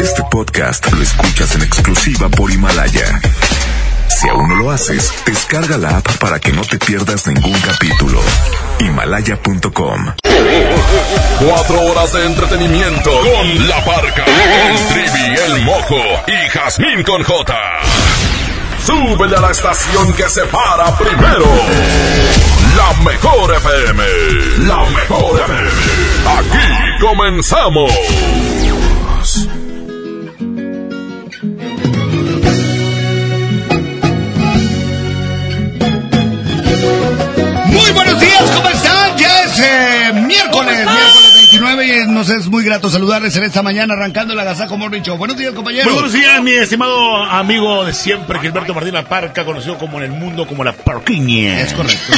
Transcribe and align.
Este 0.00 0.22
podcast 0.30 0.90
lo 0.92 1.02
escuchas 1.02 1.54
en 1.54 1.62
exclusiva 1.62 2.28
por 2.28 2.50
Himalaya. 2.50 3.20
Si 4.08 4.28
aún 4.28 4.48
no 4.48 4.56
lo 4.56 4.70
haces, 4.70 5.12
descarga 5.24 5.78
la 5.78 5.98
app 5.98 6.16
para 6.18 6.38
que 6.38 6.52
no 6.52 6.62
te 6.62 6.78
pierdas 6.78 7.26
ningún 7.26 7.58
capítulo. 7.60 8.20
Himalaya.com. 8.80 10.12
Cuatro 11.38 11.80
horas 11.82 12.12
de 12.12 12.26
entretenimiento 12.26 13.10
con 13.10 13.68
La 13.68 13.84
Parca, 13.84 14.24
el 14.24 14.86
Trivi, 14.88 15.40
el 15.46 15.62
Mojo 15.62 16.02
y 16.26 16.48
Jazmín 16.50 17.02
con 17.04 17.22
J. 17.22 17.54
Súbele 18.84 19.36
a 19.36 19.40
la 19.40 19.50
estación 19.50 20.12
que 20.14 20.28
se 20.28 20.42
para 20.46 20.96
primero. 20.98 21.46
La 22.76 23.02
mejor 23.04 23.54
FM. 23.54 24.02
La 24.66 24.84
mejor 24.90 25.40
FM. 25.40 25.70
Aquí 26.26 27.00
comenzamos. 27.00 27.92
Buenos 38.04 38.20
días, 38.20 38.50
¿cómo 38.54 38.68
están? 38.68 39.16
Ya 39.18 39.44
es 39.44 39.58
eh, 39.60 40.12
miércoles, 40.26 40.76
miércoles 40.76 41.34
29 41.50 41.86
y 41.86 42.06
nos 42.08 42.28
es 42.30 42.48
muy 42.48 42.64
grato 42.64 42.88
saludarles 42.90 43.36
en 43.36 43.44
esta 43.44 43.62
mañana 43.62 43.94
arrancando 43.94 44.32
el 44.34 44.40
Agasajo 44.40 44.76
Morning 44.76 45.02
Show. 45.02 45.16
Buenos 45.16 45.36
días, 45.36 45.52
compañeros. 45.52 45.84
Muy 45.86 45.94
buenos 45.94 46.12
días, 46.12 46.42
mi 46.42 46.52
estimado 46.52 47.16
amigo 47.24 47.84
de 47.84 47.92
siempre, 47.92 48.38
Gilberto 48.40 48.74
Martín 48.74 48.94
La 48.94 49.04
Parca, 49.04 49.44
conocido 49.44 49.78
como 49.78 49.98
en 49.98 50.04
el 50.04 50.10
mundo 50.18 50.46
como 50.46 50.64
la 50.64 50.72
Parquiña. 50.72 51.60
Es 51.60 51.72
correcto. 51.74 52.12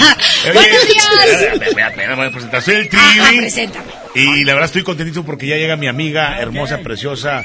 Buenos 0.45 0.65
días. 0.89 1.75
Me 1.75 1.83
da 1.83 1.91
pena, 1.91 2.11
me 2.11 2.16
voy 2.16 2.27
a 2.27 2.30
presentar. 2.30 2.62
Soy 2.62 2.75
el 2.77 2.89
Trivi. 2.89 3.39
preséntame. 3.39 3.87
Y 4.14 4.45
la 4.45 4.53
verdad 4.55 4.66
estoy 4.66 4.83
contentito 4.84 5.25
porque 5.25 5.47
ya 5.47 5.56
llega 5.56 5.77
mi 5.77 5.89
amiga 5.89 6.39
hermosa, 6.39 6.78
preciosa. 6.78 7.42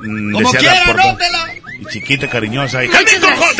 mm, 0.00 0.32
Como 0.32 0.50
quiera, 0.52 0.82
anótela. 0.84 1.46
Y 1.80 1.86
chiquita, 1.86 2.28
cariñosa. 2.28 2.84
Y 2.84 2.88
Muchas 2.88 3.20
gracias. 3.20 3.56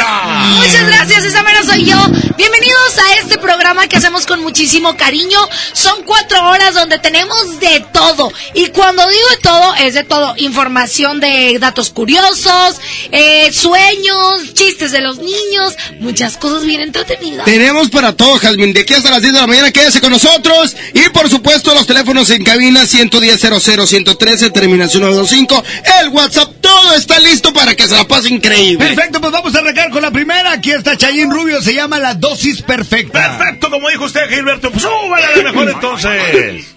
Muchas 0.58 0.86
gracias, 0.86 1.24
esa 1.24 1.42
mera 1.42 1.62
soy 1.64 1.86
yo. 1.86 1.96
Bienvenidos 2.36 2.98
a 2.98 3.14
este 3.14 3.38
programa 3.38 3.86
que 3.88 3.96
hacemos 3.96 4.26
con 4.26 4.42
muchísimo 4.42 4.94
cariño. 4.94 5.38
Son 5.72 6.02
cuatro 6.04 6.50
horas 6.50 6.74
donde 6.74 6.98
tenemos 6.98 7.58
de 7.60 7.82
todo. 7.94 8.30
Y 8.52 8.66
cuando 8.68 9.08
digo 9.08 9.28
de 9.30 9.36
todo, 9.38 9.74
es 9.76 9.94
de 9.94 10.04
todo. 10.04 10.34
Información 10.36 11.18
de 11.20 11.56
datos 11.58 11.88
curiosos, 11.90 12.80
eh, 13.10 13.50
sueños, 13.54 14.52
chistes 14.52 14.92
de 14.92 15.00
los 15.00 15.16
niños, 15.18 15.74
muchas 16.00 16.36
cosas 16.36 16.66
bien 16.66 16.82
entretenidas. 16.82 17.46
Tenemos 17.46 17.88
para 17.88 18.14
todo, 18.14 18.38
Jazmín. 18.38 18.74
De 18.74 18.80
aquí 18.80 18.92
hasta 18.92 19.10
las 19.10 19.22
10 19.22 19.32
de 19.32 19.40
la 19.40 19.46
mañana, 19.46 19.72
quédese 19.72 20.02
con 20.02 20.12
nosotros. 20.12 20.76
Y 20.92 21.08
por 21.08 21.30
supuesto, 21.30 21.74
los 21.74 21.86
teléfonos 21.86 22.28
en 22.28 22.44
cabina 22.44 22.84
110 22.84 23.40
00 23.40 23.86
113, 23.86 24.50
terminación 24.50 25.04
925. 25.04 25.64
El 26.02 26.08
WhatsApp, 26.10 26.52
todo 26.60 26.94
está 26.94 27.18
listo 27.18 27.54
para 27.54 27.74
que 27.74 27.88
se 27.88 27.94
la 27.94 28.09
increíble. 28.26 28.86
Perfecto, 28.86 29.20
pues 29.20 29.32
vamos 29.32 29.54
a 29.54 29.58
arrancar 29.58 29.90
con 29.90 30.02
la 30.02 30.10
primera. 30.10 30.52
Aquí 30.52 30.70
está 30.72 30.96
Chayín 30.96 31.30
Rubio, 31.30 31.60
se 31.62 31.74
llama 31.74 31.98
La 31.98 32.14
Dosis 32.14 32.62
Perfecta. 32.62 33.38
Perfecto, 33.38 33.70
como 33.70 33.88
dijo 33.88 34.04
usted, 34.04 34.28
Gilberto. 34.28 34.70
Pues 34.70 34.82
súbale 34.82 35.26
a 35.26 35.36
la 35.36 35.42
mejor 35.52 35.70
entonces. 35.74 36.76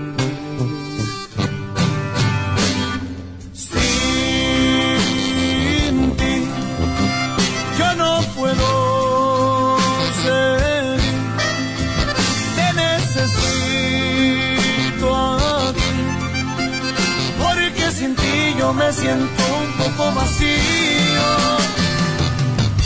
Siento 19.01 19.43
un 19.63 19.71
poco 19.79 20.03
vacío. 20.13 21.27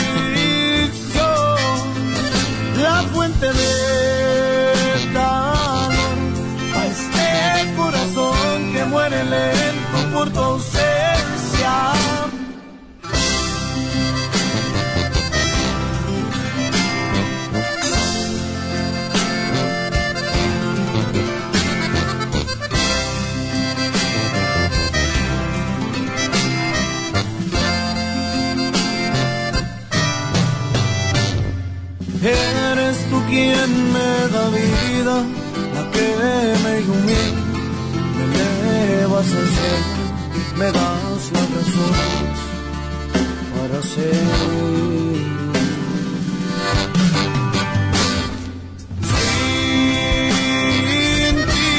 quien 33.31 33.71
me 33.95 34.13
da 34.35 34.45
vida, 34.51 35.17
la 35.75 35.83
que 35.95 36.09
me 36.65 36.73
ilumina, 36.81 37.43
me 38.17 38.23
elevas 38.25 39.29
al 39.41 39.49
cielo, 39.57 40.05
me 40.59 40.69
das 40.79 41.23
las 41.35 41.49
razones 41.57 42.39
para 43.55 43.79
seguir. 43.95 45.29
Sin 49.11 51.37
ti 51.53 51.73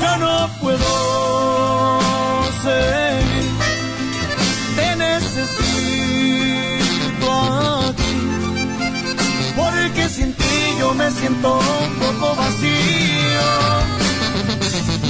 yo 0.00 0.12
no 0.18 0.34
puedo 0.60 1.09
siento 11.12 11.58
un 11.58 11.94
poco 11.94 12.36
vacío. 12.36 13.48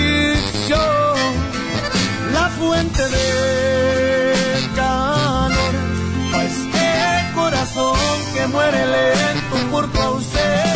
la 2.32 2.49
fuente 2.58 3.02
de 3.02 4.69
calor, 4.75 5.75
a 6.35 6.44
este 6.44 6.88
corazón 7.35 7.99
que 8.35 8.46
muere 8.46 8.87
lento 8.87 9.56
por 9.70 9.93
tu 9.93 10.00
ausencia. 10.00 10.75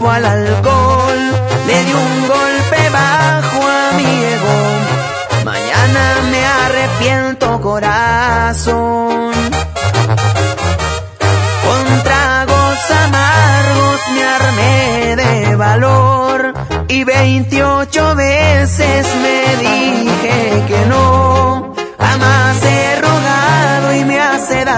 Al 0.00 0.24
alcohol. 0.24 1.20
Le 1.66 1.84
di 1.84 1.92
un 1.92 2.26
golpe 2.26 2.88
bajo 2.90 3.58
a 3.66 3.92
mi 3.96 4.04
ego. 4.34 4.58
Mañana 5.44 6.02
me 6.30 6.42
arrepiento, 6.64 7.60
corazón. 7.60 9.32
Con 11.66 12.02
tragos 12.02 12.78
amargos 13.04 14.00
me 14.14 14.24
armé 14.24 15.16
de 15.16 15.56
valor 15.56 16.54
y 16.88 17.04
28 17.04 18.14
veces 18.14 19.06
me 19.24 19.56
dije 19.56 20.64
que 20.68 20.86
no. 20.88 21.74
Jamás 21.98 22.62
he 22.64 23.00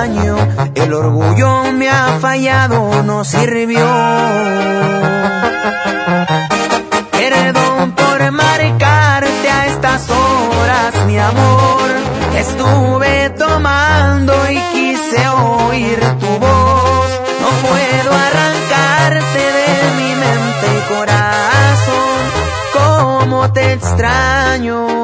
El 0.04 0.92
orgullo 0.92 1.72
me 1.72 1.88
ha 1.88 2.18
fallado, 2.20 3.02
no 3.04 3.24
sirvió. 3.24 3.86
Perdón 7.10 7.92
por 7.92 8.30
marcarte 8.32 9.48
a 9.50 9.66
estas 9.66 10.10
horas, 10.10 11.06
mi 11.06 11.18
amor. 11.18 11.90
Estuve 12.36 13.30
tomando 13.30 14.34
y 14.50 14.58
quise 14.74 15.26
oír 15.26 15.98
tu 16.20 16.26
voz. 16.26 17.10
No 17.40 17.48
puedo 17.66 18.12
arrancarte 18.12 19.38
de 19.58 19.90
mi 19.96 20.14
mente 20.16 20.66
y 20.76 20.94
corazón. 20.94 22.20
Cómo 22.74 23.50
te 23.54 23.72
extraño. 23.72 25.03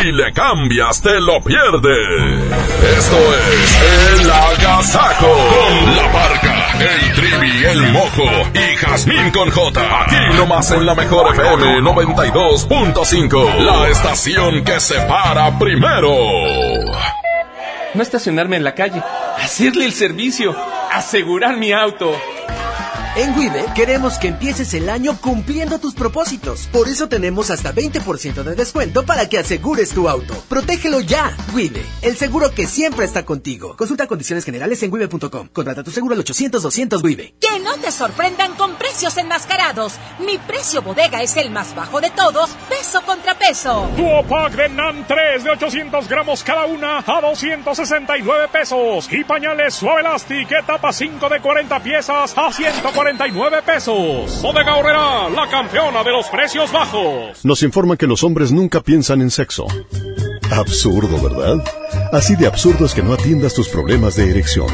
Si 0.00 0.12
le 0.12 0.32
cambias, 0.32 1.02
te 1.02 1.20
lo 1.20 1.42
pierdes. 1.42 2.42
Esto 2.96 3.18
es 3.52 4.20
El 4.22 4.30
Agasajo 4.30 5.28
con 5.28 5.94
la 5.94 6.08
barca, 6.08 6.72
el 6.80 7.12
trivi, 7.12 7.64
el 7.66 7.92
mojo 7.92 8.24
y 8.54 8.76
Jazmín 8.76 9.30
con 9.30 9.50
J. 9.50 10.02
Aquí 10.02 10.36
nomás 10.36 10.70
en 10.70 10.86
la 10.86 10.94
mejor 10.94 11.34
FM 11.34 11.82
92.5. 11.82 13.56
La 13.58 13.88
estación 13.90 14.64
que 14.64 14.80
se 14.80 14.98
para 15.02 15.58
primero. 15.58 16.14
No 17.92 18.02
estacionarme 18.02 18.56
en 18.56 18.64
la 18.64 18.74
calle, 18.74 19.02
hacerle 19.36 19.84
el 19.84 19.92
servicio, 19.92 20.56
asegurar 20.90 21.58
mi 21.58 21.72
auto. 21.72 22.18
En 23.20 23.36
Wibe 23.36 23.66
queremos 23.74 24.18
que 24.18 24.28
empieces 24.28 24.72
el 24.72 24.88
año 24.88 25.14
cumpliendo 25.20 25.78
tus 25.78 25.92
propósitos. 25.92 26.70
Por 26.72 26.88
eso 26.88 27.06
tenemos 27.06 27.50
hasta 27.50 27.74
20% 27.74 28.42
de 28.42 28.54
descuento 28.54 29.04
para 29.04 29.28
que 29.28 29.36
asegures 29.36 29.90
tu 29.90 30.08
auto. 30.08 30.32
Protégelo 30.48 31.00
ya. 31.00 31.36
Wibe, 31.52 31.84
el 32.00 32.16
seguro 32.16 32.50
que 32.52 32.66
siempre 32.66 33.04
está 33.04 33.26
contigo. 33.26 33.76
Consulta 33.76 34.06
condiciones 34.06 34.42
generales 34.46 34.82
en 34.84 34.90
wibe.com. 34.90 35.48
Contrata 35.48 35.84
tu 35.84 35.90
seguro 35.90 36.14
al 36.14 36.24
800-200 36.24 37.04
Wibe. 37.04 37.34
Que 37.38 37.60
no 37.62 37.76
te 37.76 37.92
sorprendan 37.92 38.54
con 38.54 38.76
precios 38.76 39.14
enmascarados. 39.18 39.96
Mi 40.20 40.38
precio 40.38 40.80
bodega 40.80 41.22
es 41.22 41.36
el 41.36 41.50
más 41.50 41.74
bajo 41.74 42.00
de 42.00 42.08
todos, 42.12 42.48
peso 42.70 43.02
contra 43.02 43.38
peso. 43.38 43.86
Duopack 43.98 44.54
de 44.54 44.68
NAN 44.70 45.04
3 45.06 45.44
de 45.44 45.50
800 45.50 46.08
gramos 46.08 46.42
cada 46.42 46.64
una 46.64 47.04
a 47.06 47.20
269 47.20 48.48
pesos. 48.50 49.12
Y 49.12 49.24
pañales 49.24 49.74
Suave 49.74 50.00
Elastic 50.00 50.50
etapa 50.52 50.90
5 50.90 51.28
de 51.28 51.40
40 51.42 51.82
piezas 51.82 52.32
a 52.34 52.50
149 53.18 53.62
pesos. 53.66 54.40
Bodega 54.40 54.76
Horrera, 54.76 55.28
la 55.30 55.48
campeona 55.48 56.04
de 56.04 56.12
los 56.12 56.28
precios 56.28 56.70
bajos. 56.70 57.44
Nos 57.44 57.62
informan 57.62 57.96
que 57.96 58.06
los 58.06 58.22
hombres 58.22 58.52
nunca 58.52 58.80
piensan 58.80 59.20
en 59.20 59.30
sexo. 59.30 59.66
Absurdo, 60.52 61.20
¿verdad? 61.20 61.56
Así 62.12 62.36
de 62.36 62.46
absurdo 62.46 62.86
es 62.86 62.94
que 62.94 63.02
no 63.02 63.12
atiendas 63.12 63.54
tus 63.54 63.68
problemas 63.68 64.14
de 64.14 64.30
erección. 64.30 64.68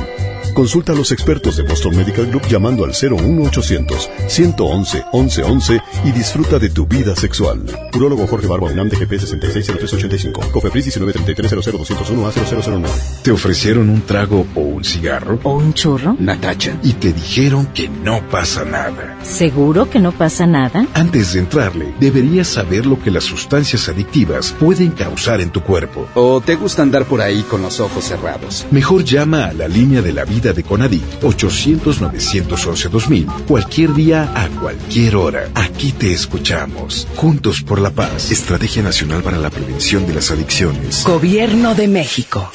Consulta 0.56 0.92
a 0.92 0.94
los 0.94 1.12
expertos 1.12 1.58
de 1.58 1.64
Boston 1.64 1.94
Medical 1.94 2.28
Group 2.28 2.46
llamando 2.48 2.86
al 2.86 2.92
01800 2.92 4.08
111 4.26 5.04
1111 5.12 5.82
y 6.06 6.12
disfruta 6.12 6.58
de 6.58 6.70
tu 6.70 6.86
vida 6.86 7.14
sexual. 7.14 7.62
Urólogo 7.94 8.26
Jorge 8.26 8.46
Barba 8.46 8.70
UNAM 8.72 8.88
de 8.88 8.96
GP 8.96 9.18
660385. 9.18 10.40
Cofepris 10.52 10.86
1933 10.86 11.76
201 11.76 12.26
a 12.26 12.32
0009. 12.32 12.88
¿Te 13.22 13.32
ofrecieron 13.32 13.90
un 13.90 14.00
trago 14.06 14.46
o 14.54 14.60
un 14.60 14.82
cigarro? 14.82 15.38
¿O 15.42 15.58
un 15.58 15.74
churro? 15.74 16.16
Natacha. 16.18 16.78
Y 16.82 16.94
te 16.94 17.12
dijeron 17.12 17.66
que 17.74 17.90
no 17.90 18.26
pasa 18.30 18.64
nada. 18.64 19.18
¿Seguro 19.24 19.90
que 19.90 19.98
no 19.98 20.12
pasa 20.12 20.46
nada? 20.46 20.86
Antes 20.94 21.34
de 21.34 21.40
entrarle, 21.40 21.92
deberías 22.00 22.48
saber 22.48 22.86
lo 22.86 22.98
que 22.98 23.10
las 23.10 23.24
sustancias 23.24 23.90
adictivas 23.90 24.52
pueden 24.58 24.92
causar 24.92 25.42
en 25.42 25.50
tu 25.50 25.60
cuerpo. 25.60 26.08
¿O 26.14 26.40
te 26.40 26.56
gusta 26.56 26.80
andar 26.80 27.04
por 27.04 27.20
ahí 27.20 27.42
con 27.42 27.60
los 27.60 27.78
ojos 27.78 28.04
cerrados? 28.04 28.64
Mejor 28.70 29.04
llama 29.04 29.48
a 29.48 29.52
la 29.52 29.68
línea 29.68 30.00
de 30.00 30.14
la 30.14 30.24
vida 30.24 30.45
de 30.52 30.62
Conadic 30.62 31.02
800-911-2000 31.22 33.46
cualquier 33.46 33.94
día 33.94 34.30
a 34.34 34.48
cualquier 34.60 35.16
hora. 35.16 35.48
Aquí 35.54 35.92
te 35.92 36.12
escuchamos. 36.12 37.08
Juntos 37.16 37.62
por 37.62 37.80
la 37.80 37.90
paz. 37.90 38.30
Estrategia 38.30 38.82
Nacional 38.82 39.22
para 39.22 39.38
la 39.38 39.48
Prevención 39.50 40.06
de 40.06 40.12
las 40.14 40.30
Adicciones. 40.30 41.04
Gobierno 41.04 41.74
de 41.74 41.88
México. 41.88 42.50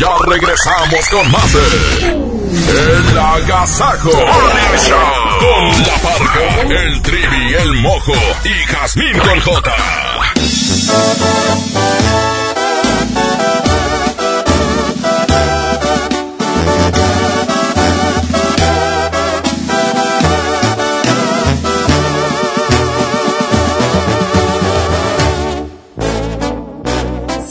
Ya 0.00 0.08
regresamos 0.26 1.06
con 1.10 1.30
más 1.30 1.52
de 1.52 1.60
El 2.08 3.18
Agasajo 3.18 4.10
con 4.10 4.24
La 5.82 5.94
Parca, 6.02 6.62
el 6.62 7.02
Trivi, 7.02 7.54
el 7.54 7.74
Mojo 7.74 8.14
y 8.44 8.54
Jazmín 8.66 9.18
con 9.18 9.38
J. 9.40 9.70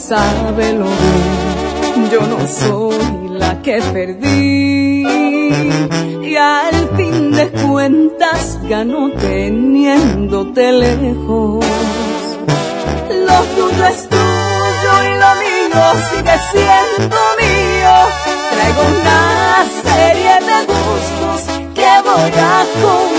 Sábelo 0.10 0.86
bien, 0.86 2.10
yo 2.10 2.22
no 2.22 2.40
soy 2.48 3.30
la 3.30 3.62
que 3.62 3.80
perdí. 3.94 5.04
Y 6.28 6.36
al 6.36 6.90
fin 6.98 7.32
de 7.32 7.52
cuentas 7.52 8.58
ganó 8.68 9.12
teniéndote 9.12 10.72
lejos. 10.72 11.64
Lo 13.28 13.38
tuyo 13.56 13.86
es 13.86 14.10
tuyo 14.10 14.94
y 15.06 15.12
lo 15.22 15.32
mío 15.44 15.84
sigue 16.10 16.38
siendo 16.54 17.18
mío. 17.44 17.96
Traigo 18.50 18.82
una 18.98 19.22
serie 19.84 20.36
de 20.50 20.58
gustos 20.74 21.42
que 21.76 21.92
voy 22.04 22.34
a 22.34 22.66
cumplir 22.82 23.19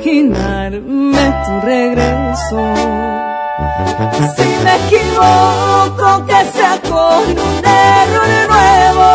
imaginarme 0.00 1.34
tu 1.44 1.60
regreso. 1.60 2.74
Si 4.36 4.48
me 4.64 4.74
equivoco, 4.86 6.26
que 6.26 6.40
sea 6.52 6.80
con 6.88 7.24
un 7.28 7.64
error 7.64 8.30
nuevo. 8.48 9.08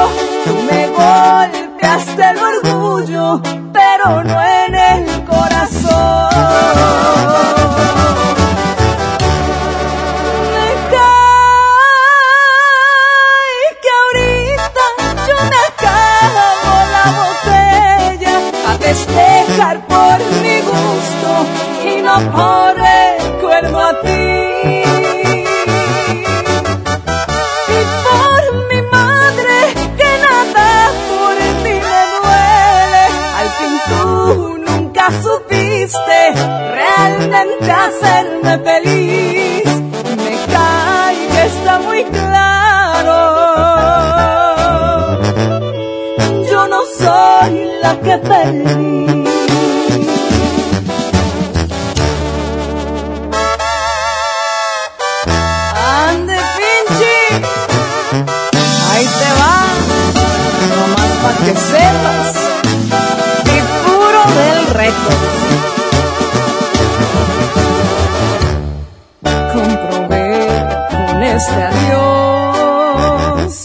Tú 0.46 0.54
me 0.70 0.88
golpeaste 0.88 2.24
el 2.30 2.38
orgullo, 2.38 3.42
pero 3.74 4.24
no 4.24 4.42
en 4.42 4.76
el 4.76 5.24
corazón. 5.26 6.35
Y 22.18 22.24
no 22.24 22.32
por 22.32 22.76
recuerdo 22.76 23.80
a 23.80 24.02
ti. 24.02 24.10
Y 27.68 27.80
por 28.06 28.42
mi 28.70 28.82
madre 28.90 29.58
que 29.98 30.12
nada 30.26 30.70
por 31.10 31.36
ti 31.64 31.74
me 31.88 32.02
duele. 32.16 33.06
Al 33.40 33.50
fin 33.58 33.76
tú 33.90 34.58
nunca 34.60 35.06
supiste 35.12 36.20
realmente 36.74 37.72
hacerme 37.72 38.54
feliz. 38.60 39.66
Me 40.18 40.36
cae 40.54 41.46
está 41.46 41.80
muy 41.80 42.04
claro. 42.06 43.20
Yo 46.50 46.68
no 46.68 46.82
soy 46.98 47.54
la 47.82 48.00
que 48.00 48.18
perdí. 48.18 49.05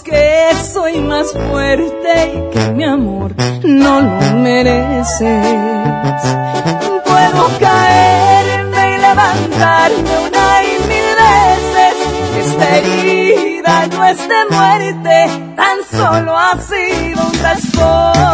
Que 0.04 0.50
soy 0.72 1.00
más 1.00 1.32
fuerte 1.32 2.32
y 2.34 2.50
que 2.52 2.70
mi 2.72 2.84
amor 2.84 3.34
no 3.64 4.00
lo 4.00 4.37
mereces. 4.38 5.46
Puedo 7.04 7.58
caerme 7.58 8.94
y 8.94 8.99
levantarme 8.99 10.18
una 10.28 10.64
y 10.64 10.78
mil 10.88 11.08
veces. 11.25 11.94
Esta 12.46 12.76
herida 12.76 13.87
no 13.87 14.04
es 14.04 14.18
muerte, 14.50 15.16
tan 15.56 15.78
solo 15.90 16.37
ha 16.37 16.58
sido 16.58 17.26
un 17.26 17.32
trastorno. 17.32 18.30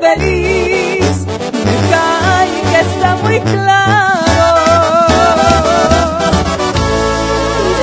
Feliz. 0.00 1.26
Me 1.64 1.76
cae 1.90 2.62
que 2.70 2.80
está 2.80 3.16
muy 3.16 3.40
claro. 3.40 4.48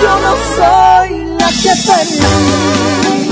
Yo 0.01 0.12
no 0.25 0.34
soy 0.56 1.10
la 1.39 1.50
que 1.62 1.74
perdí. 1.88 3.30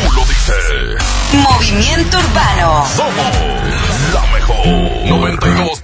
Tú 0.00 0.12
lo 0.14 0.22
dices. 0.24 1.02
Movimiento 1.32 2.18
Urbano. 2.18 2.84
Somos 2.96 3.30
la 4.14 4.22
mejor 4.32 4.66
92.5. 5.06 5.81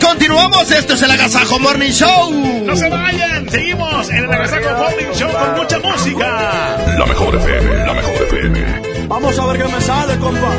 continuamos. 0.00 0.70
Esto 0.70 0.94
es 0.94 1.02
el 1.02 1.10
Agasajo 1.10 1.58
Morning 1.58 1.90
Show. 1.90 2.32
No 2.64 2.76
se 2.76 2.88
vayan, 2.88 3.48
seguimos 3.48 4.08
en 4.10 4.24
el 4.24 4.32
Agasajo 4.32 4.76
Morning 4.78 5.12
Show 5.14 5.30
con 5.32 5.56
mucha 5.56 5.78
música. 5.78 6.76
La 6.98 7.06
mejor 7.06 7.36
FM, 7.36 7.86
la 7.86 7.94
mejor 7.94 8.14
FM. 8.14 8.80
Vamos 9.08 9.38
a 9.38 9.46
ver 9.46 9.62
qué 9.62 9.68
me 9.72 9.80
sale, 9.80 10.16
compa. 10.18 10.52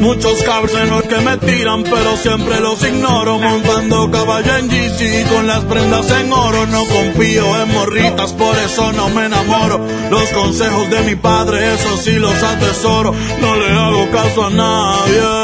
Muchos 0.00 0.42
cabrones 0.42 1.02
que 1.08 1.16
me 1.18 1.36
tiran, 1.38 1.82
pero 1.84 2.16
siempre 2.16 2.60
los 2.60 2.82
ignoro. 2.84 3.38
Montando 3.38 4.10
caballo 4.10 4.56
en 4.58 4.68
GC 4.68 5.26
con 5.28 5.46
las 5.46 5.64
prendas 5.64 6.10
en 6.10 6.32
oro. 6.32 6.66
No 6.66 6.84
confío 6.84 7.62
en 7.62 7.72
morritas, 7.72 8.32
por 8.32 8.56
eso 8.58 8.92
no 8.92 9.08
me 9.08 9.26
enamoro. 9.26 9.80
Los 10.10 10.28
consejos 10.30 10.90
de 10.90 11.00
mi 11.02 11.16
padre, 11.16 11.74
eso 11.74 11.96
sí 11.96 12.12
los 12.12 12.42
atesoro. 12.42 13.14
No 13.40 13.56
le 13.56 13.70
hago 13.70 14.10
caso 14.10 14.46
a 14.46 14.50
nadie. 14.50 15.43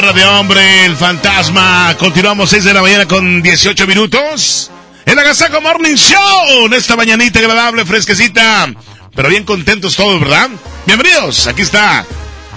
Palabra 0.00 0.12
de 0.12 0.24
hombre, 0.24 0.86
el 0.86 0.96
fantasma. 0.96 1.94
Continuamos 1.96 2.50
6 2.50 2.64
de 2.64 2.74
la 2.74 2.82
mañana 2.82 3.06
con 3.06 3.40
18 3.40 3.86
minutos. 3.86 4.68
El 5.06 5.16
Agasaco 5.16 5.60
Morning 5.60 5.94
Show. 5.94 6.66
En 6.66 6.72
esta 6.72 6.96
mañanita 6.96 7.38
agradable, 7.38 7.84
fresquecita. 7.84 8.72
Pero 9.14 9.28
bien 9.28 9.44
contentos 9.44 9.94
todos, 9.94 10.18
¿verdad? 10.18 10.50
Bienvenidos. 10.84 11.46
Aquí 11.46 11.62
está 11.62 12.04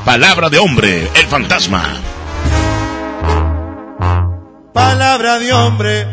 palabra 0.04 0.50
de 0.50 0.58
hombre, 0.58 1.08
el 1.14 1.28
fantasma. 1.28 2.02
Palabra 4.74 5.38
de 5.38 5.54
hombre, 5.54 6.08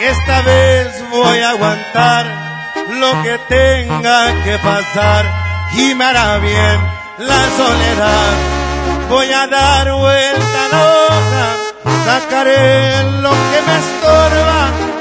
esta 0.00 0.40
vez 0.40 0.88
voy 1.10 1.40
a 1.40 1.50
aguantar 1.50 2.72
lo 2.98 3.22
que 3.22 3.38
tenga 3.50 4.44
que 4.44 4.56
pasar 4.56 5.30
y 5.76 5.94
me 5.94 6.04
hará 6.06 6.38
bien 6.38 6.80
la 7.18 7.50
soledad. 7.58 8.69
Voy 9.10 9.32
a 9.32 9.46
dar 9.48 9.92
vuelta 9.92 10.64
a 10.64 10.68
la 10.68 10.82
hoja, 10.94 11.46
sacaré 12.04 13.02
lo 13.20 13.30
que 13.30 13.62
me 13.66 13.76
estorba 13.84 14.60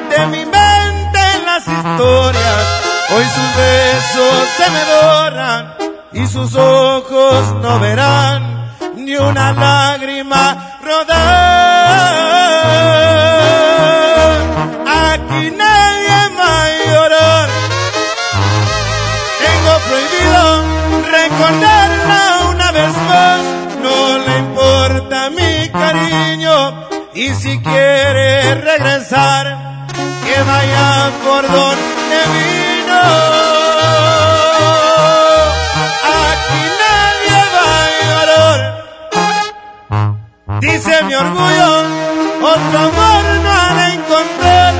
de 0.10 0.26
mi 0.34 0.44
mente 0.46 1.20
en 1.36 1.46
las 1.46 1.68
historias. 1.68 2.64
Hoy 3.12 3.26
sus 3.36 3.56
besos 3.56 4.50
se 4.58 4.66
me 4.72 4.84
borran 4.96 5.76
y 6.12 6.26
sus 6.26 6.56
ojos 6.56 7.54
no 7.62 7.80
verán 7.80 8.74
ni 8.96 9.16
una 9.16 9.54
lágrima 9.54 10.58
rodar. 10.84 12.10
Cariño 25.72 26.88
y 27.14 27.34
si 27.34 27.60
quiere 27.62 28.56
regresar, 28.56 29.88
que 30.26 30.42
vaya 30.44 31.12
por 31.26 31.44
donde 31.44 32.18
vino. 32.34 33.02
Aquí 36.30 36.62
nadie 36.84 37.40
va 37.56 37.68
a 37.84 37.90
llorar. 38.10 38.60
Dice 40.62 41.04
mi 41.04 41.14
orgullo, 41.16 41.72
otro 42.42 42.80
amor 42.80 43.24
no 43.46 43.76
de 43.76 43.86
encontrar. 43.96 44.74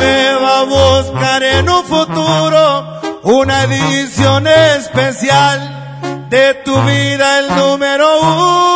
Me 0.00 0.34
va 0.34 0.60
a 0.60 0.64
buscar 0.64 1.42
en 1.42 1.68
un 1.68 1.84
futuro 1.84 3.00
una 3.22 3.64
edición 3.64 4.46
especial 4.46 5.58
de 6.28 6.54
tu 6.64 6.74
vida, 6.82 7.38
el 7.38 7.56
número 7.56 8.20
uno. 8.20 8.75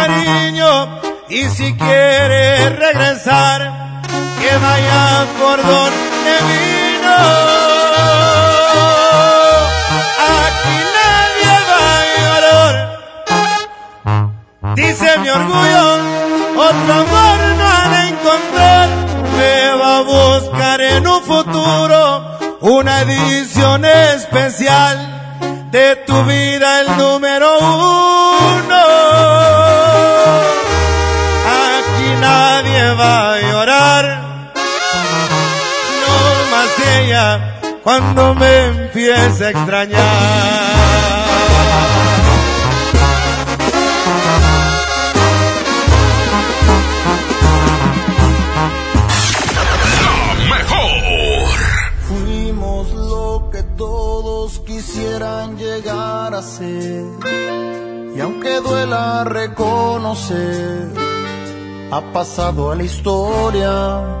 Cariño. 0.00 1.00
Y 1.28 1.48
si 1.48 1.74
quiere 1.74 2.70
regresar, 2.70 3.58
que 4.40 4.52
vaya 4.66 5.26
por 5.40 5.56
donde 5.72 6.32
vino. 6.50 7.18
Aquí 10.42 10.76
nadie 10.98 11.54
va 11.70 11.84
a 11.98 12.04
llorar. 12.22 12.74
Dice 14.74 15.18
mi 15.18 15.28
orgullo, 15.28 15.86
otro 16.68 16.92
amor 17.04 17.38
no 17.60 17.74
de 17.94 18.00
encontrar. 18.12 18.88
Me 19.38 19.56
va 19.80 19.98
a 19.98 20.02
buscar 20.02 20.80
en 20.80 21.06
un 21.06 21.22
futuro 21.22 22.00
una 22.60 23.02
edición 23.02 23.84
especial 23.84 24.96
de 25.70 25.96
tu 26.06 26.24
vida 26.24 26.80
el 26.80 26.96
número 26.96 27.58
uno. 27.58 28.19
Cuando 37.82 38.34
me 38.36 38.66
empiece 38.66 39.46
a 39.46 39.50
extrañar. 39.50 39.98
La 49.56 50.56
mejor. 50.56 51.48
Fuimos 52.08 52.92
lo 52.92 53.50
que 53.50 53.62
todos 53.76 54.60
quisieran 54.60 55.56
llegar 55.56 56.34
a 56.34 56.42
ser. 56.42 57.04
Y 58.14 58.20
aunque 58.20 58.60
duela 58.60 59.24
reconocer, 59.24 60.92
ha 61.90 62.00
pasado 62.12 62.70
a 62.70 62.76
la 62.76 62.84
historia. 62.84 64.20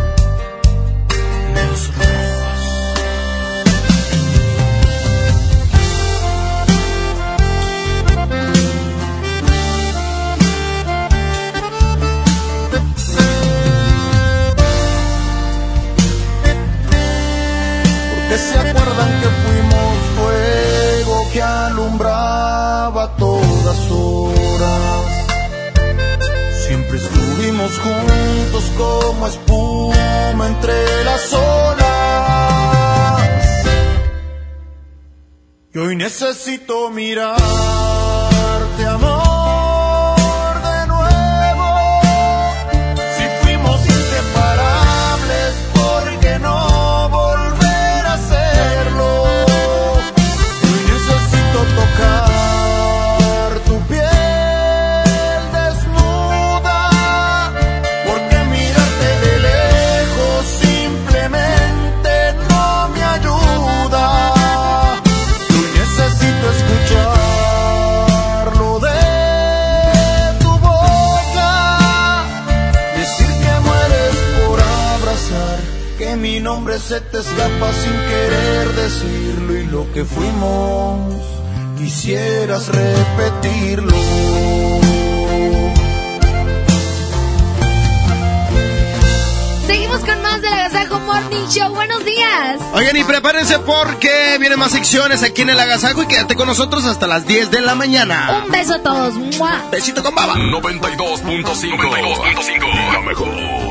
Necesito 36.43 36.89
mirarte, 36.89 37.70
se 76.91 76.99
te 76.99 77.19
escapa 77.19 77.71
sin 77.71 77.93
querer 77.93 78.73
decirlo 78.73 79.57
y 79.57 79.65
lo 79.67 79.89
que 79.93 80.03
fuimos 80.03 81.23
quisieras 81.77 82.67
repetirlo. 82.67 83.95
Seguimos 89.65 89.99
con 89.99 90.21
más 90.21 90.41
de 90.41 90.49
la 90.49 90.65
Agasajo 90.65 90.99
Morning 90.99 91.47
Show. 91.47 91.73
Buenos 91.73 92.03
días. 92.03 92.59
Oigan, 92.73 92.97
y 92.97 93.05
prepárense 93.05 93.59
porque 93.59 94.35
vienen 94.41 94.59
más 94.59 94.73
secciones 94.73 95.23
aquí 95.23 95.43
en 95.43 95.51
el 95.51 95.59
Agasajo 95.61 96.03
y 96.03 96.07
quédate 96.07 96.35
con 96.35 96.47
nosotros 96.47 96.83
hasta 96.83 97.07
las 97.07 97.25
10 97.25 97.51
de 97.51 97.61
la 97.61 97.73
mañana. 97.73 98.43
Un 98.43 98.51
beso 98.51 98.73
a 98.73 98.79
todos. 98.79 99.13
¡Mua! 99.37 99.63
Besito 99.71 100.03
con 100.03 100.13
baba. 100.13 100.35
92.5. 100.35 101.21
92.5. 101.23 102.91
La 102.91 102.99
mejor. 102.99 103.70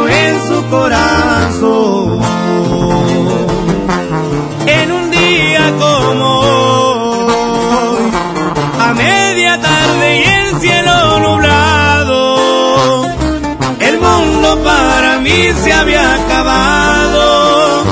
y 15.31 15.53
se 15.63 15.71
había 15.73 16.15
acabado. 16.15 17.83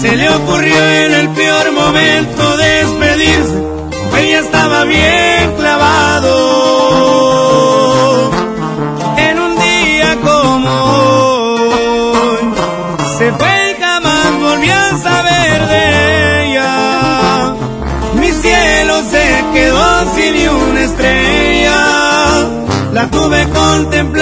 Se 0.00 0.16
le 0.16 0.28
ocurrió 0.30 0.76
en 1.04 1.12
el 1.14 1.28
peor 1.30 1.72
momento 1.72 2.56
despedirse, 2.56 3.62
ella 4.18 4.40
estaba 4.40 4.84
bien 4.84 5.54
clavado. 5.58 6.32
En 9.16 9.38
un 9.38 9.56
día 9.58 10.16
como 10.28 10.74
se 13.18 13.32
fue 13.32 13.70
y 13.70 13.74
jamás 13.80 14.30
volví 14.40 14.70
a 14.70 14.96
saber 14.98 15.66
de 15.72 15.84
ella. 16.46 17.54
Mi 18.20 18.30
cielo 18.32 19.02
se 19.10 19.44
quedó 19.54 20.14
sin 20.14 20.34
ni 20.34 20.46
una 20.48 20.80
estrella. 20.82 21.78
La 22.92 23.06
tuve 23.08 23.48
contemplada 23.48 24.21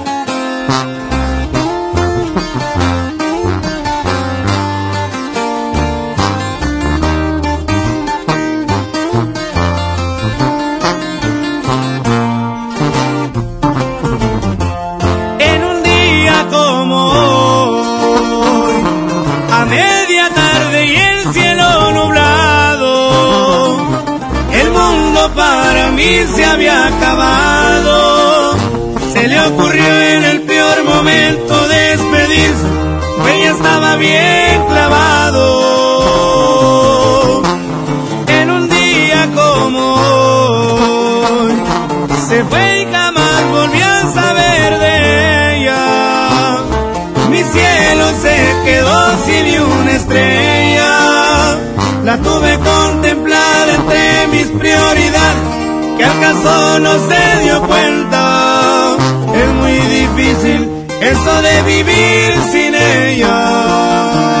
Se 26.35 26.45
había 26.45 26.87
acabado. 26.87 28.55
Se 29.13 29.27
le 29.27 29.39
ocurrió 29.47 30.01
en 30.15 30.23
el 30.23 30.41
peor 30.41 30.83
momento 30.83 31.67
despedirse, 31.67 32.67
pues 33.19 33.45
estaba 33.55 33.95
bien 33.95 34.65
clavado. 34.67 35.41
En 38.27 38.51
un 38.51 38.69
día 38.69 39.29
como 39.35 39.81
hoy, 41.39 41.53
se 42.27 42.43
fue 42.45 42.81
y 42.81 42.85
jamás 42.91 43.41
volvió 43.51 43.85
a 43.85 44.13
saber 44.13 44.79
de 44.79 45.57
ella. 45.57 46.57
Mi 47.29 47.43
cielo 47.43 48.05
se 48.21 48.55
quedó 48.65 49.17
sin 49.25 49.61
una 49.61 49.91
estrella. 49.91 50.91
La 52.03 52.17
tuve 52.17 52.57
contemplada 52.59 53.75
entre 53.75 54.27
mis 54.27 54.47
prioridades, 54.47 55.43
que 56.01 56.07
al 56.07 56.19
caso 56.19 56.79
no 56.79 56.93
se 57.07 57.43
dio 57.43 57.61
cuenta. 57.61 58.97
Es 59.35 59.49
muy 59.53 59.77
difícil 59.99 60.67
eso 60.99 61.41
de 61.41 61.61
vivir 61.63 62.33
sin 62.51 62.73
ella. 62.73 64.40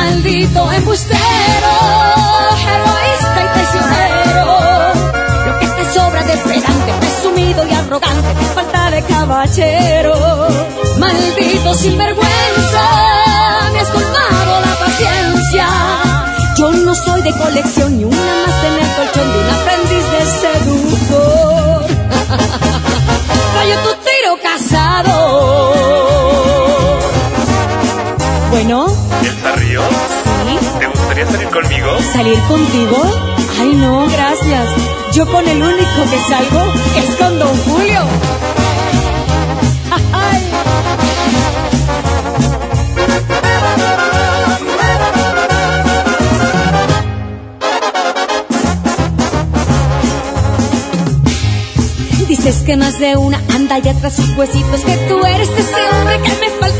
Maldito 0.00 0.72
embustero, 0.72 1.72
egoísta 2.74 3.38
y 3.44 3.48
traicionero. 3.52 4.46
Lo 5.44 5.52
que 5.60 5.66
te 5.66 5.84
sobra 5.92 6.22
de 6.22 6.36
pedante, 6.38 6.92
presumido 7.00 7.66
y 7.66 7.72
arrogante, 7.74 8.34
te 8.34 8.44
falta 8.54 8.90
de 8.92 9.02
caballero. 9.02 10.14
Maldito 10.98 11.74
sinvergüenza, 11.74 12.84
me 13.74 13.80
has 13.80 13.88
colmado 13.90 14.60
la 14.64 14.74
paciencia. 14.86 15.66
Yo 16.56 16.72
no 16.72 16.94
soy 16.94 17.20
de 17.20 17.32
colección 17.32 17.98
ni 17.98 18.04
una 18.04 18.34
más 18.46 18.64
en 18.64 18.74
el 18.82 18.88
colchón 18.96 19.32
de 19.32 19.38
un 19.38 19.50
aprendiz 19.58 20.04
de 20.14 20.22
seductor. 20.40 21.84
Rayo 23.54 23.76
tu 23.84 23.92
tiro 24.08 24.32
casado. 24.42 26.19
Bueno, 28.50 28.86
¿Elsa 29.22 29.52
Ríos? 29.56 29.84
Sí. 29.88 30.78
¿Te 30.80 30.86
gustaría 30.86 31.26
salir 31.26 31.48
conmigo? 31.48 31.98
¿salir 32.12 32.38
contigo? 32.48 32.98
Ay, 33.60 33.74
no, 33.74 34.06
gracias. 34.08 34.68
Yo 35.14 35.26
con 35.30 35.46
el 35.46 35.62
único 35.62 36.02
que 36.10 36.18
salgo 36.28 36.72
es 36.96 37.16
con 37.16 37.38
Don 37.38 37.56
Julio. 37.64 38.00
Ay. 40.12 40.40
Dices 52.28 52.62
que 52.64 52.76
más 52.76 52.98
de 52.98 53.16
una 53.16 53.38
anda 53.54 53.78
ya 53.78 53.92
tras 53.94 54.14
sus 54.14 54.36
huesitos 54.36 54.80
Que 54.80 54.96
tú 55.08 55.24
eres 55.26 55.48
ese 55.50 55.90
hombre 55.92 56.20
que 56.22 56.30
me 56.40 56.50
falta 56.60 56.79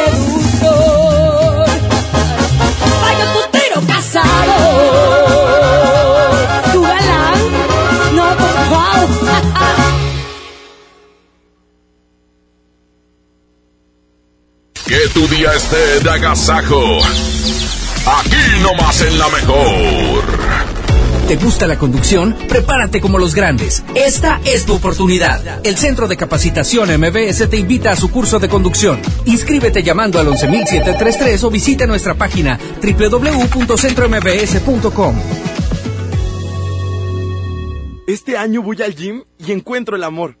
Tu 15.13 15.27
día 15.27 15.53
esté 15.53 15.99
de 16.01 16.09
agasajo. 16.09 16.99
Aquí 18.05 18.61
nomás 18.61 19.01
en 19.01 19.19
la 19.19 19.27
mejor. 19.29 20.23
¿Te 21.27 21.35
gusta 21.37 21.67
la 21.67 21.77
conducción? 21.77 22.35
Prepárate 22.49 22.99
como 22.99 23.17
los 23.17 23.33
grandes. 23.35 23.83
Esta 23.95 24.41
es 24.43 24.65
tu 24.65 24.73
oportunidad. 24.73 25.65
El 25.65 25.77
Centro 25.77 26.07
de 26.07 26.17
Capacitación 26.17 26.89
MBS 26.99 27.49
te 27.49 27.55
invita 27.57 27.91
a 27.91 27.95
su 27.95 28.11
curso 28.11 28.39
de 28.39 28.49
conducción. 28.49 28.99
Inscríbete 29.25 29.83
llamando 29.83 30.19
al 30.19 30.27
11733 30.27 31.43
o 31.43 31.49
visita 31.49 31.87
nuestra 31.87 32.15
página 32.15 32.59
www.centrombs.com. 32.81 35.15
Este 38.07 38.37
año 38.37 38.61
voy 38.61 38.81
al 38.81 38.93
gym 38.95 39.23
y 39.37 39.53
encuentro 39.53 39.95
el 39.95 40.03
amor. 40.03 40.40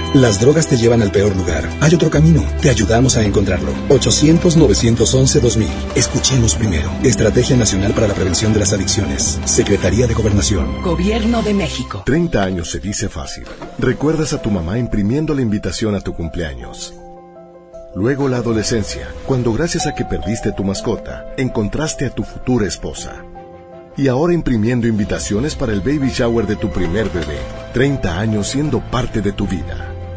Las 0.13 0.41
drogas 0.41 0.67
te 0.67 0.75
llevan 0.75 1.01
al 1.01 1.09
peor 1.09 1.33
lugar. 1.37 1.69
Hay 1.79 1.95
otro 1.95 2.09
camino. 2.09 2.43
Te 2.61 2.69
ayudamos 2.69 3.15
a 3.15 3.23
encontrarlo. 3.23 3.71
800-911-2000. 3.87 5.67
Escuchemos 5.95 6.55
primero. 6.55 6.91
Estrategia 7.01 7.55
Nacional 7.55 7.93
para 7.93 8.09
la 8.09 8.13
Prevención 8.13 8.51
de 8.51 8.59
las 8.59 8.73
Adicciones. 8.73 9.39
Secretaría 9.45 10.07
de 10.07 10.13
Gobernación. 10.13 10.81
Gobierno 10.81 11.41
de 11.41 11.53
México. 11.53 12.03
30 12.05 12.43
años 12.43 12.69
se 12.69 12.81
dice 12.81 13.07
fácil. 13.07 13.45
Recuerdas 13.79 14.33
a 14.33 14.41
tu 14.41 14.51
mamá 14.51 14.77
imprimiendo 14.77 15.33
la 15.33 15.43
invitación 15.43 15.95
a 15.95 16.01
tu 16.01 16.13
cumpleaños. 16.13 16.93
Luego 17.95 18.27
la 18.27 18.37
adolescencia, 18.37 19.07
cuando 19.25 19.53
gracias 19.53 19.87
a 19.87 19.95
que 19.95 20.03
perdiste 20.03 20.51
tu 20.51 20.65
mascota, 20.65 21.33
encontraste 21.37 22.05
a 22.05 22.09
tu 22.09 22.23
futura 22.23 22.67
esposa. 22.67 23.23
Y 23.95 24.09
ahora 24.09 24.33
imprimiendo 24.33 24.87
invitaciones 24.87 25.55
para 25.55 25.71
el 25.71 25.79
baby 25.79 26.09
shower 26.09 26.47
de 26.47 26.57
tu 26.57 26.69
primer 26.69 27.09
bebé. 27.09 27.39
30 27.73 28.19
años 28.19 28.49
siendo 28.49 28.81
parte 28.81 29.21
de 29.21 29.31
tu 29.31 29.47
vida. 29.47 29.87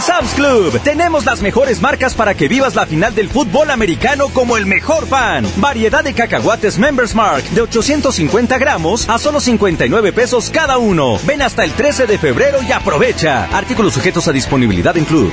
Sam's 0.00 0.32
Club 0.34 0.80
tenemos 0.82 1.26
las 1.26 1.42
mejores 1.42 1.80
marcas 1.80 2.14
para 2.14 2.34
que 2.34 2.48
vivas 2.48 2.74
la 2.74 2.86
final 2.86 3.14
del 3.14 3.28
fútbol 3.28 3.70
americano 3.70 4.28
como 4.28 4.56
el 4.56 4.66
mejor 4.66 5.06
fan. 5.06 5.46
Variedad 5.56 6.02
de 6.02 6.14
cacahuates 6.14 6.78
Members 6.78 7.14
Mark 7.14 7.44
de 7.50 7.60
850 7.62 8.58
gramos 8.58 9.08
a 9.08 9.18
solo 9.18 9.40
59 9.40 10.12
pesos 10.12 10.50
cada 10.50 10.78
uno. 10.78 11.18
Ven 11.26 11.42
hasta 11.42 11.64
el 11.64 11.72
13 11.72 12.06
de 12.06 12.18
febrero 12.18 12.62
y 12.62 12.72
aprovecha. 12.72 13.44
Artículos 13.56 13.94
sujetos 13.94 14.26
a 14.28 14.32
disponibilidad 14.32 14.96
en 14.96 15.04
Club. 15.04 15.32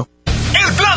El 0.01 0.30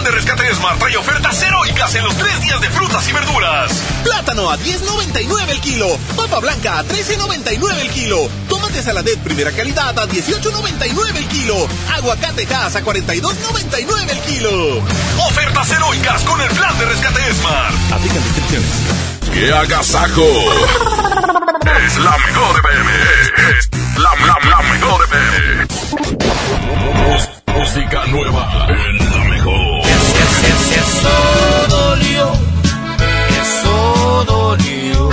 plan 0.04 0.12
de 0.12 0.20
rescate 0.20 0.54
Smart 0.54 0.78
trae 0.78 0.96
ofertas 0.96 1.42
heroicas 1.42 1.94
en 1.94 2.04
los 2.04 2.14
tres 2.16 2.40
días 2.40 2.60
de 2.60 2.68
frutas 2.70 3.08
y 3.08 3.12
verduras. 3.12 3.72
Plátano 4.02 4.50
a 4.50 4.58
10.99 4.58 5.48
el 5.50 5.60
kilo. 5.60 5.98
Papa 6.16 6.40
blanca 6.40 6.78
a 6.78 6.84
13.99 6.84 7.80
el 7.80 7.90
kilo. 7.90 8.28
Tomate 8.48 8.82
saladet 8.82 9.18
primera 9.20 9.50
calidad 9.52 9.98
a 9.98 10.06
18.99 10.06 11.16
el 11.16 11.26
kilo. 11.28 11.68
Aguacate 11.94 12.46
Hass 12.54 12.76
a 12.76 12.82
42.99 12.82 14.10
el 14.10 14.20
kilo. 14.20 14.82
Ofertas 15.26 15.70
heroicas 15.70 16.22
con 16.22 16.40
el 16.40 16.50
plan 16.50 16.78
de 16.78 16.84
rescate 16.86 17.34
Smart. 17.34 17.74
Aplican 17.92 18.22
restricciones. 18.22 18.68
¡Qué 19.32 19.52
agasajo! 19.52 20.26
es 21.86 21.96
la 21.98 22.16
mejor 22.18 22.60
FM. 22.60 22.90
Es 23.58 23.70
la, 23.98 24.10
la, 24.26 24.38
la 24.50 24.62
mejor 24.62 25.05
FM. 25.05 25.66
Música 27.59 28.05
nueva 28.07 28.66
en 28.68 28.98
la 28.98 29.24
mejor. 29.24 29.34
Eso 31.05 31.66
dolió, 31.68 32.32
eso 33.42 34.24
dolió. 34.26 35.11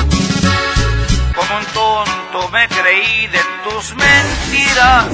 Como 1.35 1.57
un 1.57 1.65
tonto 1.73 2.49
me 2.51 2.67
creí 2.69 3.27
de 3.27 3.39
tus 3.63 3.95
mentiras. 3.95 5.05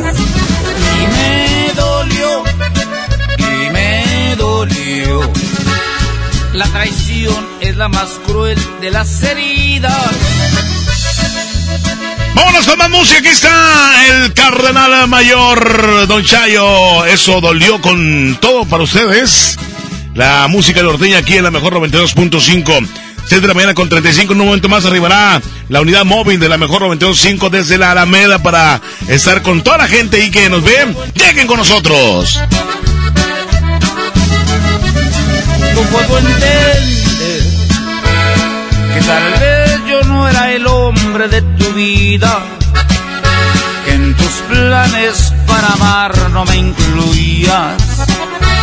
Y 0.94 1.08
me 1.08 1.74
dolió, 1.74 2.44
y 3.38 3.70
me 3.72 4.36
dolió. 4.38 5.34
La 6.54 6.66
traición 6.68 7.48
es 7.60 7.76
la 7.76 7.88
más 7.88 8.10
cruel 8.26 8.60
de 8.82 8.92
las 8.92 9.24
heridas. 9.24 10.12
Vámonos 12.36 12.68
con 12.68 12.78
más 12.78 12.90
música. 12.92 13.18
Aquí 13.18 13.30
está 13.30 14.06
el 14.06 14.34
cardenal 14.34 15.08
mayor, 15.08 16.08
Don 16.08 16.24
Chayo. 16.24 17.06
Eso 17.06 17.42
dolió 17.42 17.82
con 17.82 18.38
todo 18.40 18.64
para 18.66 18.84
ustedes. 18.84 19.58
La 20.18 20.48
música 20.48 20.82
norteña 20.82 21.20
aquí 21.20 21.38
en 21.38 21.44
la 21.44 21.52
mejor 21.52 21.76
92.5. 21.76 22.88
6 23.28 23.40
de 23.40 23.48
la 23.48 23.54
mañana 23.54 23.76
con 23.76 23.88
35. 23.88 24.34
En 24.34 24.42
un 24.42 24.48
momento 24.48 24.68
más 24.68 24.84
arribará 24.84 25.40
la 25.70 25.80
unidad 25.80 26.06
móvil 26.06 26.40
de 26.40 26.50
la 26.50 26.58
mejor 26.58 26.82
92.5 26.82 27.52
desde 27.52 27.78
la 27.78 27.92
Alameda 27.92 28.42
para 28.42 28.82
estar 29.08 29.44
con 29.44 29.62
toda 29.62 29.78
la 29.78 29.88
gente 29.88 30.26
y 30.26 30.32
que 30.32 30.50
nos 30.50 30.64
ve. 30.64 30.88
Lleguen 31.14 31.46
con 31.46 31.58
nosotros. 31.58 32.42
No 35.76 35.82
puedo 35.82 36.18
entender 36.18 36.82
que 38.96 39.02
tal 39.02 39.32
vez 39.40 39.82
yo 39.88 40.04
no 40.06 40.28
era 40.28 40.52
el 40.52 40.66
hombre 40.66 41.28
de 41.28 41.44
tu 41.44 41.74
vida, 41.74 42.42
que 43.86 43.94
en 43.94 44.16
tus 44.16 44.32
planes 44.50 45.32
para 45.46 45.68
amar 45.74 46.32
no 46.32 46.44
me 46.44 46.58
incluías 46.58 47.76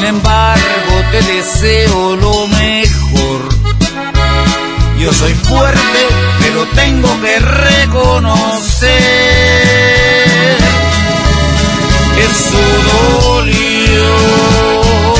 Sin 0.00 0.08
embargo, 0.08 1.04
te 1.12 1.20
deseo 1.20 2.16
lo 2.16 2.46
mejor. 2.46 3.40
Yo 4.98 5.12
soy 5.12 5.34
fuerte, 5.34 6.08
pero 6.40 6.64
tengo 6.74 7.20
que 7.20 7.38
reconocer 7.38 8.96
que 12.14 12.22
eso 12.24 12.62
dolió. 13.26 15.19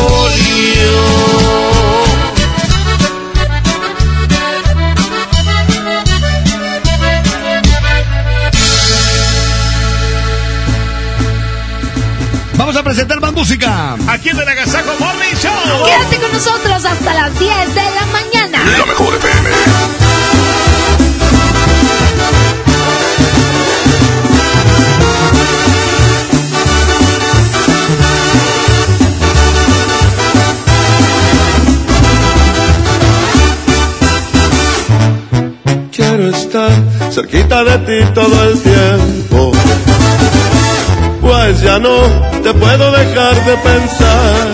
música. 13.41 13.95
Aquí 14.07 14.29
en 14.29 14.39
el 14.39 14.47
Agasajo 14.47 14.91
Morning 14.99 15.33
Show. 15.41 15.83
Quédate 15.83 16.17
con 16.19 16.31
nosotros 16.31 16.85
hasta 16.85 17.11
las 17.11 17.39
10 17.39 17.73
de 17.73 17.81
la 17.81 18.05
mañana. 18.05 18.59
La 18.77 18.85
mejor 18.85 19.15
FM. 19.15 19.49
Quiero 35.91 36.29
estar 36.29 36.71
cerquita 37.11 37.63
de 37.63 37.77
ti 37.79 38.11
todo 38.13 38.43
el 38.43 38.61
tiempo. 38.61 38.90
Ya 41.49 41.79
no 41.79 41.97
te 42.43 42.53
puedo 42.53 42.91
dejar 42.91 43.45
de 43.45 43.57
pensar. 43.57 44.47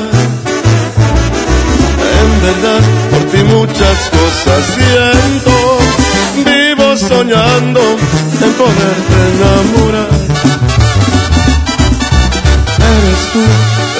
En 2.19 2.41
verdad, 2.41 2.81
por 3.11 3.23
ti 3.29 3.43
muchas 3.43 3.97
cosas 4.09 4.63
siento. 4.75 5.51
Vivo 6.45 6.97
soñando 6.97 7.81
en 7.81 8.53
poderte 8.53 9.15
enamorar. 9.35 10.09
Eres 12.79 13.23
tú 13.33 13.43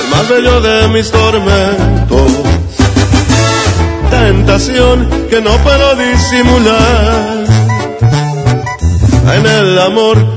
el 0.02 0.08
más 0.10 0.30
bello 0.30 0.62
de 0.62 0.88
mis 0.88 1.12
tormentos 1.12 2.48
tentación 4.10 5.08
que 5.30 5.42
no 5.42 5.52
puedo 5.58 5.96
disimular. 5.96 7.46
En 9.36 9.46
el 9.46 9.80
amor 9.80 10.37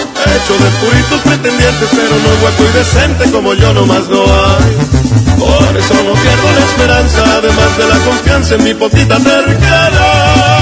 Hecho 0.25 0.53
de 0.53 0.69
puritos 0.79 1.19
pretendientes, 1.21 1.89
pero 1.91 2.15
no 2.15 2.41
guapo 2.41 2.63
y 2.63 2.77
decente 2.77 3.31
como 3.31 3.53
yo 3.53 3.73
nomás 3.73 4.07
no 4.07 4.21
hay. 4.21 4.77
Por 5.39 5.77
eso 5.77 5.93
no 5.95 6.13
pierdo 6.13 6.51
la 6.55 6.65
esperanza, 6.65 7.23
además 7.37 7.77
de 7.77 7.87
la 7.87 7.97
confianza 8.05 8.55
en 8.55 8.63
mi 8.63 8.73
potita 8.73 9.19
cercana. 9.19 10.61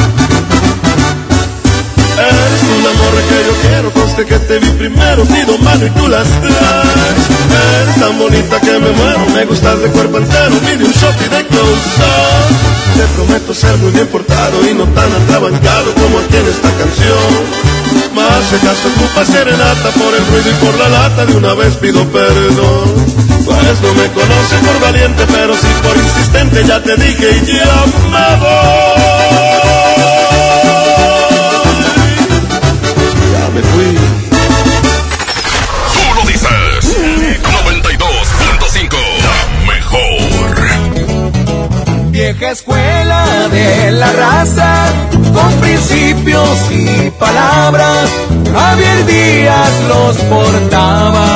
Morra 3.11 3.21
que 3.27 3.45
yo 3.45 3.53
quiero, 3.67 3.91
conste 3.91 4.25
que 4.25 4.39
te 4.39 4.59
vi 4.59 4.69
primero, 4.71 5.23
pido 5.25 5.57
mano 5.59 5.85
y 5.85 5.89
tú 5.91 6.07
las 6.07 6.27
traes. 6.27 7.21
Eres 7.81 7.95
tan 7.99 8.17
bonita 8.17 8.59
que 8.59 8.79
me 8.79 8.91
muero, 8.91 9.25
me 9.33 9.45
gustas 9.45 9.81
de 9.81 9.87
cuerpo 9.89 10.17
entero, 10.17 10.55
mide 10.61 10.85
un 10.85 10.91
shot 10.91 11.15
y 11.19 11.29
de 11.29 11.45
close 11.47 11.95
up. 11.99 12.97
Te 12.97 13.07
prometo 13.15 13.53
ser 13.53 13.77
muy 13.77 13.91
bien 13.91 14.07
portado 14.07 14.69
y 14.69 14.73
no 14.73 14.85
tan 14.85 15.11
atrabancado 15.11 15.93
como 15.95 16.19
aquí 16.19 16.37
en 16.37 16.47
esta 16.47 16.69
canción. 16.77 17.31
más 18.15 18.43
si 18.49 18.55
acaso 18.55 18.87
ocupa 18.95 19.25
serenata 19.25 19.89
por 19.91 20.13
el 20.13 20.25
ruido 20.27 20.49
y 20.49 20.65
por 20.65 20.77
la 20.77 20.89
lata 20.89 21.25
de 21.25 21.35
una 21.35 21.53
vez 21.53 21.75
pido 21.75 22.05
perdón. 22.07 23.21
Pues 23.45 23.81
no 23.81 23.93
me 23.95 24.07
conoces 24.11 24.59
por 24.65 24.79
valiente, 24.81 25.25
pero 25.31 25.53
sí 25.55 25.67
por 25.81 25.97
insistente, 25.97 26.63
ya 26.65 26.81
te 26.81 26.95
dije 26.95 27.41
y 27.43 27.45
ya 27.47 27.85
me 28.11 28.39
voy. 28.39 29.50
Me 33.61 33.67
fui. 33.69 33.97
Tú 35.93 36.03
lo 36.15 36.23
dices. 36.27 36.49
92.5. 37.41 38.95
La 39.27 39.37
mejor. 39.73 40.51
Vieja 42.11 42.51
escuela 42.51 43.47
de 43.49 43.91
la 43.91 44.11
raza, 44.11 44.85
con 45.33 45.51
principios 45.61 46.71
y 46.71 47.09
palabras, 47.11 48.09
Javier 48.53 49.05
Díaz 49.05 49.71
los 49.87 50.17
portaba. 50.17 51.27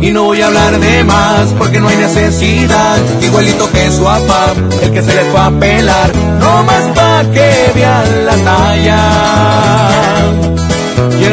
Y 0.00 0.12
no 0.12 0.24
voy 0.24 0.42
a 0.42 0.46
hablar 0.48 0.78
de 0.78 1.04
más 1.04 1.54
porque 1.58 1.80
no 1.80 1.88
hay 1.88 1.96
necesidad, 1.96 2.98
igualito 3.22 3.70
que 3.72 3.90
su 3.90 4.04
papá, 4.04 4.52
el 4.82 4.92
que 4.92 5.02
se 5.02 5.14
les 5.14 5.26
fue 5.32 5.40
a 5.40 5.50
pelar, 5.50 6.14
no 6.38 6.62
más 6.62 6.84
pa' 6.94 7.24
que 7.32 7.72
vean 7.74 8.26
la 8.26 8.36
talla. 8.36 10.05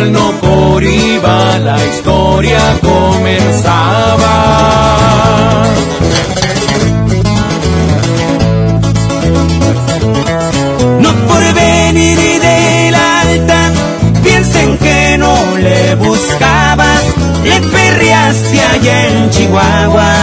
Y 0.03 0.05
él 0.05 0.11
no 0.11 0.31
por 0.41 0.83
iba, 0.83 1.57
la 1.59 1.77
historia 1.85 2.59
comenzaba. 2.81 4.35
No 10.99 11.13
por 11.27 11.53
venir 11.53 12.17
del 12.17 12.95
alta, 12.95 13.71
piensen 14.23 14.77
que 14.77 15.17
no 15.17 15.57
le 15.57 15.95
buscabas, 15.95 17.03
le 17.43 17.61
perreaste 17.61 18.61
allá 18.61 19.07
en 19.07 19.29
Chihuahua. 19.29 20.13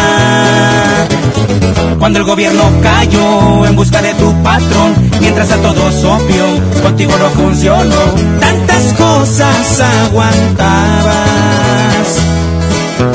Cuando 2.10 2.26
el 2.26 2.26
gobierno 2.26 2.64
cayó 2.82 3.66
en 3.66 3.76
busca 3.76 4.02
de 4.02 4.12
tu 4.14 4.34
patrón, 4.42 4.96
mientras 5.20 5.52
a 5.52 5.58
todos 5.58 5.94
obvio, 6.02 6.44
contigo 6.82 7.12
no 7.16 7.30
funcionó, 7.40 7.94
tantas 8.40 8.82
cosas 8.94 9.80
aguantabas. 10.08 11.14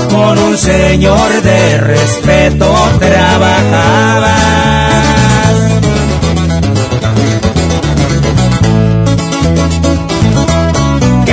Con 0.10 0.40
un 0.40 0.58
señor 0.58 1.42
de 1.42 1.78
respeto 1.78 2.74
trabajabas. 2.98 4.85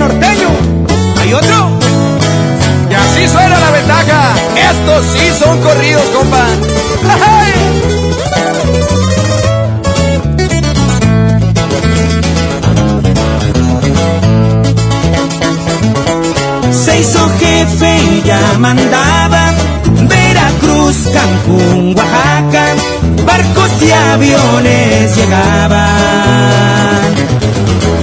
Norteño. 0.00 0.48
¿Hay 1.20 1.34
otro? 1.34 1.78
Y 2.90 2.94
así 2.94 3.28
suena 3.28 3.60
la 3.60 3.70
ventaja. 3.70 4.34
Estos 4.56 5.04
sí 5.12 5.30
son 5.38 5.60
corridos, 5.60 6.04
compa. 6.16 6.46
Se 16.72 16.98
hizo 17.00 17.28
jefe 17.38 17.98
y 17.98 18.22
ya 18.24 18.40
mandaba 18.58 19.52
Veracruz, 20.08 20.96
Cancún, 21.12 21.94
Oaxaca, 21.94 22.74
barcos 23.26 23.70
y 23.82 23.92
aviones 23.92 25.14
llegaban. 25.14 25.90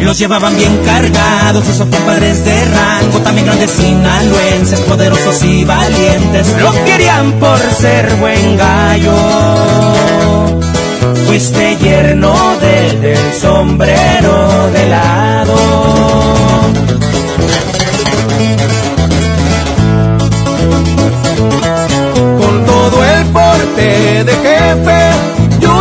Los 0.02 0.18
llevaban 0.18 0.56
bien 0.56 0.78
cargados, 0.86 1.68
esos 1.68 1.88
compadres 1.88 2.46
de 2.46 2.66
rango, 2.66 3.20
también 3.20 3.46
grandes 3.48 3.72
sinaloenses, 3.72 4.80
poderosos 4.82 5.44
y 5.44 5.66
valientes, 5.66 6.56
lo 6.62 6.72
querían 6.86 7.34
por 7.34 7.60
ser 7.60 8.16
buen 8.16 8.58
gallo. 8.58 9.14
Fuiste 11.28 11.78
yerno 11.78 12.34
del, 12.62 13.02
del 13.02 13.34
sombrero 13.34 14.70
de 14.72 14.90
lado. 14.90 15.28
con 22.40 22.66
todo 22.66 23.04
el 23.04 23.26
porte 23.28 24.24
de 24.24 24.32
jefe 24.32 25.17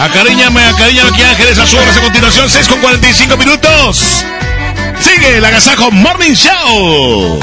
Acariñame, 0.00 0.64
acariñame 0.64 1.10
aquí 1.10 1.22
Ángeles 1.22 1.58
Azules 1.58 1.96
a 1.96 2.00
continuación, 2.00 2.48
6 2.48 2.68
con 2.68 2.80
45 2.80 3.36
minutos. 3.36 4.24
Sigue 5.00 5.38
el 5.38 5.44
Agasajo 5.44 5.90
Morning 5.90 6.34
Show. 6.34 7.38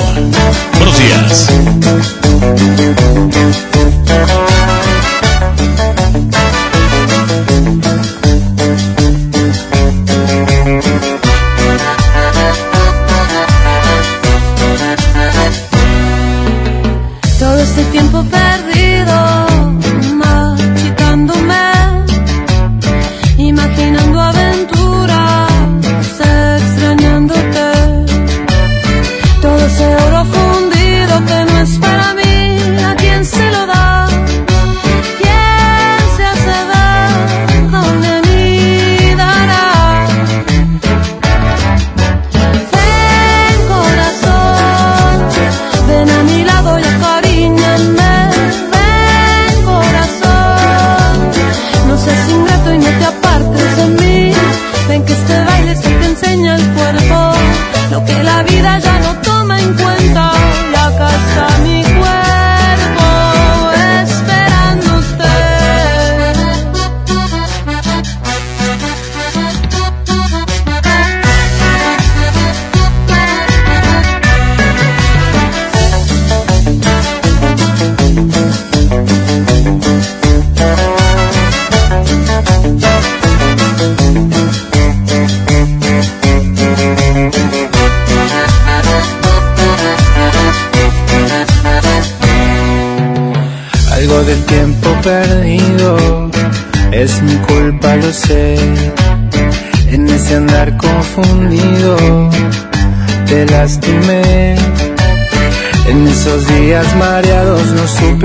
Buenos 0.78 0.98
días. 0.98 1.50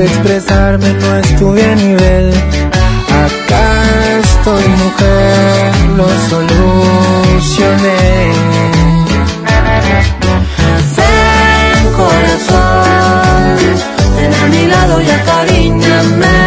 Expresarme, 0.05 0.93
no 0.95 1.17
estuve 1.19 1.65
a 1.65 1.75
nivel. 1.75 2.33
Acá 3.25 3.83
estoy 4.23 4.69
mujer, 4.69 5.73
lo 5.97 6.09
solucioné. 6.29 8.01
Ven 10.97 11.93
corazón, 11.97 13.59
ten 14.17 14.33
a 14.35 14.47
mi 14.47 14.67
lado 14.67 15.01
y 15.03 15.11
acariñame. 15.11 16.39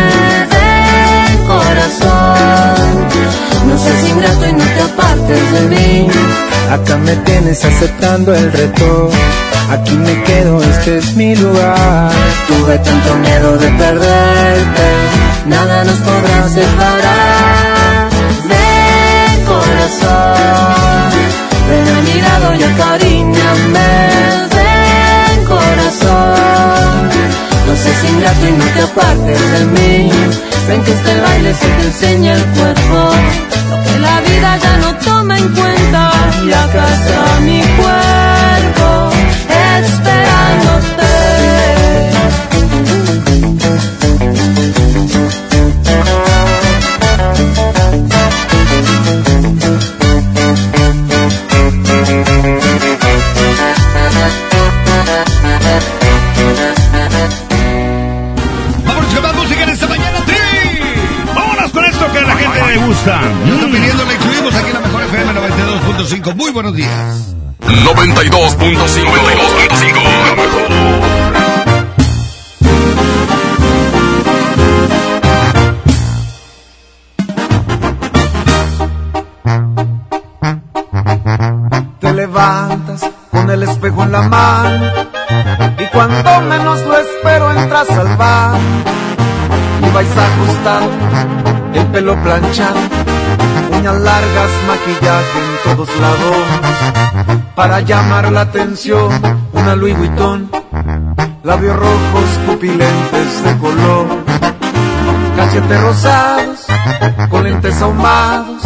Ven 0.53 1.37
corazón, 1.47 3.07
no 3.67 3.77
seas 3.77 4.09
ingrato 4.09 4.47
y 4.47 4.53
no 4.53 4.63
te 4.63 4.81
apartes 4.81 5.51
de 5.53 5.61
mí. 5.69 6.07
Acá 6.71 6.97
me 6.97 7.15
tienes 7.17 7.63
aceptando 7.63 8.33
el 8.33 8.51
reto. 8.51 9.11
Aquí 9.73 9.97
me 9.97 10.21
quedo, 10.21 10.61
este 10.61 10.99
es 10.99 11.15
mi 11.15 11.35
lugar. 11.35 12.11
Tuve 12.47 12.77
tanto 12.77 13.15
miedo 13.15 13.57
de 13.57 13.69
perderte, 13.71 14.87
nada 15.47 15.83
nos 15.83 15.97
podrá 15.97 16.47
separar. 16.47 18.09
Ven 18.51 19.45
corazón, 19.47 21.09
ven 21.69 21.87
a 21.95 22.01
mi 22.07 22.21
lado 22.21 22.53
y 22.53 22.63
acariñame. 22.71 23.91
Ven 24.57 25.45
corazón, 25.45 27.09
no 27.65 27.75
seas 27.75 28.03
ingrato 28.11 28.47
y 28.47 28.51
no 28.51 28.65
te 28.75 28.81
apartes 28.83 29.41
de 29.53 29.65
mí. 29.65 30.11
Ven 30.67 30.83
que 30.83 30.91
este 30.91 31.19
baile 31.19 31.51
se 31.55 31.67
te 31.67 31.85
enseña 31.87 32.33
el 32.35 32.45
cuerpo, 32.57 33.09
lo 33.71 33.83
que 33.85 33.99
la 33.99 34.21
vida 34.21 34.57
ya 34.57 34.77
no 34.77 34.95
toma 34.97 35.35
en 35.35 35.47
cuenta. 35.47 36.11
Y 36.45 36.53
acá 36.53 36.85
está 36.93 37.39
mi 37.39 37.59
cuerpo 37.59 38.02
esperándote. 39.79 41.03
Vámonos 58.85 59.13
con 59.13 59.23
más 59.23 59.35
música 59.35 59.63
en 59.63 59.69
esta 59.69 59.87
mañana, 59.87 60.19
Trivi. 60.25 60.39
Vámonos 61.35 61.71
con 61.71 61.85
esto 61.85 62.11
que 62.11 62.19
a 62.19 62.21
la 62.21 62.35
gente 62.35 62.67
le 62.67 62.77
gusta. 62.85 63.21
Yo 63.47 63.53
estoy 63.55 63.71
pidiendo, 63.71 64.05
le 64.05 64.13
incluimos 64.13 64.55
aquí 64.55 64.67
en 64.67 64.73
la 64.73 64.79
mejor 64.79 65.03
FM 65.03 65.33
92.5. 65.33 66.35
Muy 66.35 66.51
buenos 66.51 66.75
días. 66.75 67.32
Te 81.99 82.13
levantas 82.13 83.09
con 83.31 83.49
el 83.49 83.63
espejo 83.63 84.03
en 84.03 84.11
la 84.11 84.21
mano 84.23 84.91
y 85.79 85.85
cuando 85.87 86.41
menos 86.41 86.81
lo 86.81 86.97
espero 86.97 87.51
entras 87.53 87.89
al 87.91 88.17
bar 88.17 88.59
y 89.81 89.89
vais 89.93 90.09
ajustado, 90.17 90.89
el 91.73 91.85
pelo 91.87 92.21
planchado, 92.21 92.79
uñas 93.71 94.01
largas, 94.01 94.49
maquillaje 94.67 95.39
en 95.39 95.77
todos 95.77 95.89
lados 96.01 97.42
para 97.55 97.81
llamar 97.81 98.31
la 98.31 98.41
atención, 98.41 99.09
una 99.53 99.75
Louis 99.75 99.97
Vuitton, 99.97 100.49
labios 101.43 101.75
rojos, 101.75 102.25
pupilentes 102.47 103.43
de 103.43 103.57
color, 103.57 104.07
cachetes 105.35 105.81
rosados, 105.81 106.65
con 107.29 107.43
lentes 107.43 107.81
ahumados 107.81 108.63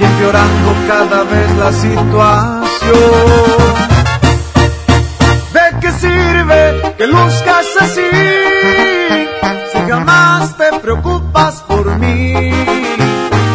y 0.00 0.04
empeorando 0.04 0.74
cada 0.88 1.22
vez 1.24 1.56
la 1.56 1.72
situación. 1.72 2.66
¿De 5.52 5.80
qué 5.80 5.92
sirve 5.92 6.94
que 6.98 7.06
luzcas 7.06 7.66
así 7.80 8.10
si 9.72 9.78
jamás 9.88 10.56
te 10.56 10.78
preocupas 10.80 11.62
por 11.68 11.96
mí? 11.98 12.50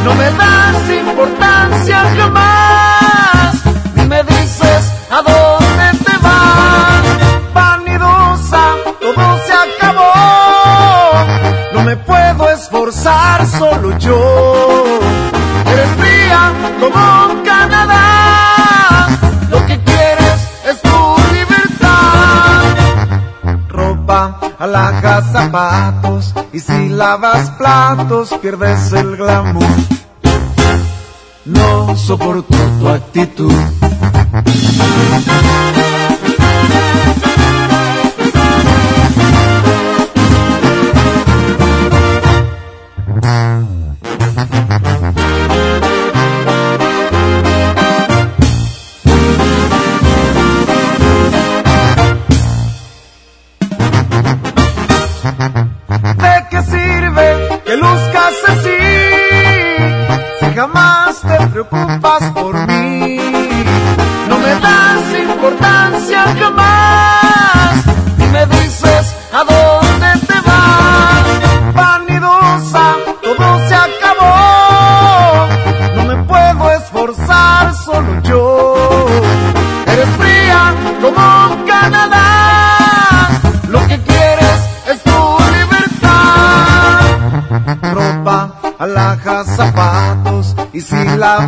No 0.04 0.16
me 0.16 0.32
das 0.32 0.90
importancia 0.90 2.04
jamás, 2.18 2.91
yo. 14.02 15.00
Eres 15.66 15.90
fría 15.98 16.54
como 16.80 17.44
Canadá. 17.44 19.08
Lo 19.50 19.66
que 19.66 19.80
quieres 19.84 20.40
es 20.66 20.82
tu 20.82 21.16
libertad. 21.34 22.64
Ropa, 23.70 24.40
alhajas, 24.60 25.32
zapatos. 25.32 26.34
Y 26.52 26.60
si 26.60 26.90
lavas 26.90 27.52
platos, 27.52 28.34
pierdes 28.42 28.92
el 28.94 29.16
glamour. 29.16 29.64
No 31.46 31.96
soporto 31.96 32.58
tu 32.80 32.88
actitud. 32.90 33.54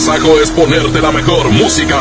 agasajo 0.00 0.40
es 0.40 0.50
ponerte 0.50 1.00
la 1.00 1.12
mejor 1.12 1.50
música. 1.50 2.00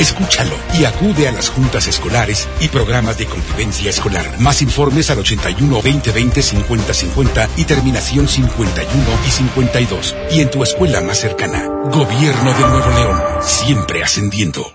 Escúchalo 0.01 0.57
y 0.79 0.85
acude 0.85 1.29
a 1.29 1.33
las 1.33 1.49
juntas 1.49 1.87
escolares 1.87 2.49
y 2.61 2.69
programas 2.69 3.19
de 3.19 3.27
convivencia 3.27 3.91
escolar. 3.91 4.39
Más 4.39 4.63
informes 4.63 5.11
al 5.11 5.19
81 5.19 5.83
20 5.83 6.13
20 6.13 6.43
50 6.43 6.95
50 6.95 7.49
y 7.57 7.65
terminación 7.65 8.27
51 8.27 9.05
y 9.27 9.31
52. 9.31 10.17
Y 10.33 10.41
en 10.41 10.51
tu 10.51 10.63
escuela 10.63 11.01
más 11.01 11.19
cercana. 11.19 11.67
Gobierno 11.85 12.53
de 12.53 12.61
Nuevo 12.61 12.91
León, 12.91 13.21
siempre 13.43 14.03
ascendiendo. 14.03 14.73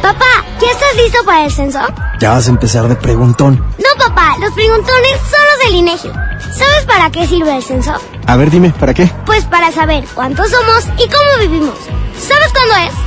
Papá, 0.00 0.44
¿ya 0.60 0.70
estás 0.70 0.96
listo 0.96 1.24
para 1.24 1.44
el 1.44 1.52
censo? 1.52 1.80
Ya 2.18 2.30
vas 2.30 2.46
a 2.46 2.50
empezar 2.50 2.88
de 2.88 2.96
preguntón. 2.96 3.56
No, 3.78 4.04
papá, 4.04 4.36
los 4.40 4.52
preguntones 4.52 5.12
son 5.30 5.40
los 5.50 5.66
del 5.66 5.76
INEGI. 5.76 6.08
¿Sabes 6.52 6.84
para 6.86 7.10
qué 7.10 7.26
sirve 7.26 7.56
el 7.56 7.62
censo? 7.62 7.94
A 8.26 8.36
ver, 8.36 8.50
dime, 8.50 8.70
¿para 8.70 8.94
qué? 8.94 9.10
Pues 9.26 9.44
para 9.44 9.70
saber 9.72 10.04
cuántos 10.14 10.50
somos 10.50 10.84
y 10.98 11.08
cómo 11.08 11.38
vivimos. 11.40 11.76
¿Sabes 12.18 12.52
cuándo 12.52 12.74
es? 12.76 13.01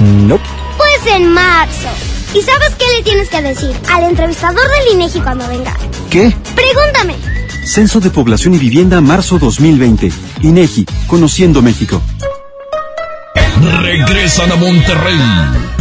No. 0.00 0.38
Pues 0.76 1.14
en 1.14 1.32
marzo. 1.32 1.88
¿Y 2.34 2.42
sabes 2.42 2.74
qué 2.78 2.84
le 2.96 3.02
tienes 3.02 3.28
que 3.28 3.42
decir 3.42 3.76
al 3.92 4.04
entrevistador 4.04 4.62
del 4.62 4.94
INEGI 4.94 5.20
cuando 5.20 5.46
venga? 5.48 5.76
¿Qué? 6.08 6.34
Pregúntame. 6.54 7.16
Censo 7.66 8.00
de 8.00 8.10
Población 8.10 8.54
y 8.54 8.58
Vivienda 8.58 9.00
marzo 9.00 9.38
2020. 9.38 10.10
INEGI, 10.42 10.86
Conociendo 11.06 11.60
México. 11.60 12.00
Regresan 13.82 14.52
a 14.52 14.56
Monterrey. 14.56 15.18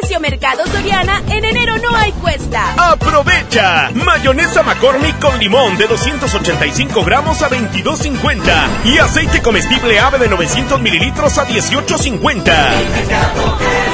precio 0.00 0.20
Mercado 0.20 0.66
Soriana, 0.66 1.22
en 1.28 1.44
enero 1.44 1.76
no 1.78 1.94
hay 1.94 2.12
cuesta. 2.12 2.92
¡Aprovecha! 2.92 3.90
Mayonesa 3.94 4.62
McCormick 4.62 5.18
con 5.18 5.38
limón 5.38 5.76
de 5.76 5.86
285 5.86 7.04
gramos 7.04 7.42
a 7.42 7.50
22.50 7.50 8.84
y 8.84 8.98
aceite 8.98 9.42
comestible 9.42 9.98
ave 9.98 10.18
de 10.18 10.28
900 10.28 10.80
mililitros 10.80 11.36
a 11.38 11.46
18.50. 11.46 13.89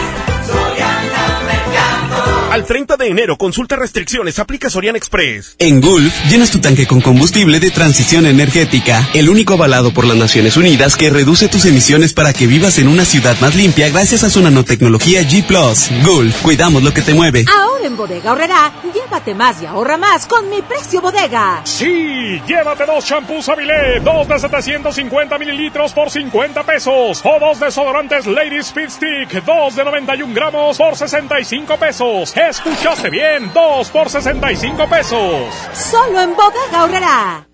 Al 2.56 2.64
30 2.64 2.96
de 2.96 3.08
enero, 3.08 3.36
consulta 3.36 3.76
restricciones, 3.76 4.38
aplica 4.38 4.70
Sorian 4.70 4.96
Express. 4.96 5.56
En 5.58 5.82
Gulf, 5.82 6.14
llenas 6.30 6.50
tu 6.50 6.58
tanque 6.58 6.86
con 6.86 7.02
combustible 7.02 7.60
de 7.60 7.70
transición 7.70 8.24
energética, 8.24 9.10
el 9.12 9.28
único 9.28 9.52
avalado 9.52 9.92
por 9.92 10.06
las 10.06 10.16
Naciones 10.16 10.56
Unidas 10.56 10.96
que 10.96 11.10
reduce 11.10 11.48
tus 11.48 11.66
emisiones 11.66 12.14
para 12.14 12.32
que 12.32 12.46
vivas 12.46 12.78
en 12.78 12.88
una 12.88 13.04
ciudad 13.04 13.38
más 13.42 13.54
limpia 13.54 13.90
gracias 13.90 14.24
a 14.24 14.30
su 14.30 14.40
nanotecnología 14.40 15.20
G⁇ 15.20 15.46
Gulf, 16.02 16.40
cuidamos 16.40 16.82
lo 16.82 16.94
que 16.94 17.02
te 17.02 17.12
mueve. 17.12 17.44
Ahora 17.46 17.75
en 17.86 17.96
Bodega 17.96 18.32
Horrera, 18.32 18.72
llévate 18.92 19.34
más 19.34 19.62
y 19.62 19.66
ahorra 19.66 19.96
más 19.96 20.26
con 20.26 20.48
mi 20.50 20.60
precio 20.62 21.00
bodega. 21.00 21.60
Sí, 21.64 22.42
llévate 22.46 22.84
dos 22.84 23.04
shampoos 23.04 23.48
Avilé, 23.48 24.00
dos 24.00 24.28
de 24.28 24.38
750 24.38 25.38
mililitros 25.38 25.92
por 25.92 26.10
50 26.10 26.64
pesos, 26.64 27.22
o 27.24 27.38
dos 27.38 27.60
desodorantes 27.60 28.26
Lady 28.26 28.58
Speed 28.58 28.90
Stick, 28.90 29.44
dos 29.44 29.76
de 29.76 29.84
91 29.84 30.34
gramos 30.34 30.76
por 30.76 30.96
65 30.96 31.76
pesos. 31.76 32.36
Escuchaste 32.36 33.08
bien, 33.08 33.50
dos 33.54 33.88
por 33.90 34.10
65 34.10 34.86
pesos. 34.88 35.54
Solo 35.72 36.20
en 36.20 36.34
Bodega 36.34 36.82
Horrera. 36.82 37.46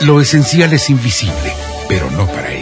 Lo 0.00 0.20
esencial 0.20 0.72
es 0.72 0.90
invisible, 0.90 1.54
pero 1.88 2.10
no 2.10 2.26
para 2.26 2.50
ellos. 2.50 2.61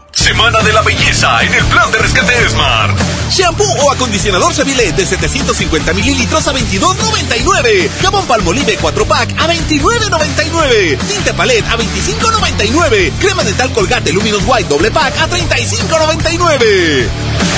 Semana 0.13 0.61
de 0.61 0.73
la 0.73 0.81
belleza 0.81 1.41
en 1.43 1.53
el 1.53 1.65
plan 1.65 1.91
de 1.91 1.97
rescate 1.97 2.49
Smart. 2.49 2.97
Shampoo 3.29 3.65
o 3.65 3.91
acondicionador 3.91 4.53
Seville 4.53 4.91
de 4.91 5.05
750 5.05 5.93
mililitros 5.93 6.47
a 6.47 6.53
22.99. 6.53 7.89
Jabón 8.01 8.25
Palmolive 8.27 8.77
4 8.79 9.05
pack 9.05 9.31
a 9.39 9.47
29.99. 9.47 10.97
Tinte 11.07 11.33
Palette 11.33 11.67
a 11.67 11.77
25.99. 11.77 13.11
Crema 13.19 13.43
dental 13.43 13.71
Colgate 13.71 14.11
Luminous 14.11 14.43
White 14.45 14.69
doble 14.69 14.91
pack 14.91 15.17
a 15.17 15.29
35.99. 15.29 17.07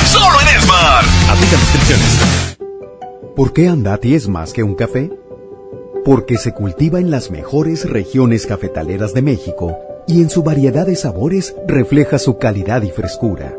Solo 0.06 0.42
en 0.42 0.62
Smart. 0.62 1.08
Aplica 1.30 1.58
restricciones. 1.58 2.08
¿Por 3.36 3.54
qué 3.54 3.68
Andati 3.68 4.14
es 4.14 4.28
más 4.28 4.54
que 4.54 4.64
un 4.64 4.76
café? 4.76 5.12
Porque 6.06 6.38
se 6.38 6.54
cultiva 6.54 7.00
en 7.00 7.10
las 7.10 7.32
mejores 7.32 7.90
regiones 7.90 8.46
cafetaleras 8.46 9.14
de 9.14 9.22
México 9.24 9.78
y 10.08 10.22
en 10.22 10.30
su 10.30 10.44
variedad 10.44 10.86
de 10.86 10.96
sabores 10.96 11.56
refleja 11.68 12.20
su 12.20 12.38
calidad 12.38 12.82
y 12.84 12.92
frescura. 12.92 13.54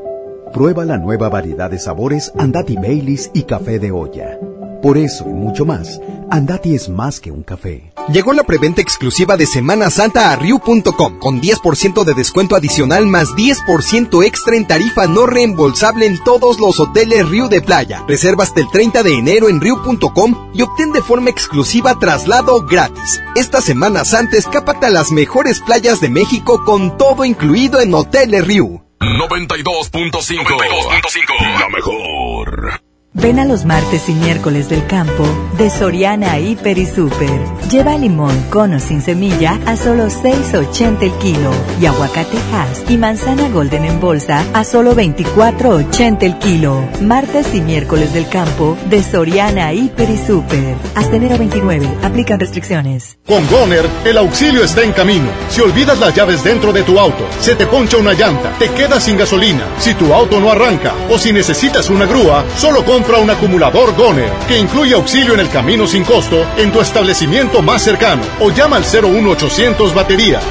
Prueba 0.52 0.84
la 0.84 0.98
nueva 0.98 1.28
variedad 1.28 1.70
de 1.70 1.78
sabores 1.78 2.32
Andati 2.38 2.76
Baileys 2.76 3.30
y 3.34 3.42
café 3.42 3.78
de 3.78 3.90
olla. 3.90 4.38
Por 4.84 4.98
eso 4.98 5.24
y 5.26 5.32
mucho 5.32 5.64
más, 5.64 5.98
Andati 6.30 6.74
es 6.74 6.90
más 6.90 7.18
que 7.18 7.30
un 7.30 7.42
café. 7.42 7.90
Llegó 8.12 8.34
la 8.34 8.42
preventa 8.42 8.82
exclusiva 8.82 9.38
de 9.38 9.46
Semana 9.46 9.88
Santa 9.88 10.30
a 10.30 10.36
Ryu.com 10.36 11.18
con 11.18 11.40
10% 11.40 12.04
de 12.04 12.12
descuento 12.12 12.54
adicional 12.54 13.06
más 13.06 13.30
10% 13.30 14.22
extra 14.26 14.56
en 14.56 14.66
tarifa 14.66 15.06
no 15.06 15.24
reembolsable 15.24 16.04
en 16.04 16.22
todos 16.22 16.60
los 16.60 16.78
hoteles 16.80 17.26
Ryu 17.26 17.48
de 17.48 17.62
playa. 17.62 18.04
Reserva 18.06 18.44
hasta 18.44 18.60
el 18.60 18.68
30 18.70 19.02
de 19.02 19.14
enero 19.14 19.48
en 19.48 19.62
Ryu.com 19.62 20.50
y 20.52 20.60
obtén 20.60 20.92
de 20.92 21.00
forma 21.00 21.30
exclusiva 21.30 21.98
traslado 21.98 22.60
gratis. 22.66 23.22
Esta 23.36 23.62
Semana 23.62 24.04
Santa 24.04 24.36
escápate 24.36 24.84
a 24.84 24.90
las 24.90 25.12
mejores 25.12 25.62
playas 25.62 26.02
de 26.02 26.10
México 26.10 26.62
con 26.62 26.98
todo 26.98 27.24
incluido 27.24 27.80
en 27.80 27.94
Hoteles 27.94 28.46
Ryu. 28.46 28.82
92.5 29.00 31.58
La 31.58 31.70
mejor. 31.70 32.83
Ven 33.16 33.38
a 33.38 33.44
los 33.44 33.64
martes 33.64 34.08
y 34.08 34.12
miércoles 34.12 34.68
del 34.68 34.84
campo 34.86 35.24
de 35.56 35.70
Soriana 35.70 36.36
Hiper 36.40 36.78
y 36.78 36.84
Super. 36.84 37.40
Lleva 37.70 37.96
limón 37.96 38.36
con 38.50 38.74
o 38.74 38.80
sin 38.80 39.00
semilla 39.02 39.56
a 39.66 39.76
solo 39.76 40.08
6.80 40.08 41.02
el 41.02 41.12
kilo 41.18 41.52
y 41.80 41.86
aguacate 41.86 42.36
Hass 42.52 42.82
y 42.90 42.96
manzana 42.96 43.48
Golden 43.50 43.84
en 43.84 44.00
bolsa 44.00 44.44
a 44.52 44.64
solo 44.64 44.96
24.80 44.96 46.24
el 46.24 46.38
kilo. 46.40 46.84
Martes 47.02 47.54
y 47.54 47.60
miércoles 47.60 48.12
del 48.12 48.28
campo 48.28 48.76
de 48.90 49.00
Soriana 49.00 49.72
Hiper 49.72 50.10
y 50.10 50.18
Super. 50.18 50.74
Hasta 50.96 51.14
enero 51.14 51.38
29. 51.38 51.88
Aplican 52.02 52.40
restricciones. 52.40 53.18
Con 53.28 53.46
Goner, 53.46 53.88
el 54.04 54.18
auxilio 54.18 54.64
está 54.64 54.82
en 54.82 54.90
camino. 54.90 55.28
Si 55.50 55.60
olvidas 55.60 56.00
las 56.00 56.16
llaves 56.16 56.42
dentro 56.42 56.72
de 56.72 56.82
tu 56.82 56.98
auto, 56.98 57.24
se 57.38 57.54
te 57.54 57.66
poncha 57.66 57.96
una 57.96 58.12
llanta, 58.12 58.58
te 58.58 58.70
quedas 58.70 59.04
sin 59.04 59.16
gasolina, 59.16 59.62
si 59.78 59.94
tu 59.94 60.12
auto 60.12 60.40
no 60.40 60.50
arranca 60.50 60.92
o 61.08 61.16
si 61.16 61.32
necesitas 61.32 61.88
una 61.90 62.06
grúa, 62.06 62.44
solo 62.58 62.84
compra 62.84 63.03
un 63.12 63.30
acumulador 63.30 63.94
Goner 63.94 64.30
que 64.48 64.58
incluye 64.58 64.94
auxilio 64.94 65.34
en 65.34 65.40
el 65.40 65.48
camino 65.50 65.86
sin 65.86 66.04
costo 66.04 66.44
en 66.56 66.72
tu 66.72 66.80
establecimiento 66.80 67.62
más 67.62 67.82
cercano 67.82 68.22
o 68.40 68.50
llama 68.50 68.76
al 68.76 68.84
01800 68.84 69.94
baterías. 69.94 70.42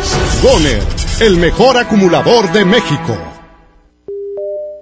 Goner, 0.42 0.82
el 1.20 1.38
mejor 1.38 1.78
acumulador 1.78 2.52
de 2.52 2.66
México. 2.66 3.18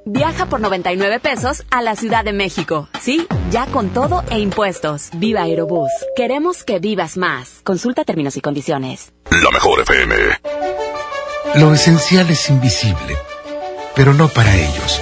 Viaja 0.06 0.48
por 0.48 0.60
99 0.60 1.20
pesos 1.20 1.64
a 1.70 1.82
la 1.82 1.96
Ciudad 1.96 2.26
de 2.26 2.34
México. 2.34 2.90
Sí, 3.00 3.28
ya 3.50 3.66
con 3.68 3.90
todo 3.90 4.24
e 4.30 4.40
impuestos. 4.40 5.10
Viva 5.14 5.44
Aerobús. 5.44 5.92
Queremos 6.16 6.64
que 6.64 6.80
vivas 6.80 7.18
más. 7.18 7.62
Consulta 7.64 8.04
términos 8.04 8.36
y 8.36 8.42
condiciones. 8.42 9.14
La 9.30 9.52
mejor 9.52 9.80
FM. 9.82 10.16
Lo 11.56 11.74
esencial 11.74 12.30
es 12.30 12.50
invisible, 12.50 13.16
pero 13.96 14.14
no 14.14 14.28
para 14.28 14.56
ellos. 14.56 15.02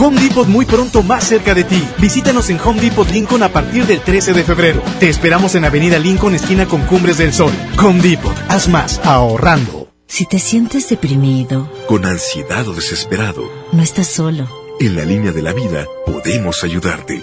Home 0.00 0.20
Depot 0.20 0.46
muy 0.46 0.64
pronto 0.64 1.02
más 1.02 1.24
cerca 1.24 1.54
de 1.54 1.64
ti. 1.64 1.82
Visítanos 1.98 2.48
en 2.50 2.60
Home 2.60 2.80
Depot 2.80 3.08
Lincoln 3.10 3.42
a 3.42 3.48
partir 3.52 3.86
del 3.86 4.00
13 4.00 4.32
de 4.32 4.44
febrero. 4.44 4.82
Te 5.00 5.08
esperamos 5.08 5.54
en 5.54 5.64
Avenida 5.64 5.98
Lincoln, 5.98 6.34
esquina 6.34 6.66
con 6.66 6.82
Cumbres 6.82 7.18
del 7.18 7.32
Sol. 7.32 7.52
Home 7.82 8.00
Depot, 8.00 8.34
haz 8.48 8.68
más 8.68 9.00
ahorrando. 9.04 9.88
Si 10.06 10.24
te 10.24 10.38
sientes 10.38 10.88
deprimido, 10.88 11.70
Con 11.86 12.06
ansiedad 12.06 12.66
o 12.68 12.72
desesperado, 12.72 13.50
no 13.72 13.82
estás 13.82 14.06
solo. 14.06 14.48
en 14.80 14.94
la 14.96 15.04
línea 15.04 15.32
de 15.32 15.42
la 15.42 15.52
vida 15.52 15.84
podemos 16.06 16.62
ayudarte. 16.64 17.22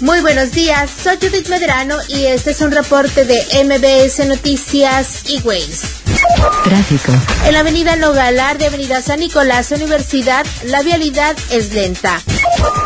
Muy 0.00 0.20
buenos 0.22 0.52
días, 0.52 0.90
soy 1.02 1.18
Judith 1.20 1.48
Medrano 1.48 1.96
y 2.08 2.24
este 2.24 2.52
es 2.52 2.62
un 2.62 2.72
reporte 2.72 3.26
de 3.26 3.36
MBS 3.64 4.26
Noticias 4.26 5.28
y 5.28 5.40
Ways. 5.42 5.82
Tráfico. 6.64 7.12
En 7.44 7.52
la 7.52 7.60
avenida 7.60 7.96
Nogalar 7.96 8.56
de 8.56 8.66
Avenida 8.66 9.02
San 9.02 9.20
Nicolás 9.20 9.70
Universidad, 9.72 10.46
la 10.64 10.82
vialidad 10.82 11.36
es 11.50 11.74
lenta. 11.74 12.22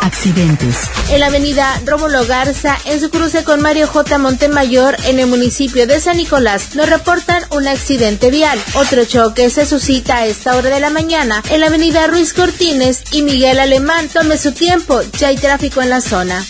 Accidentes. 0.01 0.89
En 1.09 1.19
la 1.19 1.27
avenida 1.27 1.81
Rómulo 1.85 2.25
Garza, 2.25 2.77
en 2.85 2.99
su 2.99 3.09
cruce 3.09 3.43
con 3.43 3.61
Mario 3.61 3.87
J. 3.87 4.17
Montemayor, 4.17 4.95
en 5.05 5.19
el 5.19 5.27
municipio 5.27 5.87
de 5.87 5.99
San 5.99 6.17
Nicolás, 6.17 6.75
nos 6.75 6.89
reportan 6.89 7.43
un 7.51 7.67
accidente 7.67 8.29
vial. 8.29 8.59
Otro 8.75 9.05
choque 9.05 9.49
se 9.49 9.65
suscita 9.65 10.17
a 10.17 10.25
esta 10.25 10.55
hora 10.55 10.69
de 10.69 10.79
la 10.79 10.89
mañana 10.89 11.41
en 11.49 11.61
la 11.61 11.67
avenida 11.67 12.07
Ruiz 12.07 12.33
Cortines 12.33 13.03
y 13.11 13.23
Miguel 13.23 13.59
Alemán. 13.59 14.07
Tome 14.09 14.37
su 14.37 14.51
tiempo, 14.51 15.01
ya 15.19 15.29
hay 15.29 15.37
tráfico 15.37 15.81
en 15.81 15.89
la 15.89 16.01
zona. 16.01 16.45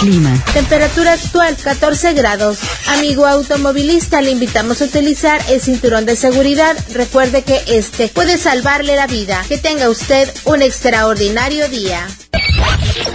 Clima. 0.00 0.42
Temperatura 0.52 1.12
actual 1.12 1.56
14 1.56 2.14
grados. 2.14 2.58
Amigo 2.88 3.26
automovilista, 3.26 4.20
le 4.20 4.30
invitamos 4.30 4.80
a 4.80 4.86
utilizar 4.86 5.40
el 5.48 5.60
cinturón 5.60 6.06
de 6.06 6.16
seguridad. 6.16 6.76
Recuerde 6.92 7.42
que 7.42 7.62
este 7.66 8.08
puede 8.08 8.38
salvarle 8.38 8.96
la 8.96 9.06
vida. 9.06 9.44
Que 9.48 9.58
tenga 9.58 9.88
usted 9.88 10.32
un 10.44 10.62
extraordinario 10.62 11.68
día. 11.68 12.06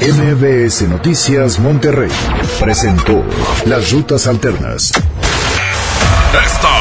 MBS 0.01 0.87
Noticias 0.87 1.59
Monterrey 1.59 2.11
presentó 2.59 3.23
Las 3.65 3.91
Rutas 3.91 4.27
Alternas. 4.27 4.91
Esta 6.45 6.80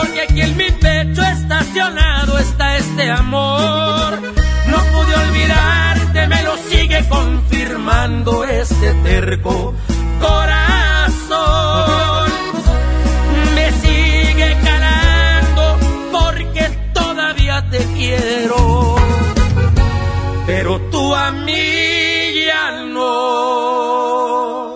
Porque 0.00 0.20
aquí 0.20 0.40
en 0.42 0.56
mi 0.56 0.70
pecho 0.70 1.22
estacionado 1.22 2.38
está 2.38 2.76
este 2.76 3.10
amor. 3.10 4.20
No 4.66 4.78
pude 4.92 5.14
olvidarte, 5.26 6.26
me 6.28 6.42
lo 6.44 6.56
sigue 6.56 7.04
confirmando 7.08 8.44
este 8.44 8.94
terco 9.02 9.74
corazón. 10.20 11.38
Me 13.56 13.72
sigue 13.82 14.56
calando 14.62 15.78
porque 16.12 16.64
todavía 16.94 17.68
te 17.68 17.78
quiero. 17.96 18.94
Pero 20.46 20.80
tú 20.92 21.14
a 21.14 21.32
mí 21.32 22.44
ya 22.46 22.70
no. 22.82 24.74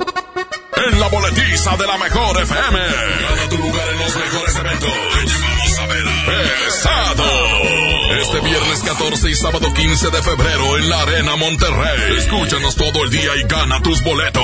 En 0.84 0.98
la 0.98 1.08
boletiza 1.08 1.76
de 1.76 1.86
la 1.86 1.96
mejor 1.98 2.42
FM. 2.42 2.78
Gana 2.78 3.48
tu 3.50 3.58
lugar 3.58 3.91
Pesado. 6.26 7.24
Este 8.20 8.40
viernes 8.40 8.82
14 8.84 9.30
y 9.30 9.34
sábado 9.34 9.72
15 9.74 10.10
de 10.10 10.22
febrero 10.22 10.78
en 10.78 10.88
la 10.88 11.02
Arena 11.02 11.36
Monterrey. 11.36 12.16
Escúchanos 12.18 12.76
todo 12.76 13.04
el 13.04 13.10
día 13.10 13.30
y 13.36 13.46
gana 13.46 13.80
tus 13.82 14.02
boletos. 14.02 14.42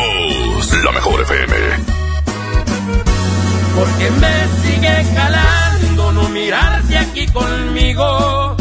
La 0.84 0.92
mejor 0.92 1.22
FM. 1.22 1.54
Porque 3.76 4.10
me 4.10 4.48
sigue 4.62 5.14
calando 5.14 6.12
no 6.12 6.28
mirarte 6.30 6.98
aquí 6.98 7.26
conmigo. 7.28 8.56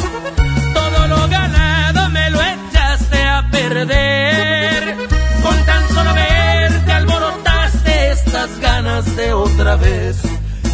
Todo 0.73 1.07
lo 1.07 1.27
ganado 1.27 2.09
me 2.09 2.29
lo 2.29 2.39
echaste 2.41 3.23
a 3.23 3.47
perder. 3.51 4.95
Con 5.41 5.65
tan 5.65 5.87
solo 5.89 6.13
verte 6.13 6.91
alborotaste 6.91 8.11
estas 8.11 8.59
ganas 8.59 9.15
de 9.15 9.33
otra 9.33 9.75
vez 9.75 10.36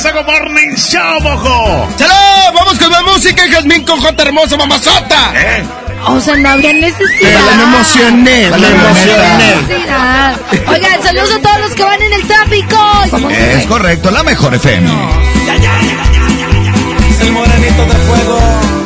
Agasago 0.00 0.24
Morning 0.24 0.74
Show, 0.76 1.20
mojo. 1.20 1.88
¡Salud! 1.98 2.54
Vamos 2.54 2.78
con 2.78 2.90
la 2.90 3.02
música, 3.02 3.42
Jazmín 3.50 3.84
con 3.84 4.00
J 4.00 4.22
hermosa, 4.22 4.56
mamazota. 4.56 5.30
¿Eh? 5.34 5.62
O 6.06 6.18
sea, 6.18 6.36
no 6.36 6.48
habría 6.48 6.72
necesidad. 6.72 7.06
Pero 7.20 7.56
me 7.56 7.62
emocioné, 7.64 8.50
me 8.50 8.68
emocioné. 8.68 9.54
Oigan, 10.68 11.02
saludos 11.02 11.34
a 11.34 11.42
todos 11.42 11.60
los 11.60 11.74
que 11.74 11.84
van 11.84 12.00
en 12.00 12.12
el 12.14 12.26
tráfico. 12.26 12.76
Es 13.30 13.66
correcto, 13.66 14.10
la 14.10 14.22
mejor 14.22 14.54
FM. 14.54 14.90
El 17.20 17.32
morenito 17.32 17.84
de 17.84 17.94
fuego. 18.06 18.79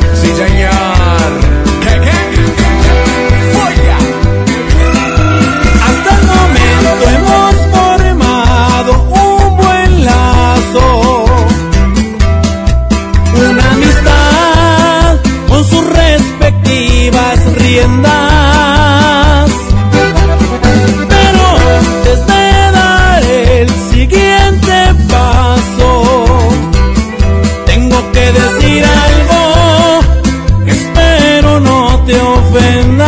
Riendas. 17.65 19.51
Pero 21.13 21.41
antes 21.81 22.19
de 22.31 22.45
dar 22.79 23.23
el 23.23 23.69
siguiente 23.91 24.75
paso, 25.09 25.89
tengo 27.65 27.99
que 28.13 28.25
decir 28.39 28.81
algo 28.85 29.41
espero 30.67 31.59
no 31.59 31.81
te 32.07 32.15
ofendas. 32.37 33.07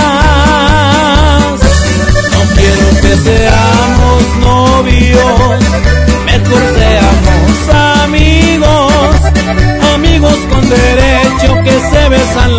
No 2.33 2.41
quiero 2.57 2.87
que 3.03 3.13
seamos 3.27 4.21
novios, 4.49 5.59
mejor 6.25 6.63
seamos 6.79 7.55
amigos, 8.03 9.15
amigos 9.93 10.37
con 10.49 10.63
derecho 10.69 11.49
que 11.63 11.75
se 11.91 12.09
besan 12.09 12.56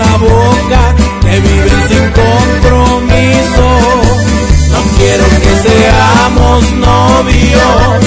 seamos 6.58 6.72
novios, 6.72 8.04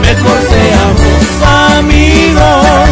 mejor 0.00 0.38
seamos 0.48 1.00
amigos, 1.78 2.88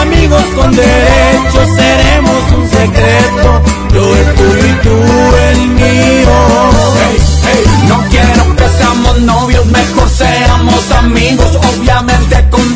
amigos 0.00 0.42
con 0.54 0.74
derecho 0.74 1.66
seremos 1.76 2.52
un 2.56 2.68
secreto, 2.68 3.62
yo 3.92 4.16
el 4.16 4.34
tuyo 4.34 4.66
y 4.66 4.72
tú 4.82 5.36
el 5.50 5.68
mío. 5.68 6.30
No 7.88 8.04
quiero 8.10 8.56
que 8.56 8.68
seamos 8.68 9.20
novios, 9.20 9.66
mejor 9.66 10.08
seamos 10.08 10.90
amigos, 10.92 11.56
obviamente 11.56 12.44
con 12.50 12.75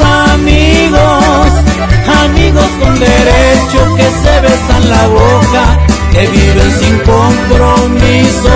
amigos. 0.00 1.52
Amigos 2.24 2.68
con 2.80 2.98
derecho 2.98 3.96
que 3.96 4.04
se 4.04 4.40
besan 4.40 4.90
la 4.90 5.06
boca, 5.08 5.78
que 6.12 6.26
viven 6.26 6.70
sin 6.78 6.98
compromiso. 7.00 8.48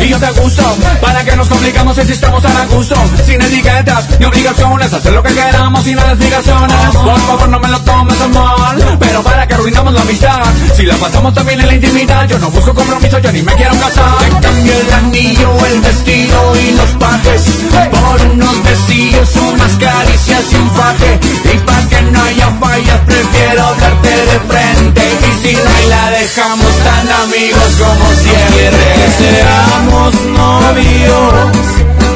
Y 0.00 0.08
yo 0.08 0.18
te 0.18 0.30
gusto, 0.40 0.62
para 1.00 1.24
que 1.24 1.36
nos 1.36 1.48
complicamos 1.48 1.96
si 1.96 2.12
estamos 2.12 2.44
a 2.44 2.48
la 2.48 2.66
gusto, 2.66 2.94
sin 3.24 3.40
etiquetas 3.40 4.18
ni 4.18 4.26
obligaciones, 4.26 4.92
hacer 4.92 5.12
lo 5.12 5.22
que 5.22 5.34
queramos 5.34 5.84
sin 5.84 5.96
las 5.96 6.06
explicaciones. 6.06 6.76
Por 6.92 7.20
favor, 7.20 7.48
no 7.48 7.60
me 7.60 7.68
lo 7.68 7.80
tomes 7.80 8.18
mal, 8.30 8.96
pero 8.98 9.22
para 9.22 9.46
que 9.46 9.54
arruinamos 9.54 9.92
la 9.92 10.00
amistad, 10.02 10.42
si 10.76 10.84
la 10.84 10.94
pasamos 10.96 11.34
también 11.34 11.60
en 11.60 11.66
la 11.66 11.74
intimidad, 11.74 12.28
yo 12.28 12.38
no 12.38 12.50
busco 12.50 12.74
compromiso, 12.74 13.18
yo 13.18 13.32
ni 13.32 13.42
me 13.42 13.52
quiero 13.54 13.74
casar. 13.74 14.18
Te 14.18 14.46
cambio 14.46 14.72
el 14.72 14.92
anillo, 14.92 15.66
el 15.66 15.80
vestido 15.80 16.56
y 16.56 16.72
los 16.72 16.90
pajes, 16.90 17.42
por 17.90 18.20
unos 18.32 18.62
besillos, 18.64 19.36
unas 19.36 19.72
caricias 19.72 20.44
y 20.52 20.56
un 20.56 20.70
faje, 20.70 21.20
y 21.52 21.58
para 21.58 21.88
que 21.88 22.02
no 22.02 22.22
haya 22.22 22.48
fallas, 22.58 23.00
prefiero 23.06 23.74
darte 23.80 24.08
de 24.08 24.40
frente, 24.48 25.02
y 25.28 25.48
si 25.48 25.54
no 25.54 25.70
hay 25.76 25.86
la 25.88 26.10
dejamos 26.10 26.72
tan 26.84 27.10
amigos 27.24 27.68
como 27.78 28.06
siempre. 28.14 28.70
Que 29.00 29.08
seamos 29.18 29.89
novios, 29.90 31.56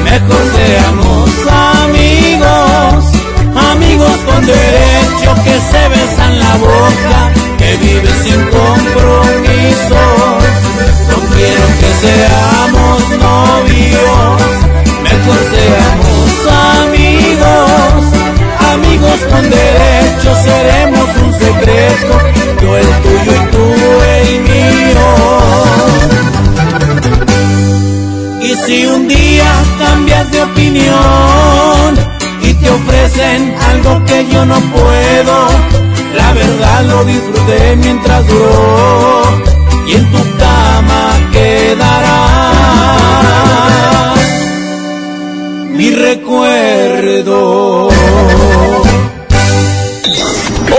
mejor 0.03 0.43
seamos 0.55 1.29
amigos, 1.83 3.05
amigos 3.71 4.17
con 4.25 4.45
derecho 4.45 5.35
que 5.43 5.55
se 5.59 5.87
besan 5.89 6.39
la 6.39 6.55
boca, 6.57 7.31
que 7.57 7.77
viven 7.77 8.23
sin 8.23 8.41
compromiso. 8.45 10.01
No 11.09 11.17
quiero 11.35 11.65
que 11.79 11.91
seamos 12.03 12.99
novios, 13.27 14.41
mejor 15.03 15.39
seamos 15.53 16.29
amigos, 16.83 17.99
amigos 18.73 19.19
con 19.31 19.43
derecho 19.49 20.29
seremos 20.43 21.09
un 21.23 21.33
secreto, 21.33 22.13
yo 22.61 22.77
el 22.77 22.87
tuyo 23.03 23.31
y 23.31 23.51
tú 23.51 23.65
el 24.17 24.41
mío. 24.41 25.94
Si 28.65 28.85
un 28.87 29.07
día 29.07 29.45
cambias 29.77 30.31
de 30.31 30.41
opinión 30.41 31.95
y 32.41 32.51
te 32.55 32.67
ofrecen 32.67 33.55
algo 33.69 34.03
que 34.05 34.27
yo 34.27 34.43
no 34.43 34.59
puedo, 34.59 35.47
la 36.15 36.33
verdad 36.33 36.83
lo 36.85 37.05
disfruté 37.05 37.75
mientras 37.75 38.27
duró 38.27 39.21
y 39.85 39.93
en 39.93 40.11
tu 40.11 40.37
cama 40.37 41.11
quedará 41.31 42.15
mi 45.69 45.91
recuerdo. 45.91 47.89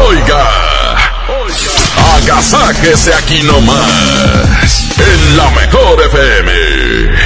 Oiga, 0.08 0.44
agasáquese 2.16 3.14
aquí 3.14 3.42
nomás, 3.44 4.86
en 4.98 5.36
la 5.36 5.50
mejor 5.50 6.02
FM. 6.02 7.25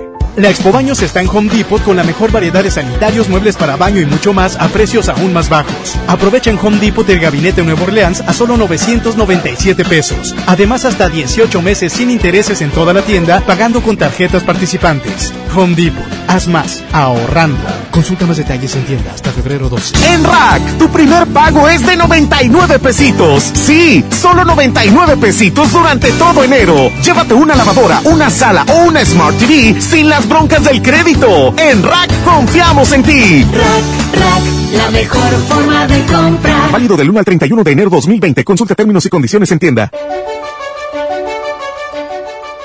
La 0.37 0.49
Expo 0.49 0.71
Baños 0.71 1.01
está 1.01 1.21
en 1.21 1.27
Home 1.27 1.49
Depot 1.49 1.83
con 1.83 1.97
la 1.97 2.05
mejor 2.05 2.31
variedad 2.31 2.63
de 2.63 2.71
sanitarios, 2.71 3.27
muebles 3.27 3.57
para 3.57 3.75
baño 3.75 3.99
y 3.99 4.05
mucho 4.05 4.31
más 4.31 4.55
a 4.55 4.69
precios 4.69 5.09
aún 5.09 5.33
más 5.33 5.49
bajos. 5.49 5.97
Aprovecha 6.07 6.49
en 6.49 6.57
Home 6.57 6.79
Depot 6.79 7.07
el 7.09 7.19
gabinete 7.19 7.63
Nuevo 7.63 7.83
Orleans 7.83 8.21
a 8.21 8.31
solo 8.31 8.55
997 8.55 9.83
pesos. 9.83 10.33
Además, 10.47 10.85
hasta 10.85 11.09
18 11.09 11.61
meses 11.61 11.91
sin 11.91 12.09
intereses 12.09 12.61
en 12.61 12.71
toda 12.71 12.93
la 12.93 13.01
tienda, 13.01 13.41
pagando 13.41 13.81
con 13.81 13.97
tarjetas 13.97 14.43
participantes. 14.43 15.33
Home 15.53 15.75
Depot. 15.75 16.05
Haz 16.29 16.47
más, 16.47 16.81
ahorrando. 16.93 17.59
Consulta 17.91 18.25
más 18.25 18.37
detalles 18.37 18.73
en 18.75 18.85
tienda 18.85 19.11
hasta 19.13 19.31
febrero 19.31 19.67
12. 19.67 20.13
En 20.13 20.23
Rack, 20.23 20.77
tu 20.77 20.87
primer 20.89 21.27
pago 21.27 21.67
es 21.67 21.85
de 21.85 21.97
99 21.97 22.79
pesitos. 22.79 23.51
Sí, 23.53 24.05
solo 24.09 24.45
99 24.45 25.17
pesitos 25.17 25.73
durante 25.73 26.09
todo 26.13 26.41
enero. 26.41 26.89
Llévate 27.03 27.33
una 27.33 27.53
lavadora, 27.53 27.99
una 28.05 28.29
sala 28.29 28.65
o 28.69 28.85
una 28.85 29.03
Smart 29.03 29.37
TV 29.37 29.81
sin 29.81 30.07
las 30.07 30.20
broncas 30.27 30.63
del 30.63 30.81
crédito. 30.81 31.53
En 31.57 31.83
Rack 31.83 32.11
confiamos 32.23 32.91
en 32.91 33.03
ti. 33.03 33.43
Rack, 33.43 34.19
Rack, 34.19 34.43
la 34.77 34.91
mejor 34.91 35.31
forma 35.47 35.87
de 35.87 36.01
comprar. 36.05 36.71
Válido 36.71 36.97
del 36.97 37.09
1 37.09 37.19
al 37.19 37.25
31 37.25 37.63
de 37.63 37.71
enero 37.71 37.89
2020. 37.89 38.43
Consulta 38.43 38.75
términos 38.75 39.05
y 39.05 39.09
condiciones 39.09 39.51
en 39.51 39.59
tienda. 39.59 39.91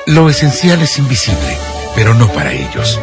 Lo 0.07 0.31
esencial 0.31 0.81
es 0.83 0.99
invisible, 0.99 1.57
pero 1.97 2.15
no 2.15 2.29
para 2.29 2.53
ellos. 2.53 3.01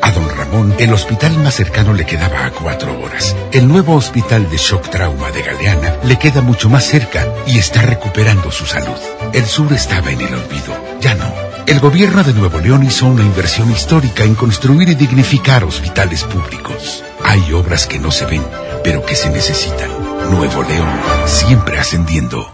A 0.00 0.10
don 0.12 0.26
Ramón, 0.30 0.74
el 0.78 0.92
hospital 0.94 1.36
más 1.38 1.54
cercano 1.54 1.92
le 1.92 2.06
quedaba 2.06 2.46
a 2.46 2.50
cuatro 2.50 2.98
horas. 3.02 3.36
El 3.52 3.68
nuevo 3.68 3.94
hospital 3.94 4.48
de 4.48 4.56
shock 4.56 4.88
trauma 4.88 5.30
de 5.32 5.42
Galeana 5.42 5.96
le 6.04 6.18
queda 6.18 6.40
mucho 6.40 6.70
más 6.70 6.84
cerca 6.84 7.26
y 7.46 7.58
está 7.58 7.82
recuperando 7.82 8.50
su 8.50 8.64
salud. 8.64 8.96
El 9.34 9.44
sur 9.44 9.70
estaba 9.74 10.10
en 10.10 10.20
el 10.22 10.34
olvido, 10.34 10.74
ya 11.00 11.14
no. 11.14 11.47
El 11.68 11.78
gobierno 11.80 12.22
de 12.24 12.32
Nuevo 12.32 12.58
León 12.60 12.82
hizo 12.82 13.04
una 13.04 13.22
inversión 13.22 13.70
histórica 13.70 14.24
en 14.24 14.34
construir 14.34 14.88
y 14.88 14.94
dignificar 14.94 15.64
hospitales 15.64 16.24
públicos. 16.24 17.04
Hay 17.22 17.52
obras 17.52 17.86
que 17.86 17.98
no 17.98 18.10
se 18.10 18.24
ven, 18.24 18.42
pero 18.82 19.04
que 19.04 19.14
se 19.14 19.28
necesitan. 19.28 19.90
Nuevo 20.30 20.62
León, 20.62 20.88
siempre 21.26 21.78
ascendiendo. 21.78 22.50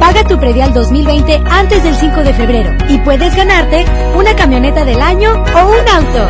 Paga 0.00 0.24
tu 0.24 0.40
predial 0.40 0.72
2020 0.72 1.42
antes 1.50 1.84
del 1.84 1.96
5 1.96 2.22
de 2.22 2.32
febrero 2.32 2.74
y 2.88 2.96
puedes 2.96 3.36
ganarte 3.36 3.84
una 4.16 4.34
camioneta 4.34 4.86
del 4.86 5.02
año 5.02 5.34
o 5.34 5.68
un 5.68 5.86
auto. 5.90 6.26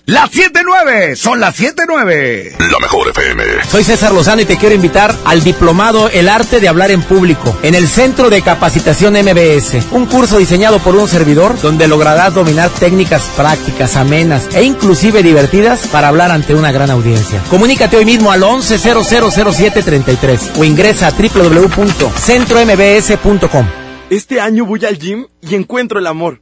Las 0.11 0.29
7.9, 0.31 1.15
son 1.15 1.39
las 1.39 1.57
7.9. 1.57 2.57
La 2.69 2.79
mejor 2.81 3.07
FM. 3.11 3.43
Soy 3.69 3.85
César 3.85 4.11
Lozano 4.11 4.41
y 4.41 4.45
te 4.45 4.57
quiero 4.57 4.75
invitar 4.75 5.15
al 5.23 5.41
diplomado 5.41 6.09
El 6.09 6.27
arte 6.27 6.59
de 6.59 6.67
hablar 6.67 6.91
en 6.91 7.01
público 7.01 7.57
en 7.63 7.75
el 7.75 7.87
Centro 7.87 8.29
de 8.29 8.41
Capacitación 8.41 9.13
MBS. 9.13 9.89
Un 9.91 10.07
curso 10.07 10.37
diseñado 10.37 10.79
por 10.79 10.97
un 10.97 11.07
servidor 11.07 11.57
donde 11.61 11.87
lograrás 11.87 12.33
dominar 12.33 12.69
técnicas 12.71 13.31
prácticas, 13.37 13.95
amenas 13.95 14.53
e 14.53 14.63
inclusive 14.63 15.23
divertidas 15.23 15.87
para 15.87 16.09
hablar 16.09 16.31
ante 16.31 16.55
una 16.55 16.73
gran 16.73 16.91
audiencia. 16.91 17.41
Comunícate 17.49 17.95
hoy 17.95 18.03
mismo 18.03 18.33
al 18.33 18.43
11000733 18.43 20.59
o 20.59 20.65
ingresa 20.65 21.07
a 21.07 21.11
www.centrombs.com. 21.11 23.65
Este 24.09 24.41
año 24.41 24.65
voy 24.65 24.83
al 24.83 24.99
gym 24.99 25.27
y 25.39 25.55
encuentro 25.55 25.99
el 25.99 26.07
amor. 26.07 26.41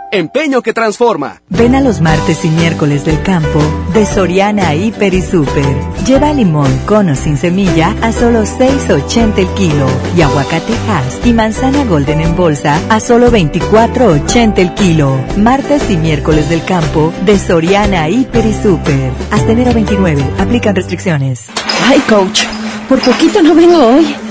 empeño 0.11 0.61
que 0.61 0.73
transforma. 0.73 1.41
Ven 1.49 1.75
a 1.75 1.81
los 1.81 2.01
martes 2.01 2.43
y 2.45 2.49
miércoles 2.49 3.05
del 3.05 3.21
campo 3.23 3.59
de 3.93 4.05
Soriana 4.05 4.75
Hiper 4.75 5.13
y 5.13 5.21
Super. 5.21 5.75
Lleva 6.05 6.33
limón 6.33 6.71
con 6.85 7.09
o 7.09 7.15
sin 7.15 7.37
semilla 7.37 7.95
a 8.01 8.11
solo 8.11 8.43
6.80 8.43 9.37
el 9.37 9.47
kilo 9.55 9.87
y 10.15 10.21
aguacate 10.21 10.73
Hass 10.89 11.25
y 11.25 11.33
manzana 11.33 11.85
golden 11.85 12.21
en 12.21 12.35
bolsa 12.35 12.79
a 12.89 12.99
solo 12.99 13.31
24.80 13.31 14.59
el 14.59 14.73
kilo. 14.73 15.17
Martes 15.37 15.89
y 15.89 15.97
miércoles 15.97 16.49
del 16.49 16.63
campo 16.65 17.13
de 17.25 17.39
Soriana 17.39 18.09
Hiper 18.09 18.45
y 18.45 18.53
Super. 18.53 19.11
Hasta 19.31 19.51
enero 19.51 19.73
29. 19.73 20.23
Aplican 20.39 20.75
restricciones. 20.75 21.45
Ay, 21.87 21.99
coach, 22.01 22.43
por 22.89 22.99
poquito 22.99 23.41
no 23.41 23.55
vengo 23.55 23.77
hoy. 23.77 24.30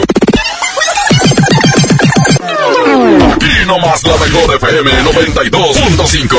Y 3.71 3.73
no 3.73 3.79
más 3.87 4.03
la 4.03 4.17
mejor 4.17 4.53
FM 4.55 4.91
92.5. 5.03 6.37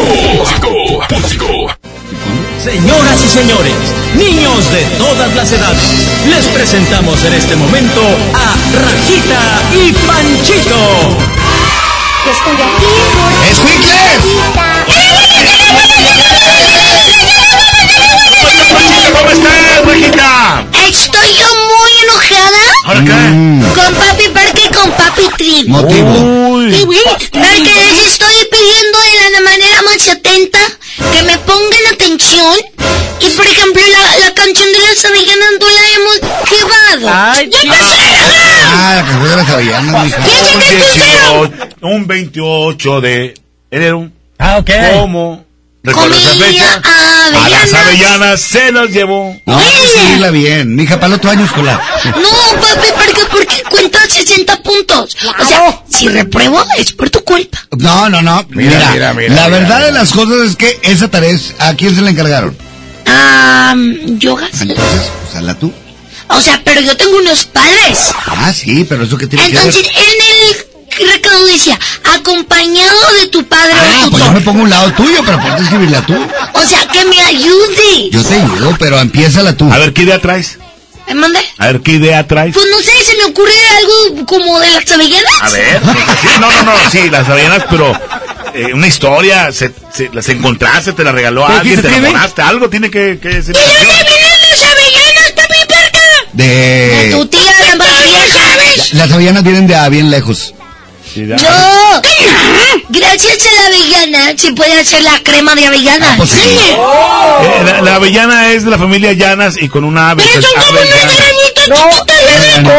Señoras 2.62 3.24
y 3.24 3.28
señores, 3.28 3.72
niños 4.14 4.70
de 4.70 4.82
todas 4.98 5.34
las 5.34 5.50
edades, 5.50 5.82
les 6.28 6.44
presentamos 6.48 7.24
en 7.24 7.32
este 7.32 7.56
momento 7.56 8.02
a 8.34 8.54
Rajita 8.84 9.62
y 9.72 9.92
Panchito. 10.06 10.76
Estoy 12.30 12.52
aquí 12.52 12.92
por... 13.14 13.32
¿Cómo 19.16 19.30
estás, 19.30 19.86
Rajita? 19.86 20.66
Estoy 20.86 21.28
yo 21.40 21.46
muy 21.54 21.92
enojada. 22.02 22.62
¿Ahora 22.84 23.00
qué? 23.04 23.12
Con 23.74 23.94
Papi 23.94 24.28
Parque 24.28 24.61
con 24.82 24.92
Papi 24.92 25.28
Trip. 25.36 25.68
Motivo. 25.68 26.12
Porque 26.12 27.70
les 27.70 28.12
estoy 28.12 28.34
pidiendo 28.50 28.98
de 28.98 29.30
la 29.32 29.40
manera 29.40 29.82
más 29.82 30.08
atenta 30.08 30.58
que 31.12 31.22
me 31.22 31.38
pongan 31.38 31.86
atención. 31.92 32.56
Y 33.20 33.30
por 33.30 33.46
ejemplo, 33.46 33.80
la, 33.80 34.26
la 34.26 34.34
canción 34.34 34.68
de 34.72 34.78
las 34.80 35.04
avellanas 35.04 35.48
no 35.60 35.66
la 35.68 35.84
hemos 35.94 36.18
llevado. 36.50 37.12
Ay, 37.14 37.50
¡Ya 37.50 37.70
pasé! 37.70 37.96
Ah, 38.74 38.94
la 38.96 39.02
canción 39.04 39.30
de 39.30 39.36
las 39.36 39.50
avellanas, 39.50 40.04
mija. 40.04 40.22
¿Quién 40.22 40.44
saca 40.46 40.70
el? 40.70 41.74
Un 41.82 42.06
28 42.06 43.00
de 43.00 43.34
enero. 43.70 44.10
Ah, 44.38 44.58
ok. 44.58 44.70
¿Cómo? 44.94 45.44
¿Recuerdas 45.84 46.18
esa 46.18 46.44
fecha? 46.44 46.82
A 46.84 47.48
las 47.48 47.72
avellanas. 47.74 48.40
se 48.40 48.70
las 48.70 48.90
llevó. 48.90 49.36
No, 49.46 49.58
hay 49.58 49.64
que 49.64 49.98
seguirla 49.98 50.30
bien. 50.30 50.74
Mija, 50.76 50.96
para 50.96 51.08
el 51.08 51.12
otro 51.14 51.30
año 51.30 51.44
escolar. 51.44 51.80
No, 52.04 52.60
papi, 52.60 52.88
porque, 52.94 53.12
porque 53.14 53.31
cuenta 53.70 53.98
60 54.08 54.62
puntos. 54.62 55.16
O 55.38 55.44
sea, 55.44 55.82
si 55.88 56.08
repruebo 56.08 56.64
es 56.78 56.92
por 56.92 57.10
tu 57.10 57.22
culpa. 57.24 57.58
No, 57.78 58.08
no, 58.08 58.22
no. 58.22 58.44
Mira, 58.50 58.90
Mira, 58.92 58.92
mira, 58.92 59.14
mira, 59.14 59.34
la 59.34 59.46
mira, 59.46 59.58
verdad 59.58 59.76
mira. 59.76 59.86
de 59.86 59.92
las 59.92 60.12
cosas 60.12 60.50
es 60.50 60.56
que 60.56 60.78
esa 60.82 61.08
tarea 61.08 61.30
es, 61.30 61.54
¿a 61.58 61.74
quién 61.74 61.94
se 61.94 62.02
la 62.02 62.10
encargaron? 62.10 62.56
Ah, 63.06 63.74
yogas. 64.18 64.60
Entonces, 64.60 65.10
pues 65.24 65.36
hazla 65.36 65.54
tú. 65.54 65.72
O 66.28 66.40
sea, 66.40 66.60
pero 66.64 66.80
yo 66.80 66.96
tengo 66.96 67.16
unos 67.18 67.44
padres. 67.46 68.12
Ah, 68.26 68.52
sí, 68.52 68.86
pero 68.88 69.04
eso 69.04 69.18
que 69.18 69.26
tiene 69.26 69.44
Entonces, 69.46 69.76
que 69.76 69.82
ver. 69.82 69.96
en 69.98 71.04
el 71.06 71.12
recado 71.12 71.44
decía, 71.46 71.78
acompañado 72.14 73.12
de 73.20 73.26
tu 73.28 73.44
padre 73.44 73.72
Ah, 73.74 74.04
o 74.06 74.10
pues 74.10 74.24
yo 74.24 74.32
me 74.32 74.40
pongo 74.40 74.60
a 74.60 74.62
un 74.62 74.70
lado 74.70 74.92
tuyo, 74.92 75.20
pero 75.24 75.38
a 75.40 75.58
escribirla 75.58 76.00
tú. 76.06 76.14
O 76.54 76.62
sea, 76.66 76.86
que 76.88 77.04
me 77.04 77.20
ayude. 77.20 78.10
Yo 78.10 78.22
te 78.22 78.34
ayudo, 78.34 78.76
pero 78.78 78.98
empiézala 79.00 79.56
tú. 79.56 79.70
A 79.70 79.78
ver, 79.78 79.92
¿qué 79.92 80.02
idea 80.02 80.20
traes? 80.20 80.58
¿Me 81.08 81.14
mandé? 81.14 81.40
A 81.58 81.66
ver, 81.66 81.80
¿qué 81.80 81.92
idea 81.92 82.26
traes? 82.26 82.54
Pues 82.54 82.66
no 82.70 82.78
sé, 82.78 82.92
se 83.04 83.16
me 83.16 83.24
ocurre 83.24 83.52
algo 83.78 84.24
como 84.26 84.58
de 84.60 84.70
las 84.70 84.90
avellanas. 84.90 85.32
A 85.42 85.50
ver, 85.50 85.80
sí, 86.20 86.28
no, 86.40 86.50
no, 86.50 86.62
no, 86.64 86.72
sí, 86.90 87.10
las 87.10 87.28
avellanas, 87.28 87.64
pero 87.68 87.92
eh, 88.54 88.72
una 88.72 88.86
historia, 88.86 89.52
se, 89.52 89.72
se- 89.92 90.10
las 90.12 90.28
encontraste, 90.28 90.92
te 90.92 91.04
las 91.04 91.14
regaló 91.14 91.46
¿Qué 91.46 91.52
alguien, 91.52 91.76
te 91.82 91.88
Trivi? 91.88 91.96
enamoraste, 92.06 92.42
algo 92.42 92.70
tiene 92.70 92.90
que, 92.90 93.18
que 93.20 93.42
ser. 93.42 93.54
¿De 93.56 93.60
dónde 93.60 94.04
vienen 94.04 94.38
las 94.50 94.62
avellanas, 94.62 95.32
papi 95.36 95.58
perca? 95.68 95.98
De... 96.32 97.08
Tu 97.12 97.26
tía, 97.26 97.52
la 97.70 97.76
más 97.76 97.88
vieja. 98.04 98.94
Las 98.94 99.12
avellanas 99.12 99.42
vienen 99.42 99.66
de 99.66 99.74
a 99.76 99.88
bien 99.88 100.10
lejos. 100.10 100.54
Yo, 101.14 101.26
gracias 102.88 103.38
a 103.46 103.52
la 103.60 103.66
avellana, 103.66 104.32
se 104.38 104.50
puede 104.52 104.80
hacer 104.80 105.02
la 105.02 105.20
crema 105.22 105.54
de 105.54 105.66
avellanas. 105.66 106.16
pues 106.16 106.30
sí. 106.30 106.38
Eh, 106.48 106.76
la, 107.66 107.82
la 107.82 107.94
avellana 107.96 108.50
es 108.52 108.64
de 108.64 108.70
la 108.70 108.78
familia 108.78 109.12
Llanas 109.12 109.56
y 109.60 109.68
con 109.68 109.84
una 109.84 110.08
ave. 110.10 110.22
que 110.24 110.38
es 110.38 110.46
avellana. 110.56 111.10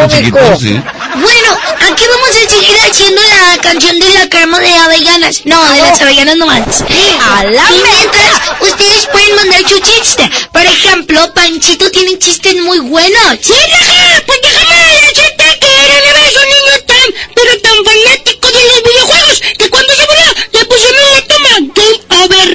chiquitos, 0.07 0.59
sí. 0.59 0.81
Bueno, 1.15 1.57
aquí 1.91 2.05
vamos 2.09 2.29
a 2.29 2.49
seguir 2.49 2.75
haciendo 2.89 3.21
la 3.21 3.57
canción 3.61 3.99
de 3.99 4.09
la 4.09 4.27
crema 4.29 4.59
de 4.59 4.73
avellanas. 4.73 5.41
No, 5.45 5.63
de 5.71 5.81
las 5.81 6.01
avellanas 6.01 6.35
nomás. 6.37 6.81
¡A 6.81 7.43
la 7.43 7.63
Y 7.69 7.83
mientras, 7.83 8.41
ustedes 8.61 9.05
pueden 9.11 9.35
mandar 9.35 9.61
su 9.69 9.79
chiste. 9.79 10.27
Por 10.51 10.65
ejemplo, 10.65 11.31
Panchito 11.35 11.91
tiene 11.91 12.17
chistes 12.17 12.55
muy 12.63 12.79
buenos. 12.79 13.37
¡Sí! 13.41 13.53
Pues 14.25 14.39
déjame 14.41 14.73
era 15.73 15.95
una 16.01 16.13
vez 16.13 16.33
un 16.35 16.47
niño 16.53 16.75
tan, 16.87 17.07
pero 17.35 17.51
tan 17.61 17.77
fanático 17.85 18.47
de 18.47 18.61
los 18.69 18.83
videojuegos 18.83 19.41
que 19.57 19.69
cuando 19.69 19.93
se 19.93 20.05
murió 20.07 20.27
le 20.51 20.65
pusieron 20.65 21.03
la 21.13 21.21
toma 21.27 21.53
Game 21.75 21.99
Over. 22.23 22.49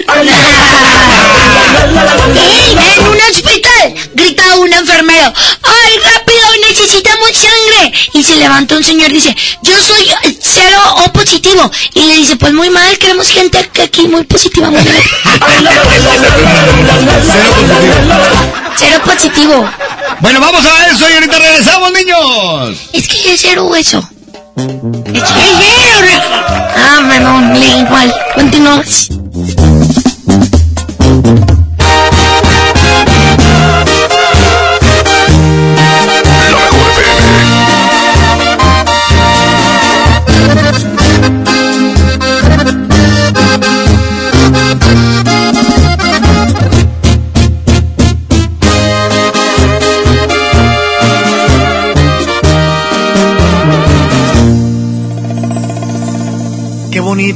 en 2.97 3.07
un 3.07 3.21
hospital 3.31 3.85
grita 4.15 4.57
un 4.57 4.73
enfermero. 4.73 5.33
¡Ay, 5.63 5.99
rápido! 5.99 6.38
¡Necesitamos 6.81 7.31
sangre! 7.33 7.93
Y 8.15 8.23
se 8.23 8.37
levanta 8.37 8.77
un 8.77 8.85
señor 8.85 9.11
y 9.11 9.15
dice, 9.15 9.35
yo 9.63 9.73
soy 9.85 10.07
cero 10.41 10.81
O 11.05 11.13
positivo. 11.13 11.71
Y 11.95 12.01
le 12.01 12.15
dice, 12.17 12.37
pues 12.37 12.53
muy 12.53 12.71
mal, 12.71 12.97
queremos 12.99 13.29
gente 13.29 13.69
que 13.73 13.83
aquí 13.83 14.07
muy 14.07 14.23
positiva. 14.25 14.71
Muy 14.71 14.83
bien". 14.83 14.95
cero 18.77 19.01
positivo. 19.05 19.69
Bueno, 20.21 20.41
vamos 20.41 20.65
a 20.65 20.87
eso 20.89 21.09
y 21.11 21.15
ahorita 21.15 21.39
regresamos, 21.39 21.93
niños. 21.93 22.79
Es 22.93 23.09
que 23.09 23.35
es 23.35 23.41
cero 23.41 23.75
eso. 23.75 23.99
Es 24.59 24.65
que 24.65 25.19
es 25.19 25.57
cero. 25.59 26.23
Ah, 26.77 27.03
bueno, 27.07 27.55
le 27.55 27.79
igual. 27.79 28.15
Continuamos. 28.35 29.09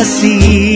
assim. 0.00 0.67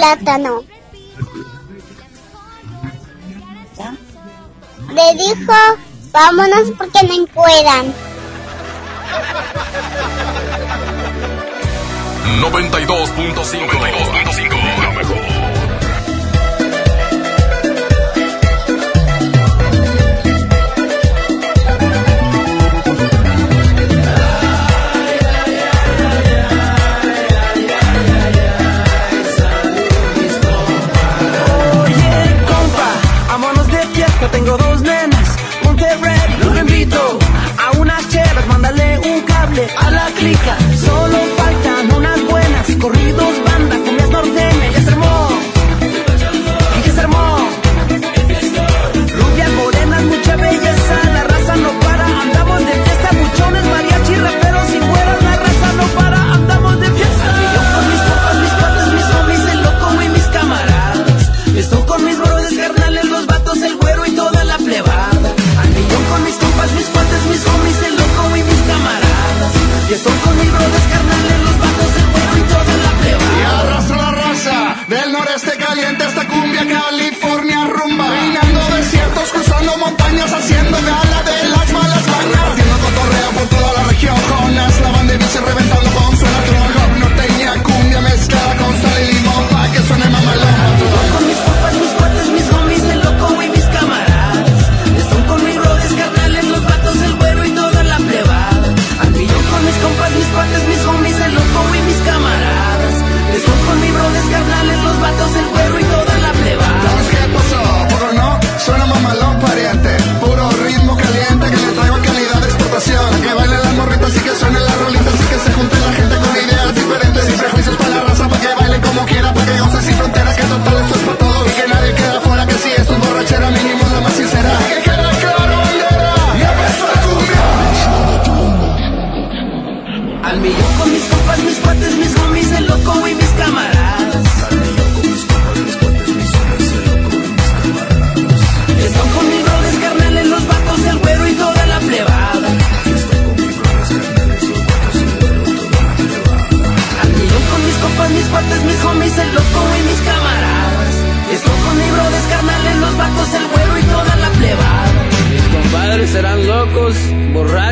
plátano. 0.00 0.64
Le 4.94 5.14
dijo, 5.14 5.52
vámonos 6.10 6.70
porque 6.78 7.02
no 7.06 7.26
puedan. 7.26 7.92
92.5 12.40 14.49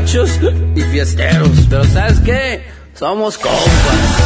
borrachos 0.08 0.40
y 0.74 0.80
fiesteros. 0.82 1.50
Pero 1.68 1.84
¿sabes 1.84 2.20
qué? 2.20 2.62
Somos 2.94 3.36
compas. 3.38 4.17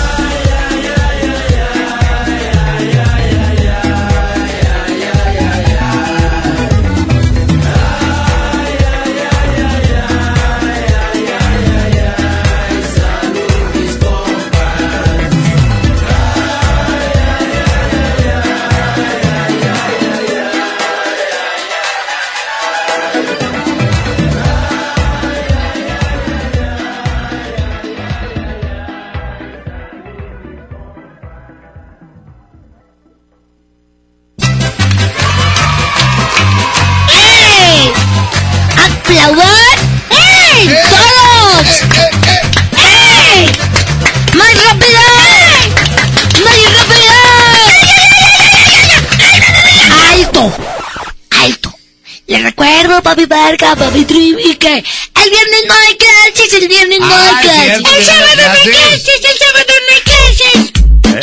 Papi 53.12 53.26
Barca, 53.26 53.76
papi 53.76 54.05
Trivi, 54.06 54.56
que 54.56 54.68
el 54.78 55.30
viernes 55.30 55.62
no 55.68 55.74
hay 55.74 55.97
clases, 55.97 56.62
el 56.62 56.68
viernes 56.68 56.98
no 57.01 57.06
Ah, 57.10 57.36
hay 57.36 57.44
clases. 57.44 57.66
cierto, 57.68 57.90
El 57.98 58.05
sábado 58.05 58.36
no 58.36 58.43
hay 58.43 58.62
clases. 58.62 59.02
clases, 59.02 59.20
el 59.30 59.39
sábado 59.39 59.72
no 59.86 59.94
hay 59.94 60.02
clases. 60.02 60.72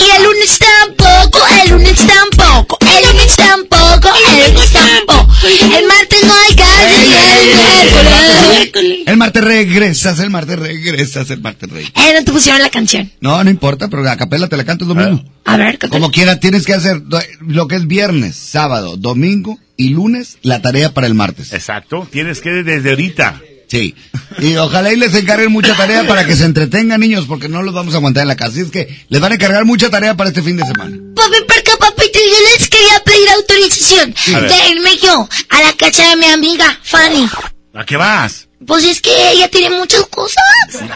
Y 0.07 0.11
el 0.15 0.23
lunes 0.23 0.59
tampoco, 0.59 1.47
el 1.63 1.69
lunes 1.71 1.99
tampoco, 2.05 2.77
el 2.81 3.07
lunes 3.07 3.35
tampoco, 3.35 4.09
el 4.15 4.53
lunes 4.53 4.71
tampoco. 4.71 5.35
El 5.49 5.87
martes 5.87 6.23
no 6.23 6.33
hay 6.33 6.55
clases 6.55 7.07
y 7.07 8.49
el 8.49 8.49
miércoles. 8.51 8.99
El 9.07 9.17
martes 9.17 9.43
regresas, 9.43 10.19
el 10.19 10.29
martes 10.29 10.59
regresas, 10.59 11.29
el 11.31 11.41
martes 11.41 11.69
regresas. 11.71 11.93
Eh, 12.05 12.13
no 12.13 12.23
te 12.23 12.31
pusieron 12.31 12.61
la 12.61 12.69
canción. 12.69 13.11
No, 13.19 13.43
no 13.43 13.49
importa, 13.49 13.87
pero 13.87 14.07
a 14.07 14.15
capela 14.15 14.47
te 14.47 14.57
la 14.57 14.63
cantas 14.63 14.87
lo 14.87 14.93
mismo. 14.93 15.23
A 15.45 15.57
ver, 15.57 15.79
¿qué 15.79 15.89
Como 15.89 16.11
quiera, 16.11 16.39
tienes 16.39 16.65
que 16.67 16.73
hacer 16.75 17.01
lo 17.41 17.67
que 17.67 17.77
es 17.77 17.87
viernes, 17.87 18.35
sábado, 18.35 18.95
domingo 18.95 19.57
y 19.79 19.89
lunes, 19.89 20.37
la 20.41 20.61
tarea 20.61 20.93
para 20.93 21.07
el 21.07 21.13
martes. 21.13 21.53
Exacto, 21.53 22.05
tienes 22.11 22.41
que 22.41 22.49
desde 22.49 22.89
ahorita. 22.89 23.41
Sí. 23.69 23.95
Y 24.39 24.55
ojalá 24.57 24.91
y 24.91 24.97
les 24.97 25.13
encarguen 25.15 25.53
mucha 25.53 25.73
tarea 25.75 26.05
para 26.05 26.25
que 26.25 26.35
se 26.35 26.43
entretengan, 26.43 26.99
niños, 26.99 27.25
porque 27.27 27.47
no 27.47 27.61
los 27.61 27.73
vamos 27.73 27.93
a 27.93 27.97
aguantar 27.97 28.23
en 28.23 28.27
la 28.27 28.35
casa. 28.35 28.51
Así 28.51 28.61
es 28.61 28.71
que 28.71 29.05
les 29.07 29.21
van 29.21 29.31
a 29.31 29.35
encargar 29.35 29.63
mucha 29.63 29.89
tarea 29.89 30.17
para 30.17 30.31
este 30.31 30.41
fin 30.41 30.57
de 30.57 30.65
semana. 30.65 30.97
Papi, 31.15 31.37
porque 31.47 31.71
papito, 31.79 32.19
yo 32.19 32.57
les 32.57 32.67
quería 32.67 32.99
pedir 33.05 33.29
autorización 33.29 34.15
ver. 34.27 34.51
de 34.51 34.69
irme 34.75 34.97
yo 34.97 35.29
a 35.49 35.61
la 35.61 35.73
casa 35.77 36.09
de 36.09 36.15
mi 36.17 36.25
amiga 36.25 36.77
Fanny. 36.83 37.29
¿A 37.73 37.85
qué 37.85 37.95
vas? 37.95 38.48
Pues 38.65 38.83
es 38.83 39.01
que 39.01 39.31
ella 39.31 39.49
tiene 39.49 39.69
muchas 39.77 40.05
cosas. 40.07 40.43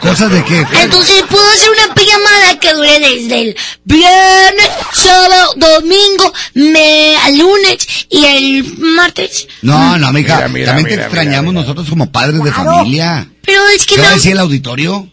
¿Cosas 0.00 0.30
de 0.30 0.44
qué? 0.44 0.66
Entonces 0.82 1.22
puedo 1.28 1.46
hacer 1.48 1.70
una 1.70 1.94
pijamada 1.94 2.60
que 2.60 2.74
dure 2.74 3.00
desde 3.00 3.40
el 3.40 3.56
viernes, 3.84 4.68
sábado, 4.92 5.54
domingo, 5.56 6.32
me, 6.54 7.16
al 7.16 7.38
lunes 7.38 8.06
y 8.10 8.24
el 8.24 8.78
martes. 8.78 9.48
No, 9.62 9.96
no, 9.98 10.12
mija, 10.12 10.34
Mira, 10.36 10.48
mira, 10.48 10.66
también 10.66 10.86
te 10.88 10.92
mira, 10.92 11.04
extrañamos 11.04 11.54
nosotros 11.54 11.88
como 11.88 12.10
padres 12.12 12.44
de 12.44 12.52
familia. 12.52 13.28
Pero 13.42 13.66
es 13.68 13.86
que 13.86 13.94
¿Qué 13.96 14.02
no... 14.02 14.10
decir 14.10 14.32
el 14.32 14.38
auditorio? 14.40 15.08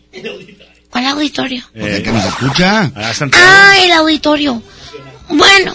¿Cuál 0.89 1.07
auditorio? 1.07 1.63
Pues 1.73 1.95
el 1.95 2.03
que 2.03 2.11
nos 2.11 2.25
escucha. 2.25 2.91
Ah, 2.95 3.75
el 3.81 3.91
auditorio. 3.93 4.61
Bueno, 5.29 5.73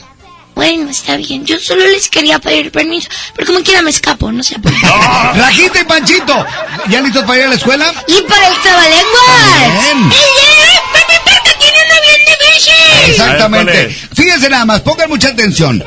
bueno, 0.56 0.90
está 0.90 1.16
bien. 1.16 1.44
Yo 1.44 1.60
solo 1.60 1.86
les 1.86 2.08
quería 2.08 2.38
pedir 2.38 2.72
permiso, 2.72 3.08
pero 3.34 3.46
como 3.46 3.62
quiera 3.62 3.82
me 3.82 3.90
escapo, 3.90 4.32
no 4.32 4.42
sé 4.42 4.58
por 4.58 4.72
qué. 4.72 4.86
Rajita 4.86 5.80
y 5.80 5.84
Panchito, 5.84 6.46
¿ya 6.88 7.02
listos 7.02 7.24
para 7.24 7.38
ir 7.38 7.44
a 7.44 7.48
la 7.48 7.54
escuela? 7.56 7.94
Y 8.08 8.22
para 8.22 8.48
el 8.48 8.54
trabalenguas. 8.62 9.82
Bien. 9.82 10.12
¡Ey, 10.12 10.78
papi, 10.94 11.14
porque 11.24 11.50
tiene 11.60 11.78
una 11.84 12.00
bien 12.00 12.20
difícil! 12.24 13.10
Exactamente. 13.10 13.88
Fíjense 14.14 14.48
nada 14.48 14.64
más, 14.64 14.80
pongan 14.80 15.10
mucha 15.10 15.28
atención. 15.28 15.84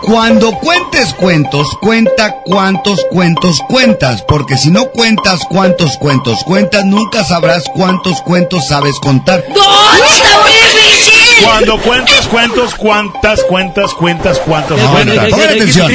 Cuando 0.00 0.52
cuentes 0.52 1.12
cuentos, 1.12 1.68
cuenta 1.82 2.36
cuántos 2.46 3.04
cuentos 3.10 3.60
cuentas, 3.68 4.22
porque 4.26 4.56
si 4.56 4.70
no 4.70 4.86
cuentas 4.86 5.40
cuántos 5.50 5.98
cuentos 5.98 6.42
cuentas, 6.44 6.86
nunca 6.86 7.24
sabrás 7.24 7.64
cuántos 7.74 8.22
cuentos 8.22 8.66
sabes 8.66 8.98
contar. 9.00 9.44
¡No! 9.54 9.62
¡Está 9.94 10.40
muy 10.40 10.50
difícil! 10.50 11.21
Cuando 11.42 11.78
cuentas 11.78 12.26
cuentos, 12.28 12.74
cuántas 12.74 13.42
cuentas 13.44 13.94
cuentas 13.94 14.38
cuántas 14.46 14.78
No, 14.78 14.90
cuentas. 14.92 15.30
pongan 15.30 15.48
atención. 15.50 15.92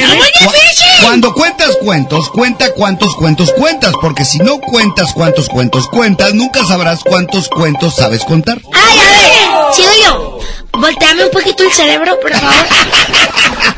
Cuando 1.02 1.32
cuentas 1.32 1.76
cuentos, 1.82 2.28
cuenta 2.30 2.72
cuántos 2.74 3.14
cuentos 3.14 3.52
cuentas, 3.52 3.92
porque 4.00 4.24
si 4.24 4.38
no 4.38 4.58
cuentas 4.58 5.12
cuántos 5.14 5.48
cuentos 5.48 5.88
cuentas, 5.88 6.34
nunca 6.34 6.64
sabrás 6.64 7.00
cuántos 7.04 7.48
cuentos 7.48 7.96
sabes 7.96 8.24
contar. 8.24 8.58
¡Ay, 8.72 8.98
a 8.98 9.66
ver! 9.66 9.74
Sigo 9.74 9.90
yo. 10.04 10.38
Volteame 10.78 11.24
un 11.24 11.30
poquito 11.30 11.62
el 11.64 11.72
cerebro, 11.72 12.18
por 12.20 12.32
favor. 12.32 12.54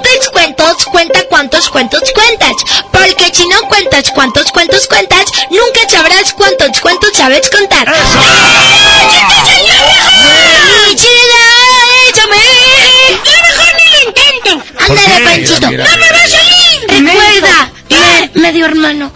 Cuentes 0.00 0.28
cuentos, 0.32 0.84
cuenta 0.86 1.20
cuántos 1.28 1.68
cuentos 1.70 2.00
cuentas. 2.14 2.52
Porque 2.92 3.30
si 3.32 3.46
no 3.46 3.60
cuentas 3.68 4.10
cuántos 4.12 4.50
cuentos 4.50 4.88
cuentas, 4.88 5.24
nunca 5.50 5.88
sabrás 5.88 6.32
cuántos 6.32 6.80
cuentos 6.80 7.10
sabes 7.16 7.48
contar. 7.48 7.88
¡Ay, 7.88 7.94
chida! 10.96 11.44
¡Échame! 12.08 12.42
¡Yo 13.24 13.32
mejor 13.42 13.72
ni 13.76 13.84
lo 13.92 13.98
intento! 14.08 14.52
¿Por 14.86 14.98
Ándale, 14.98 15.16
qué? 15.16 15.22
Panchito. 15.24 15.68
Mira, 15.70 15.84
¡No 15.84 15.90
me 15.96 16.10
va 16.10 16.16
a 16.16 16.28
salir! 16.28 16.80
Recuerda, 16.88 17.70
me- 17.90 18.30
medio 18.40 18.66
hermano, 18.66 19.12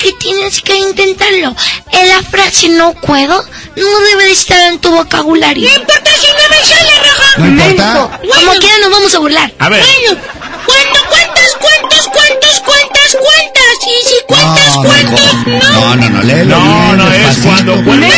que 0.00 0.12
tienes 0.14 0.60
que 0.62 0.74
intentarlo. 0.74 1.54
En 1.92 2.08
la 2.08 2.22
frase 2.22 2.68
no 2.70 2.94
puedo 2.94 3.44
no 3.76 4.00
debe 4.00 4.24
de 4.24 4.32
estar 4.32 4.60
en 4.72 4.78
tu 4.78 4.90
vocabulario. 4.90 5.68
No 5.68 5.76
importa 5.80 6.10
si 6.20 6.26
no 6.26 6.48
me 6.48 6.64
sale, 6.66 6.92
Roja. 6.98 7.38
¿No 7.38 7.46
importa? 7.46 8.20
Como 8.34 8.52
quiera 8.58 8.78
nos 8.78 8.90
vamos 8.90 9.14
a 9.14 9.18
burlar. 9.18 9.52
A 9.58 9.68
ver. 9.68 9.84
Bueno, 9.84 10.20
cuando 10.66 11.00
cuentas 11.08 11.50
cuentos, 11.60 12.08
cuentos, 12.08 12.60
cuentas, 12.60 13.16
cuentas. 13.20 13.60
Y 13.86 14.08
si 14.08 14.14
cuentas 14.26 14.76
No, 14.76 14.82
cuentos, 14.82 15.20
no, 15.72 15.96
no, 15.96 16.10
no, 16.10 16.22
léelo 16.22 16.56
No, 16.56 16.64
bien, 16.64 16.96
no 16.98 17.12
es 17.12 17.36
cuando 17.38 17.84
cuentas. 17.84 18.10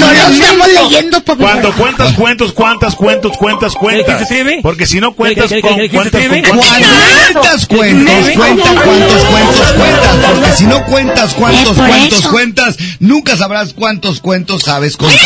No 0.00 0.12
lo 0.12 0.28
estamos 0.34 0.68
leyendo, 0.68 1.20
papi. 1.22 1.42
Cuando 1.42 1.72
cuentas 1.72 2.12
cuentos, 2.14 2.52
cuántas 2.52 2.94
cuentos 2.94 3.36
cuentas 3.36 3.74
cuentas. 3.74 4.18
se 4.18 4.22
escribe? 4.24 4.60
Porque 4.62 4.86
si 4.86 5.00
no 5.00 5.12
cuentas 5.12 5.48
¿Qué- 5.48 5.56
qué- 5.56 5.60
con 5.62 5.76
qué- 5.76 5.82
qué 5.82 5.88
se 5.88 6.10
cuentas 6.10 6.20
con 6.22 6.58
cuentas 6.58 7.66
cuentos, 7.66 8.30
cuenta 8.34 8.68
cuántos 8.82 9.24
cuentos 9.24 9.72
cuentas, 9.72 10.16
porque 10.34 10.52
si 10.56 10.64
no 10.66 10.84
cuentas 10.84 11.34
cuántos 11.34 11.76
cuentos 11.76 12.22
cuentas, 12.28 12.76
nunca 13.00 13.36
sabrás 13.36 13.72
cuántos 13.72 14.20
cuentos 14.20 14.62
sabes 14.62 14.96
contar. 14.96 15.18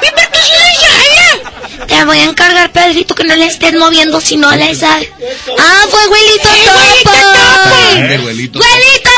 ¡Piper, 0.00 0.28
tú 0.32 0.38
sí 0.42 1.86
Te 1.86 2.04
voy 2.04 2.18
a 2.18 2.24
encargar, 2.24 2.70
Pedrito, 2.72 3.14
que 3.14 3.24
no 3.24 3.34
le 3.36 3.46
estés 3.46 3.74
moviendo 3.74 4.20
si 4.20 4.36
no 4.36 4.50
le 4.54 4.74
sale. 4.74 5.10
¡Ah, 5.58 5.84
fue 5.90 6.00
Huelito 6.08 6.48
Topo! 7.04 7.16
Ande, 7.96 8.18
güelito. 8.18 8.58
¡Huelito 8.58 9.10
Topo! 9.10 9.15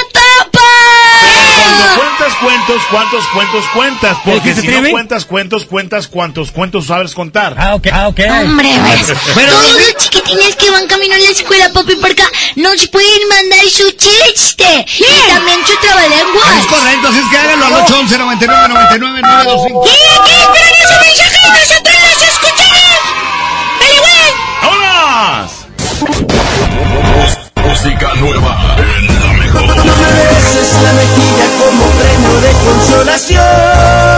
Cuando 1.68 1.94
cuentas 2.00 2.34
cuentos, 2.40 2.82
cuántos 2.90 3.26
cuentos 3.28 3.64
cuentas. 3.74 4.16
Porque 4.24 4.40
¿Qué 4.40 4.54
se 4.54 4.60
si 4.62 4.68
no 4.68 4.90
cuentas 4.90 5.24
cuentos, 5.24 5.64
cuentas 5.66 6.08
cuántos 6.08 6.50
cuentos 6.50 6.86
sabes 6.86 7.14
contar. 7.14 7.54
Ah, 7.58 7.74
ok, 7.74 7.86
ah, 7.92 8.08
ok. 8.08 8.20
Hombre, 8.44 8.68
ves. 8.82 9.12
Pero- 9.34 9.52
Todos 9.52 9.72
los 9.74 9.96
chiquitines 9.98 10.56
que 10.56 10.70
van 10.70 10.86
camino 10.86 11.14
a 11.14 11.18
la 11.18 11.30
escuela, 11.30 11.70
papi, 11.72 11.94
por 11.96 12.10
acá, 12.10 12.24
nos 12.56 12.86
pueden 12.88 13.28
mandar 13.28 13.64
su 13.68 13.90
chiste. 13.92 14.86
Y 14.98 15.28
también 15.28 15.58
su 15.66 15.72
Es 15.72 15.80
trabalenguas. 15.80 16.66
correcto, 16.68 17.08
así 17.08 17.18
es 17.18 17.26
que 17.30 17.36
háganlo 17.38 17.66
al 17.66 17.72
811 17.74 18.18
99 18.18 18.68
99 18.68 19.20
925. 19.22 19.84
¿Qué? 19.84 19.90
¿Qué? 20.24 20.32
Esperen 20.42 20.74
ese 20.84 20.96
mensaje 21.06 21.38
y 21.44 21.50
nosotros 21.50 21.94
los 22.02 22.22
escucharemos. 22.28 23.04
¡Vale, 23.80 23.96
güey! 24.00 24.28
¡Vámonos! 24.62 25.50
Música 27.68 28.08
nueva 28.14 28.52
en 28.78 29.06
la 29.06 29.32
mejor. 29.34 29.66
beses 29.84 30.72
la 30.82 30.92
mejilla 30.92 31.27
como 31.58 31.84
premio 31.98 32.40
de 32.40 32.52
consolación. 32.64 34.17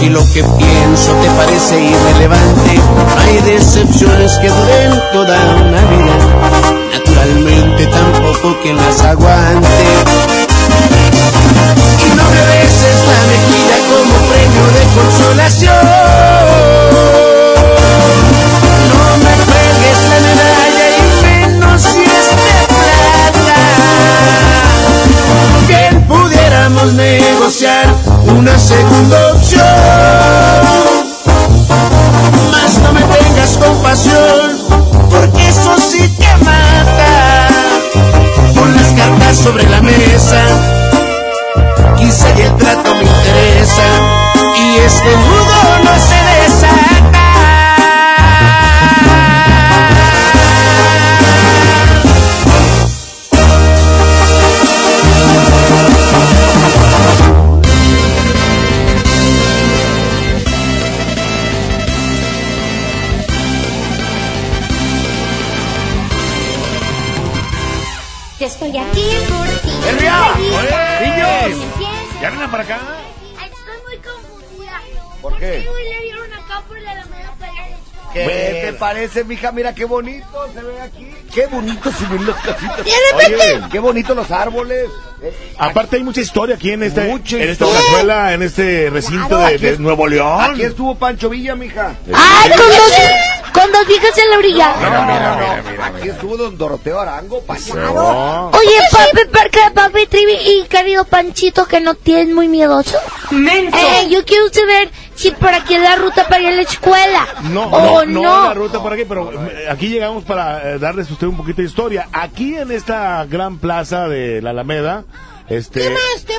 Si 0.00 0.08
lo 0.08 0.20
que 0.32 0.42
pienso 0.42 1.12
te 1.20 1.28
parece 1.36 1.78
irrelevante, 1.78 2.80
hay 3.18 3.38
decepciones 3.42 4.38
que 4.38 4.48
duren 4.48 4.98
toda 5.12 5.36
una 5.56 5.80
vida. 5.82 6.16
Naturalmente 6.94 7.86
tampoco 7.86 8.56
quien 8.62 8.76
las 8.78 9.02
aguante. 9.02 9.84
Y 12.06 12.16
no 12.16 12.24
me 12.30 12.42
beses 12.50 12.96
la 13.10 13.20
mejilla 13.28 13.78
como 13.90 14.14
premio 14.30 14.64
de 14.72 14.84
consolación. 14.96 15.89
Una 28.40 28.58
segunda 28.58 29.32
opción. 29.34 29.66
Más 32.50 32.78
no 32.78 32.92
me 32.94 33.02
tengas 33.02 33.58
compasión, 33.58 34.58
porque 35.10 35.46
eso 35.46 35.76
sí 35.78 36.08
te 36.18 36.36
mata. 36.42 37.48
Pon 38.54 38.74
las 38.74 38.88
cartas 38.94 39.36
sobre 39.36 39.68
la 39.68 39.82
mesa, 39.82 40.42
quizá 41.98 42.30
el 42.30 42.56
trato 42.56 42.94
me 42.94 43.04
interesa, 43.04 43.88
y 44.56 44.78
este 44.86 45.16
nudo 45.18 45.39
parece, 79.00 79.24
mija? 79.24 79.50
Mira 79.52 79.74
qué 79.74 79.84
bonito 79.86 80.26
se 80.54 80.62
ve 80.62 80.80
aquí. 80.80 81.10
Qué 81.32 81.46
bonito 81.46 81.90
se 81.92 82.06
ven 82.06 82.26
las 82.26 82.36
casitas. 82.36 82.80
Y 82.80 82.90
de 82.90 82.96
repente- 83.12 83.52
Oye, 83.54 83.64
qué 83.72 83.78
bonito 83.78 84.14
los 84.14 84.30
árboles. 84.30 84.90
Eh, 85.22 85.32
Aparte 85.58 85.96
hay 85.96 86.02
mucha 86.02 86.20
historia 86.20 86.56
aquí 86.56 86.72
en 86.72 86.82
este, 86.82 87.02
Mucha 87.04 87.36
en 87.36 87.48
esta 87.50 87.66
plazuela, 87.66 88.32
en 88.34 88.42
este 88.42 88.90
recinto 88.90 89.28
Claro, 89.28 89.46
de, 89.46 89.58
de 89.58 89.70
es- 89.70 89.78
Nuevo 89.78 90.06
León. 90.06 90.40
Aquí 90.52 90.62
estuvo 90.62 90.94
Pancho 90.96 91.28
Villa, 91.30 91.54
mija. 91.56 91.94
¡Ay, 92.12 92.50
con 92.50 92.58
dos, 92.58 93.52
con 93.54 93.72
dos 93.72 93.86
viejas 93.86 94.18
en 94.18 94.30
la 94.30 94.36
orilla! 94.38 94.74
No, 94.80 94.90
no, 94.90 95.06
no, 95.06 95.36
no. 95.76 95.84
Aquí 95.84 96.08
estuvo 96.08 96.36
don 96.36 96.58
Doroteo 96.58 97.00
Arango, 97.00 97.40
paisano. 97.42 98.50
Oye, 98.50 98.78
papi, 98.92 99.28
Parca, 99.32 99.72
papi, 99.74 100.06
Trivi 100.06 100.32
y 100.34 100.66
querido 100.68 101.04
Panchito, 101.04 101.66
que 101.66 101.80
no 101.80 101.94
tienes 101.94 102.28
muy 102.34 102.48
miedoso. 102.48 102.98
Eh, 103.32 104.08
yo 104.10 104.24
quiero 104.24 104.52
saber 104.52 104.90
si 105.20 105.30
por 105.32 105.52
aquí 105.52 105.74
es 105.74 105.82
la 105.82 105.96
ruta 105.96 106.26
para 106.28 106.40
ir 106.40 106.48
a 106.48 106.52
la 106.52 106.62
escuela. 106.62 107.26
No, 107.52 107.64
o 107.64 108.06
no, 108.06 108.22
no, 108.22 108.44
la 108.46 108.54
ruta 108.54 108.80
por 108.80 108.94
aquí, 108.94 109.04
pero 109.06 109.30
eh, 109.30 109.66
aquí 109.68 109.88
llegamos 109.88 110.24
para 110.24 110.70
eh, 110.70 110.78
darles 110.78 111.10
a 111.10 111.12
usted 111.12 111.26
un 111.26 111.36
poquito 111.36 111.60
de 111.60 111.68
historia. 111.68 112.08
Aquí 112.10 112.56
en 112.56 112.70
esta 112.70 113.26
gran 113.26 113.58
plaza 113.58 114.08
de 114.08 114.40
la 114.40 114.50
Alameda, 114.50 115.04
este, 115.50 115.92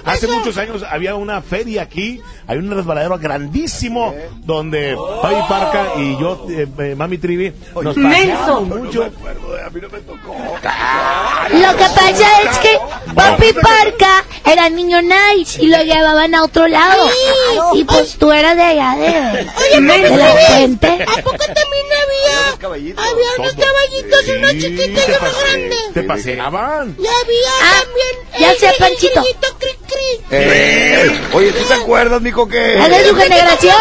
hace 0.05 0.27
muchos 0.27 0.57
años 0.57 0.83
había 0.89 1.15
una 1.15 1.41
feria 1.41 1.81
aquí, 1.83 2.21
hay 2.47 2.57
un 2.57 2.71
resbaladero 2.71 3.17
grandísimo 3.19 4.15
donde 4.39 4.97
Fabi 5.21 5.41
Parca 5.49 5.93
y 5.97 6.17
yo, 6.17 6.47
eh, 6.49 6.67
eh, 6.79 6.95
Mami 6.95 7.17
Trivi, 7.17 7.53
nos 7.81 7.97
mucho. 7.97 9.03
Lo 11.51 11.75
que 11.77 11.83
pasa 11.95 12.41
es 12.43 12.57
que 12.59 12.79
Papi 13.13 13.53
Parca 13.53 14.23
era 14.45 14.69
niño 14.69 15.01
nice 15.01 15.61
y 15.61 15.67
lo 15.67 15.81
llevaban 15.83 16.33
a 16.35 16.43
otro 16.43 16.67
lado. 16.67 17.09
Y 17.73 17.83
pues 17.83 18.15
tú 18.17 18.31
eras 18.31 18.55
de 18.55 18.63
allá 18.63 18.95
de, 18.95 19.81
de 19.81 20.09
la 20.17 20.33
fuente. 20.47 20.87
¿A 20.87 21.21
poco 21.21 21.37
también 21.37 21.85
había? 22.01 22.51
Había 22.97 23.25
unos 23.39 23.55
caballitos, 23.55 24.27
unos 24.37 24.51
chiquitos 24.51 25.03
y 25.07 25.11
unos 25.11 25.43
grandes. 25.43 25.93
¿Te 25.93 26.03
paseaban? 26.03 26.95
Y 26.97 27.05
había 27.07 27.51
Ah, 27.61 27.83
también 27.83 28.31
ya 28.39 28.51
el 28.51 28.57
grillito 29.09 29.47
cri 29.59 29.71
cri. 29.87 30.25
Eh, 30.31 31.21
oye, 31.33 31.51
¿tú 31.51 31.63
te 31.65 31.73
acuerdas, 31.73 32.21
mijo, 32.21 32.47
que... 32.47 32.77
Es 32.77 32.89
de 32.89 33.09
su 33.09 33.15
generación. 33.15 33.75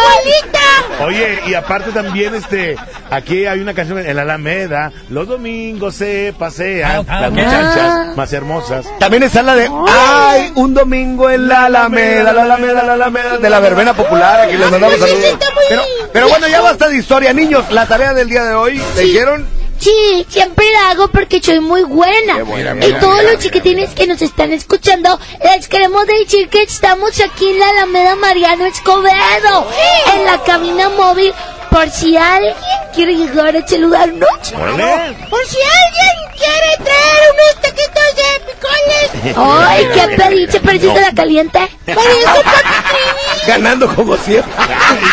Oye, 1.05 1.41
y 1.47 1.55
aparte 1.55 1.93
también, 1.93 2.35
este, 2.35 2.77
aquí 3.11 3.47
hay 3.47 3.61
una 3.61 3.73
canción 3.73 3.99
en 3.99 4.17
la 4.17 4.23
Alameda, 4.23 4.93
los 5.09 5.27
domingos 5.27 5.95
se 5.95 6.35
pasean 6.39 7.07
las 7.07 7.31
muchachas 7.31 8.17
más 8.17 8.33
hermosas. 8.33 8.87
También 8.99 9.23
está 9.23 9.43
la 9.43 9.55
de 9.55 9.71
Ay, 9.89 10.53
un 10.57 10.75
domingo 10.75 11.31
en 11.31 11.49
la 11.49 11.67
Alameda, 11.67 12.33
la 12.33 12.43
Alameda, 12.43 12.83
la 12.83 12.93
Alameda, 12.93 13.39
de 13.39 13.51
la 13.51 13.61
verbena 13.61 13.95
popular, 13.95 14.41
aquí 14.41 14.57
les 14.57 14.71
mandamos 14.71 14.99
saludos. 14.99 15.39
Pero, 15.69 15.83
pero 16.13 16.29
bueno, 16.29 16.49
ya 16.49 16.61
basta 16.61 16.89
de 16.89 16.99
historia, 16.99 17.33
niños, 17.33 17.65
la 17.71 17.87
tarea 17.87 18.13
del 18.13 18.29
día 18.29 18.45
de 18.45 18.55
hoy, 18.55 18.83
¿le 18.97 19.03
dijeron? 19.03 19.60
Sí, 19.81 20.27
siempre 20.29 20.71
la 20.73 20.91
hago 20.91 21.09
porque 21.09 21.43
soy 21.43 21.61
muy 21.61 21.83
buena. 21.85 22.37
Qué 22.37 22.43
buena, 22.43 22.73
y 22.73 22.75
mira, 22.75 23.01
todos 23.01 23.19
mira, 23.21 23.33
los 23.33 23.43
chiquitines 23.43 23.91
que 23.91 24.07
nos 24.07 24.21
están 24.21 24.53
escuchando, 24.53 25.19
les 25.43 25.69
queremos 25.69 26.07
decir 26.07 26.51
que 26.51 26.63
estamos 26.63 27.19
aquí 27.21 27.49
en 27.49 27.59
la 27.59 27.71
Alameda 27.71 28.15
Mariano 28.17 28.67
Escobedo, 28.67 29.67
en 30.15 30.25
la 30.27 30.43
cabina 30.45 30.91
móvil, 30.91 31.33
por 31.71 31.89
si 31.91 32.17
alguien 32.17 32.55
quiere 32.95 33.15
llegar 33.17 33.55
a 33.55 33.59
este 33.59 33.79
lugar 33.79 34.09
noche. 34.13 34.57
Órale. 34.57 35.17
Por 35.29 35.47
si 35.47 35.57
alguien 35.57 36.31
quiere 36.37 36.77
traer 36.85 37.21
unos 37.33 37.55
taquitos 37.63 38.09
de 38.17 38.53
picoles. 38.53 39.37
Ay, 39.37 39.89
qué 39.95 40.17
pediche, 40.17 40.61
pareciste 40.61 40.99
de 40.99 41.07
la 41.07 41.13
caliente. 41.13 41.61
Ganando 43.47 43.95
como 43.95 44.17
siempre. 44.17 44.53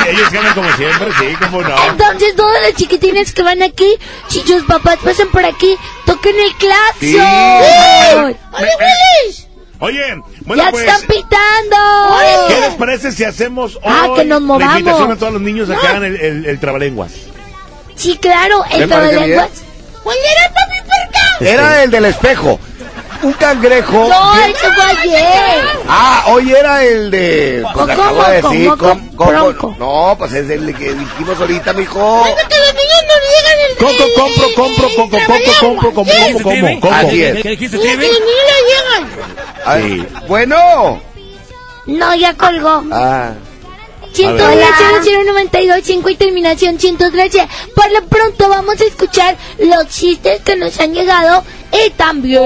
Y 0.06 0.10
ellos 0.10 0.32
ganan 0.32 0.54
como 0.54 0.72
siempre, 0.74 1.08
sí, 1.20 1.36
como 1.36 1.62
no. 1.62 1.76
Entonces 1.86 2.36
todos 2.36 2.62
los 2.64 2.74
chiquitines 2.74 3.32
que 3.32 3.44
van 3.44 3.64
aquí, 3.64 3.98
si 4.28 4.42
sus 4.42 4.64
papás 4.64 4.98
pasan 5.04 5.30
por 5.30 5.46
aquí, 5.46 5.78
toquen 6.06 6.36
el 6.38 6.56
claxon. 6.56 7.00
Sí. 7.00 7.18
¡Ay! 7.20 8.36
¡Oye, 8.54 8.72
Willis! 8.80 9.47
Oye, 9.80 10.02
bueno 10.46 10.64
¡Ya 10.64 10.72
pues, 10.72 10.86
están 10.88 11.02
pitando! 11.08 12.48
¿qué 12.48 12.60
les 12.62 12.74
parece 12.76 13.12
si 13.12 13.24
hacemos 13.24 13.76
hoy 13.76 13.82
Ah, 13.86 14.08
que 14.16 14.26
nos 14.26 14.42
la 14.42 14.48
movamos. 14.48 14.80
invitación 14.80 15.12
a 15.12 15.16
todos 15.18 15.34
los 15.34 15.42
niños 15.42 15.70
a 15.70 15.76
que 15.80 15.88
hagan 15.88 16.04
el, 16.04 16.16
el, 16.16 16.46
el 16.46 16.60
trabalenguas? 16.60 17.12
Sí, 17.96 18.18
claro, 18.18 18.64
el 18.72 18.88
trabalenguas. 18.88 19.50
¿Cuál 20.04 20.18
era 20.18 20.54
Papi 20.54 20.78
Perca? 20.82 21.52
Era 21.52 21.84
el 21.84 21.92
del 21.92 22.06
espejo. 22.06 22.60
Un 23.24 23.34
cangrejo. 23.34 24.08
No, 24.08 24.36
eso 24.46 24.72
fue 24.74 24.84
ayer. 24.84 25.66
Ah, 25.88 26.26
hoy 26.28 26.52
era 26.52 26.84
el 26.84 27.10
de... 27.12 27.66
Pues 27.74 27.90
acabo 27.90 28.24
de 28.24 28.42
decir. 28.42 28.72
No, 29.80 30.16
pues 30.18 30.34
es 30.34 30.50
el 30.50 30.76
que 30.76 30.94
dijimos 30.94 31.40
ahorita, 31.40 31.74
mijo. 31.74 32.24
Que 32.24 32.58
los 32.60 32.74
niños 32.74 33.04
no 33.08 33.16
llegan 33.34 33.58
el 33.70 33.78
Coco, 33.78 34.06
compro, 34.16 34.48
compro, 34.56 34.88
coco, 34.96 35.18
coco, 35.28 35.52
compro, 35.60 35.94
como, 35.94 36.12
como, 36.44 36.80
como. 36.80 36.94
Así 36.94 37.24
es. 37.24 37.36
Bueno. 40.28 41.02
No, 41.86 42.16
ya 42.16 42.34
colgó. 42.34 42.84
Ah. 42.92 43.32
110 44.18 46.10
y 46.10 46.16
terminación 46.16 46.80
113. 46.80 47.48
Por 47.76 47.92
lo 47.92 48.04
pronto 48.08 48.50
vamos 48.50 48.82
a 48.82 48.84
escuchar 48.84 49.38
los 49.60 49.88
chistes 49.90 50.42
que 50.42 50.56
nos 50.56 50.80
han 50.80 50.94
llegado 50.94 51.44
y 51.72 51.92
también 51.92 52.42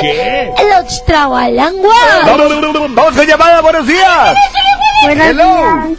¿Qué? 0.00 0.52
los 0.70 1.04
trabalenguas. 1.04 2.26
Vamos, 2.26 2.94
vamos 2.94 3.16
con 3.16 3.26
llamada, 3.26 3.60
buenos 3.60 3.86
días. 3.86 4.36
Buenos 5.02 5.26
Hello. 5.26 5.44
días. 5.44 5.98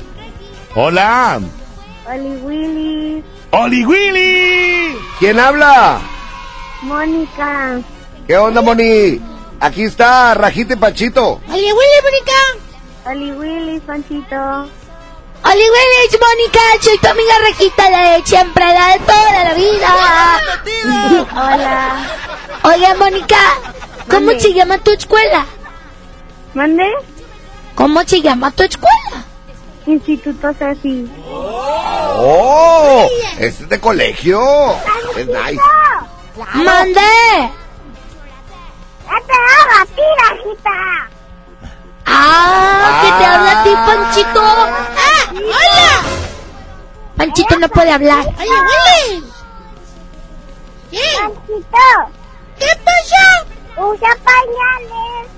Hola. 0.76 1.42
Oli 2.08 2.38
Willy. 2.38 3.24
¡Oli 3.52 3.86
Willy! 3.86 4.98
¿Quién 5.20 5.40
habla? 5.40 6.00
Mónica. 6.84 7.80
¿Qué 8.28 8.38
onda, 8.38 8.62
Moni? 8.62 9.20
Aquí 9.60 9.84
está 9.84 10.34
Rajita 10.36 10.74
y 10.74 10.78
Panchito. 10.78 11.42
Oli 11.50 11.72
Willy, 11.72 12.00
Mónica. 12.04 13.12
Oli 13.12 13.32
Willy, 13.32 13.80
Panchito. 13.82 14.70
Oli 15.46 15.68
Willy, 15.76 16.20
Mónica. 16.20 16.60
Soy 16.82 16.98
tu 16.98 17.08
amiga 17.08 17.34
Rejita, 17.48 17.90
la 17.90 18.12
de 18.12 18.24
siempre, 18.26 18.66
la 18.66 18.88
de 18.94 19.00
toda 19.00 19.44
la 19.44 19.54
vida. 19.54 19.96
Hola. 21.34 22.10
Oye, 22.64 22.94
Mónica, 22.96 23.38
¿cómo 24.10 24.28
Mande. 24.28 24.40
se 24.40 24.54
llama 24.54 24.78
tu 24.80 24.92
escuela? 24.92 25.46
¿Mande? 26.54 26.86
¿Cómo 27.76 28.02
se 28.04 28.22
llama 28.22 28.50
tu 28.52 28.64
escuela? 28.64 29.24
Instituto 29.86 30.52
Ceci. 30.58 31.08
¡Oh! 31.30 33.08
Este 33.38 33.48
es 33.64 33.70
de 33.70 33.80
colegio. 33.80 34.42
Es 35.16 35.28
nice. 35.28 35.62
¡Mande! 36.56 37.02
¡Ya 39.06 39.18
te 39.28 39.34
hablo 39.34 39.76
a 39.82 39.86
ti, 39.86 40.02
¡Ah! 42.06 43.02
¿Qué 43.02 43.11
te 43.18 43.26
habla 43.26 43.52
a 43.52 43.64
ti, 43.64 43.69
Panchito? 43.86 44.41
¡Ah! 44.41 45.32
¡Hola! 45.32 46.03
Panchito 47.18 47.60
no 47.60 47.68
puede 47.69 47.91
hablar. 47.91 48.26
¡Oye, 48.38 48.49
Willy! 48.49 49.23
¿Qué? 50.91 50.99
Panchito. 51.22 52.11
¿Qué 52.60 52.68
pasó? 52.84 53.88
Usa 53.90 54.15
pañales. 54.23 55.36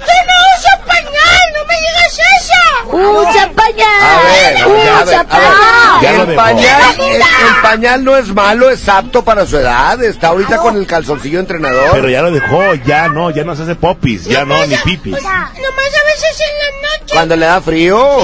¡Yo 0.00 0.14
no 0.26 0.34
uso 0.56 0.86
pañal! 0.86 1.44
¡No 1.54 1.64
me 1.66 1.74
digas 1.80 2.18
eso! 2.40 3.20
¡Usa 3.20 3.50
pañal! 3.52 4.66
¡Usa 4.66 5.24
pañal! 5.24 6.04
El 6.04 6.34
pañal, 6.34 6.82
el, 6.98 7.14
el 7.16 7.62
pañal 7.62 8.04
no 8.04 8.16
es 8.16 8.28
malo, 8.28 8.70
es 8.70 8.88
apto 8.88 9.24
para 9.24 9.46
su 9.46 9.56
edad. 9.56 10.02
Está 10.02 10.28
ahorita 10.28 10.58
con 10.58 10.76
el 10.76 10.86
calzoncillo 10.86 11.40
entrenador. 11.40 11.90
Pero 11.92 12.08
ya 12.10 12.22
lo 12.22 12.30
dejó, 12.30 12.74
ya 12.86 13.08
no, 13.08 13.30
ya 13.30 13.44
no 13.44 13.56
se 13.56 13.62
hace 13.62 13.74
popis, 13.74 14.24
ya 14.24 14.44
no, 14.44 14.64
ni 14.66 14.76
pipis. 14.76 15.12
Nomás 15.14 15.24
a 15.30 16.04
veces 16.04 16.40
en 16.40 16.58
la 16.58 16.88
noche. 16.88 17.14
Cuando 17.14 17.36
le 17.36 17.46
da 17.46 17.60
frío. 17.60 18.18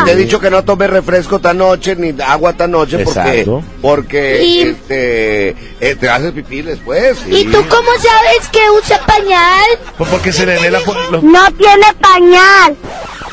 Y 0.00 0.04
te 0.04 0.12
he 0.12 0.16
dicho 0.16 0.38
que 0.40 0.50
no 0.50 0.62
tome 0.64 0.86
refresco 0.86 1.38
tan 1.40 1.58
noche 1.58 1.96
ni 1.96 2.14
agua 2.22 2.52
tan 2.52 2.70
noche 2.70 2.98
porque 2.98 3.46
porque 3.80 4.42
Y- 4.44 4.62
este 4.62 5.56
eh, 5.80 5.96
te 5.98 6.08
haces 6.08 6.32
pipí 6.32 6.62
después. 6.62 7.18
¿Y 7.26 7.44
tú 7.46 7.64
cómo 7.68 7.90
sabes 7.92 8.48
que 8.52 8.60
usa 8.70 8.98
pañal? 9.06 9.64
Pues 9.96 10.10
porque 10.10 10.32
se 10.32 10.46
le 10.46 10.58
ve 10.58 10.70
la... 10.70 10.77
No 11.22 11.52
tiene 11.52 11.92
pañal. 12.00 12.76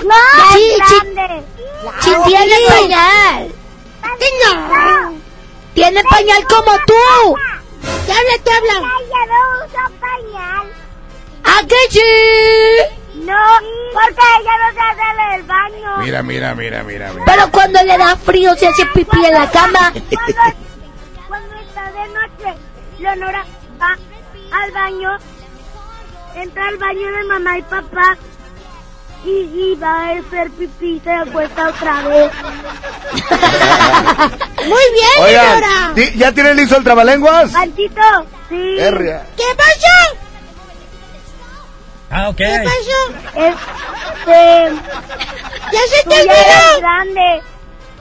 No, 0.04 0.16
Sí, 0.54 2.14
tiene 2.26 2.56
pañal. 2.68 3.52
No. 4.44 5.14
Tiene 5.74 6.04
pañal 6.04 6.46
como 6.48 6.72
tú. 6.86 7.36
¿Qué 8.06 8.12
habla, 8.12 8.44
te 8.44 8.52
habla? 8.52 8.74
Ella 8.74 9.22
no 9.28 9.66
usa 9.66 9.92
pañal. 10.00 10.66
¿A 11.44 11.68
qué 11.68 11.76
sí? 11.90 13.20
No, 13.26 13.38
porque 13.94 14.22
ella 14.40 14.52
no 14.62 14.74
se 14.74 14.80
hace 14.80 15.36
del 15.36 15.44
baño. 15.44 15.98
Mira, 16.00 16.24
mira, 16.24 16.56
mira, 16.56 16.84
mira, 16.84 17.12
mira. 17.14 17.26
Pero 17.26 17.52
cuando 17.52 17.82
le 17.84 17.98
da 17.98 18.16
frío 18.16 18.56
se 18.56 18.68
hace 18.68 18.86
pipí 18.88 19.26
en 19.26 19.34
la 19.34 19.50
cama. 19.50 19.92
Cuando, 19.92 20.42
cuando 21.28 21.56
está 21.56 21.92
de 21.92 22.08
noche, 22.10 22.60
Leonora 23.00 23.46
va 23.82 23.98
al 24.52 24.72
baño, 24.72 25.18
entra 26.36 26.68
al 26.68 26.78
baño 26.78 27.12
de 27.12 27.24
mamá 27.26 27.57
y 27.57 27.62
papá 27.64 28.18
y, 29.24 29.30
y 29.30 29.76
va 29.82 30.10
a 30.10 30.20
hacer 30.20 30.52
pipí 30.52 30.98
y 30.98 30.99
se 30.99 31.12
acuesta 31.12 31.70
otra 31.70 32.02
vez. 32.07 32.32
Muy 34.66 34.84
bien, 34.94 35.24
Oigan. 35.24 35.95
¿ti- 35.95 36.14
¿ya 36.18 36.32
tienen 36.32 36.57
listo 36.57 36.78
el 36.78 36.84
trabalenguas? 36.84 37.52
Panchito, 37.52 38.02
sí. 38.49 38.76
Herria. 38.80 39.26
¿Qué 39.38 39.44
pasó? 39.56 40.18
Ah, 42.12 42.30
ok. 42.30 42.38
¿Qué 42.38 42.64
pasó? 42.64 42.99
Este, 43.36 44.72
Ya 45.72 45.80
se 45.90 46.03
tú 46.03 46.10
te 46.10 46.16
ya 46.16 46.22
eres 46.34 46.48
olvidó. 46.48 46.80
grande. 46.82 47.41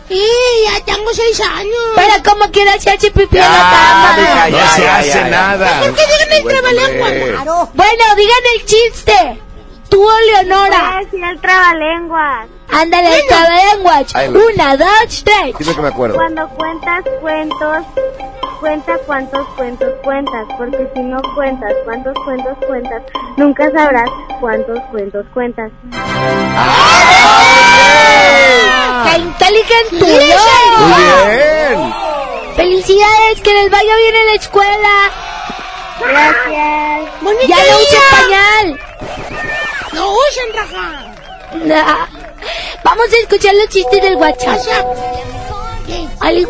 Sí, 0.08 0.22
ya 0.66 0.84
tengo 0.84 1.12
seis 1.14 1.40
años. 1.40 1.74
Pero 1.94 2.12
como 2.24 2.50
quiera 2.50 2.78
se 2.78 2.90
hace 2.90 3.10
pipí 3.10 3.36
en 3.36 3.42
la 3.42 3.48
Ya, 3.48 3.70
cama. 3.70 4.16
No 4.50 4.58
ya, 4.58 4.68
se 4.68 4.82
ya, 4.82 4.96
hace 4.98 5.08
ya, 5.08 5.14
ya. 5.14 5.28
nada. 5.28 5.80
¿Por 5.80 5.94
qué 5.94 6.02
digan 6.04 6.32
el 6.32 6.44
trabalengua? 6.44 7.08
Claro. 7.44 7.70
Bueno, 7.74 8.04
digan 8.16 8.38
el 8.56 8.64
chiste. 8.66 9.40
Tú, 9.88 10.06
Leonora. 10.26 11.00
decir 11.00 11.22
el 11.24 11.40
trabalenguas. 11.40 12.48
Ándale, 12.70 13.16
el 13.16 13.26
trabalenguas. 13.28 14.14
Una, 14.28 14.76
dos, 14.76 15.24
tres. 15.24 15.54
Dime 15.58 15.74
que 15.74 15.80
me 15.82 15.88
acuerdo. 15.88 16.16
Cuando 16.16 16.48
cuentas 16.50 17.04
cuentos, 17.20 17.84
cuenta 18.60 18.98
cuántos 19.06 19.46
cuentos 19.56 19.92
cuentas, 20.02 20.46
porque 20.56 20.90
si 20.94 21.00
no 21.00 21.20
cuentas 21.34 21.72
cuántos 21.84 22.14
cuentos 22.24 22.56
cuentas, 22.66 23.02
nunca 23.36 23.70
sabrás 23.70 24.10
cuántos 24.40 24.78
cuentos 24.90 25.26
cuentas. 25.34 25.70
¡Qué 29.04 29.18
inteligente! 29.18 29.96
Muy 30.00 30.08
bien. 30.08 31.94
¡Felicidades! 32.56 33.40
¡Que 33.42 33.52
les 33.52 33.70
vaya 33.70 33.96
bien 33.96 34.14
en 34.14 34.26
la 34.26 34.32
escuela! 34.34 35.10
Gracias. 36.00 37.48
¡Ya 37.48 37.56
no 37.56 37.78
usen 37.78 38.00
pañal! 38.10 38.80
¡No 39.94 40.12
usen, 40.12 40.52
raja! 40.54 41.14
Nah. 41.64 42.06
Vamos 42.84 43.06
a 43.12 43.16
escuchar 43.22 43.54
los 43.54 43.68
chistes 43.68 44.02
del 44.02 44.16
WhatsApp. 44.16 44.60
¡Ali, 46.20 46.44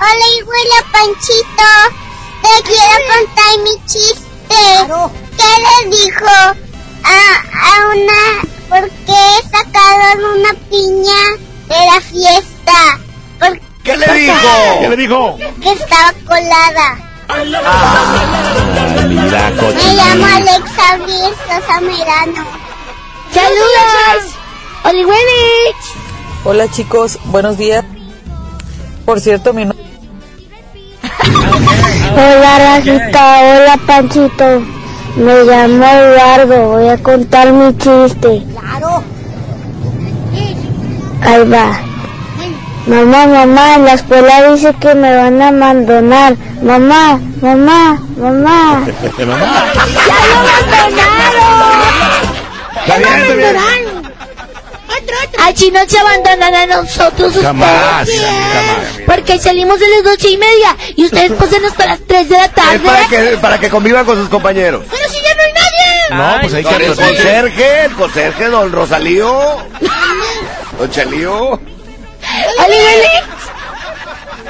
Hola, 0.00 0.26
hijuela 0.36 0.78
Panchito. 0.92 1.70
Te 2.42 2.62
quiero 2.64 2.96
contar 3.12 3.52
mi 3.62 3.74
chiste. 3.86 4.24
¿Qué 5.36 5.52
le 5.64 5.96
dijo 5.96 6.26
a, 7.04 7.16
a 7.52 7.86
una... 7.94 8.22
¿Por 8.68 8.84
qué 8.90 9.24
sacaron 9.50 10.24
una 10.38 10.52
piña 10.68 11.20
de 11.68 11.80
la 11.86 12.00
fiesta? 12.00 12.98
Porque 13.38 13.62
¿Qué 13.82 13.96
le 13.96 14.06
dijo? 14.14 14.80
¿Qué 14.80 14.88
le 14.88 14.96
dijo? 14.96 15.38
estaba 15.64 16.12
colada. 16.26 17.07
Mira, 19.08 19.50
Me 19.50 19.94
llamo 19.94 20.26
Alexa 20.26 20.92
Abril 20.92 21.34
Sosa 21.46 21.80
Merano. 21.80 22.44
¡Saludos! 23.32 24.34
¡Oli, 24.84 25.04
Hola 26.44 26.70
chicos, 26.70 27.18
buenos 27.26 27.58
días. 27.58 27.84
Por 29.04 29.20
cierto, 29.20 29.52
mi 29.52 29.66
nombre 29.66 29.86
Hola 32.12 32.58
Rajita, 32.58 33.40
hola 33.40 33.78
Panchito. 33.86 34.62
Me 35.16 35.44
llamo 35.44 35.84
Eduardo, 35.84 36.68
voy 36.68 36.88
a 36.88 36.96
contar 37.02 37.52
mi 37.52 37.76
chiste. 37.76 38.42
Claro. 38.52 39.02
Ahí 41.22 41.48
va. 41.48 41.80
Mamá, 42.88 43.26
mamá, 43.26 43.74
en 43.74 43.84
la 43.84 43.92
escuela 43.94 44.50
dice 44.50 44.74
que 44.80 44.94
me 44.94 45.14
van 45.14 45.40
a 45.42 45.48
abandonar. 45.48 46.34
Mamá, 46.62 47.20
mamá, 47.42 48.00
mamá. 48.16 48.80
Mamá. 49.18 49.64
¡Ya 50.06 50.18
lo 50.28 50.36
abandonaron! 50.38 51.88
Está 52.80 52.96
bien, 52.98 53.08
está 53.18 53.34
bien. 53.34 53.98
Así 55.44 55.70
no 55.70 55.80
se 55.86 55.98
abandonan 55.98 56.54
a 56.54 56.66
nosotros 56.66 57.28
ustedes. 57.28 57.44
jamás. 57.46 58.08
Porque 59.06 59.38
salimos 59.38 59.78
a 59.80 59.88
las 59.88 60.04
doce 60.04 60.30
y 60.30 60.36
media 60.36 60.76
y 60.96 61.04
ustedes 61.06 61.32
pasan 61.32 61.64
hasta 61.64 61.86
las 61.86 62.00
tres 62.06 62.28
de 62.28 62.36
la 62.36 62.44
Es 62.46 62.52
tarde. 62.54 62.78
para 62.80 63.06
que, 63.08 63.36
para 63.40 63.58
que 63.60 63.68
convivan 63.70 64.04
con 64.04 64.16
sus 64.16 64.28
compañeros. 64.28 64.84
Pero 64.90 65.08
si 65.10 65.16
ya 65.22 65.34
no 65.34 65.42
hay 65.42 65.52
nadie. 65.52 66.34
No, 66.34 66.40
pues 66.42 66.54
hay 66.54 66.64
que... 66.64 66.86
el 66.86 66.94
conserje, 66.96 67.84
el 67.84 67.92
conserje, 67.94 68.44
don 68.46 68.72
Rosalío. 68.72 69.56
Don 70.78 70.90
Chalío. 70.90 71.60
¡Oli, 72.56 72.76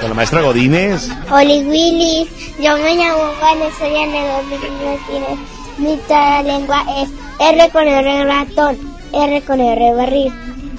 Con 0.01 0.09
la 0.11 0.15
maestra 0.15 0.43
Godínez. 0.43 1.09
Oli 1.31 1.65
Willy, 1.65 2.29
yo 2.61 2.77
me 2.79 2.95
llamo 2.95 3.33
Juan, 3.41 3.59
soy 3.79 3.97
Anelo 3.97 4.43
Martínez. 4.45 5.39
Mi 5.79 5.99
lengua 6.45 6.85
es 6.97 7.09
R 7.41 7.71
con 7.71 7.87
R 7.87 8.25
ratón, 8.25 8.79
R 9.13 9.43
con 9.43 9.61
R 9.61 9.95
barril. 9.95 10.33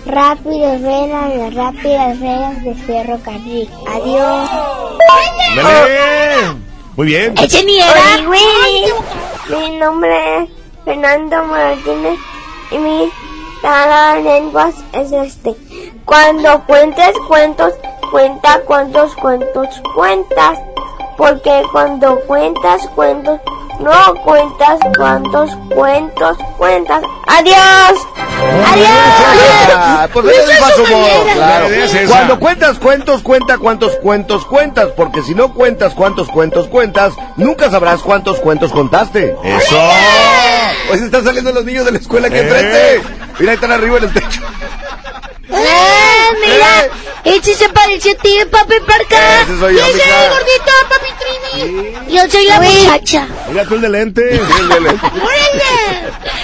Rápidos 0.05 0.81
las 0.81 1.53
rápidas 1.53 2.19
ruedas 2.19 2.63
de 2.63 2.75
ferrocarril. 2.75 3.69
Adiós. 3.87 4.49
Dale. 5.55 6.55
Muy 6.95 7.07
bien. 7.07 7.33
Willy, 8.27 8.93
mi 9.49 9.77
nombre 9.77 10.43
es 10.43 10.49
Fernando 10.85 11.43
Martínez 11.45 12.19
y 12.71 12.77
mi 12.77 13.11
lenguas 14.23 14.75
es 14.93 15.11
este. 15.11 15.55
Cuando 16.05 16.63
cuentes 16.65 17.13
cuentos, 17.27 17.73
cuenta 18.11 18.61
cuántos 18.65 19.15
cuentos 19.15 19.81
cuentas. 19.95 20.59
Porque 21.17 21.63
cuando 21.71 22.19
cuentas 22.21 22.87
cuentos, 22.95 23.39
no 23.79 24.13
cuentas 24.23 24.79
cuántos 24.97 25.51
cuentos 25.73 26.37
cuentas. 26.57 27.01
Adiós. 27.27 28.07
Adiós. 28.71 30.09
pues 30.13 30.25
es 30.37 30.47
dijo 30.49 30.65
a 30.65 30.69
su 30.71 30.85
su 30.85 30.91
modo, 30.91 31.07
manera. 31.25 31.33
claro. 31.33 31.63
La 31.69 31.75
idea 31.75 31.85
es 31.85 31.93
esa. 31.93 32.13
Cuando 32.13 32.39
cuentas 32.39 32.79
cuentos, 32.79 33.21
cuenta 33.21 33.57
cuántos 33.57 33.95
cuentos 33.97 34.45
cuentas, 34.45 34.89
porque 34.95 35.21
si 35.21 35.33
no 35.35 35.53
cuentas 35.53 35.93
cuántos 35.93 36.27
cuentos 36.29 36.67
cuentas, 36.67 37.13
nunca 37.37 37.69
sabrás 37.69 38.01
cuántos 38.01 38.39
cuentos 38.39 38.71
contaste. 38.71 39.35
Eso. 39.43 39.81
Pues 40.87 41.01
están 41.01 41.23
saliendo 41.23 41.51
los 41.51 41.65
niños 41.65 41.85
de 41.85 41.91
la 41.91 41.97
escuela 41.99 42.27
aquí 42.27 42.37
Eh. 42.37 42.41
enfrente. 42.41 43.01
Mira, 43.39 43.51
ahí 43.51 43.55
están 43.55 43.71
arriba 43.71 43.97
en 43.97 44.03
el 44.05 44.13
techo. 44.13 44.41
¡Ah, 45.67 46.31
mira! 46.41 46.89
Ese 47.25 47.53
se 47.55 47.69
parece 47.69 48.11
a 48.11 48.15
ti, 48.15 48.37
papi 48.49 48.75
Parca. 48.87 49.41
Ese 49.43 49.59
soy 49.59 49.75
yo, 49.75 49.81
ese 49.85 49.93
mija. 49.93 50.05
es 50.07 50.23
el 50.23 50.29
gordito, 50.31 50.71
papi 50.89 51.09
Trivi. 51.19 52.15
Yo 52.15 52.21
soy 52.29 52.45
la 52.47 52.61
muchacha. 52.61 53.27
Mira 53.49 53.65
tú 53.65 53.75
el 53.75 53.81
de 53.81 53.89
lente. 53.89 54.41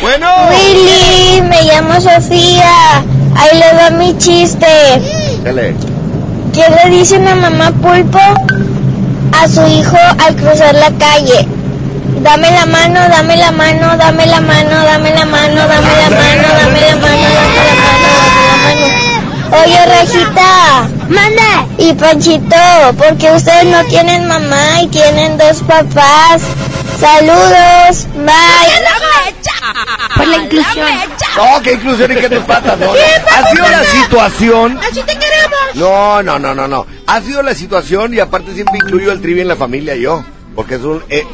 Bueno. 0.02 0.28
Willy, 0.50 1.42
me 1.42 1.64
llamo 1.64 2.00
Sofía. 2.00 3.04
Ahí 3.38 3.58
le 3.58 3.74
va 3.74 3.90
mi 3.92 4.18
chiste. 4.18 4.68
Dale. 5.44 5.76
¿Qué 6.54 6.64
le 6.70 6.90
dice 6.96 7.18
una 7.18 7.36
mamá 7.36 7.72
pulpo 7.72 8.20
a 9.32 9.48
su 9.48 9.66
hijo 9.68 9.98
al 10.20 10.36
cruzar 10.36 10.76
la 10.76 10.92
calle? 10.98 11.48
Dame 12.22 12.50
la 12.52 12.66
mano, 12.66 13.00
dame 13.10 13.36
la 13.38 13.52
mano, 13.52 13.98
dame 13.98 14.26
la 14.26 14.40
mano, 14.42 14.84
dame 14.84 15.14
la 15.14 15.26
mano, 15.26 15.45
Manda. 21.10 21.68
Y 21.78 21.94
Panchito, 21.94 22.56
porque 22.98 23.32
ustedes 23.32 23.66
no 23.66 23.84
tienen 23.86 24.28
mamá 24.28 24.82
y 24.82 24.88
tienen 24.88 25.38
dos 25.38 25.62
papás. 25.64 26.42
Saludos. 27.00 28.08
Bye. 28.16 28.86
Por 30.16 30.28
la 30.28 30.38
inclusión. 30.38 30.88
No, 31.36 31.62
que 31.62 31.74
inclusión 31.74 32.12
y 32.12 32.16
que 32.16 32.30
tus 32.30 32.44
patas, 32.46 32.80
no. 32.80 32.88
no. 32.88 32.94
Ha 32.94 33.50
sido 33.50 33.68
la 33.68 33.84
situación. 33.84 34.80
Así 34.80 35.02
te 35.02 35.18
queremos. 35.18 35.76
No, 35.76 36.24
no, 36.24 36.40
no, 36.40 36.56
no, 36.56 36.68
no. 36.68 36.88
Ha 37.08 37.22
sido 37.22 37.44
la 37.44 37.54
situación 37.54 38.14
y 38.14 38.20
aparte 38.20 38.54
siempre 38.54 38.78
incluyo 38.78 39.12
el 39.12 39.22
trivi 39.22 39.42
en 39.42 39.48
la 39.48 39.56
familia 39.56 39.96
yo. 39.96 40.24
Porque 40.56 40.76
es 40.76 40.82
un... 40.82 41.04
Eh, 41.10 41.26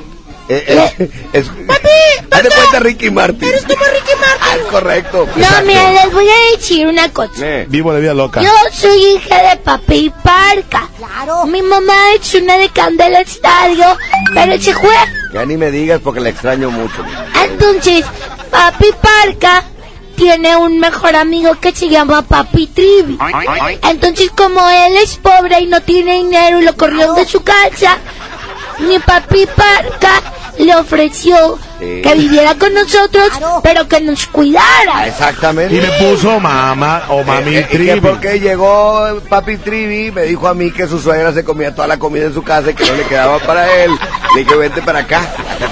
eh, 0.49 0.93
eh, 0.99 1.11
es, 1.33 1.47
Papi, 1.47 1.89
Haz 2.32 2.44
de 2.44 2.49
cuenta 2.49 2.80
Ricky 2.80 3.12
Martin. 3.12 3.48
Eres 3.49 3.64
como 3.64 3.84
Ricky 3.84 4.16
Martin. 4.20 4.40
Ah, 4.41 4.56
es 4.56 4.64
correcto. 4.72 5.28
No, 5.36 5.41
exacto. 5.41 5.66
mira, 5.66 5.91
les 5.91 6.14
voy 6.14 6.28
a 6.30 6.58
decir 6.58 6.88
una 6.88 7.10
cosa. 7.12 7.34
Eh. 7.40 7.66
Vivo 7.70 7.94
de 7.94 8.02
vida 8.02 8.14
loca. 8.14 8.41
Yo 8.41 8.52
soy 8.72 8.98
hija 9.16 9.49
de 9.49 9.58
papi 9.58 10.14
Parca. 10.24 10.90
Claro. 10.98 11.45
Mi 11.45 11.62
mamá 11.62 11.94
es 12.16 12.34
una 12.36 12.58
de 12.58 12.70
Candela 12.70 13.20
Estadio, 13.20 13.98
pero 14.34 14.60
se 14.62 14.74
fue. 14.74 14.95
Ya 15.34 15.45
ni 15.45 15.58
me 15.58 15.72
digas 15.72 15.99
porque 16.03 16.22
la 16.22 16.30
extraño 16.30 16.72
mucho. 16.72 17.03
Entonces, 17.44 18.06
papi 18.49 18.88
Parca 19.02 19.66
tiene 20.16 20.56
un 20.56 20.80
mejor 20.80 21.16
amigo 21.16 21.60
que 21.60 21.74
se 21.74 21.90
llama 21.90 22.22
Papi 22.22 22.68
Trivi. 22.68 23.18
Entonces, 23.90 24.32
como 24.32 24.70
él 24.70 24.98
es 25.02 25.18
pobre 25.18 25.60
y 25.62 25.66
no 25.66 25.82
tiene 25.82 26.16
dinero 26.16 26.62
y 26.62 26.64
lo 26.64 26.78
corrió 26.78 27.14
de 27.14 27.26
su 27.26 27.44
casa, 27.44 27.98
mi 28.80 28.99
papi 28.99 29.48
Parca 29.48 30.22
le 30.57 30.76
ofreció 30.76 31.57
Sí. 31.80 32.02
que 32.03 32.14
viviera 32.14 32.53
con 32.56 32.73
nosotros, 32.76 33.30
pero 33.64 33.88
que 33.88 33.99
nos 34.02 34.28
cuidara. 34.28 35.07
Exactamente. 35.07 35.76
Y 35.76 35.82
me 35.82 35.88
puso 35.94 36.40
mamá 36.40 37.03
o 37.10 37.23
mami 37.23 37.56
Eh, 37.56 37.60
eh, 37.61 37.68
Trivi. 37.72 37.86
que 37.88 38.02
porque 38.02 38.40
llegó 38.40 39.19
papi 39.30 39.57
Trivi, 39.57 40.11
me 40.11 40.23
dijo 40.23 40.48
a 40.48 40.53
mí 40.53 40.69
que 40.72 40.88
su 40.88 40.99
suegra 40.99 41.34
se 41.34 41.44
comía 41.44 41.73
toda 41.73 41.88
la 41.88 41.98
comida 41.98 42.26
en 42.26 42.34
su 42.36 42.44
casa 42.44 42.69
y 42.69 42.73
que 42.76 42.86
no 42.86 42.94
le 42.95 43.03
quedaba 43.06 43.40
para 43.40 43.72
él. 43.84 43.91
Le 44.36 44.44
dije, 44.44 44.56
vente 44.56 44.82
para 44.84 44.99
acá. 44.99 45.22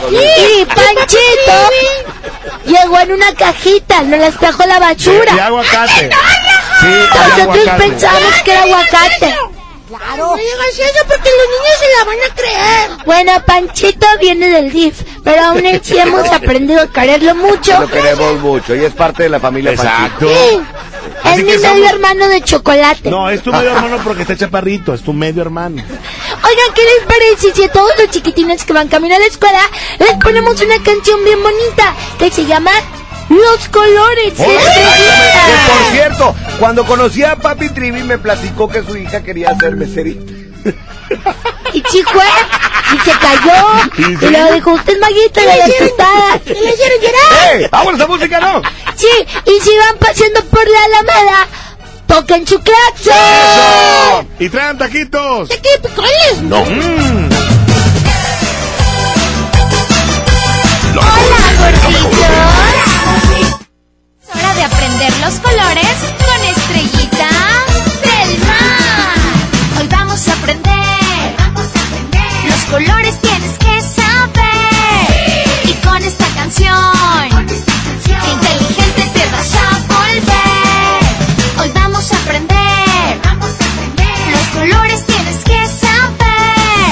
Y 0.09 0.65
Panchito 0.65 1.69
llegó 2.65 2.99
en 2.99 3.11
una 3.13 3.33
cajita, 3.35 4.01
no 4.03 4.17
las 4.17 4.35
trajo 4.37 4.65
la 4.65 4.79
basura. 4.79 5.33
de 5.33 5.41
aguacate. 5.41 6.09
Sí, 6.79 6.87
Nosotros 6.87 7.39
aguacate. 7.67 7.83
pensamos 7.89 8.33
que 8.43 8.51
era 8.51 8.61
aguacate. 8.63 9.35
Claro. 9.89 10.27
No 10.27 10.35
digas 10.37 10.67
eso 10.79 11.03
porque 11.07 11.29
los 11.29 11.47
niños 11.49 11.79
se 11.79 11.97
la 11.97 12.05
van 12.05 12.17
a 12.31 12.35
creer. 12.35 13.05
Bueno, 13.05 13.31
Panchito 13.45 14.05
viene 14.21 14.47
del 14.49 14.71
DIF, 14.71 15.01
pero 15.23 15.43
aún 15.45 15.65
así 15.65 15.97
hemos 15.97 16.27
aprendido 16.31 16.81
a 16.81 16.87
quererlo 16.87 17.33
mucho. 17.35 17.79
Lo 17.79 17.87
queremos 17.89 18.39
mucho 18.39 18.75
y 18.75 18.85
es 18.85 18.93
parte 18.93 19.23
de 19.23 19.29
la 19.29 19.39
familia 19.39 19.71
Exacto. 19.71 20.27
Sí. 20.27 20.61
Es 21.25 21.37
mi 21.37 21.43
medio 21.43 21.59
somos- 21.59 21.89
hermano 21.89 22.27
de 22.29 22.41
chocolate. 22.43 23.09
No, 23.09 23.29
es 23.29 23.41
tu 23.41 23.51
medio 23.51 23.71
hermano 23.75 23.97
porque 24.03 24.21
está 24.21 24.37
chaparrito, 24.37 24.93
es 24.93 25.01
tu 25.01 25.11
medio 25.11 25.41
hermano. 25.41 25.81
Oigan, 25.81 26.73
¿qué 26.75 26.81
les 26.83 27.05
parece 27.07 27.51
si 27.55 27.63
a 27.63 27.71
todos 27.71 27.91
los 27.97 28.09
chiquitines 28.11 28.63
que 28.63 28.73
van 28.73 28.87
camino 28.89 29.15
a 29.15 29.19
la 29.19 29.25
escuela 29.25 29.59
les 29.97 30.13
ponemos 30.23 30.61
una 30.61 30.81
canción 30.83 31.23
bien 31.25 31.41
bonita 31.41 31.95
que 32.19 32.29
se 32.31 32.45
llama 32.45 32.71
Los 33.29 33.69
Colores 33.69 34.33
Que 34.33 34.55
Estrellita? 34.57 35.67
por 35.67 35.91
cierto, 35.91 36.35
cuando 36.59 36.85
conocí 36.85 37.23
a 37.23 37.35
papi 37.35 37.69
Trivi 37.69 38.03
me 38.03 38.17
platicó 38.17 38.67
que 38.67 38.83
su 38.83 38.97
hija 38.97 39.21
quería 39.21 39.55
ser 39.59 39.75
meserita. 39.75 40.33
Y 41.71 41.81
fue, 41.81 42.23
y 42.95 42.99
se 42.99 43.11
cayó, 43.19 43.65
y 43.97 44.25
luego 44.31 44.53
dijo, 44.53 44.71
usted 44.73 44.93
es 44.93 44.99
maguito 44.99 45.39
de 45.39 45.45
las 45.45 45.77
tostadas. 45.77 46.41
¿Y 46.45 46.49
le 46.49 46.73
hicieron 46.73 46.99
llorar? 47.01 47.55
¡Ey! 47.55 47.67
¡Vámonos 47.71 48.01
a 48.01 48.07
música, 48.07 48.39
no! 48.39 48.61
Sí, 48.95 49.07
y 49.45 49.61
si 49.61 49.77
van 49.77 49.97
pasando 49.99 50.43
por 50.45 50.67
la 50.67 50.83
Alameda, 50.85 51.47
toquen 52.07 52.47
su 52.47 52.59
claxon. 52.59 53.13
¡Eso! 53.13 54.25
Y 54.39 54.49
traen 54.49 54.77
taquitos. 54.79 55.49
¿De 55.49 55.57
qué 55.61 55.69
picoles? 55.87 56.41
No. 56.41 56.65
Mm. 56.65 57.29
Hola, 60.95 61.53
gorditos. 61.59 61.98
Aprender 64.99 65.25
los 65.25 65.39
colores 65.39 65.95
con 66.19 66.39
Estrellita 66.49 67.29
del 68.03 68.39
Mar. 68.39 69.79
Hoy 69.79 69.87
vamos 69.87 70.27
a 70.27 70.33
aprender. 70.33 71.35
Los 72.45 72.59
colores 72.69 73.15
tienes 73.21 73.57
que 73.59 73.81
saber. 73.81 74.43
Y 75.63 75.73
con 75.85 76.03
esta 76.03 76.25
canción, 76.35 77.47
qué 78.03 78.31
inteligente 78.31 79.09
te 79.13 79.25
vas 79.31 79.55
a 79.55 79.79
volver. 79.87 81.61
Hoy 81.61 81.71
vamos 81.73 82.11
a 82.11 82.17
aprender. 82.17 83.21
Los 84.31 84.47
colores 84.53 85.05
tienes 85.05 85.37
que 85.45 85.65
saber. 85.79 86.91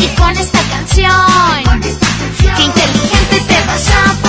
Y 0.00 0.08
con 0.16 0.36
esta 0.36 0.60
canción, 0.68 1.80
qué 1.80 2.62
inteligente 2.62 3.40
te 3.48 3.66
vas 3.66 3.88
a 3.88 4.12
volver. 4.12 4.27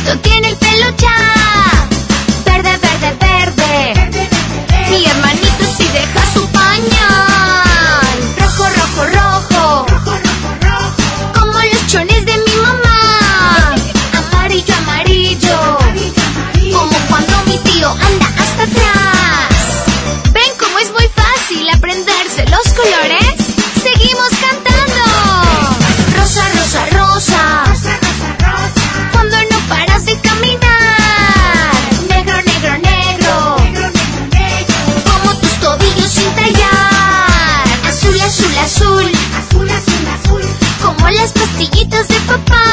Mayito 0.00 0.18
tiene 0.20 0.48
el 0.48 0.56
pelo 0.56 0.96
ya. 0.96 1.19
papá. 42.30 42.69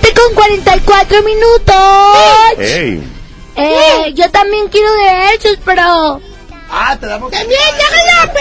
7 0.00 0.14
con 0.14 0.34
44 0.34 1.22
minutos. 1.22 1.76
Eh, 3.56 4.12
yo 4.14 4.28
también 4.30 4.68
quiero 4.68 4.92
de 4.92 5.34
esos, 5.34 5.56
pero... 5.64 6.20
Ah, 6.68 6.96
te 6.98 7.06
damos. 7.06 7.30
También, 7.30 7.60
déjalo, 7.78 8.32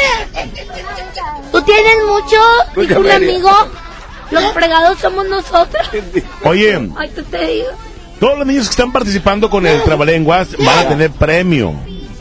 ¿Tú 1.51 1.61
tienes 1.61 1.97
mucho? 2.07 2.37
Pues 2.73 2.87
Dijo 2.87 2.99
un 3.01 3.11
amigo. 3.11 3.51
Los 4.31 4.53
fregados 4.53 4.97
somos 4.99 5.27
nosotros. 5.27 5.87
Oye, 6.43 6.89
Ay, 6.97 7.09
tú 7.15 7.21
te 7.23 7.45
digo. 7.45 7.69
todos 8.19 8.39
los 8.39 8.47
niños 8.47 8.65
que 8.65 8.71
están 8.71 8.91
participando 8.91 9.49
con 9.51 9.67
el 9.67 9.83
Trabalenguas 9.83 10.57
van 10.57 10.79
a 10.79 10.87
tener 10.89 11.11
premio. 11.11 11.75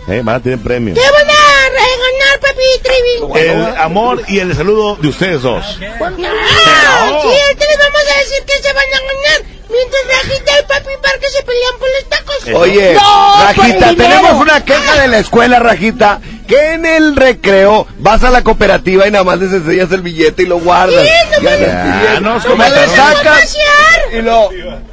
¿eh? 0.09 0.21
Van 0.23 0.35
a 0.35 0.41
tener 0.41 0.59
premio. 0.59 0.93
¿Qué 0.95 1.01
van 1.01 1.31
a 1.31 1.69
regalar, 1.71 2.41
papi 2.41 2.63
Trivi? 2.83 3.41
El 3.49 3.77
amor 3.79 4.23
y 4.29 4.39
el 4.41 4.55
saludo 4.55 4.97
de 4.97 5.09
ustedes 5.09 5.41
dos. 5.41 5.79
Ah, 5.81 7.21
sí, 7.23 7.29
decir 8.25 8.45
que 8.47 8.63
se 8.63 8.73
van 8.73 8.85
a 8.85 8.99
ganar. 8.99 9.53
Mientras 9.71 10.03
Rajita 10.07 10.53
y 10.61 10.63
Papi 10.67 10.91
Parque 11.03 11.27
se 11.29 11.43
pelean 11.45 11.79
por 11.79 11.89
los 11.89 12.09
tacos. 12.09 12.61
Oye, 12.63 12.95
No, 12.95 13.45
Rajita, 13.47 13.95
tenemos 13.95 14.33
una 14.41 14.65
queja 14.65 15.01
de 15.01 15.09
la 15.09 15.19
escuela, 15.19 15.59
Rajita, 15.61 16.21
que 16.47 16.73
en 16.75 16.85
el 16.85 17.17
recreo 17.17 17.87
vas 17.99 18.23
a 18.23 18.31
la 18.31 18.43
cooperativa 18.45 19.09
y 19.09 19.11
nada 19.11 19.25
más 19.25 19.39
les 19.39 19.51
enseñas 19.53 19.91
el 19.93 20.03
billete 20.03 20.43
y 20.43 20.47
lo 20.47 20.59
guardas. 20.59 21.07
Sí, 21.07 21.41
no 21.43 21.51
Ya, 21.51 21.57
billete. 21.57 22.21
no 22.21 22.41
sacas 22.41 23.57
y 24.13 24.21
lo 24.21 24.51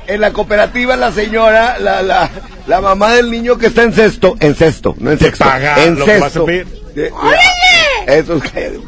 en 0.07 0.21
la 0.21 0.31
cooperativa 0.31 0.95
la 0.95 1.11
señora, 1.11 1.77
la, 1.79 2.01
la, 2.01 2.29
la 2.65 2.81
mamá 2.81 3.13
del 3.15 3.29
niño 3.29 3.57
que 3.57 3.67
está 3.67 3.83
en 3.83 3.93
sexto, 3.93 4.37
en 4.39 4.55
sexto, 4.55 4.95
no 4.97 5.11
en 5.11 5.19
sexto, 5.19 5.43
paga 5.43 5.83
en 5.83 5.99
lo 5.99 6.05
que 6.05 6.13
vas 6.19 6.21
a 6.21 6.23
sexto. 6.29 6.45
pedir. 6.45 7.11
¡Órale! 7.11 7.41
Eso 8.07 8.37
es 8.37 8.43
que 8.51 8.79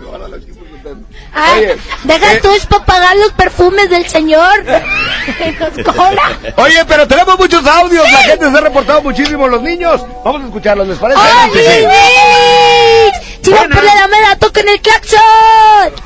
Ah, 1.34 1.54
Oye, 1.56 1.78
deja 2.04 2.34
eh, 2.34 2.40
tú 2.42 2.50
es 2.52 2.66
para 2.66 2.84
pagar 2.86 3.16
los 3.16 3.32
perfumes 3.32 3.90
del 3.90 4.06
señor. 4.08 4.66
Nos. 4.66 6.58
Oye, 6.58 6.86
pero 6.86 7.08
tenemos 7.08 7.38
muchos 7.40 7.66
audios, 7.66 8.12
la 8.12 8.18
gente 8.24 8.52
se 8.52 8.58
ha 8.58 8.62
reportado 8.62 9.02
muchísimo, 9.02 9.48
los 9.48 9.62
niños. 9.62 10.02
Vamos 10.26 10.42
a 10.42 10.46
escucharlos, 10.46 10.88
¿les 10.88 10.98
parece? 10.98 11.22
La 14.22 14.36
toca 14.38 14.62
en 14.62 14.70
el 14.70 14.82
claxon. 14.82 15.20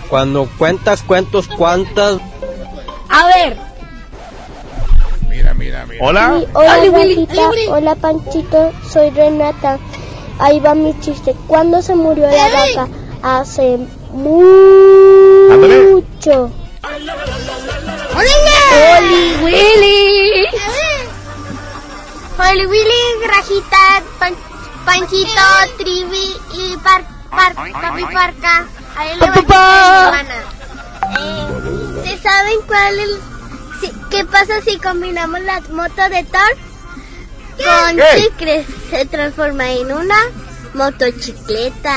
Cuando 0.09 0.49
cuentas 0.57 1.01
cuentos, 1.03 1.47
¿cuántas? 1.47 2.17
A 3.09 3.25
ver. 3.27 3.57
Hola. 5.99 6.39
Sí, 6.39 6.47
hola, 6.53 6.77
Oli, 6.77 6.89
Willy, 6.89 7.15
Rajita. 7.15 7.47
Oli, 7.47 7.57
Willy. 7.57 7.67
Hola, 7.71 7.95
Panchito. 7.95 8.71
Soy 8.89 9.09
Renata. 9.11 9.77
Ahí 10.39 10.59
va 10.59 10.75
mi 10.75 10.97
chiste. 10.99 11.35
¿Cuándo 11.47 11.81
se 11.81 11.95
murió 11.95 12.27
la 12.29 12.49
vaca? 12.49 12.87
Hace. 13.21 13.79
Mucho. 14.15 16.51
Oli 18.15 19.35
Willy. 19.43 20.47
Oli 22.37 22.65
Willy, 22.65 23.03
Rajita, 23.27 24.01
Panchito, 24.85 25.47
Trivi 25.77 26.35
y 26.53 26.77
Papi 26.77 28.05
Parca. 28.13 28.65
Ahí 28.97 29.17
Pa, 29.19 29.27
pa, 29.33 29.41
pa. 29.43 30.23
Eh, 31.19 31.47
¿Se 32.05 32.17
saben 32.19 32.59
cuál 32.67 32.99
es, 32.99 33.09
si- 33.81 33.93
qué 34.09 34.23
pasa 34.25 34.61
si 34.61 34.77
combinamos 34.77 35.41
la 35.41 35.59
moto 35.71 36.09
de 36.09 36.23
Thor 36.23 36.55
con 37.57 37.95
¿Qué? 37.97 38.21
chicles? 38.23 38.65
Se 38.89 39.05
transforma 39.05 39.69
en 39.71 39.91
una 39.93 40.15
motocicleta. 40.75 41.95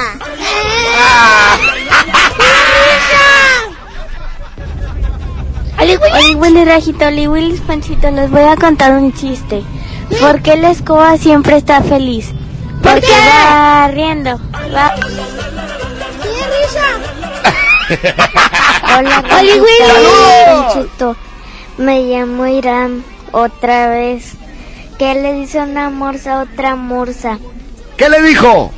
Oli 5.80 5.96
Willy. 5.96 6.14
Oli 6.18 6.34
Willy 6.34 6.64
Rajito, 6.64 7.06
Oli 7.06 7.26
Willy 7.28 7.58
Panchito, 7.60 8.10
les 8.10 8.30
voy 8.30 8.42
a 8.42 8.56
contar 8.56 8.92
un 8.92 9.12
chiste. 9.12 9.62
¿Por 10.20 10.42
qué 10.42 10.56
la 10.56 10.70
escoba 10.70 11.16
siempre 11.18 11.56
está 11.56 11.80
feliz? 11.82 12.32
¿Por 12.82 12.92
Porque 12.94 13.06
qué? 13.06 13.12
va 13.12 13.88
riendo. 13.88 14.38
Va... 14.74 14.94
Hola, 18.98 19.24
Oli 19.38 19.60
Willy. 19.60 20.08
Panchito. 20.46 21.16
Me 21.78 22.02
llamo 22.02 22.46
Irán 22.46 23.04
otra 23.32 23.88
vez. 23.88 24.34
¿Qué 24.98 25.14
le 25.14 25.32
dice 25.34 25.60
una 25.60 25.90
morsa 25.90 26.40
a 26.40 26.42
otra 26.42 26.74
morsa? 26.74 27.38
¿Qué 27.98 28.08
le 28.08 28.22
dijo? 28.22 28.72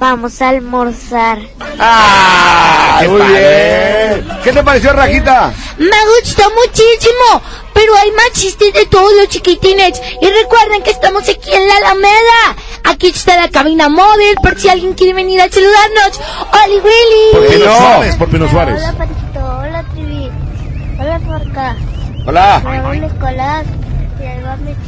Vamos 0.00 0.40
a 0.42 0.48
almorzar. 0.48 1.38
¡Ah! 1.78 2.98
Qué 3.00 3.08
Muy 3.08 3.20
padre. 3.20 4.14
bien. 4.24 4.38
¿Qué 4.42 4.52
te 4.52 4.62
pareció, 4.62 4.92
Rajita? 4.92 5.52
Me 5.78 5.86
gustó 6.20 6.42
muchísimo, 6.64 7.42
pero 7.74 7.94
hay 7.96 8.10
más 8.12 8.32
chistes 8.32 8.72
de 8.72 8.86
todos 8.86 9.12
los 9.18 9.28
chiquitines. 9.28 10.00
Y 10.22 10.26
recuerden 10.26 10.82
que 10.82 10.90
estamos 10.90 11.22
aquí 11.28 11.52
en 11.52 11.68
la 11.68 11.76
Alameda. 11.76 12.56
Aquí 12.84 13.08
está 13.08 13.36
la 13.36 13.48
cabina 13.50 13.88
móvil 13.88 14.34
por 14.42 14.58
si 14.58 14.68
alguien 14.68 14.94
quiere 14.94 15.12
venir 15.14 15.40
a 15.40 15.48
saludarnos. 15.50 16.20
Oli 16.64 16.80
Por 16.80 17.40
Willy. 17.40 17.48
Pino 17.58 17.66
no. 17.66 17.76
Suárez, 17.76 18.16
por 18.16 18.28
Pino 18.30 18.48
Suárez. 18.50 18.78
Hola 18.82 18.92
Panchito, 18.94 19.58
hola 19.60 19.84
Trivi, 19.94 20.30
hola 20.98 21.20
Forca. 21.20 21.76
Hola. 22.26 22.62
Me 22.64 22.80
voy 22.82 22.96
a 22.96 23.00
la 23.00 23.06
escuela 23.06 23.62
y 24.20 24.24
ahí 24.26 24.42
va 24.42 24.56
mi 24.56 24.72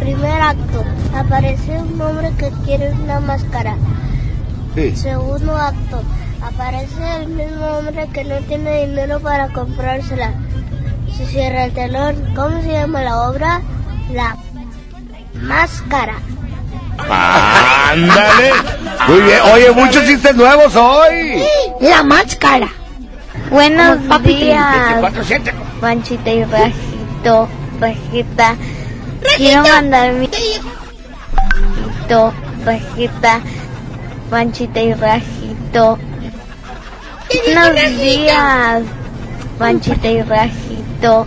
Primer 0.00 0.40
acto, 0.40 0.84
aparece 1.14 1.78
un 1.78 2.00
hombre 2.00 2.32
que 2.36 2.50
quiere 2.64 2.90
una 2.92 3.20
máscara. 3.20 3.76
Sí. 4.74 4.96
Segundo 4.96 5.56
acto, 5.56 6.02
aparece 6.42 7.16
el 7.16 7.28
mismo 7.28 7.66
hombre 7.66 8.08
que 8.12 8.24
no 8.24 8.36
tiene 8.40 8.86
dinero 8.86 9.20
para 9.20 9.48
comprársela. 9.48 10.32
Se 11.16 11.26
cierra 11.26 11.66
el 11.66 11.72
telón. 11.72 12.16
¿Cómo 12.34 12.62
se 12.62 12.72
llama 12.72 13.02
la 13.02 13.28
obra? 13.28 13.60
La 14.12 14.36
máscara. 15.34 16.14
Ándale. 16.98 18.52
Muy 19.06 19.20
bien. 19.20 19.38
Oye, 19.52 19.70
muchos 19.72 20.04
chistes 20.06 20.34
nuevos 20.34 20.74
hoy. 20.76 21.42
La 21.80 22.02
máscara. 22.02 22.68
Buenos 23.50 23.98
días, 24.22 24.96
Panchita 25.80 26.30
y 26.30 26.44
Rajito, 26.44 27.48
Rajita. 27.80 28.56
Quiero 29.36 29.62
mandar 29.62 30.12
mi 30.14 30.28
Rajito, 32.10 32.32
Rajita, 32.64 33.40
Panchita 34.30 34.80
y 34.80 34.94
Rajito. 34.94 35.98
Buenos 37.54 37.98
días, 37.98 38.82
Panchita 39.58 40.08
y 40.08 40.22
Rajito, 40.22 41.26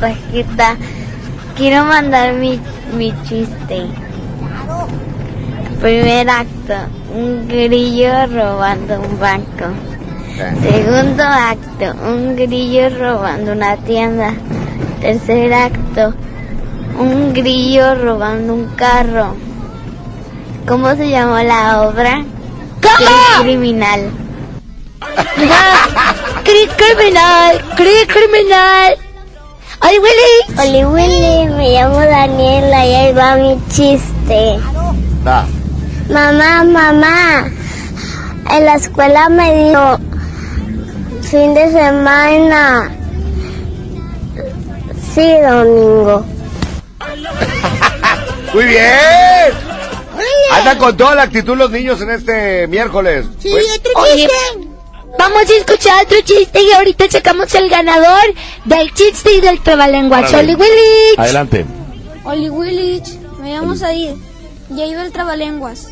Rajita. 0.00 0.76
Quiero 1.56 1.84
mandar 1.84 2.32
mi, 2.34 2.58
mi 2.96 3.12
chiste. 3.22 3.86
Primer 5.80 6.30
acto, 6.30 6.74
un 7.14 7.46
grillo 7.46 8.26
robando 8.26 9.00
un 9.00 9.20
banco. 9.20 9.66
Segundo 10.62 11.22
acto, 11.22 11.94
un 12.08 12.34
grillo 12.34 12.88
robando 12.98 13.52
una 13.52 13.76
tienda. 13.76 14.32
Tercer 15.00 15.52
acto, 15.52 16.14
un 16.98 17.32
grillo 17.32 17.94
robando 17.94 18.54
un 18.54 18.66
carro. 18.76 19.34
¿Cómo 20.66 20.94
se 20.96 21.10
llamó 21.10 21.38
la 21.38 21.82
obra? 21.82 22.24
¿Cómo? 22.82 23.42
criminal. 23.42 24.10
Cri 26.44 26.66
criminal, 26.76 27.60
cri 27.76 28.06
criminal. 28.06 28.96
Oli 29.82 29.98
Willy. 29.98 30.34
Oli 30.58 30.84
Willy, 30.84 31.48
me 31.56 31.72
llamo 31.72 31.98
Daniela 32.00 32.86
y 32.86 32.94
ahí 32.94 33.12
va 33.12 33.36
mi 33.36 33.58
chiste. 33.68 34.58
Va. 35.26 35.46
Mamá, 36.08 36.64
mamá, 36.64 37.50
en 38.50 38.64
la 38.64 38.74
escuela 38.74 39.28
me 39.28 39.68
dijo 39.68 39.98
fin 41.22 41.54
de 41.54 41.70
semana. 41.70 42.90
Sí, 45.14 45.28
domingo. 45.42 46.24
Muy 48.52 48.64
bien. 48.64 48.84
Andan 50.52 50.78
con 50.78 50.96
toda 50.96 51.14
la 51.14 51.22
actitud 51.22 51.56
los 51.56 51.70
niños 51.70 52.00
en 52.00 52.10
este 52.10 52.66
miércoles. 52.68 53.26
Sí, 53.40 53.50
Pues, 53.50 53.66
otro 53.78 53.92
chiste. 54.14 54.68
Vamos 55.18 55.42
a 55.48 55.54
escuchar 55.54 56.04
otro 56.04 56.18
chiste 56.24 56.60
y 56.62 56.72
ahorita 56.72 57.06
sacamos 57.10 57.54
el 57.54 57.68
ganador 57.68 58.34
del 58.64 58.92
chiste 58.94 59.32
y 59.34 59.40
del 59.40 59.60
trabalenguas. 59.60 60.32
Oli 60.34 60.54
Willy. 60.54 61.14
Adelante. 61.16 61.64
Oli 62.24 62.48
Willich, 62.48 63.18
me 63.40 63.52
llamo 63.54 63.74
Said. 63.76 64.16
Ya 64.70 64.86
iba 64.86 65.02
el 65.02 65.12
trabalenguas. 65.12 65.88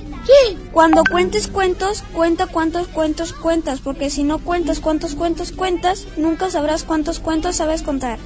Cuando 0.72 1.02
cuentes 1.04 1.48
cuentos, 1.48 2.02
cuenta 2.14 2.46
cuántos 2.46 2.86
cuentos 2.88 3.32
cuentas, 3.32 3.80
porque 3.80 4.08
si 4.08 4.22
no 4.22 4.38
cuentas 4.38 4.80
cuántos 4.80 5.14
cuentos 5.14 5.52
cuentas, 5.52 6.06
nunca 6.16 6.48
sabrás 6.50 6.84
cuántos 6.84 7.18
cuentos 7.18 7.56
sabes 7.56 7.82
contar. 7.82 8.18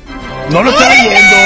¿No 0.51 0.63
lo 0.63 0.71
está 0.71 0.89
leyendo? 0.91 1.37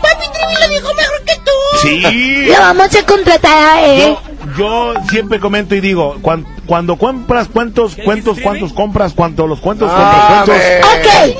Papi 0.00 0.24
Trivi 0.32 0.54
lo 0.60 0.68
dijo 0.74 0.94
mejor 0.94 1.24
que 1.26 1.34
tú. 1.44 1.50
Sí. 1.82 2.46
Lo 2.46 2.58
vamos 2.58 2.94
a 2.94 3.02
contratar 3.04 3.76
a 3.76 3.84
él. 3.86 4.16
Yo, 4.56 4.94
yo 4.94 4.94
siempre 5.10 5.38
comento 5.40 5.74
y 5.74 5.80
digo, 5.80 6.16
cuan- 6.22 6.46
cuando 6.66 6.96
compras 6.96 7.48
cuentos, 7.48 7.96
cuentos, 8.02 8.38
cuántos 8.42 8.72
compras, 8.72 9.12
cuánto 9.14 9.46
los 9.46 9.60
cuentos, 9.60 9.90
Ah, 9.92 10.42
compras 10.46 10.60
cuentos. 10.80 11.32
Ok, 11.32 11.38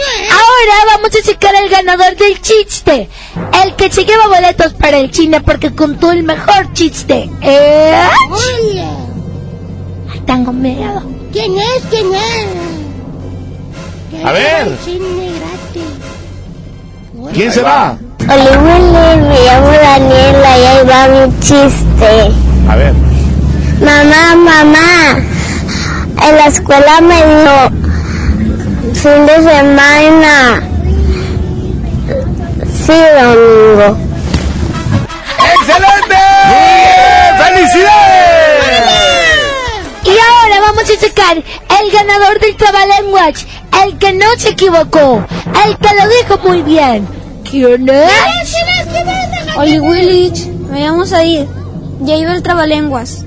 ahora 0.57 0.97
vamos 0.97 1.11
a 1.15 1.24
sacar 1.24 1.55
al 1.55 1.69
ganador 1.69 2.16
del 2.16 2.41
chiste. 2.41 3.09
El 3.65 3.74
que 3.77 3.91
se 3.91 4.05
lleva 4.05 4.28
boletos 4.28 4.74
para 4.74 4.99
el 4.99 5.12
cine 5.12 5.41
porque 5.41 5.74
contó 5.74 6.12
el 6.12 6.23
mejor 6.23 6.73
chiste. 6.73 7.31
¿Eh? 7.43 7.95
Ay, 8.33 8.85
tengo 10.27 10.53
miedo. 10.53 11.03
¿Quién 11.33 11.57
es? 11.57 11.83
¿Quién 11.91 12.15
es? 12.15 12.47
A 14.24 14.33
ver. 14.33 14.78
Cine 14.85 15.31
gratis. 15.39 15.83
¿Quién 17.35 17.53
se 17.53 17.62
va? 17.62 17.99
Hola, 18.20 18.59
me 18.59 19.45
llamo 19.45 19.69
Daniela 19.69 20.59
y 20.59 20.65
ahí 20.65 20.87
va 20.87 21.09
mi 21.09 21.41
chiste. 21.41 22.33
A 22.69 22.77
ver. 22.77 22.95
Mamá, 23.81 24.35
mamá, 24.35 25.19
en 26.27 26.37
la 26.37 26.47
escuela 26.47 27.01
me 27.03 27.15
dio 27.15 27.95
fin 28.97 29.27
de 29.27 29.36
semana. 29.36 30.62
Sí, 32.86 32.98
domingo. 33.20 33.97
¡Excelente! 35.55 36.23
¡Felicidades! 37.39 38.86
Y 40.05 40.10
ahora 40.10 40.60
vamos 40.60 40.85
a 40.85 41.01
sacar 41.01 41.36
el 41.36 41.90
ganador 41.93 42.40
del 42.40 42.56
Trabalenguas. 42.56 43.47
El 43.85 43.98
que 43.98 44.12
no 44.12 44.27
se 44.39 44.51
equivocó. 44.51 45.24
El 45.66 45.77
que 45.77 45.89
lo 45.94 46.09
dijo 46.09 46.39
muy 46.48 46.62
bien. 46.62 47.06
¿Quién 47.48 47.89
es? 47.89 48.55
Oli 49.56 49.78
Willich, 49.78 50.47
me 50.70 50.89
vamos 50.89 51.12
a 51.12 51.24
ir. 51.24 51.47
Ya 52.01 52.16
iba 52.16 52.32
el 52.32 52.43
trabalenguas. 52.43 53.24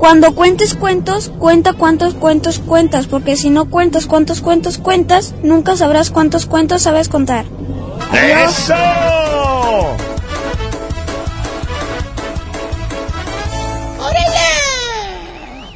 Cuando 0.00 0.34
cuentes 0.34 0.74
cuentos, 0.74 1.30
cuenta 1.38 1.74
cuántos 1.74 2.14
cuentos 2.14 2.58
cuentas, 2.58 3.06
porque 3.06 3.36
si 3.36 3.50
no 3.50 3.68
cuentas 3.68 4.06
cuántos 4.06 4.40
cuentos 4.40 4.78
cuentas, 4.78 5.34
nunca 5.42 5.76
sabrás 5.76 6.10
cuántos 6.10 6.46
cuentos 6.46 6.82
sabes 6.82 7.10
contar. 7.10 7.44
¡Eso! 8.10 8.72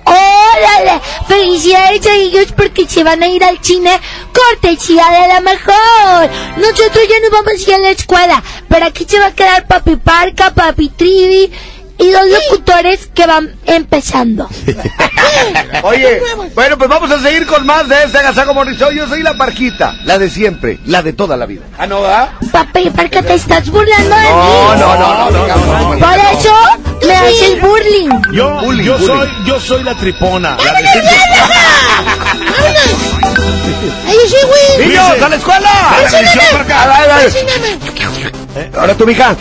¡Órale! 0.07 1.03
Felicidades 1.29 2.07
a 2.07 2.15
ellos 2.15 2.47
porque 2.57 2.89
se 2.89 3.05
van 3.05 3.23
a 3.23 3.29
ir 3.29 3.45
al 3.45 3.59
cine 3.63 3.91
cortesía 4.33 5.05
de 5.21 5.29
la 5.29 5.41
mejor. 5.43 6.31
Nosotros 6.57 7.05
ya 7.11 7.21
nos 7.21 7.31
vamos 7.31 7.53
a 7.53 7.71
ir 7.71 7.75
a 7.75 7.79
la 7.79 7.91
escuela, 7.91 8.43
pero 8.71 8.87
aquí 8.87 9.05
se 9.07 9.19
va 9.19 9.27
a 9.27 9.35
quedar 9.35 9.67
Papi 9.67 9.97
Parca, 9.97 10.55
Papi 10.55 10.89
Trivi 10.89 11.53
y 11.99 12.11
dos 12.11 12.23
locutores 12.27 13.09
que 13.15 13.27
van 13.27 13.55
empezando. 13.67 14.49
Oye, 15.83 16.21
bueno, 16.55 16.77
pues 16.79 16.89
vamos 16.91 17.11
a 17.11 17.21
seguir 17.21 17.47
con 17.47 17.65
más 17.67 17.89
de 17.89 18.05
este 18.05 18.19
agasajo 18.19 18.55
morrizo. 18.55 18.91
Yo 18.93 19.07
soy 19.09 19.23
la 19.23 19.35
parquita, 19.35 19.95
la 20.05 20.19
de 20.19 20.29
siempre, 20.31 20.79
la 20.87 21.03
de 21.03 21.13
toda 21.13 21.37
la 21.37 21.47
vida. 21.47 21.63
¿Ah, 21.79 21.87
no, 21.87 22.01
va? 22.03 22.33
Papi 22.53 22.91
Parca, 22.91 23.23
te 23.23 23.35
estás 23.35 23.69
burlando 23.71 24.15
de 24.17 24.23
No, 24.23 24.75
mí. 24.75 24.81
no, 24.81 24.97
no, 24.99 25.31
no, 25.31 25.31
no, 25.31 25.95
no. 25.95 25.99
Por 25.99 26.19
eso 26.39 26.55
me 27.07 27.15
haces 27.15 27.61
burling. 27.61 28.11
Yo, 28.33 28.61
Bully, 28.61 28.85
yo 28.85 28.95
bully. 28.95 29.07
soy, 29.07 29.29
yo 29.47 29.61
soy 29.61 29.83
la 29.83 29.95
tripona. 29.95 30.57
La 30.57 30.73
de 30.81 30.89
¡Ahí 34.07 34.17
sí, 34.29 34.37
güey! 34.47 34.89
¡Niños, 34.89 35.23
a 35.23 35.29
la 35.29 35.37
escuela! 35.37 35.71
Bendición 36.13 36.67
¡Fascíname! 38.55 38.79
Ahora 38.79 38.95
tú, 38.95 39.07
mija. 39.07 39.31
Ay, 39.31 39.37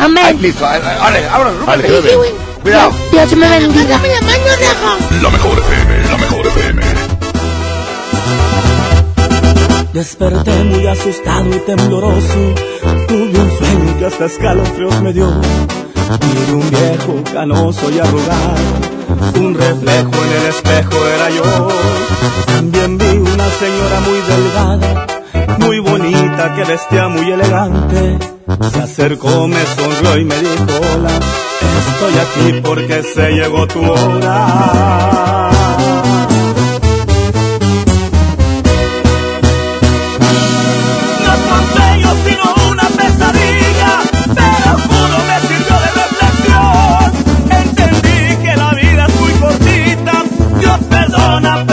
Amén. 0.00 0.38
listo. 0.42 0.66
Ahora, 0.66 0.98
ahora, 1.30 1.50
Vale, 1.66 1.82
rúbale. 1.88 2.00
bebé. 2.00 2.34
Cuidado. 2.62 2.92
Dios 3.10 3.36
me 3.36 3.48
bendiga. 3.48 3.98
La 3.98 3.98
mano. 3.98 5.22
La 5.22 5.30
mejor 5.30 5.58
FM, 5.58 6.08
la 6.10 6.16
mejor 6.18 6.46
FM. 6.46 6.82
Desperté 9.92 10.52
muy 10.64 10.86
asustado 10.86 11.48
y 11.54 11.58
tembloroso. 11.60 12.54
Tuve 13.08 13.38
un 13.38 13.58
sueño 13.58 13.98
que 13.98 14.06
hasta 14.06 14.24
escalofríos 14.26 15.00
me 15.02 15.12
dio. 15.12 15.28
Miré 15.30 16.52
un 16.52 16.70
viejo 16.70 17.22
canoso 17.32 17.90
y 17.90 17.98
arrugado. 17.98 18.56
Un 19.38 19.54
reflejo 19.54 20.10
en 20.24 20.42
el 20.42 20.48
espejo 20.48 21.06
era 21.06 21.30
yo. 21.30 21.68
También 22.46 22.96
vi 22.98 23.06
una 23.18 23.50
señora 23.50 24.00
muy 24.00 24.18
delgada, 24.20 25.06
muy 25.58 25.78
bonita, 25.80 26.54
que 26.54 26.64
vestía 26.64 27.08
muy 27.08 27.30
elegante. 27.30 28.18
Se 28.72 28.80
acercó, 28.80 29.48
me 29.48 29.64
sonrió 29.66 30.18
y 30.18 30.24
me 30.24 30.34
dijo 30.36 30.64
hola. 30.94 31.20
Estoy 31.78 32.18
aquí 32.18 32.60
porque 32.62 33.02
se 33.02 33.30
llegó 33.30 33.66
tu 33.66 33.80
hora. 33.80 35.50
No 41.24 41.32
fue 41.72 42.30
sino 42.30 42.70
una 42.70 42.82
pesadilla, 42.88 43.92
pero 44.34 44.70
juro 44.86 45.18
me 45.28 45.36
sirvió 45.48 45.76
de 45.84 45.90
reflexión. 46.02 47.10
Entendí 47.50 48.20
que 48.42 48.56
la 48.56 48.70
vida 48.74 49.06
es 49.06 49.20
muy 49.20 49.32
cortita, 49.34 50.24
Dios 50.58 50.78
perdona, 50.90 51.64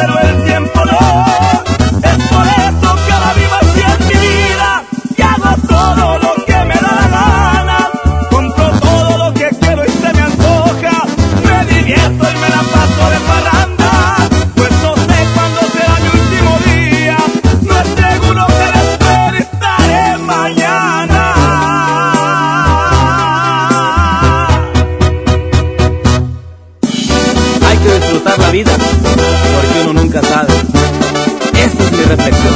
reflexión. 32.10 32.49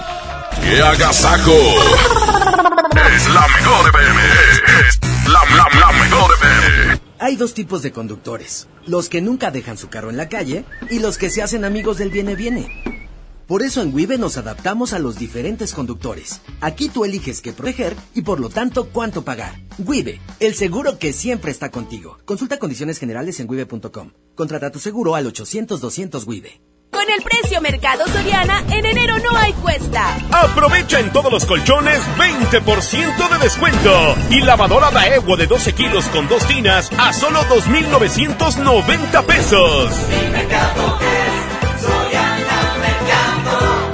¡Qué 0.62 0.80
agasajo! 0.82 1.52
Es 3.14 3.28
la 3.28 3.46
mejor 3.48 3.88
FM. 3.88 4.20
Es 4.88 5.00
la, 5.28 5.40
la, 5.56 5.68
la 5.80 5.92
mejor 5.92 6.30
FM. 6.38 7.00
Hay 7.18 7.36
dos 7.36 7.54
tipos 7.54 7.82
de 7.82 7.92
conductores. 7.92 8.68
Los 8.86 9.08
que 9.08 9.20
nunca 9.22 9.50
dejan 9.50 9.78
su 9.78 9.88
carro 9.88 10.10
en 10.10 10.16
la 10.16 10.28
calle 10.28 10.64
y 10.90 10.98
los 10.98 11.18
que 11.18 11.30
se 11.30 11.42
hacen 11.42 11.64
amigos 11.64 11.98
del 11.98 12.10
viene-viene. 12.10 13.05
Por 13.46 13.62
eso 13.62 13.80
en 13.80 13.94
Wibe 13.94 14.18
nos 14.18 14.36
adaptamos 14.38 14.92
a 14.92 14.98
los 14.98 15.18
diferentes 15.18 15.72
conductores. 15.72 16.40
Aquí 16.60 16.88
tú 16.88 17.04
eliges 17.04 17.40
qué 17.40 17.52
proteger 17.52 17.94
y 18.14 18.22
por 18.22 18.40
lo 18.40 18.48
tanto 18.48 18.88
cuánto 18.88 19.22
pagar. 19.22 19.60
Wibe, 19.78 20.20
el 20.40 20.54
seguro 20.54 20.98
que 20.98 21.12
siempre 21.12 21.52
está 21.52 21.70
contigo. 21.70 22.18
Consulta 22.24 22.58
condiciones 22.58 22.98
generales 22.98 23.38
en 23.38 23.48
wibe.com. 23.48 24.10
Contrata 24.34 24.72
tu 24.72 24.80
seguro 24.80 25.14
al 25.14 25.32
800-200 25.32 26.26
Wibe. 26.26 26.60
Con 26.90 27.04
el 27.10 27.22
precio 27.22 27.60
Mercado 27.60 28.06
Soriana, 28.06 28.64
en 28.70 28.86
enero 28.86 29.18
no 29.18 29.36
hay 29.36 29.52
cuesta. 29.52 30.16
Aprovecha 30.32 30.98
en 30.98 31.12
todos 31.12 31.30
los 31.30 31.44
colchones 31.44 32.00
20% 32.16 33.28
de 33.30 33.38
descuento. 33.38 34.14
Y 34.30 34.40
lavadora 34.40 34.90
Daewoo 34.90 35.36
de 35.36 35.46
12 35.46 35.72
kilos 35.74 36.06
con 36.06 36.26
dos 36.26 36.46
tinas 36.46 36.90
a 36.98 37.12
solo 37.12 37.44
2,990 37.48 39.22
pesos. 39.22 39.92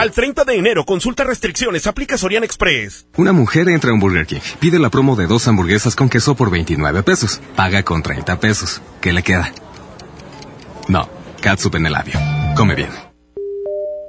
Al 0.02 0.10
30 0.10 0.42
de 0.42 0.56
enero, 0.56 0.84
consulta 0.84 1.22
restricciones, 1.22 1.86
aplica 1.86 2.18
Sorian 2.18 2.42
Express. 2.42 3.06
Una 3.18 3.32
mujer 3.32 3.68
entra 3.68 3.92
a 3.92 3.94
un 3.94 4.00
Burger 4.00 4.26
King, 4.26 4.40
pide 4.58 4.80
la 4.80 4.90
promo 4.90 5.14
de 5.14 5.28
dos 5.28 5.46
hamburguesas 5.46 5.94
con 5.94 6.08
queso 6.08 6.34
por 6.34 6.50
29 6.50 7.04
pesos, 7.04 7.40
paga 7.54 7.84
con 7.84 8.02
30 8.02 8.40
pesos. 8.40 8.82
¿Qué 9.00 9.12
le 9.12 9.22
queda? 9.22 9.52
No, 10.88 11.08
catsup 11.40 11.76
en 11.76 11.86
el 11.86 11.92
labio. 11.92 12.14
Come 12.56 12.74
bien. 12.74 12.90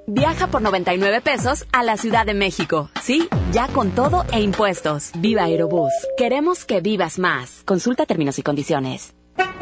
Viaja 0.07 0.47
por 0.47 0.63
99 0.63 1.21
pesos 1.21 1.67
a 1.71 1.83
la 1.83 1.95
Ciudad 1.95 2.25
de 2.25 2.33
México. 2.33 2.89
Sí, 2.99 3.29
ya 3.51 3.67
con 3.67 3.91
todo 3.91 4.25
e 4.31 4.41
impuestos. 4.41 5.11
Viva 5.19 5.43
Aerobús. 5.43 5.93
Queremos 6.17 6.65
que 6.65 6.81
vivas 6.81 7.19
más. 7.19 7.61
Consulta 7.65 8.07
términos 8.07 8.39
y 8.39 8.41
condiciones. 8.41 9.13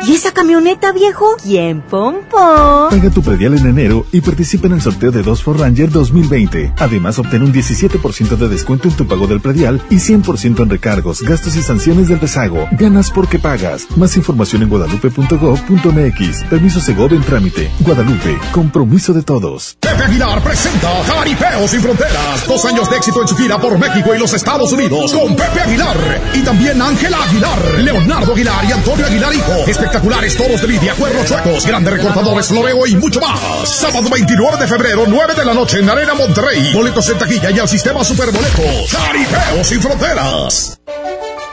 ¿Y 0.04 0.14
esa 0.16 0.32
camioneta, 0.32 0.92
viejo? 0.92 1.38
¿Quién 1.42 1.82
pompó? 1.82 2.88
Paga 2.90 3.12
tu 3.12 3.22
predial 3.22 3.56
en 3.58 3.68
enero 3.68 4.06
y 4.12 4.22
participa 4.22 4.66
en 4.66 4.74
el 4.74 4.82
sorteo 4.82 5.12
de 5.12 5.22
dos 5.22 5.44
Ford 5.44 5.62
Ranger 5.62 5.92
2020. 5.92 6.74
Además, 6.80 7.20
obtén 7.20 7.44
un 7.44 7.54
17% 7.54 8.36
de 8.36 8.50
descuento 8.50 8.88
en 8.88 8.96
tu 8.96 9.08
pago 9.08 9.28
del 9.28 9.42
predial 9.42 9.80
y 9.92 9.98
100% 9.98 10.64
en 10.64 10.70
recargos, 10.72 11.22
gastos 11.22 11.56
y 11.56 11.62
sanciones 11.62 12.08
del 12.08 12.20
rezago. 12.20 12.68
Ganas 12.72 13.12
porque 13.12 13.38
pagas. 13.38 13.86
Más 13.96 14.18
información 14.18 14.64
en 14.64 14.70
guadalupe.gov.mx. 14.70 16.44
Permiso 16.50 16.82
Segov 16.82 17.14
en 17.14 17.22
trámite. 17.22 17.70
Guadalupe. 17.82 18.40
Compromiso 18.52 19.14
de 19.14 19.22
todos. 19.22 19.78
Pepe 19.80 20.04
Aguilar 20.04 20.44
presenta 20.44 20.90
Jaripeo 21.06 21.68
sin 21.68 21.80
Fronteras. 21.80 22.48
Dos 22.48 22.66
años 22.66 22.90
de 22.90 22.98
éxito 22.98 23.22
en 23.22 23.28
su 23.28 23.36
gira 23.38 23.60
por 23.60 23.78
México 23.78 24.16
y 24.16 24.20
los 24.20 24.34
Estados 24.34 24.74
Unidos 24.74 25.14
con 25.14 25.36
Pepe 25.36 25.62
Aguilar. 25.62 26.22
Y 26.34 26.42
también 26.42 26.82
Ángela 26.82 27.24
Aguilar, 27.24 27.80
Leonardo 27.80 28.34
Aguilar 28.34 28.66
y 28.68 28.72
Antonio 28.72 29.06
Aguilar 29.06 29.34
Hijo. 29.36 29.61
Espectaculares 29.68 30.36
toros 30.36 30.62
de 30.62 30.68
lidia, 30.68 30.94
cuernos 30.96 31.26
chuecos, 31.26 31.66
grandes 31.66 31.94
recortadores, 31.94 32.48
floreo 32.48 32.86
y 32.88 32.96
mucho 32.96 33.20
más. 33.20 33.40
Sábado 33.70 34.10
29 34.10 34.58
de 34.58 34.68
febrero, 34.68 35.06
9 35.08 35.34
de 35.36 35.46
la 35.46 35.54
noche 35.54 35.80
en 35.80 35.90
Arena 35.90 36.14
Monterrey. 36.14 36.74
Boletos 36.74 37.10
en 37.10 37.18
taquilla 37.18 37.52
y 37.52 37.60
al 37.60 37.68
sistema 37.68 38.04
Superboletos. 38.04 38.92
Jaripeo 38.92 39.64
sin 39.64 39.82
Fronteras. 39.82 40.80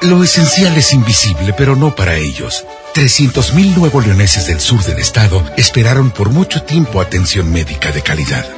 Lo 0.03 0.23
esencial 0.23 0.77
es 0.77 0.93
invisible, 0.93 1.53
pero 1.57 1.75
no 1.75 1.95
para 1.95 2.15
ellos. 2.17 2.65
300.000 2.95 3.77
nuevos 3.77 4.07
leoneses 4.07 4.47
del 4.47 4.61
sur 4.61 4.83
del 4.85 4.99
estado 4.99 5.45
esperaron 5.57 6.11
por 6.11 6.31
mucho 6.31 6.63
tiempo 6.63 7.01
atención 7.01 7.53
médica 7.53 7.91
de 7.91 8.03
calidad. 8.03 8.58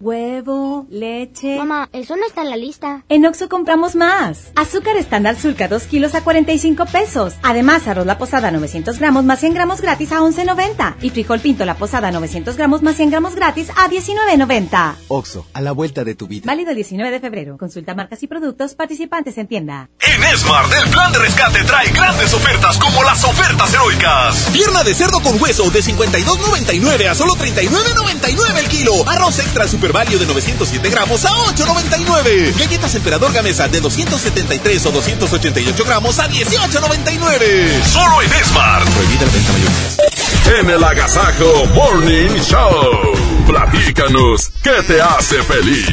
Huevo, 0.00 0.86
leche. 0.90 1.56
Mamá, 1.58 1.88
eso 1.92 2.16
no 2.16 2.24
está 2.24 2.42
en 2.42 2.50
la 2.50 2.56
lista. 2.56 3.04
En 3.08 3.26
Oxo 3.26 3.48
compramos 3.48 3.96
más. 3.96 4.52
Azúcar 4.54 4.96
estándar 4.96 5.36
Sulca 5.36 5.66
2 5.66 5.82
kilos 5.84 6.14
a 6.14 6.22
45 6.22 6.86
pesos. 6.86 7.34
Además, 7.42 7.88
arroz 7.88 8.06
la 8.06 8.16
posada 8.16 8.52
900 8.52 8.96
gramos 9.00 9.24
más 9.24 9.40
100 9.40 9.54
gramos 9.54 9.80
gratis 9.80 10.12
a 10.12 10.20
11.90. 10.20 10.94
Y 11.02 11.10
frijol 11.10 11.40
pinto 11.40 11.64
la 11.64 11.74
posada 11.74 12.12
900 12.12 12.56
gramos 12.56 12.82
más 12.82 12.94
100 12.94 13.10
gramos 13.10 13.34
gratis 13.34 13.70
a 13.70 13.88
19.90. 13.88 14.94
Oxo, 15.08 15.46
a 15.52 15.60
la 15.60 15.72
vuelta 15.72 16.04
de 16.04 16.14
tu 16.14 16.28
vida. 16.28 16.44
Válido 16.46 16.70
el 16.70 16.76
19 16.76 17.10
de 17.10 17.18
febrero. 17.18 17.58
Consulta 17.58 17.96
marcas 17.96 18.22
y 18.22 18.28
productos 18.28 18.76
participantes 18.76 19.36
en 19.36 19.48
tienda. 19.48 19.90
En 20.00 20.38
Smart, 20.38 20.72
el 20.84 20.90
plan 20.90 21.12
de 21.12 21.18
rescate 21.18 21.64
trae 21.64 21.90
grandes 21.90 22.32
ofertas 22.32 22.78
como 22.78 23.02
las 23.02 23.24
ofertas 23.24 23.74
heroicas. 23.74 24.48
Pierna 24.52 24.84
de 24.84 24.94
cerdo 24.94 25.20
con 25.20 25.42
hueso 25.42 25.70
de 25.70 25.80
52.99 25.80 27.08
a 27.08 27.14
solo 27.16 27.34
39.99 27.34 28.58
el 28.58 28.68
kilo. 28.68 28.92
Arroz 29.08 29.40
extra 29.40 29.66
super 29.66 29.87
Valio 29.92 30.18
de 30.18 30.26
907 30.26 30.90
gramos 30.90 31.24
a 31.24 31.30
8.99. 31.30 32.58
Galletas 32.58 32.94
Emperador 32.94 33.32
Gamesa 33.32 33.68
de 33.68 33.80
273 33.80 34.86
o 34.86 34.92
288 34.92 35.84
gramos 35.84 36.18
a 36.18 36.28
18.99. 36.28 37.82
Solo 37.84 38.22
en 38.22 38.30
Smart. 38.44 38.88
Prohibida 38.88 39.26
la 39.26 39.32
venta 39.32 39.52
mayor. 39.52 40.60
En 40.60 40.70
el 40.70 40.84
Agasajo 40.84 41.66
Morning 41.74 42.40
Show. 42.40 43.14
Platícanos, 43.46 44.50
¿qué 44.62 44.82
te 44.86 45.00
hace 45.00 45.42
feliz? 45.42 45.86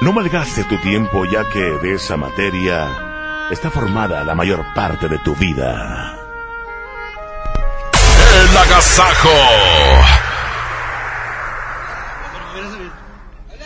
No 0.00 0.12
malgaste 0.12 0.64
tu 0.64 0.80
tiempo 0.80 1.24
ya 1.24 1.48
que 1.48 1.60
de 1.60 1.94
esa 1.94 2.16
materia 2.16 2.88
está 3.50 3.70
formada 3.70 4.24
la 4.24 4.34
mayor 4.34 4.64
parte 4.74 5.08
de 5.08 5.18
tu 5.18 5.36
vida. 5.36 6.16
El 8.34 8.56
Agasajo. 8.56 10.21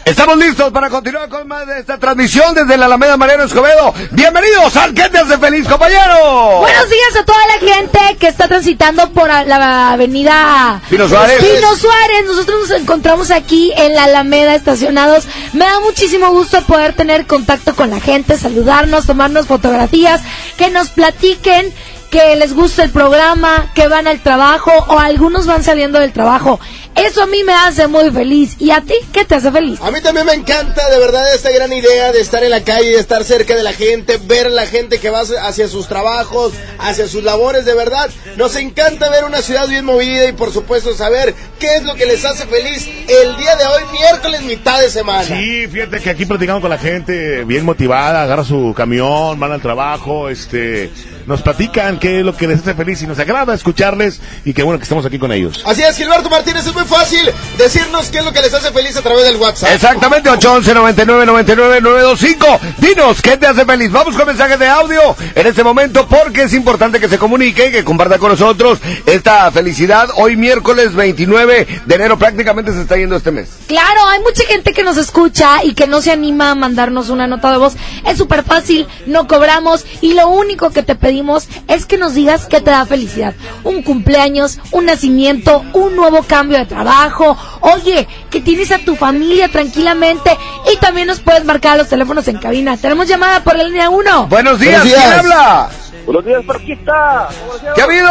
Estamos 0.06 0.38
listos 0.38 0.70
para 0.70 0.88
continuar 0.88 1.28
con 1.28 1.48
más 1.48 1.66
de 1.66 1.80
esta 1.80 1.98
transmisión 1.98 2.54
desde 2.54 2.76
la 2.76 2.86
Alameda 2.86 3.16
Mariano 3.16 3.42
Escobedo. 3.42 3.92
Bienvenidos 4.12 4.76
al 4.76 4.94
¿Qué 4.94 5.08
te 5.08 5.18
hace 5.18 5.36
feliz, 5.36 5.66
compañero? 5.66 6.60
Buenos 6.60 6.88
días 6.88 7.16
a 7.20 7.24
toda 7.24 7.38
la 7.48 7.74
gente 7.74 8.16
que 8.20 8.28
está 8.28 8.46
transitando 8.46 9.10
por 9.10 9.26
la 9.26 9.90
avenida 9.90 10.80
Pino 10.88 11.08
Suárez. 11.08 11.42
Pino 11.42 11.74
Suárez. 11.74 12.24
Nosotros 12.24 12.68
nos 12.68 12.80
encontramos 12.80 13.32
aquí 13.32 13.72
en 13.76 13.96
la 13.96 14.04
Alameda 14.04 14.54
estacionados. 14.54 15.26
Me 15.52 15.64
da 15.64 15.80
muchísimo 15.80 16.30
gusto 16.30 16.62
poder 16.62 16.92
tener 16.92 17.26
contacto 17.26 17.74
con 17.74 17.90
la 17.90 17.98
gente, 17.98 18.38
saludarnos, 18.38 19.06
tomarnos 19.06 19.48
fotografías, 19.48 20.20
que 20.56 20.70
nos 20.70 20.90
platiquen 20.90 21.74
que 22.12 22.36
les 22.36 22.54
gusta 22.54 22.84
el 22.84 22.90
programa, 22.90 23.72
que 23.74 23.88
van 23.88 24.06
al 24.06 24.20
trabajo 24.20 24.70
o 24.86 25.00
algunos 25.00 25.46
van 25.46 25.64
saliendo 25.64 25.98
del 25.98 26.12
trabajo. 26.12 26.60
Eso 26.96 27.22
a 27.22 27.26
mí 27.26 27.44
me 27.44 27.52
hace 27.52 27.86
muy 27.86 28.10
feliz. 28.10 28.56
¿Y 28.58 28.70
a 28.70 28.80
ti 28.80 28.94
qué 29.12 29.24
te 29.24 29.34
hace 29.34 29.52
feliz? 29.52 29.80
A 29.82 29.90
mí 29.90 30.00
también 30.00 30.26
me 30.26 30.32
encanta 30.32 30.88
de 30.88 30.98
verdad 30.98 31.34
esta 31.34 31.50
gran 31.50 31.72
idea 31.72 32.10
de 32.10 32.20
estar 32.20 32.42
en 32.42 32.50
la 32.50 32.64
calle, 32.64 32.90
de 32.90 32.98
estar 32.98 33.22
cerca 33.22 33.54
de 33.54 33.62
la 33.62 33.74
gente, 33.74 34.18
ver 34.24 34.50
la 34.50 34.66
gente 34.66 34.98
que 34.98 35.10
va 35.10 35.20
hacia 35.20 35.68
sus 35.68 35.88
trabajos, 35.88 36.54
hacia 36.78 37.06
sus 37.06 37.22
labores, 37.22 37.66
de 37.66 37.74
verdad. 37.74 38.10
Nos 38.36 38.56
encanta 38.56 39.10
ver 39.10 39.24
una 39.24 39.42
ciudad 39.42 39.68
bien 39.68 39.84
movida 39.84 40.26
y 40.26 40.32
por 40.32 40.52
supuesto 40.52 40.94
saber 40.94 41.34
qué 41.58 41.74
es 41.76 41.82
lo 41.82 41.94
que 41.94 42.06
les 42.06 42.24
hace 42.24 42.46
feliz 42.46 42.88
el 43.08 43.36
día 43.36 43.56
de 43.56 43.66
hoy, 43.66 43.82
miércoles, 43.92 44.42
mitad 44.42 44.80
de 44.80 44.90
semana. 44.90 45.24
Sí, 45.24 45.66
fíjate 45.66 46.00
que 46.00 46.10
aquí 46.10 46.24
platicamos 46.24 46.62
con 46.62 46.70
la 46.70 46.78
gente 46.78 47.44
bien 47.44 47.64
motivada, 47.64 48.22
agarra 48.22 48.44
su 48.44 48.72
camión, 48.74 49.38
van 49.38 49.52
al 49.52 49.60
trabajo, 49.60 50.30
este, 50.30 50.90
nos 51.26 51.42
platican 51.42 51.98
qué 51.98 52.20
es 52.20 52.24
lo 52.24 52.36
que 52.36 52.46
les 52.46 52.60
hace 52.60 52.74
feliz 52.74 53.02
y 53.02 53.06
nos 53.06 53.18
agrada 53.18 53.54
escucharles 53.54 54.20
y 54.44 54.54
qué 54.54 54.62
bueno 54.62 54.78
que 54.78 54.84
estamos 54.84 55.04
aquí 55.04 55.18
con 55.18 55.32
ellos. 55.32 55.62
Así 55.66 55.82
es, 55.82 55.96
Gilberto 55.96 56.30
Martínez, 56.30 56.66
es 56.66 56.74
muy 56.74 56.84
fácil 56.84 57.28
decirnos 57.58 58.10
qué 58.10 58.18
es 58.18 58.24
lo 58.24 58.32
que 58.32 58.40
les 58.40 58.54
hace 58.54 58.70
feliz 58.70 58.96
a 58.96 59.02
través 59.02 59.24
del 59.24 59.36
WhatsApp. 59.36 59.70
Exactamente, 59.72 60.30
811 60.30 60.74
99 60.74 61.26
99 61.26 61.80
925. 61.80 62.60
Dinos, 62.78 63.22
¿qué 63.22 63.36
te 63.36 63.46
hace 63.46 63.64
feliz? 63.64 63.90
Vamos 63.90 64.16
con 64.16 64.26
mensajes 64.26 64.58
de 64.58 64.68
audio 64.68 65.16
en 65.34 65.46
este 65.46 65.64
momento 65.64 66.06
porque 66.06 66.42
es 66.42 66.54
importante 66.54 67.00
que 67.00 67.08
se 67.08 67.18
comunique 67.18 67.68
y 67.68 67.72
que 67.72 67.84
comparta 67.84 68.18
con 68.18 68.30
nosotros 68.30 68.78
esta 69.04 69.50
felicidad. 69.50 70.08
Hoy 70.16 70.36
miércoles 70.36 70.94
29 70.94 71.66
de 71.84 71.94
enero 71.94 72.18
prácticamente 72.18 72.72
se 72.72 72.82
está 72.82 72.96
yendo 72.96 73.16
este 73.16 73.32
mes. 73.32 73.48
Claro, 73.66 74.06
hay 74.06 74.20
mucha 74.20 74.44
gente 74.44 74.72
que 74.72 74.84
nos 74.84 74.96
escucha 74.96 75.64
y 75.64 75.74
que 75.74 75.86
no 75.86 76.00
se 76.00 76.12
anima 76.12 76.52
a 76.52 76.54
mandarnos 76.54 77.08
una 77.08 77.26
nota 77.26 77.50
de 77.50 77.58
voz. 77.58 77.74
Es 78.06 78.16
súper 78.16 78.44
fácil, 78.44 78.86
no 79.06 79.26
cobramos 79.26 79.84
y 80.00 80.14
lo 80.14 80.28
único 80.28 80.70
que 80.70 80.82
te 80.82 80.94
pedimos 80.94 81.15
pedimos 81.16 81.48
es 81.68 81.86
que 81.86 81.96
nos 81.96 82.14
digas 82.14 82.46
qué 82.46 82.60
te 82.60 82.70
da 82.70 82.84
felicidad. 82.84 83.32
Un 83.64 83.82
cumpleaños, 83.82 84.58
un 84.72 84.84
nacimiento, 84.84 85.64
un 85.72 85.96
nuevo 85.96 86.22
cambio 86.24 86.58
de 86.58 86.66
trabajo. 86.66 87.38
Oye, 87.60 88.06
que 88.30 88.42
tienes 88.42 88.70
a 88.70 88.78
tu 88.78 88.96
familia 88.96 89.48
tranquilamente 89.48 90.36
y 90.70 90.76
también 90.78 91.06
nos 91.06 91.20
puedes 91.20 91.44
marcar 91.46 91.72
a 91.72 91.76
los 91.78 91.88
teléfonos 91.88 92.28
en 92.28 92.38
cabina. 92.38 92.76
Tenemos 92.76 93.08
llamada 93.08 93.42
por 93.42 93.56
la 93.56 93.64
línea 93.64 93.88
1. 93.88 94.26
Buenos 94.26 94.60
días, 94.60 94.82
Buenos 94.82 94.84
días. 94.84 95.04
¿quién 95.04 95.18
habla? 95.18 95.68
Buenos 96.04 96.24
días, 96.26 96.44
Parquista. 96.44 97.28
¿Qué 97.74 97.80
ha 97.80 97.84
habido? 97.84 98.10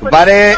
Compadre, 0.00 0.56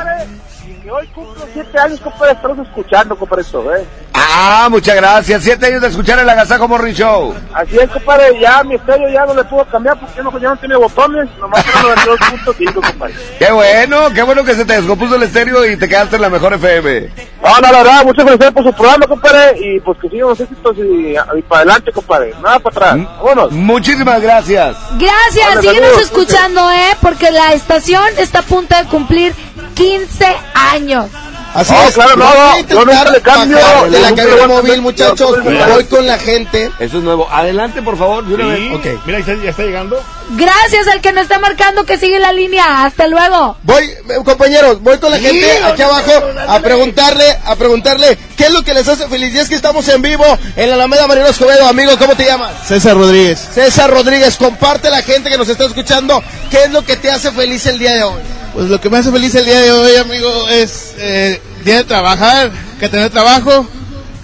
Que 0.89 0.93
hoy 0.93 1.07
cumplo 1.09 1.47
siete 1.53 1.79
años, 1.79 2.01
compadre. 2.01 2.33
Estamos 2.33 2.67
escuchando, 2.67 3.15
compadre, 3.15 3.43
esto, 3.43 3.77
¿eh? 3.77 3.87
Ah, 4.15 4.69
muchas 4.71 4.97
gracias. 4.97 5.43
Siete 5.43 5.67
años 5.67 5.83
de 5.83 5.89
escuchar 5.89 6.19
el 6.19 6.27
Agasajo 6.27 6.67
Morning 6.67 6.95
Show. 6.95 7.35
Así 7.53 7.77
es, 7.79 7.91
compadre. 7.91 8.41
Ya 8.41 8.63
mi 8.65 8.77
estéreo 8.77 9.07
ya 9.11 9.27
no 9.27 9.35
le 9.35 9.45
puedo 9.45 9.67
cambiar 9.67 10.01
porque 10.01 10.15
ya 10.17 10.23
no, 10.23 10.39
ya 10.39 10.49
no 10.49 10.57
tiene 10.57 10.77
botones. 10.77 11.29
Nomás 11.39 11.63
era 11.67 11.95
92.5, 11.95 12.73
compadre. 12.73 13.15
Qué 13.39 13.53
bueno, 13.53 14.11
qué 14.15 14.23
bueno 14.23 14.45
que 14.45 14.55
se 14.55 14.65
te 14.65 14.77
descompuso 14.77 15.17
el 15.17 15.25
estéreo 15.25 15.67
y 15.67 15.77
te 15.77 15.87
quedaste 15.87 16.17
en 16.17 16.23
la 16.23 16.31
mejor 16.31 16.55
FM. 16.55 17.11
No, 17.43 17.55
no, 17.61 17.61
la 17.61 17.83
verdad, 17.83 18.05
muchas 18.05 18.25
felicidades 18.25 18.55
por 18.55 18.65
su 18.65 18.73
programa, 18.73 19.07
compadre. 19.07 19.59
Y 19.61 19.81
pues 19.81 19.99
que 19.99 20.09
sigan 20.09 20.29
los 20.31 20.41
éxitos 20.41 20.75
y, 20.79 21.17
y 21.37 21.43
para 21.43 21.61
adelante, 21.61 21.93
compadre. 21.93 22.33
Nada 22.43 22.59
para 22.61 22.93
atrás. 22.93 23.09
Vámonos. 23.19 23.53
Muchísimas 23.53 24.23
gracias. 24.23 24.75
Gracias, 24.99 25.55
Vale, 25.55 25.61
síguenos 25.61 25.99
escuchando, 25.99 26.71
¿eh? 26.71 26.97
Porque 27.03 27.31
la 27.31 27.53
estación 27.53 28.05
está 28.17 28.39
a 28.39 28.43
punto 28.43 28.75
de 28.75 28.85
cumplir 28.85 29.35
15 29.75 30.27
años. 30.55 31.07
Así 31.55 31.73
No, 31.73 31.83
es. 31.89 31.95
claro, 31.95 32.15
no, 32.15 32.27
Voy 32.27 32.35
a 32.37 32.75
no, 32.75 32.85
nunca 32.85 33.11
le 33.11 33.21
cambio, 33.23 33.57
de 33.57 33.63
la 34.01 34.11
nunca 34.11 34.23
cabina 34.23 34.25
le 34.25 34.31
voy 34.35 34.41
a 34.43 34.47
móvil, 34.63 34.83
muchachos. 34.83 35.43
Voy 35.43 35.85
con 35.85 36.07
la 36.07 36.19
gente. 36.19 36.71
Eso 36.79 36.99
es 36.99 37.03
nuevo. 37.03 37.27
Adelante, 37.31 37.81
por 37.81 37.97
favor, 37.97 38.23
de 38.27 38.35
una 38.35 38.55
Sí. 38.55 38.69
vez. 38.69 38.75
Ok. 38.97 39.07
Mira, 39.07 39.21
ya 39.21 39.33
está 39.51 39.63
llegando. 39.63 40.01
Gracias 40.33 40.87
al 40.89 41.01
que 41.01 41.11
nos 41.13 41.23
está 41.23 41.39
marcando 41.39 41.87
que 41.87 41.97
sigue 41.97 42.21
la 42.21 42.35
línea. 42.35 42.85
Hasta 42.85 43.07
luego. 43.07 43.57
Voy, 43.63 43.83
eh, 43.87 43.97
compañeros, 44.27 44.83
voy 44.83 44.99
con 44.99 45.11
la 45.11 45.19
gente 45.19 45.51
aquí 45.65 45.81
abajo 45.81 46.13
a 46.47 46.61
preguntarle, 46.61 47.39
a 47.47 47.57
preguntarle 47.57 48.19
qué 48.37 48.45
es 48.45 48.53
lo 48.53 48.63
que 48.63 48.75
les 48.75 48.87
hace 48.87 49.09
feliz. 49.09 49.35
Y 49.35 49.39
es 49.39 49.49
que 49.49 49.55
estamos 49.55 49.89
en 49.89 50.03
vivo 50.03 50.25
en 50.55 50.69
la 50.69 50.75
Alameda 50.75 51.07
Mariano 51.07 51.31
Escobedo, 51.31 51.67
amigo, 51.67 51.93
¿cómo 51.99 52.15
te 52.15 52.27
llamas? 52.27 52.53
César 52.67 52.95
Rodríguez. 52.95 53.41
César 53.55 53.91
Rodríguez, 53.91 54.37
comparte 54.37 54.89
a 54.89 54.91
la 54.91 55.03
gente 55.03 55.31
que 55.31 55.39
nos 55.39 55.49
está 55.49 55.65
escuchando 55.65 56.23
qué 56.51 56.65
es 56.65 56.71
lo 56.73 56.85
que 56.85 56.97
te 56.97 57.11
hace 57.11 57.33
feliz 57.33 57.65
el 57.67 57.79
día 57.79 57.95
de 57.95 58.03
hoy. 58.03 58.21
Pues 58.59 58.71
lo 58.71 58.81
que 58.81 58.91
me 58.91 58.99
hace 58.99 59.13
feliz 59.13 59.33
el 59.37 59.45
día 59.45 59.61
de 59.61 59.71
hoy, 59.71 59.95
amigo, 59.99 60.49
es 60.49 60.93
eh, 60.99 61.41
día 61.65 61.77
de 61.77 61.85
trabajar, 61.85 62.51
que 62.81 62.89
tener 62.89 63.09
trabajo 63.09 63.65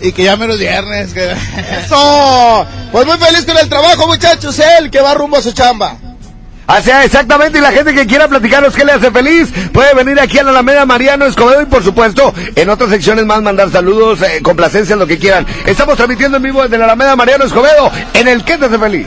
y 0.01 0.11
que 0.11 0.24
ya 0.24 0.36
menos 0.36 0.59
viernes. 0.59 1.15
Que... 1.15 1.31
Eso. 1.85 2.66
Pues 2.90 3.06
muy 3.06 3.16
feliz 3.16 3.44
con 3.44 3.56
el 3.56 3.69
trabajo, 3.69 4.09
muchachos, 4.09 4.59
él 4.59 4.90
que 4.90 5.01
va 5.01 5.15
rumbo 5.15 5.36
a 5.36 5.40
su 5.40 5.52
chamba. 5.52 5.98
Así 6.66 6.90
es, 6.90 7.05
exactamente, 7.05 7.59
y 7.59 7.61
la 7.61 7.70
gente 7.70 7.94
que 7.94 8.09
quiera 8.09 8.27
platicarnos 8.27 8.74
qué 8.74 8.85
le 8.85 8.90
hace 8.90 9.12
feliz, 9.12 9.52
puede 9.73 9.94
venir 9.94 10.19
aquí 10.19 10.36
a 10.36 10.43
la 10.43 10.51
Alameda 10.51 10.85
Mariano 10.85 11.27
Escobedo 11.27 11.62
y 11.62 11.66
por 11.66 11.85
supuesto, 11.85 12.35
en 12.56 12.69
otras 12.70 12.90
secciones 12.90 13.24
más 13.27 13.40
mandar 13.40 13.70
saludos, 13.70 14.20
eh, 14.23 14.43
complacencias, 14.43 14.98
lo 14.98 15.06
que 15.06 15.16
quieran. 15.16 15.47
Estamos 15.65 15.94
transmitiendo 15.94 16.39
en 16.39 16.43
vivo 16.43 16.61
desde 16.65 16.77
la 16.77 16.86
Alameda 16.86 17.15
Mariano 17.15 17.44
Escobedo, 17.44 17.93
en 18.12 18.27
el 18.27 18.44
¿Qué 18.44 18.59
te 18.59 18.65
hace 18.65 18.81
feliz? 18.81 19.06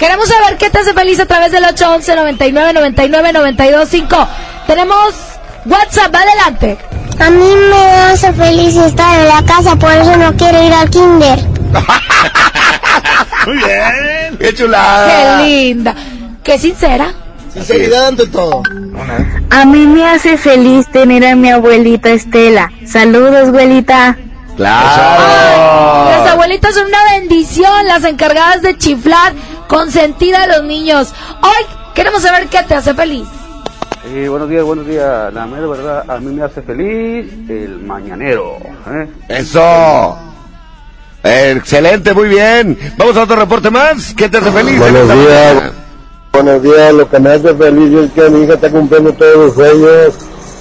Queremos 0.00 0.30
saber 0.30 0.56
qué 0.56 0.70
te 0.70 0.78
hace 0.78 0.94
feliz 0.94 1.20
a 1.20 1.26
través 1.26 1.52
del 1.52 1.62
811 1.62 2.16
99 2.16 2.72
99 2.72 3.32
925. 3.34 4.28
Tenemos 4.66 5.14
WhatsApp, 5.66 6.14
adelante. 6.14 6.78
A 7.18 7.30
mí 7.30 7.52
me 7.70 7.82
hace 8.12 8.32
feliz 8.32 8.76
estar 8.76 9.18
en 9.20 9.28
la 9.28 9.42
casa, 9.44 9.76
por 9.76 9.92
eso 9.92 10.16
no 10.16 10.34
quiero 10.36 10.62
ir 10.62 10.72
al 10.72 10.88
kinder. 10.88 11.38
Muy 13.46 13.56
bien. 13.56 14.38
¡Qué 14.38 14.54
chulada! 14.54 15.38
Qué 15.38 15.44
linda. 15.44 15.94
Qué 16.42 16.58
sincera. 16.58 17.12
Sinceridad 17.52 18.08
ante 18.08 18.26
todo. 18.26 18.62
A 19.50 19.64
mí 19.64 19.86
me 19.86 20.08
hace 20.08 20.38
feliz 20.38 20.86
tener 20.90 21.26
a 21.26 21.34
mi 21.34 21.50
abuelita 21.50 22.10
Estela. 22.10 22.70
Saludos, 22.86 23.48
abuelita. 23.48 24.16
¡Claro! 24.56 26.10
Las 26.10 26.30
abuelitas 26.30 26.74
son 26.74 26.86
una 26.86 27.02
bendición, 27.12 27.86
las 27.86 28.04
encargadas 28.04 28.62
de 28.62 28.76
chiflar, 28.78 29.32
consentida 29.68 30.40
de 30.40 30.46
los 30.48 30.64
niños. 30.64 31.08
Hoy 31.42 31.66
queremos 31.94 32.22
saber 32.22 32.48
qué 32.48 32.62
te 32.62 32.74
hace 32.74 32.94
feliz. 32.94 33.26
Eh, 34.06 34.28
buenos 34.28 34.48
días, 34.48 34.64
buenos 34.64 34.86
días. 34.86 35.32
La 35.34 35.46
mera 35.46 35.66
verdad, 35.66 36.04
a 36.08 36.18
mí 36.18 36.34
me 36.34 36.42
hace 36.42 36.62
feliz 36.62 37.30
el 37.48 37.80
mañanero. 37.80 38.56
¿eh? 38.88 39.08
¡Eso! 39.28 40.18
Excelente, 41.22 42.14
muy 42.14 42.28
bien. 42.28 42.78
Vamos 42.96 43.16
a 43.16 43.24
otro 43.24 43.36
reporte 43.36 43.70
más. 43.70 44.14
¿Qué 44.14 44.28
te 44.28 44.38
hace 44.38 44.50
feliz? 44.50 44.78
Buenos 44.78 45.06
días. 45.06 45.16
mañana? 45.16 45.72
Buenos 46.32 46.62
días, 46.62 46.94
lo 46.94 47.10
que 47.10 47.18
me 47.18 47.30
hace 47.30 47.54
feliz 47.54 48.04
es 48.04 48.12
que 48.12 48.30
mi 48.30 48.44
hija 48.44 48.54
está 48.54 48.70
cumpliendo 48.70 49.12
todos 49.12 49.36
los 49.36 49.54
sueños. 49.54 50.14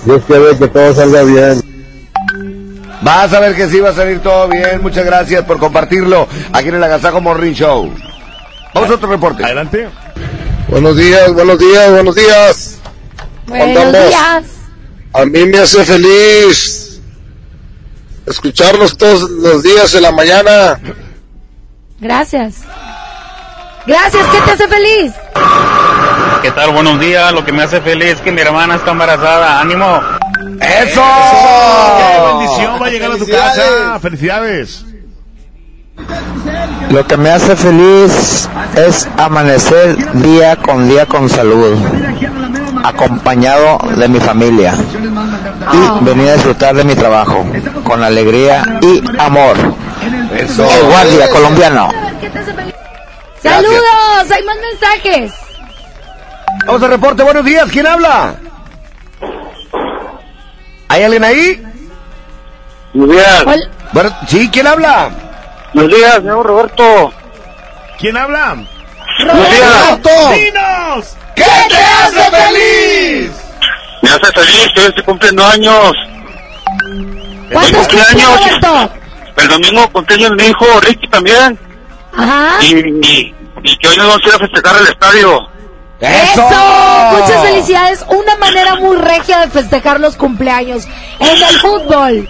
Dios 0.03 0.21
quiere 0.27 0.57
que 0.57 0.67
todo 0.67 0.93
salga 0.93 1.23
bien. 1.23 1.61
Vas 3.01 3.33
a 3.33 3.39
ver 3.39 3.55
que 3.55 3.69
sí 3.69 3.79
va 3.79 3.89
a 3.91 3.93
salir 3.93 4.19
todo 4.19 4.49
bien. 4.49 4.81
Muchas 4.81 5.05
gracias 5.05 5.45
por 5.45 5.59
compartirlo 5.59 6.27
aquí 6.51 6.67
en 6.67 6.75
el 6.75 6.83
Agasajo 6.83 7.21
Morning 7.21 7.53
Show. 7.53 7.89
Vamos 8.73 8.89
a 8.89 8.95
otro 8.95 9.09
reporte. 9.09 9.45
Adelante. 9.45 9.87
Buenos 10.67 10.97
días, 10.97 11.33
buenos 11.33 11.57
días, 11.57 11.91
buenos 11.91 12.15
días. 12.15 12.78
Buenos 13.49 13.83
Andamos. 13.83 14.09
días. 14.09 14.43
A 15.13 15.25
mí 15.25 15.45
me 15.45 15.57
hace 15.59 15.83
feliz 15.83 17.01
escucharlos 18.27 18.95
todos 18.95 19.29
los 19.29 19.63
días 19.63 19.93
en 19.95 20.03
la 20.03 20.11
mañana. 20.11 20.79
Gracias. 21.99 22.57
Gracias, 23.87 24.27
¿qué 24.27 24.41
te 24.45 24.51
hace 24.51 24.67
feliz? 24.67 25.13
¿Qué 26.43 26.51
tal? 26.51 26.71
Buenos 26.71 26.99
días. 26.99 27.33
Lo 27.33 27.43
que 27.43 27.51
me 27.51 27.63
hace 27.63 27.81
feliz 27.81 28.11
es 28.11 28.21
que 28.21 28.31
mi 28.31 28.41
hermana 28.41 28.75
está 28.75 28.91
embarazada. 28.91 29.59
¡Ánimo! 29.59 29.99
¡Eso! 30.61 31.01
¡Qué 31.97 32.27
bendición 32.27 32.81
va 32.81 32.85
a 32.85 32.89
llegar 32.89 33.11
a 33.11 33.17
tu 33.17 33.27
casa! 33.27 33.99
¡Felicidades! 33.99 34.85
Lo 36.91 37.05
que 37.05 37.17
me 37.17 37.29
hace 37.29 37.55
feliz 37.55 38.47
es 38.75 39.07
amanecer 39.17 39.95
día 40.21 40.55
con 40.55 40.87
día 40.87 41.05
con 41.05 41.29
salud, 41.29 41.77
acompañado 42.83 43.77
de 43.95 44.07
mi 44.07 44.19
familia 44.19 44.73
y 45.73 46.03
venir 46.03 46.29
a 46.29 46.33
disfrutar 46.33 46.75
de 46.75 46.83
mi 46.83 46.95
trabajo 46.95 47.45
con 47.83 48.03
alegría 48.03 48.63
y 48.81 49.01
amor. 49.19 49.57
Eso. 50.35 50.67
El 50.69 50.85
guardia 50.85 51.29
colombiano. 51.29 51.89
Saludos, 53.41 54.31
hay 54.31 54.43
más 54.43 54.55
mensajes. 54.71 55.33
Vamos 56.65 56.83
al 56.83 56.89
reporte. 56.89 57.23
Buenos 57.23 57.45
días. 57.45 57.69
¿Quién 57.71 57.87
habla? 57.87 58.35
¿Hay 60.87 61.03
alguien 61.03 61.23
ahí? 61.23 61.63
Buenos 62.93 63.15
días. 63.15 63.45
Bueno, 63.91 64.09
sí, 64.27 64.49
¿quién 64.51 64.67
habla? 64.67 65.09
Buenos 65.73 65.95
días, 65.95 66.15
señor 66.15 66.45
Roberto. 66.45 67.13
¿Quién 67.99 68.17
habla? 68.17 68.57
Roberto. 69.19 70.09
¡Dinos! 70.33 71.15
¿Qué 71.39 71.69
te 71.69 71.77
hace 71.77 72.31
feliz? 72.31 73.31
Me 74.01 74.09
hace 74.09 74.31
feliz 74.33 74.67
que 74.73 74.81
hoy 74.81 74.87
estoy 74.87 75.03
cumpliendo 75.03 75.45
años. 75.45 75.93
¿Cuántos 77.51 77.87
¿Cumple 77.87 78.03
cumple 78.03 78.23
años? 78.23 78.61
Roberto? 78.61 78.93
El 79.37 79.47
domingo 79.47 79.89
cumpleaños 79.91 80.29
de 80.31 80.35
mi 80.35 80.49
hijo 80.49 80.65
Ricky 80.81 81.07
también. 81.07 81.59
Ajá. 82.15 82.57
Y, 82.61 82.75
y, 82.75 83.35
y 83.63 83.77
que 83.77 83.87
hoy 83.87 83.97
nos 83.97 84.07
vamos 84.07 84.21
a 84.25 84.27
ir 84.27 84.35
a 84.35 84.39
festejar 84.39 84.81
el 84.81 84.87
estadio. 84.87 85.49
¡Eso! 86.01 86.49
Muchas 87.11 87.41
felicidades. 87.41 88.05
Una 88.09 88.35
manera 88.35 88.75
muy 88.75 88.97
regia 88.97 89.39
de 89.39 89.49
festejar 89.49 89.99
los 89.99 90.15
cumpleaños 90.15 90.85
en 91.19 91.43
el 91.43 91.59
fútbol. 91.59 92.29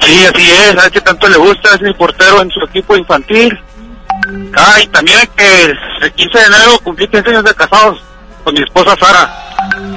Sí, 0.00 0.26
así 0.34 0.50
es. 0.50 0.78
A 0.78 0.82
ver 0.82 0.90
qué 0.90 1.00
tanto 1.02 1.28
le 1.28 1.36
gusta. 1.36 1.74
Es 1.74 1.82
mi 1.82 1.92
portero 1.94 2.40
en 2.40 2.50
su 2.50 2.60
equipo 2.64 2.96
infantil. 2.96 3.58
Ah, 4.56 4.76
y 4.82 4.86
también 4.88 5.18
que 5.36 5.76
el 6.00 6.12
15 6.12 6.38
de 6.38 6.44
enero 6.44 6.78
cumplí 6.82 7.08
15 7.08 7.30
años 7.30 7.44
de 7.44 7.54
casados 7.54 8.02
con 8.44 8.54
mi 8.54 8.62
esposa 8.62 8.96
Sara. 8.98 9.38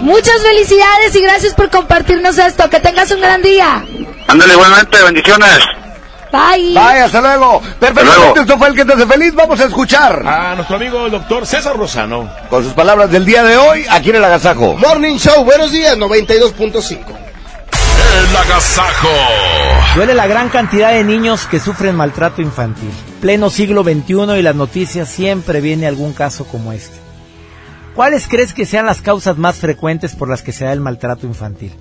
Muchas 0.02 0.42
felicidades 0.42 1.16
y 1.16 1.22
gracias 1.22 1.54
por 1.54 1.70
compartirnos 1.70 2.38
esto. 2.38 2.70
Que 2.70 2.80
tengas 2.80 3.12
un 3.12 3.22
gran 3.22 3.42
día. 3.42 3.84
Ándale, 4.28 4.54
igualmente, 4.54 5.02
bendiciones. 5.04 5.60
Bye. 6.32 6.74
Bye, 6.74 7.02
hasta 7.02 7.22
luego. 7.22 7.62
Perfectamente, 7.80 8.42
esto 8.42 8.58
fue 8.58 8.68
el 8.68 8.76
que 8.76 8.84
te 8.86 8.94
hace 8.94 9.06
feliz. 9.06 9.34
Vamos 9.34 9.60
a 9.62 9.66
escuchar 9.66 10.22
A 10.28 10.56
nuestro 10.56 10.76
amigo 10.76 11.06
el 11.06 11.12
doctor 11.12 11.46
César 11.46 11.78
Rosano. 11.78 12.30
con 12.50 12.64
sus 12.64 12.74
palabras 12.74 13.10
del 13.10 13.26
día 13.26 13.44
de 13.44 13.56
hoy 13.58 13.86
aquí 13.90 14.10
en 14.10 14.18
el 14.18 14.24
Agasajo. 14.26 14.76
Morning 14.76 15.18
Show, 15.18 15.46
buenos 15.46 15.72
días, 15.72 15.96
92.5. 15.98 17.00
El 18.30 18.36
agasajo. 18.38 19.10
Duele 19.96 20.14
la 20.14 20.28
gran 20.28 20.50
cantidad 20.50 20.92
de 20.92 21.04
niños 21.04 21.46
que 21.48 21.60
sufren 21.60 21.96
maltrato 21.96 22.42
infantil. 22.42 22.90
Pleno 23.22 23.50
siglo 23.50 23.84
XXI 23.84 24.38
y 24.38 24.42
las 24.42 24.56
noticias 24.56 25.10
siempre 25.10 25.62
viene 25.62 25.88
algún 25.88 26.14
caso 26.14 26.46
como 26.46 26.72
este. 26.74 27.05
¿Cuáles 27.96 28.28
crees 28.28 28.54
que 28.54 28.66
sean 28.66 28.86
las 28.86 29.02
causas 29.02 29.38
más 29.38 29.56
frecuentes 29.56 30.16
por 30.16 30.30
las 30.30 30.42
que 30.42 30.52
se 30.52 30.66
da 30.66 30.74
el 30.74 30.82
maltrato 30.82 31.26
infantil? 31.26 31.72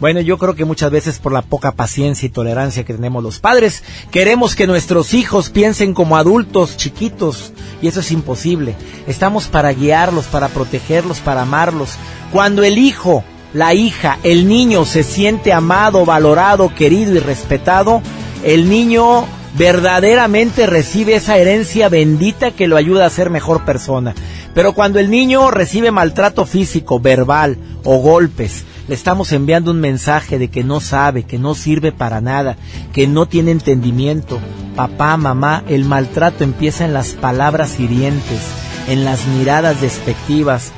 Bueno, 0.00 0.20
yo 0.20 0.38
creo 0.38 0.54
que 0.54 0.64
muchas 0.64 0.90
veces 0.90 1.18
por 1.18 1.32
la 1.32 1.42
poca 1.42 1.72
paciencia 1.72 2.26
y 2.26 2.30
tolerancia 2.30 2.84
que 2.84 2.94
tenemos 2.94 3.22
los 3.22 3.38
padres, 3.38 3.84
queremos 4.10 4.56
que 4.56 4.66
nuestros 4.66 5.14
hijos 5.14 5.50
piensen 5.50 5.94
como 5.94 6.16
adultos 6.16 6.76
chiquitos 6.76 7.52
Y 7.80 7.86
eso 7.86 8.00
es 8.00 8.10
imposible. 8.10 8.74
Estamos 9.06 9.46
para 9.46 9.72
guiarlos, 9.72 10.26
para 10.26 10.48
protegerlos, 10.48 11.20
para 11.20 11.42
amarlos. 11.42 11.94
Cuando 12.32 12.64
el 12.64 12.76
hijo, 12.76 13.22
la 13.54 13.74
hija, 13.74 14.18
el 14.24 14.48
niño 14.48 14.84
se 14.84 15.04
siente 15.04 15.52
amado, 15.52 16.04
valorado, 16.04 16.74
querido 16.74 17.14
y 17.14 17.20
respetado, 17.20 18.02
el 18.42 18.68
niño 18.68 19.26
verdaderamente 19.56 20.66
recibe 20.66 21.14
esa 21.14 21.36
herencia 21.36 21.88
bendita 21.88 22.50
que 22.50 22.68
lo 22.68 22.76
ayuda 22.76 23.06
a 23.06 23.10
ser 23.10 23.30
mejor 23.30 23.64
persona. 23.64 24.14
Pero 24.54 24.74
cuando 24.74 24.98
el 24.98 25.10
niño 25.10 25.50
recibe 25.50 25.90
maltrato 25.90 26.44
físico, 26.44 27.00
verbal 27.00 27.56
o 27.84 27.98
golpes, 27.98 28.64
le 28.88 28.94
estamos 28.94 29.32
enviando 29.32 29.70
un 29.70 29.80
mensaje 29.80 30.38
de 30.38 30.48
que 30.48 30.64
no 30.64 30.80
sabe, 30.80 31.24
que 31.24 31.38
no 31.38 31.54
sirve 31.54 31.92
para 31.92 32.20
nada, 32.20 32.56
que 32.92 33.06
no 33.06 33.26
tiene 33.26 33.50
entendimiento. 33.50 34.40
Papá, 34.74 35.16
mamá, 35.16 35.62
el 35.68 35.84
maltrato 35.84 36.42
empieza 36.42 36.84
en 36.84 36.94
las 36.94 37.10
palabras 37.10 37.78
hirientes, 37.78 38.40
en 38.88 39.04
las 39.04 39.26
miradas 39.26 39.80
despectivas, 39.80 40.72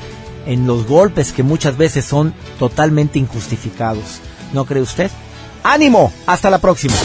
en 0.45 0.67
los 0.67 0.85
golpes 0.87 1.31
que 1.31 1.43
muchas 1.43 1.77
veces 1.77 2.03
son 2.03 2.33
totalmente 2.59 3.17
injustificados. 3.17 4.19
¿No 4.53 4.65
cree 4.65 4.81
usted? 4.81 5.09
¡Ánimo! 5.63 6.11
Hasta 6.25 6.49
la 6.49 6.57
próxima. 6.57 6.95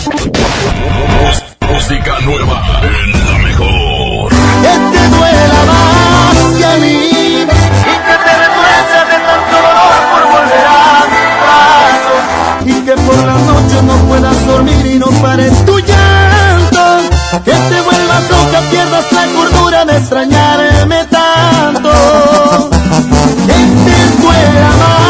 Música 1.73 2.21
nueva 2.21 2.81
en 2.83 3.27
la 3.27 3.39
mejor. 3.39 4.31
Que 4.63 4.75
te 4.93 5.09
duela 5.17 5.61
más 5.67 6.37
que 6.59 6.65
a 6.65 6.77
mí 6.79 6.97
y 6.97 7.47
que 7.47 8.17
te 8.25 8.33
retuerce 8.43 8.99
de 9.11 9.19
tanto 9.27 9.57
dolor 9.67 9.99
por 10.13 10.23
volver 10.33 10.67
a 10.67 11.05
mis 11.13 11.29
brazos 11.43 12.23
y 12.65 12.85
que 12.85 12.95
por 13.03 13.19
la 13.27 13.35
noche 13.35 13.83
no 13.83 13.95
puedas 14.09 14.47
dormir 14.47 14.87
y 14.87 14.99
no 14.99 15.07
pares 15.23 15.65
tu 15.65 15.79
llanto. 15.79 16.85
Que 17.45 17.53
te 17.53 17.81
vuelvas 17.83 18.31
loca, 18.31 18.61
pierdas 18.71 19.13
la 19.13 19.27
cordura 19.35 19.85
de 19.85 19.97
extrañarme 19.97 21.05
tanto. 21.07 22.71
Que 23.47 23.55
te 23.55 24.23
duela 24.23 24.71
más 24.79 25.06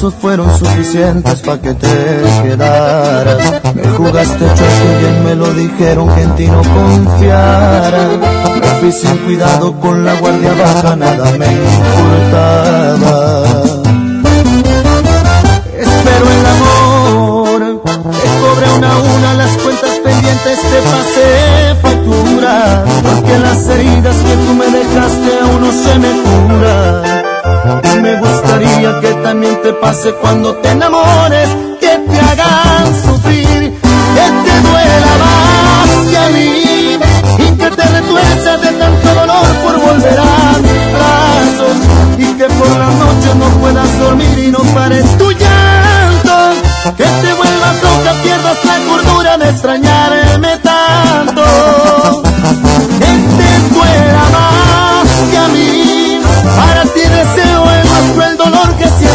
besos 0.00 0.14
fueron 0.14 0.58
suficientes 0.58 1.40
para 1.42 1.60
que 1.60 1.74
te 1.74 2.22
quedaras. 2.42 3.62
Me 3.74 3.86
jugaste 3.88 4.38
chueco 4.38 4.98
bien 5.00 5.24
me 5.24 5.34
lo 5.34 5.52
dijeron 5.52 6.14
que 6.14 6.22
en 6.22 6.36
ti 6.36 6.46
no 6.46 6.62
confiara. 6.62 8.08
Me 8.60 8.66
fui 8.80 8.92
sin 8.92 9.16
cuidado 9.18 9.78
con 9.78 10.02
la 10.04 10.14
guardia 10.14 10.54
baja, 10.54 10.96
nada 10.96 11.30
me 11.32 11.46
importaba. 11.52 12.72
Espero 15.78 16.30
el 16.30 16.46
amor, 16.46 17.82
cobré 17.82 18.72
una 18.78 18.92
a 18.92 18.98
una 18.98 19.34
las 19.34 19.50
cuentas 19.58 19.98
pendientes, 20.02 20.58
te 20.60 20.80
pasé 20.82 21.89
porque 23.02 23.38
las 23.38 23.66
heridas 23.68 24.16
que 24.16 24.34
tú 24.36 24.54
me 24.54 24.66
dejaste 24.66 25.30
aún 25.42 25.60
no 25.60 25.72
se 25.72 25.98
me 25.98 26.10
curan. 26.22 27.20
Y 27.92 27.98
me 28.00 28.16
gustaría 28.16 29.00
que 29.00 29.14
también 29.22 29.60
te 29.62 29.72
pase 29.74 30.12
cuando 30.14 30.54
te 30.56 30.70
enamores, 30.70 31.48
que 31.80 31.98
te 32.10 32.20
hagan 32.20 32.86
sufrir, 33.04 33.72
que 34.16 34.26
te 34.44 34.54
duela 34.68 35.12
más 35.24 35.90
que 36.10 36.18
a 36.18 36.28
mí, 36.30 36.98
y 37.38 37.50
que 37.56 37.70
te 37.70 37.82
retuerza 37.82 38.56
de 38.58 38.70
tanto 38.78 39.08
dolor 39.14 39.46
por 39.64 39.80
volver 39.80 40.18
a 40.18 40.58
mis 40.58 40.82
brazos, 40.96 41.76
y 42.18 42.26
que 42.38 42.44
por 42.44 42.70
la 42.78 42.90
noche 43.02 43.34
no 43.38 43.46
puedas 43.60 43.98
dormir 43.98 44.38
y 44.38 44.48
no 44.50 44.60
pares 44.74 45.04
tu 45.18 45.30
llanto, 45.32 46.36
que 46.96 47.04
te 47.04 47.32
vuelvas 47.32 47.76
loca, 47.82 48.12
pierdas 48.22 48.64
la 48.64 48.78
cordura 48.88 49.38
de 49.38 49.50
extrañarme 49.50 50.56
tanto, 50.58 52.22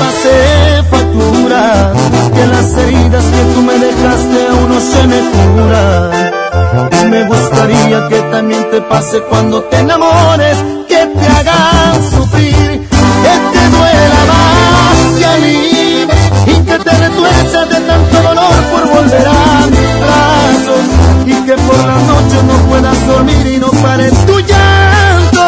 pasé 0.00 0.82
factura, 0.90 1.92
que 2.34 2.46
las 2.46 2.68
heridas 2.78 3.24
que 3.24 3.42
tú 3.54 3.62
me 3.62 3.78
dejaste 3.78 4.38
aún 4.50 4.68
no 4.74 4.80
se 4.80 5.06
me 5.06 5.20
curan. 5.30 7.10
Me 7.10 7.24
gustaría 7.24 8.08
que 8.08 8.20
también 8.30 8.70
te 8.70 8.80
pase 8.82 9.20
cuando 9.30 9.62
te 9.64 9.78
enamores, 9.78 10.56
que 10.88 11.06
te 11.06 11.26
hagan 11.26 11.94
sufrir, 12.10 12.88
que 13.24 13.34
te 13.52 13.62
duela 13.76 14.20
más 14.32 15.18
que 15.18 15.26
a 15.26 15.36
mí, 15.44 16.06
y 16.46 16.54
que 16.66 16.78
te 16.78 16.90
retuerza 16.90 17.64
de 17.66 17.80
tanto 17.80 18.22
dolor 18.22 18.56
por 18.72 18.88
volver 18.94 19.26
a 19.26 19.66
mis 19.74 19.90
brazos, 20.04 20.84
y 21.26 21.34
que 21.46 21.54
por 21.54 21.78
la 21.78 21.98
noche 22.10 22.36
no 22.46 22.56
puedas 22.68 23.06
dormir 23.06 23.46
y 23.46 23.58
no 23.58 23.70
pares 23.82 24.12
tu 24.26 24.38
llanto, 24.40 25.44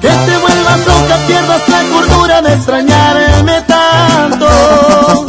que 0.00 0.08
te 0.08 0.38
vuelvas 0.38 0.78
loca, 0.86 1.16
pierdas 1.26 1.68
la 1.68 1.82
cordura 1.92 2.42
de 2.42 2.54
extrañarme 2.54 3.60
tanto, 4.28 5.26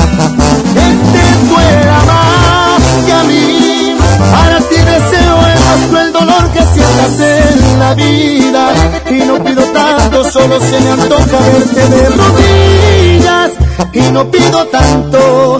que 0.73 0.87
te 1.13 1.25
duela 1.49 1.99
más 2.05 2.81
que 3.05 3.13
a 3.13 3.23
mí, 3.23 3.97
para 4.31 4.59
ti 4.59 4.75
deseo 4.75 5.35
el 5.53 5.59
más 5.65 5.79
cruel 5.89 6.13
dolor 6.13 6.49
que 6.51 6.61
sientas 6.73 7.19
en 7.19 7.79
la 7.79 7.93
vida, 7.93 8.73
y 9.09 9.25
no 9.25 9.43
pido 9.43 9.63
tanto, 9.73 10.31
solo 10.31 10.59
se 10.59 10.79
me 10.79 10.91
antoja 10.91 11.39
verte 11.51 11.89
de 11.89 12.09
rodillas, 12.09 13.51
y 13.93 14.01
no 14.11 14.31
pido 14.31 14.65
tanto, 14.67 15.59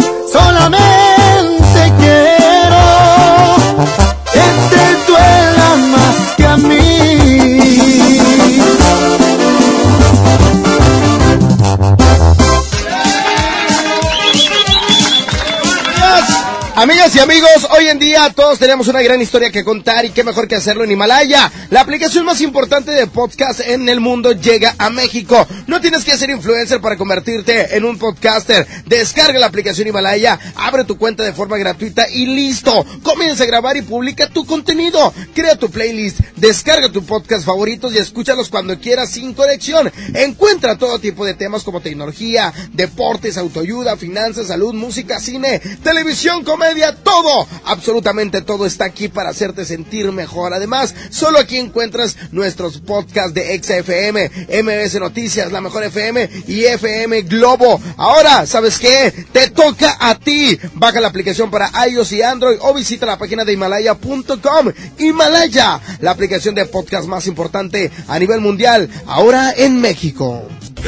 Y 17.15 17.19
amigos, 17.19 17.65
hoy 17.69 17.87
en 17.87 17.97
día 17.97 18.29
todos 18.35 18.59
tenemos 18.59 18.89
una 18.89 19.01
gran 19.01 19.21
historia 19.21 19.49
que 19.49 19.63
contar 19.63 20.03
y 20.03 20.09
qué 20.09 20.25
mejor 20.25 20.49
que 20.49 20.55
hacerlo 20.55 20.83
en 20.83 20.91
Himalaya. 20.91 21.49
La 21.69 21.79
aplicación 21.79 22.25
más 22.25 22.41
importante 22.41 22.91
de 22.91 23.07
podcast 23.07 23.61
en 23.61 23.87
el 23.87 24.01
mundo 24.01 24.33
llega 24.33 24.75
a 24.77 24.89
México. 24.89 25.47
No 25.65 25.79
tienes 25.79 26.03
que 26.03 26.17
ser 26.17 26.29
influencer 26.29 26.81
para 26.81 26.97
convertirte 26.97 27.77
en 27.77 27.85
un 27.85 27.97
podcaster. 27.97 28.67
Descarga 28.85 29.39
la 29.39 29.45
aplicación 29.45 29.87
Himalaya, 29.87 30.37
abre 30.55 30.83
tu 30.83 30.97
cuenta 30.97 31.23
de 31.23 31.31
forma 31.31 31.55
gratuita 31.57 32.05
y 32.09 32.25
listo. 32.25 32.85
Comienza 33.01 33.43
a 33.43 33.47
grabar 33.47 33.77
y 33.77 33.81
publica 33.83 34.27
tu 34.27 34.45
contenido. 34.45 35.13
Crea 35.33 35.55
tu 35.55 35.71
playlist, 35.71 36.19
descarga 36.35 36.91
tu 36.91 37.05
podcast 37.05 37.45
favoritos 37.45 37.93
y 37.93 37.97
escúchalos 37.97 38.49
cuando 38.49 38.77
quieras 38.77 39.11
sin 39.11 39.33
conexión. 39.33 39.89
Encuentra 40.13 40.77
todo 40.77 40.99
tipo 40.99 41.25
de 41.25 41.35
temas 41.35 41.63
como 41.63 41.79
tecnología, 41.79 42.53
deportes, 42.73 43.37
autoayuda, 43.37 43.95
finanzas, 43.95 44.47
salud, 44.47 44.73
música, 44.73 45.21
cine, 45.21 45.61
televisión, 45.81 46.43
comedia, 46.43 46.93
todo, 47.06 47.48
absolutamente 47.64 48.41
todo 48.41 48.65
está 48.65 48.86
aquí 48.86 49.07
para 49.07 49.30
hacerte 49.30 49.64
sentir 49.64 50.11
mejor. 50.11 50.53
Además, 50.53 50.94
solo 51.11 51.40
aquí 51.40 51.57
encuentras 51.57 52.18
nuestros 52.32 52.80
podcasts 52.80 53.34
de 53.34 53.57
XFM, 53.64 54.30
MBS 54.64 54.99
Noticias, 54.99 55.52
La 55.52 55.61
Mejor 55.61 55.84
FM 55.84 56.30
y 56.48 56.65
FM 56.65 57.22
Globo. 57.22 57.80
Ahora, 57.95 58.45
¿sabes 58.45 58.80
qué? 58.80 59.14
Te 59.32 59.52
toca 59.52 59.95
a 59.99 60.15
ti. 60.19 60.60
Baja 60.73 60.99
la 60.99 61.07
aplicación 61.07 61.49
para 61.49 61.72
iOS 61.88 62.11
y 62.14 62.22
Android 62.23 62.57
o 62.61 62.73
visita 62.73 63.06
la 63.06 63.18
página 63.18 63.45
de 63.45 63.53
himalaya.com. 63.53 64.72
Himalaya, 64.98 65.80
la 66.02 66.11
aplicación 66.11 66.56
de 66.56 66.65
podcast 66.65 67.07
más 67.07 67.27
importante 67.27 67.91
a 68.07 68.19
nivel 68.19 68.41
mundial, 68.41 68.90
ahora 69.06 69.53
en 69.56 69.80
México. 69.80 70.44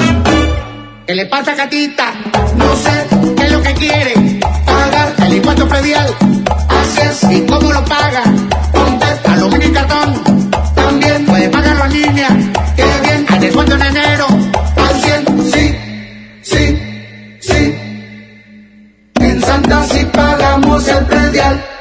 ¿Qué 1.05 1.15
le 1.15 1.25
pasa, 1.25 1.53
Catita? 1.53 2.13
No 2.55 2.77
sé 2.77 3.07
qué 3.35 3.43
es 3.43 3.51
lo 3.51 3.61
que 3.61 3.73
quiere. 3.73 4.32
Impuesto 5.43 5.67
predial. 5.67 6.07
Así 6.69 7.01
es, 7.01 7.23
¿y 7.29 7.45
cómo 7.45 7.73
lo 7.73 7.83
paga? 7.83 8.23
Ponte 8.71 9.05
aluminio 9.25 9.67
y 9.67 9.71
cartón. 9.73 10.23
También 10.73 11.25
puede 11.25 11.49
pagarlo 11.49 11.83
en 11.83 11.91
línea. 11.91 12.29
Qué 12.77 12.85
bien, 13.03 13.25
al 13.27 13.39
descuento 13.41 13.75
en 13.75 13.81
enero. 13.81 14.25
Al 14.77 15.01
100, 15.01 15.51
sí, 15.51 15.75
sí, 16.43 17.39
sí. 17.41 17.75
En 19.19 19.41
Santa 19.41 19.83
sí 19.83 20.05
pagamos 20.13 20.87
el 20.87 21.05
predial. 21.07 21.72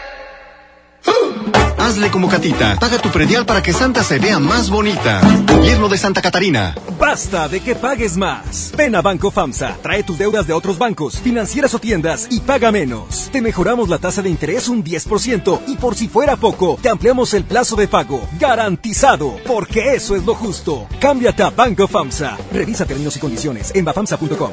Hazle 1.83 2.13
como 2.13 2.29
Catita. 2.29 2.77
Paga 2.79 2.99
tu 2.99 3.11
predial 3.11 3.45
para 3.45 3.61
que 3.61 3.73
Santa 3.73 4.05
se 4.05 4.21
vea 4.21 4.39
más 4.39 4.71
bonita. 4.71 5.21
Gobierno 5.49 5.89
de 5.89 5.99
Santa 5.99 6.23
Catarina. 6.23 6.77
Basta 6.97 7.49
de 7.49 7.59
que 7.59 7.75
pagues 7.75 8.17
más. 8.17 8.73
Ven 8.77 8.95
a 8.95 9.03
Banco 9.03 9.33
FAMSA, 9.33 9.79
trae 9.83 10.05
tus 10.05 10.17
deudas 10.17 10.47
de 10.47 10.53
otros 10.53 10.79
bancos, 10.79 11.19
financieras 11.19 11.75
o 11.75 11.81
tiendas 11.81 12.29
y 12.31 12.39
paga 12.39 12.71
menos. 12.71 13.31
Te 13.33 13.43
mejoramos 13.43 13.89
la 13.89 13.99
tasa 13.99 14.23
de 14.23 14.31
interés 14.31 14.69
un 14.69 14.85
10% 14.85 15.63
y 15.67 15.75
por 15.75 15.97
si 15.97 16.07
fuera 16.07 16.37
poco, 16.37 16.79
te 16.81 16.89
ampliamos 16.89 17.35
el 17.35 17.43
plazo 17.43 17.75
de 17.75 17.89
pago. 17.89 18.29
Garantizado, 18.39 19.35
porque 19.45 19.95
eso 19.97 20.15
es 20.15 20.25
lo 20.25 20.37
justo. 20.37 20.87
Cámbiate 21.01 21.43
a 21.43 21.51
Banco 21.51 21.89
FAMSA. 21.89 22.39
Revisa 22.53 22.87
términos 22.87 23.17
y 23.17 23.19
condiciones 23.19 23.73
en 23.75 23.85
bafamsa.com. 23.85 24.53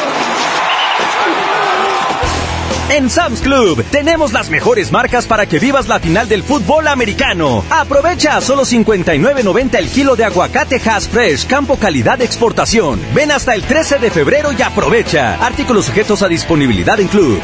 En 2.91 3.09
Sam's 3.09 3.39
Club 3.39 3.85
tenemos 3.89 4.33
las 4.33 4.49
mejores 4.49 4.91
marcas 4.91 5.25
para 5.25 5.45
que 5.45 5.59
vivas 5.59 5.87
la 5.87 6.01
final 6.01 6.27
del 6.27 6.43
fútbol 6.43 6.89
americano. 6.89 7.63
Aprovecha 7.69 8.35
a 8.35 8.41
solo 8.41 8.63
59.90 8.63 9.75
el 9.75 9.87
kilo 9.87 10.17
de 10.17 10.25
aguacate 10.25 10.75
Hass 10.83 11.07
Fresh, 11.07 11.47
campo 11.47 11.77
calidad 11.77 12.17
de 12.17 12.25
exportación. 12.25 12.99
Ven 13.15 13.31
hasta 13.31 13.55
el 13.55 13.63
13 13.63 13.99
de 13.99 14.11
febrero 14.11 14.51
y 14.51 14.61
aprovecha. 14.61 15.35
Artículos 15.35 15.85
sujetos 15.85 16.21
a 16.21 16.27
disponibilidad 16.27 16.99
en 16.99 17.07
Club. 17.07 17.39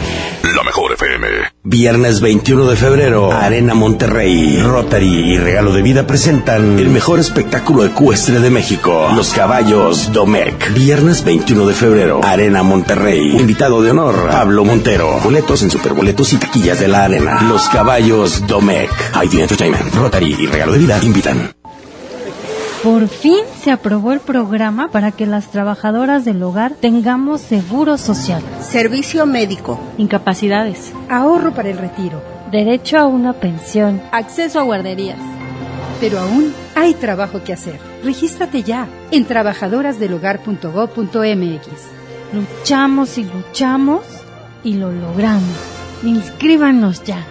La 0.53 0.63
mejor 0.63 0.91
FM. 0.93 1.27
Viernes 1.63 2.21
21 2.21 2.65
de 2.65 2.75
febrero, 2.77 3.31
Arena 3.33 3.73
Monterrey, 3.73 4.61
Rotary 4.61 5.33
y 5.33 5.37
Regalo 5.37 5.73
de 5.73 5.81
Vida 5.81 6.07
presentan 6.07 6.79
el 6.79 6.89
mejor 6.89 7.19
espectáculo 7.19 7.85
ecuestre 7.85 8.39
de 8.39 8.49
México, 8.49 9.09
Los 9.13 9.33
Caballos 9.33 10.11
Domecq. 10.13 10.73
Viernes 10.73 11.25
21 11.25 11.67
de 11.67 11.73
febrero, 11.73 12.21
Arena 12.23 12.63
Monterrey. 12.63 13.35
Invitado 13.37 13.81
de 13.81 13.91
honor, 13.91 14.29
Pablo 14.31 14.63
Montero. 14.63 15.19
Boletos 15.37 15.61
en 15.61 15.69
superboletos 15.69 16.33
y 16.33 16.37
taquillas 16.37 16.79
de 16.79 16.87
la 16.87 17.03
arena. 17.03 17.43
Los 17.43 17.69
Caballos 17.69 18.47
Domecq. 18.47 18.89
ID 19.23 19.41
Entertainment, 19.41 19.93
Rotary 19.93 20.33
y 20.33 20.47
Regalo 20.47 20.71
de 20.71 20.79
Vida 20.79 20.99
invitan. 21.03 21.53
Por 22.81 23.07
fin 23.07 23.41
se 23.63 23.69
aprobó 23.69 24.13
el 24.13 24.19
programa 24.19 24.89
para 24.89 25.11
que 25.11 25.27
las 25.27 25.51
trabajadoras 25.51 26.25
del 26.25 26.41
hogar 26.41 26.73
tengamos 26.73 27.41
seguro 27.41 27.99
social, 27.99 28.41
servicio 28.67 29.27
médico, 29.27 29.79
incapacidades, 29.99 30.91
ahorro 31.07 31.53
para 31.53 31.69
el 31.69 31.77
retiro, 31.77 32.19
derecho 32.51 32.97
a 32.97 33.05
una 33.05 33.33
pensión, 33.33 34.01
acceso 34.11 34.59
a 34.59 34.63
guarderías. 34.63 35.19
Pero 36.01 36.17
aún 36.17 36.51
hay 36.73 36.95
trabajo 36.95 37.43
que 37.43 37.53
hacer. 37.53 37.79
Regístrate 38.03 38.63
ya 38.63 38.87
en 39.11 39.25
trabajadorasdelhogar.gov.mx. 39.25 41.67
Luchamos 42.33 43.19
y 43.19 43.23
luchamos 43.23 44.16
y 44.63 44.73
lo 44.73 44.91
logramos. 44.91 45.57
Inscríbanos 46.03 47.03
ya. 47.03 47.25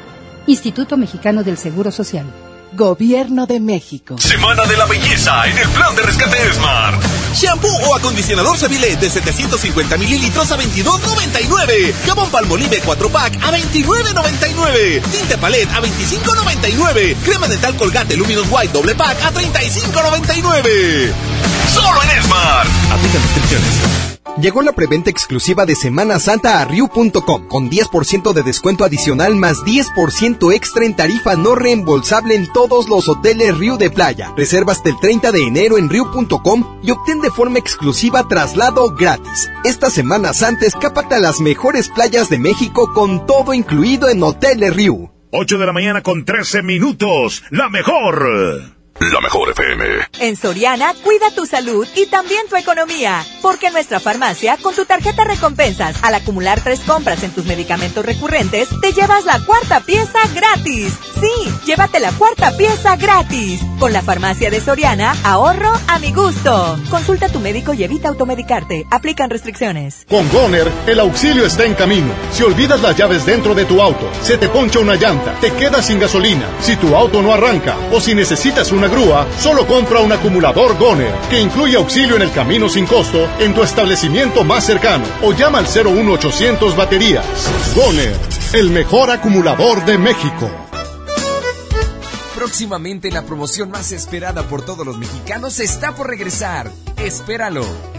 Instituto 0.46 0.96
Mexicano 0.96 1.42
del 1.42 1.58
Seguro 1.58 1.90
Social. 1.90 2.26
Gobierno 2.72 3.46
de 3.46 3.60
México. 3.60 4.18
Semana 4.18 4.66
de 4.66 4.76
la 4.76 4.86
belleza 4.86 5.46
en 5.46 5.56
el 5.56 5.68
plan 5.70 5.94
de 5.96 6.02
rescate 6.02 6.52
Smart. 6.52 7.00
Shampoo 7.32 7.68
o 7.68 7.94
acondicionador 7.94 8.56
Seville 8.58 8.96
de 8.96 9.08
750 9.08 9.96
mililitros 9.96 10.50
a 10.50 10.58
22.99. 10.58 11.94
Jabón 12.06 12.30
Palmolive 12.30 12.80
4 12.84 13.08
pack 13.08 13.36
a 13.42 13.52
29.99. 13.52 15.02
Tinte 15.10 15.38
Palette 15.38 15.70
a 15.72 15.80
25.99. 15.80 17.16
Crema 17.24 17.48
dental 17.48 17.76
Colgate 17.76 18.16
Luminous 18.16 18.48
White 18.50 18.72
doble 18.72 18.94
pack 18.94 19.22
a 19.22 19.32
35.99. 19.32 21.12
Solo 21.72 22.02
en 22.02 22.22
Smart. 22.24 22.68
Aplican 22.90 23.22
restricciones. 23.22 24.15
Llegó 24.38 24.60
la 24.60 24.72
preventa 24.72 25.08
exclusiva 25.08 25.64
de 25.64 25.74
Semana 25.74 26.18
Santa 26.18 26.60
a 26.60 26.64
Riu.com 26.66 27.48
con 27.48 27.70
10% 27.70 28.32
de 28.34 28.42
descuento 28.42 28.84
adicional 28.84 29.34
más 29.34 29.58
10% 29.64 30.54
extra 30.54 30.84
en 30.84 30.94
tarifa 30.94 31.36
no 31.36 31.54
reembolsable 31.54 32.34
en 32.34 32.52
todos 32.52 32.88
los 32.88 33.08
hoteles 33.08 33.56
Riu 33.56 33.78
de 33.78 33.90
Playa. 33.90 34.32
Reserva 34.36 34.72
hasta 34.72 34.90
el 34.90 35.00
30 35.00 35.32
de 35.32 35.42
enero 35.42 35.78
en 35.78 35.88
Riu.com 35.88 36.80
y 36.82 36.90
obtén 36.90 37.20
de 37.22 37.30
forma 37.30 37.58
exclusiva 37.58 38.28
traslado 38.28 38.94
gratis. 38.94 39.50
Esta 39.64 39.88
Semana 39.88 40.34
Santa 40.34 40.66
escápate 40.66 41.14
a 41.14 41.20
las 41.20 41.40
mejores 41.40 41.88
playas 41.88 42.28
de 42.28 42.38
México 42.38 42.92
con 42.92 43.26
todo 43.26 43.54
incluido 43.54 44.10
en 44.10 44.22
Hoteles 44.22 44.76
Riu. 44.76 45.10
8 45.30 45.58
de 45.58 45.66
la 45.66 45.72
mañana 45.72 46.02
con 46.02 46.24
13 46.24 46.62
minutos. 46.62 47.42
La 47.50 47.68
mejor. 47.68 48.75
La 48.98 49.20
mejor 49.20 49.50
FM. 49.50 49.84
En 50.20 50.36
Soriana, 50.36 50.94
cuida 51.04 51.30
tu 51.34 51.44
salud 51.44 51.86
y 51.94 52.06
también 52.06 52.48
tu 52.48 52.56
economía. 52.56 53.22
Porque 53.42 53.66
en 53.66 53.74
nuestra 53.74 54.00
farmacia, 54.00 54.56
con 54.56 54.74
tu 54.74 54.86
tarjeta 54.86 55.22
recompensas, 55.22 56.02
al 56.02 56.14
acumular 56.14 56.60
tres 56.62 56.80
compras 56.80 57.22
en 57.22 57.30
tus 57.30 57.44
medicamentos 57.44 58.04
recurrentes, 58.04 58.68
te 58.80 58.92
llevas 58.92 59.26
la 59.26 59.38
cuarta 59.44 59.80
pieza 59.80 60.18
gratis. 60.34 60.94
Sí, 61.20 61.52
llévate 61.66 62.00
la 62.00 62.10
cuarta 62.12 62.56
pieza 62.56 62.96
gratis. 62.96 63.60
Con 63.78 63.92
la 63.92 64.00
farmacia 64.00 64.50
de 64.50 64.60
Soriana, 64.60 65.14
ahorro 65.24 65.72
a 65.88 65.98
mi 65.98 66.12
gusto. 66.12 66.78
Consulta 66.90 67.26
a 67.26 67.28
tu 67.28 67.38
médico 67.38 67.74
y 67.74 67.84
evita 67.84 68.08
automedicarte. 68.08 68.86
Aplican 68.90 69.28
restricciones. 69.28 70.06
Con 70.08 70.28
Goner, 70.30 70.72
el 70.86 71.00
auxilio 71.00 71.44
está 71.44 71.64
en 71.64 71.74
camino. 71.74 72.12
Si 72.32 72.42
olvidas 72.42 72.80
las 72.80 72.96
llaves 72.96 73.26
dentro 73.26 73.54
de 73.54 73.66
tu 73.66 73.82
auto, 73.82 74.10
se 74.22 74.38
te 74.38 74.48
poncha 74.48 74.78
una 74.78 74.96
llanta, 74.96 75.34
te 75.40 75.52
quedas 75.52 75.86
sin 75.86 76.00
gasolina, 76.00 76.46
si 76.60 76.76
tu 76.76 76.96
auto 76.96 77.20
no 77.20 77.34
arranca 77.34 77.76
o 77.92 78.00
si 78.00 78.14
necesitas 78.14 78.72
una 78.72 78.85
grúa, 78.88 79.26
solo 79.38 79.66
compra 79.66 80.00
un 80.00 80.12
acumulador 80.12 80.76
Goner, 80.78 81.12
que 81.30 81.40
incluye 81.40 81.76
auxilio 81.76 82.16
en 82.16 82.22
el 82.22 82.32
camino 82.32 82.68
sin 82.68 82.86
costo 82.86 83.28
en 83.38 83.54
tu 83.54 83.62
establecimiento 83.62 84.44
más 84.44 84.64
cercano 84.64 85.04
o 85.22 85.32
llama 85.32 85.58
al 85.58 85.66
01800 85.66 86.76
baterías. 86.76 87.24
Goner, 87.74 88.14
el 88.52 88.70
mejor 88.70 89.10
acumulador 89.10 89.84
de 89.84 89.98
México. 89.98 90.50
Próximamente 92.34 93.10
la 93.10 93.22
promoción 93.22 93.70
más 93.70 93.92
esperada 93.92 94.42
por 94.44 94.64
todos 94.64 94.86
los 94.86 94.98
mexicanos 94.98 95.58
está 95.58 95.94
por 95.94 96.08
regresar. 96.08 96.70
Espéralo. 96.96 97.95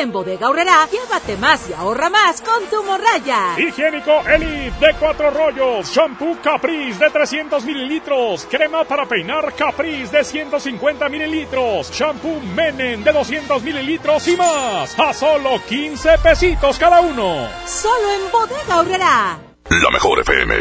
Ahora 0.00 0.08
en 0.08 0.12
Bodega 0.12 0.46
Aurrera, 0.46 0.88
llévate 0.90 1.36
más 1.36 1.68
y 1.68 1.74
ahorra 1.74 2.08
más 2.08 2.40
con 2.40 2.64
tu 2.70 2.82
morraya. 2.82 3.54
Higiénico 3.58 4.22
Elite 4.26 4.72
de 4.80 4.94
cuatro 4.98 5.30
rollos, 5.30 5.90
shampoo 5.90 6.38
Caprice 6.42 7.04
de 7.04 7.10
300 7.10 7.62
mililitros, 7.66 8.46
crema 8.50 8.84
para 8.84 9.04
peinar 9.04 9.54
Caprice 9.54 10.16
de 10.16 10.24
150 10.24 11.06
mililitros, 11.10 11.90
shampoo 11.90 12.40
Menen 12.40 13.04
de 13.04 13.12
200 13.12 13.62
mililitros 13.62 14.26
y 14.28 14.38
más, 14.38 14.98
a 14.98 15.12
solo 15.12 15.60
15 15.68 16.16
pesitos 16.22 16.78
cada 16.78 17.02
uno. 17.02 17.46
Solo 17.66 18.10
en 18.10 18.32
Bodega 18.32 18.74
Aurrera. 18.76 19.49
La 19.70 19.88
mejor 19.92 20.18
FM. 20.18 20.52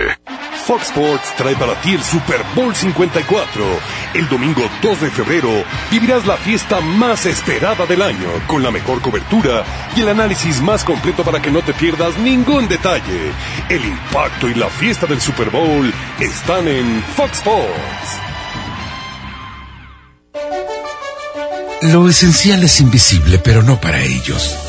Fox 0.67 0.89
Sports 0.89 1.33
trae 1.35 1.55
para 1.55 1.73
ti 1.81 1.95
el 1.95 2.03
Super 2.03 2.45
Bowl 2.55 2.75
54. 2.75 3.65
El 4.13 4.29
domingo 4.29 4.61
2 4.83 5.01
de 5.01 5.09
febrero 5.09 5.49
vivirás 5.89 6.27
la 6.27 6.37
fiesta 6.37 6.79
más 6.79 7.25
esperada 7.25 7.87
del 7.87 8.03
año, 8.03 8.29
con 8.45 8.61
la 8.61 8.69
mejor 8.69 9.01
cobertura 9.01 9.63
y 9.95 10.01
el 10.01 10.09
análisis 10.09 10.61
más 10.61 10.83
completo 10.83 11.23
para 11.23 11.41
que 11.41 11.49
no 11.49 11.63
te 11.63 11.73
pierdas 11.73 12.19
ningún 12.19 12.67
detalle. 12.67 13.31
El 13.67 13.83
impacto 13.83 14.47
y 14.47 14.53
la 14.53 14.69
fiesta 14.69 15.07
del 15.07 15.19
Super 15.19 15.49
Bowl 15.49 15.91
están 16.19 16.67
en 16.67 17.01
Fox 17.15 17.39
Sports. 17.39 18.19
Lo 21.81 22.07
esencial 22.07 22.61
es 22.61 22.79
invisible, 22.79 23.39
pero 23.39 23.63
no 23.63 23.81
para 23.81 24.03
ellos. 24.03 24.68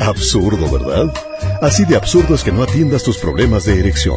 Absurdo, 0.00 0.70
¿verdad? 0.70 1.12
Así 1.60 1.84
de 1.84 1.96
absurdo 1.96 2.34
es 2.34 2.42
que 2.42 2.52
no 2.52 2.62
atiendas 2.62 3.02
tus 3.02 3.18
problemas 3.18 3.64
de 3.64 3.78
erección. 3.78 4.16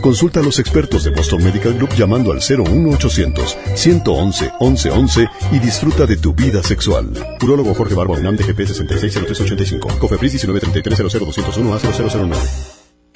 Consulta 0.00 0.40
a 0.40 0.42
los 0.42 0.58
expertos 0.58 1.04
de 1.04 1.10
Boston 1.10 1.42
Medical 1.42 1.74
Group 1.74 1.94
llamando 1.94 2.32
al 2.32 2.38
01800 2.38 3.58
111 3.74 4.52
1111 4.60 5.28
y 5.52 5.58
disfruta 5.58 6.06
de 6.06 6.16
tu 6.16 6.34
vida 6.34 6.62
sexual. 6.62 7.10
Urólogo 7.42 7.74
Jorge 7.74 7.94
Barba 7.94 8.14
UNAM 8.14 8.36
DGP 8.36 8.60
660385. 8.66 9.88
Cofepris 9.98 10.34
1933 10.34 10.98
00201 10.98 11.74
a 11.74 11.78
0009. 11.78 12.77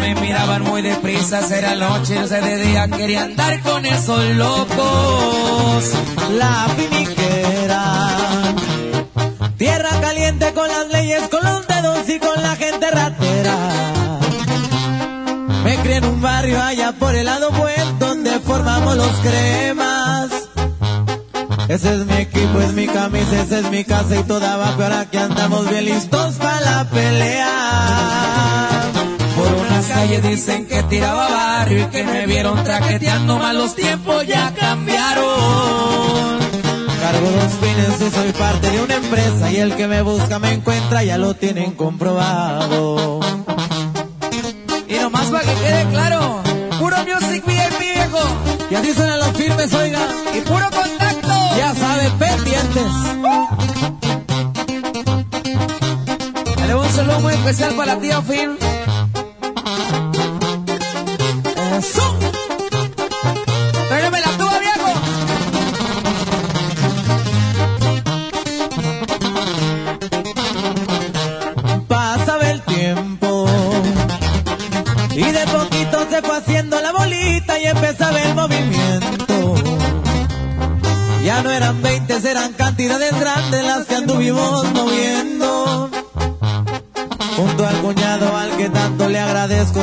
me 0.00 0.14
miraban 0.14 0.62
muy 0.62 0.82
deprisa, 0.82 1.40
era 1.56 1.74
noche, 1.74 2.18
o 2.18 2.26
sea, 2.26 2.40
de 2.40 2.56
día 2.64 2.88
quería 2.88 3.24
andar 3.24 3.60
con 3.60 3.84
esos 3.84 4.24
locos. 4.36 5.84
La 6.32 6.66
finiquera, 6.76 8.54
tierra 9.56 9.90
caliente 10.00 10.52
con 10.54 10.68
las 10.68 10.88
leyes, 10.88 11.22
con 11.28 11.44
los 11.44 11.66
dedos 11.66 12.08
y 12.08 12.18
con 12.18 12.42
la 12.42 12.56
gente 12.56 12.90
ratera. 12.90 13.56
Me 15.64 15.76
crié 15.76 15.96
en 15.96 16.04
un 16.06 16.20
barrio 16.22 16.62
allá 16.62 16.92
por 16.92 17.14
el 17.14 17.26
lado 17.26 17.50
buen, 17.52 17.98
donde 17.98 18.40
formamos 18.40 18.96
los 18.96 19.12
cremas. 19.18 20.30
Ese 21.68 21.94
es 21.94 22.06
mi 22.06 22.14
equipo, 22.14 22.60
es 22.60 22.72
mi 22.72 22.86
camisa, 22.86 23.42
esa 23.42 23.58
es 23.60 23.70
mi 23.70 23.84
casa 23.84 24.16
y 24.16 24.22
toda 24.24 24.54
abajo. 24.54 24.82
Ahora 24.82 25.06
que 25.10 25.18
andamos 25.18 25.68
bien 25.68 25.84
listos 25.84 26.34
para 26.36 26.60
la 26.60 26.90
pelea. 26.90 28.69
Calles 30.00 30.22
dicen 30.22 30.64
que 30.64 30.82
tiraba 30.84 31.28
barrio 31.28 31.82
y 31.82 31.86
que 31.88 32.02
me 32.04 32.24
vieron 32.24 32.64
traqueteando 32.64 33.36
mal 33.36 33.54
los 33.58 33.76
tiempos 33.76 34.26
ya 34.26 34.50
cambiaron. 34.54 36.38
cargo 37.02 37.30
dos 37.30 37.52
fines 37.60 38.00
y 38.00 38.10
soy 38.10 38.32
parte 38.32 38.70
de 38.70 38.80
una 38.80 38.94
empresa 38.94 39.52
y 39.52 39.56
el 39.58 39.76
que 39.76 39.86
me 39.86 40.00
busca 40.00 40.38
me 40.38 40.54
encuentra, 40.54 41.04
ya 41.04 41.18
lo 41.18 41.34
tienen 41.34 41.72
comprobado. 41.72 43.20
Y 44.88 44.94
nomás 44.94 45.26
para 45.26 45.44
que 45.44 45.54
quede 45.60 45.84
claro, 45.90 46.42
puro 46.78 46.96
music 47.04 47.44
VIP 47.44 47.78
viejo. 47.78 48.20
Y 48.70 48.74
así 48.76 48.94
suenan 48.94 49.18
los 49.18 49.32
firmes, 49.36 49.74
oiga. 49.74 50.00
Y 50.34 50.40
puro 50.40 50.64
contacto. 50.70 51.28
Ya 51.58 51.74
sabe, 51.74 52.10
pendientes. 52.18 52.92
Le 56.66 56.74
un 56.74 56.88
saludo 56.88 57.20
muy 57.20 57.34
especial 57.34 57.74
para 57.74 57.96
la 57.96 58.00
tía 58.00 58.22
Phil. 58.22 58.69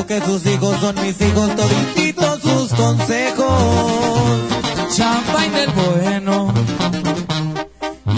Que 0.07 0.21
sus 0.21 0.45
hijos 0.45 0.79
son 0.79 0.95
mis 1.01 1.19
hijos, 1.19 1.55
todititos 1.55 2.41
sus 2.41 2.73
consejos. 2.73 4.41
Champagne 4.95 5.51
del 5.51 5.69
bueno. 5.71 6.53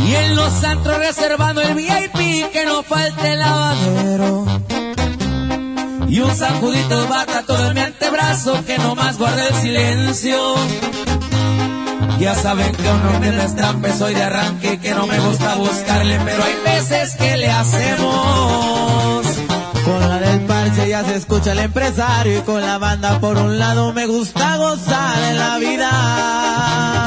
Y 0.05 0.15
en 0.15 0.35
los 0.35 0.63
antros 0.63 0.99
reservando 0.99 1.61
el 1.61 1.73
VIP 1.73 2.51
que 2.51 2.65
no 2.65 2.83
falte 2.83 3.33
el 3.33 3.39
lavadero. 3.39 4.45
Y 6.07 6.19
un 6.19 6.35
sacudito 6.35 7.01
de 7.01 7.07
bata 7.07 7.43
todo 7.43 7.69
en 7.69 7.73
mi 7.73 7.81
antebrazo 7.81 8.63
que 8.65 8.77
no 8.77 8.93
más 8.95 9.17
guarda 9.17 9.47
el 9.47 9.55
silencio. 9.55 10.55
Ya 12.19 12.35
saben 12.35 12.71
que 12.71 12.89
uno 12.89 13.19
me 13.19 13.31
destrampe, 13.31 13.93
soy 13.93 14.13
de 14.13 14.23
arranque 14.23 14.79
que 14.79 14.93
no 14.93 15.07
me 15.07 15.19
gusta 15.19 15.55
buscarle, 15.55 16.19
pero 16.23 16.43
hay 16.43 16.55
veces 16.65 17.15
que 17.15 17.37
le 17.37 17.49
hacemos. 17.49 19.25
Con 19.85 20.09
la 20.09 20.19
parche 20.59 20.89
ya 20.89 21.03
se 21.03 21.15
escucha 21.15 21.53
el 21.53 21.59
empresario 21.59 22.39
y 22.39 22.41
con 22.41 22.61
la 22.61 22.77
banda 22.77 23.19
por 23.19 23.38
un 23.38 23.57
lado 23.57 23.93
me 23.93 24.05
gusta 24.07 24.57
gozar 24.57 25.17
en 25.29 25.38
la 25.38 25.57
vida. 25.57 27.05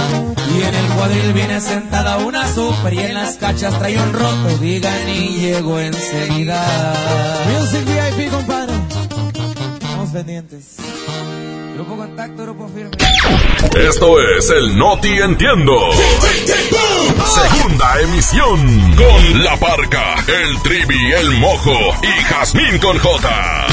Y 0.54 0.62
en 0.62 0.74
el 0.74 0.86
cuadril 0.96 1.32
viene 1.32 1.60
sentada 1.60 2.18
una 2.18 2.46
super 2.54 2.92
y 2.92 3.00
en 3.00 3.14
las 3.14 3.36
cachas 3.36 3.78
trae 3.78 3.98
un 3.98 4.12
roto, 4.12 4.58
digan 4.60 5.08
y 5.08 5.40
llego 5.40 5.78
enseguida. 5.78 6.62
Music 7.52 7.84
VIP, 7.84 8.30
compadre. 8.30 8.74
Estamos 9.80 10.10
pendientes. 10.10 10.76
Grupo 11.74 11.96
Contacto, 11.96 12.42
Grupo 12.42 12.68
Firme. 12.68 12.90
Esto 13.88 14.20
es 14.20 14.50
el 14.50 14.76
Noti 14.76 15.08
Entiendo. 15.08 15.78
Segunda 15.92 18.00
emisión. 18.02 18.94
Con 18.96 19.44
La 19.44 19.56
Parca, 19.56 20.11
el 20.28 20.62
Trivi, 20.62 21.12
el 21.12 21.30
Mojo 21.32 21.72
y 22.02 22.22
Jazmín 22.24 22.78
con 22.78 22.98
J. 22.98 23.66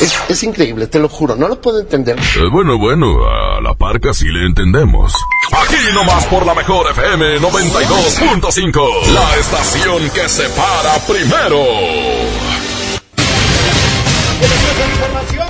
Es, 0.00 0.18
es 0.28 0.42
increíble, 0.42 0.88
te 0.88 0.98
lo 0.98 1.08
juro, 1.08 1.36
no 1.36 1.46
lo 1.46 1.60
puedo 1.60 1.80
entender. 1.80 2.18
Eh, 2.18 2.48
bueno, 2.50 2.78
bueno, 2.78 3.24
a 3.24 3.60
La 3.60 3.74
Parca 3.74 4.12
sí 4.12 4.26
le 4.26 4.46
entendemos. 4.46 5.12
Aquí 5.52 5.76
nomás 5.94 6.26
por 6.26 6.44
la 6.44 6.54
mejor 6.54 6.90
FM 6.90 7.38
92.5. 7.38 9.06
La 9.12 9.36
estación 9.36 10.10
que 10.10 10.28
se 10.28 10.48
para 10.50 10.98
primero. 11.06 11.58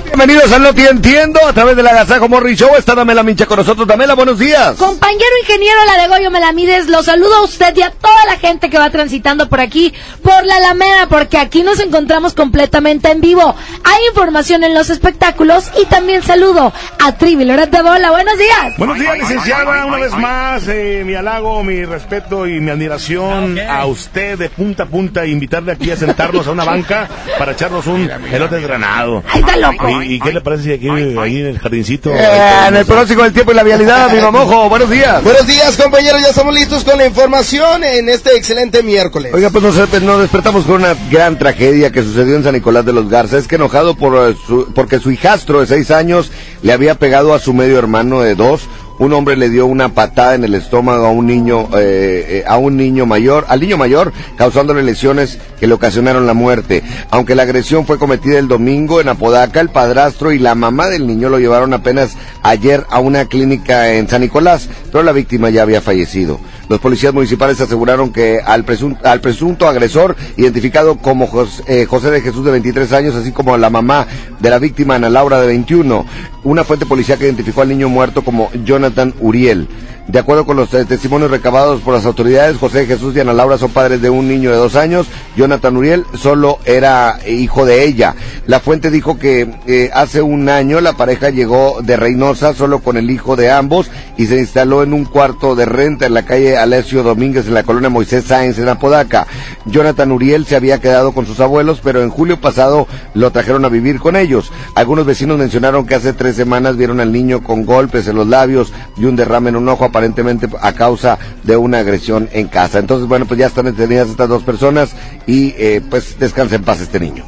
Bienvenidos 0.05 0.51
al 0.51 0.61
Noti 0.61 0.85
Entiendo 0.85 1.39
a 1.43 1.53
través 1.53 1.75
de 1.75 1.81
la 1.81 1.89
Agasajo 1.89 2.29
Morri 2.29 2.55
Show. 2.55 2.75
Está 2.77 2.93
Damela 2.93 3.23
Mincha 3.23 3.47
con 3.47 3.57
nosotros. 3.57 3.87
Damela, 3.87 4.13
buenos 4.13 4.37
días. 4.37 4.75
Compañero 4.77 5.31
ingeniero 5.41 5.83
La 5.85 5.99
de 5.99 6.07
Goyo 6.07 6.29
Melamides, 6.29 6.87
lo 6.87 7.01
saludo 7.01 7.35
a 7.37 7.43
usted 7.43 7.75
y 7.75 7.81
a 7.81 7.89
toda 8.23 8.35
la 8.35 8.39
gente 8.39 8.69
que 8.69 8.77
va 8.77 8.89
transitando 8.89 9.49
por 9.49 9.59
aquí, 9.59 9.93
por 10.21 10.45
la 10.45 10.55
Alameda, 10.57 11.07
porque 11.09 11.37
aquí 11.37 11.63
nos 11.63 11.79
encontramos 11.79 12.33
completamente 12.33 13.11
en 13.11 13.21
vivo. 13.21 13.55
Hay 13.83 14.07
información 14.09 14.63
en 14.63 14.73
los 14.73 14.89
espectáculos 14.89 15.69
y 15.81 15.85
también 15.85 16.23
saludo 16.23 16.73
a 17.03 17.11
Trivi 17.13 17.45
Loret 17.45 17.69
de 17.69 17.81
Bola. 17.81 18.11
Buenos 18.11 18.37
días. 18.37 18.77
Buenos 18.77 18.99
días, 18.99 19.17
licenciada. 19.17 19.85
Una 19.85 19.97
vez 19.97 20.13
más, 20.13 20.67
eh, 20.67 21.03
mi 21.05 21.15
halago, 21.15 21.63
mi 21.63 21.83
respeto 21.85 22.47
y 22.47 22.59
mi 22.59 22.71
admiración 22.71 23.59
a 23.59 23.85
usted 23.85 24.37
de 24.37 24.49
punta 24.49 24.83
a 24.83 24.85
punta. 24.85 25.25
Invitarle 25.25 25.73
aquí 25.73 25.91
a 25.91 25.97
sentarnos 25.97 26.47
a 26.47 26.51
una 26.51 26.63
banca 26.63 27.07
para 27.37 27.53
echarnos 27.53 27.87
un 27.87 28.09
elote 28.31 28.61
granado. 28.61 29.23
Ay, 29.29 29.41
está 29.41 29.57
loco. 29.57 29.89
¿Y, 30.01 30.15
y 30.15 30.19
qué 30.19 30.31
le 30.31 30.41
parece 30.41 30.63
si 30.63 30.73
aquí, 30.73 30.89
ahí 30.89 31.39
en 31.39 31.47
el 31.47 31.59
jardincito? 31.59 32.11
Eh, 32.11 32.67
en 32.67 32.75
el 32.75 32.85
pronóstico 32.85 33.23
del 33.23 33.33
tiempo 33.33 33.51
y 33.51 33.55
la 33.55 33.63
vialidad, 33.63 34.11
mi 34.11 34.21
mamojo. 34.21 34.69
Buenos 34.69 34.89
días. 34.89 35.23
Buenos 35.23 35.45
días, 35.45 35.75
compañeros. 35.77 36.21
Ya 36.21 36.29
estamos 36.29 36.53
listos 36.53 36.83
con 36.83 36.97
la 36.97 37.05
información 37.05 37.83
en 37.83 38.09
este 38.13 38.35
excelente 38.37 38.83
miércoles. 38.83 39.33
Oiga, 39.33 39.49
pues 39.49 39.63
nos, 39.63 39.75
nos 40.03 40.19
despertamos 40.21 40.65
con 40.65 40.75
una 40.75 40.95
gran 41.11 41.37
tragedia 41.37 41.91
que 41.91 42.03
sucedió 42.03 42.35
en 42.35 42.43
San 42.43 42.53
Nicolás 42.53 42.85
de 42.85 42.93
los 42.93 43.09
Garza. 43.09 43.37
Es 43.37 43.47
que 43.47 43.55
enojado 43.55 43.95
por 43.95 44.29
eh, 44.29 44.35
su- 44.47 44.71
porque 44.73 44.99
su 44.99 45.11
hijastro 45.11 45.59
de 45.61 45.67
seis 45.67 45.91
años 45.91 46.31
le 46.61 46.73
había 46.73 46.95
pegado 46.95 47.33
a 47.33 47.39
su 47.39 47.53
medio 47.53 47.77
hermano 47.77 48.21
de 48.21 48.35
dos. 48.35 48.61
Un 48.99 49.11
hombre 49.13 49.35
le 49.35 49.49
dio 49.49 49.65
una 49.65 49.89
patada 49.89 50.35
en 50.35 50.43
el 50.43 50.53
estómago 50.53 51.07
a 51.07 51.09
un 51.09 51.25
niño, 51.25 51.67
eh, 51.75 52.25
eh, 52.27 52.43
a 52.47 52.57
un 52.57 52.77
niño 52.77 53.07
mayor, 53.07 53.43
al 53.49 53.59
niño 53.59 53.75
mayor, 53.75 54.13
causándole 54.37 54.83
lesiones 54.83 55.39
que 55.59 55.65
le 55.65 55.73
ocasionaron 55.73 56.27
la 56.27 56.35
muerte. 56.35 56.83
Aunque 57.09 57.33
la 57.33 57.41
agresión 57.41 57.87
fue 57.87 57.97
cometida 57.97 58.37
el 58.37 58.47
domingo 58.47 59.01
en 59.01 59.09
Apodaca, 59.09 59.59
el 59.61 59.69
padrastro 59.69 60.31
y 60.31 60.37
la 60.37 60.53
mamá 60.53 60.89
del 60.89 61.07
niño 61.07 61.29
lo 61.29 61.39
llevaron 61.39 61.73
apenas 61.73 62.11
ayer 62.43 62.85
a 62.91 62.99
una 62.99 63.25
clínica 63.25 63.93
en 63.93 64.07
San 64.07 64.21
Nicolás, 64.21 64.69
pero 64.91 65.03
la 65.03 65.11
víctima 65.11 65.49
ya 65.49 65.63
había 65.63 65.81
fallecido. 65.81 66.39
Los 66.73 66.81
policías 66.81 67.13
municipales 67.13 67.61
aseguraron 67.61 68.11
que 68.11 68.39
al 68.43 68.63
presunto, 68.63 69.67
agresor, 69.67 70.15
identificado 70.37 70.97
como 70.97 71.27
Jos- 71.27 71.61
eh, 71.67 71.85
José 71.85 72.09
de 72.09 72.19
Jesús 72.19 72.43
de 72.43 72.49
23 72.49 72.91
años, 72.93 73.13
así 73.13 73.31
como 73.31 73.55
la 73.59 73.69
mamá 73.69 74.07
de 74.39 74.49
la 74.49 74.57
víctima, 74.57 74.95
Ana 74.95 75.07
Laura 75.11 75.39
de 75.39 75.45
21, 75.45 76.03
una 76.43 76.63
fuente 76.63 76.87
policial 76.87 77.19
que 77.19 77.25
identificó 77.25 77.61
al 77.61 77.69
niño 77.69 77.89
muerto 77.89 78.23
como 78.23 78.49
Jonathan 78.65 79.13
Uriel. 79.19 79.67
De 80.07 80.19
acuerdo 80.19 80.45
con 80.45 80.57
los 80.57 80.73
eh, 80.73 80.83
testimonios 80.83 81.31
recabados 81.31 81.79
por 81.79 81.93
las 81.93 82.05
autoridades, 82.05 82.57
José 82.57 82.85
Jesús 82.85 83.15
y 83.15 83.21
Ana 83.21 83.31
Laura 83.31 83.57
son 83.57 83.71
padres 83.71 84.01
de 84.01 84.09
un 84.09 84.27
niño 84.27 84.51
de 84.51 84.57
dos 84.57 84.75
años. 84.75 85.07
Jonathan 85.37 85.77
Uriel 85.77 86.05
solo 86.13 86.59
era 86.65 87.19
hijo 87.25 87.65
de 87.65 87.85
ella. 87.85 88.13
La 88.45 88.59
fuente 88.59 88.91
dijo 88.91 89.17
que 89.17 89.49
eh, 89.65 89.89
hace 89.93 90.21
un 90.21 90.49
año 90.49 90.81
la 90.81 90.93
pareja 90.93 91.29
llegó 91.29 91.81
de 91.81 91.95
Reynosa 91.95 92.53
solo 92.53 92.79
con 92.79 92.97
el 92.97 93.09
hijo 93.09 93.37
de 93.37 93.49
ambos 93.49 93.89
y 94.17 94.25
se 94.25 94.37
instaló 94.37 94.83
en 94.83 94.93
un 94.93 95.05
cuarto 95.05 95.55
de 95.55 95.65
renta 95.65 96.05
en 96.05 96.13
la 96.13 96.25
calle 96.25 96.57
Alessio 96.57 97.01
Domínguez 97.01 97.47
en 97.47 97.53
la 97.53 97.63
colonia 97.63 97.89
Moisés 97.89 98.25
Sáenz 98.25 98.59
en 98.59 98.67
Apodaca. 98.67 99.25
Jonathan 99.65 100.11
Uriel 100.11 100.45
se 100.45 100.57
había 100.57 100.81
quedado 100.81 101.13
con 101.13 101.25
sus 101.25 101.39
abuelos, 101.39 101.79
pero 101.81 102.03
en 102.03 102.09
julio 102.09 102.41
pasado 102.41 102.87
lo 103.13 103.31
trajeron 103.31 103.63
a 103.63 103.69
vivir 103.69 103.99
con 103.99 104.17
ellos. 104.17 104.51
Algunos 104.75 105.05
vecinos 105.05 105.37
mencionaron 105.37 105.85
que 105.85 105.95
hace 105.95 106.11
tres 106.11 106.35
semanas 106.35 106.75
vieron 106.75 106.99
al 106.99 107.13
niño 107.13 107.41
con 107.41 107.65
golpes 107.65 108.09
en 108.09 108.17
los 108.17 108.27
labios 108.27 108.73
y 108.97 109.05
un 109.05 109.15
derrame 109.15 109.49
en 109.49 109.55
un 109.55 109.69
ojo 109.69 109.85
aparentemente 109.93 110.49
a 110.59 110.73
causa 110.73 111.19
de 111.43 111.55
una 111.55 111.79
agresión 111.79 112.27
en 112.33 112.47
casa. 112.47 112.79
Entonces, 112.79 113.07
bueno, 113.07 113.27
pues 113.27 113.39
ya 113.39 113.45
están 113.45 113.65
detenidas 113.65 114.09
estas 114.09 114.27
dos 114.27 114.41
personas 114.41 114.95
y 115.27 115.53
eh, 115.55 115.81
pues 115.87 116.17
descansa 116.17 116.55
en 116.55 116.63
paz 116.63 116.81
este 116.81 116.99
niño. 116.99 117.23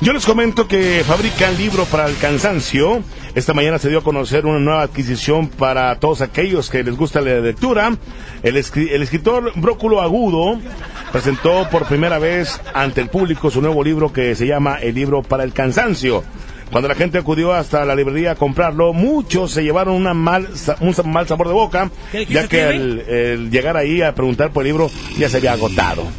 Yo 0.00 0.12
les 0.12 0.26
comento 0.26 0.66
que 0.66 1.04
fabrican 1.06 1.56
libro 1.56 1.84
para 1.84 2.06
el 2.06 2.16
cansancio. 2.16 3.02
Esta 3.34 3.54
mañana 3.54 3.78
se 3.78 3.88
dio 3.88 3.98
a 3.98 4.04
conocer 4.04 4.44
una 4.46 4.58
nueva 4.58 4.82
adquisición 4.82 5.48
para 5.48 5.96
todos 6.00 6.20
aquellos 6.20 6.68
que 6.68 6.82
les 6.82 6.96
gusta 6.96 7.20
la 7.20 7.38
lectura. 7.38 7.96
El, 8.42 8.56
el 8.56 9.02
escritor 9.02 9.52
Bróculo 9.54 10.00
Agudo 10.00 10.58
presentó 11.12 11.68
por 11.70 11.86
primera 11.86 12.18
vez 12.18 12.60
ante 12.74 13.00
el 13.00 13.08
público 13.08 13.50
su 13.50 13.60
nuevo 13.60 13.84
libro 13.84 14.12
que 14.12 14.34
se 14.34 14.46
llama 14.46 14.78
El 14.80 14.96
libro 14.96 15.22
para 15.22 15.44
el 15.44 15.52
cansancio. 15.52 16.24
Cuando 16.70 16.88
la 16.88 16.94
gente 16.94 17.18
acudió 17.18 17.52
hasta 17.52 17.84
la 17.84 17.94
librería 17.94 18.32
a 18.32 18.34
comprarlo, 18.34 18.92
muchos 18.92 19.50
se 19.52 19.62
llevaron 19.62 19.94
una 19.94 20.14
mal, 20.14 20.48
un 20.80 20.94
mal 21.10 21.26
sabor 21.26 21.48
de 21.48 21.54
boca, 21.54 21.90
¿Qué- 22.12 22.26
qué 22.26 22.34
ya 22.34 22.42
que 22.48 22.56
tiene? 22.68 22.74
el, 22.74 23.50
llegar 23.50 23.76
ahí 23.76 24.02
a 24.02 24.14
preguntar 24.14 24.50
por 24.52 24.62
el 24.64 24.68
libro 24.68 24.90
ya 25.16 25.28
se 25.28 25.38
había 25.38 25.52
agotado. 25.52 26.04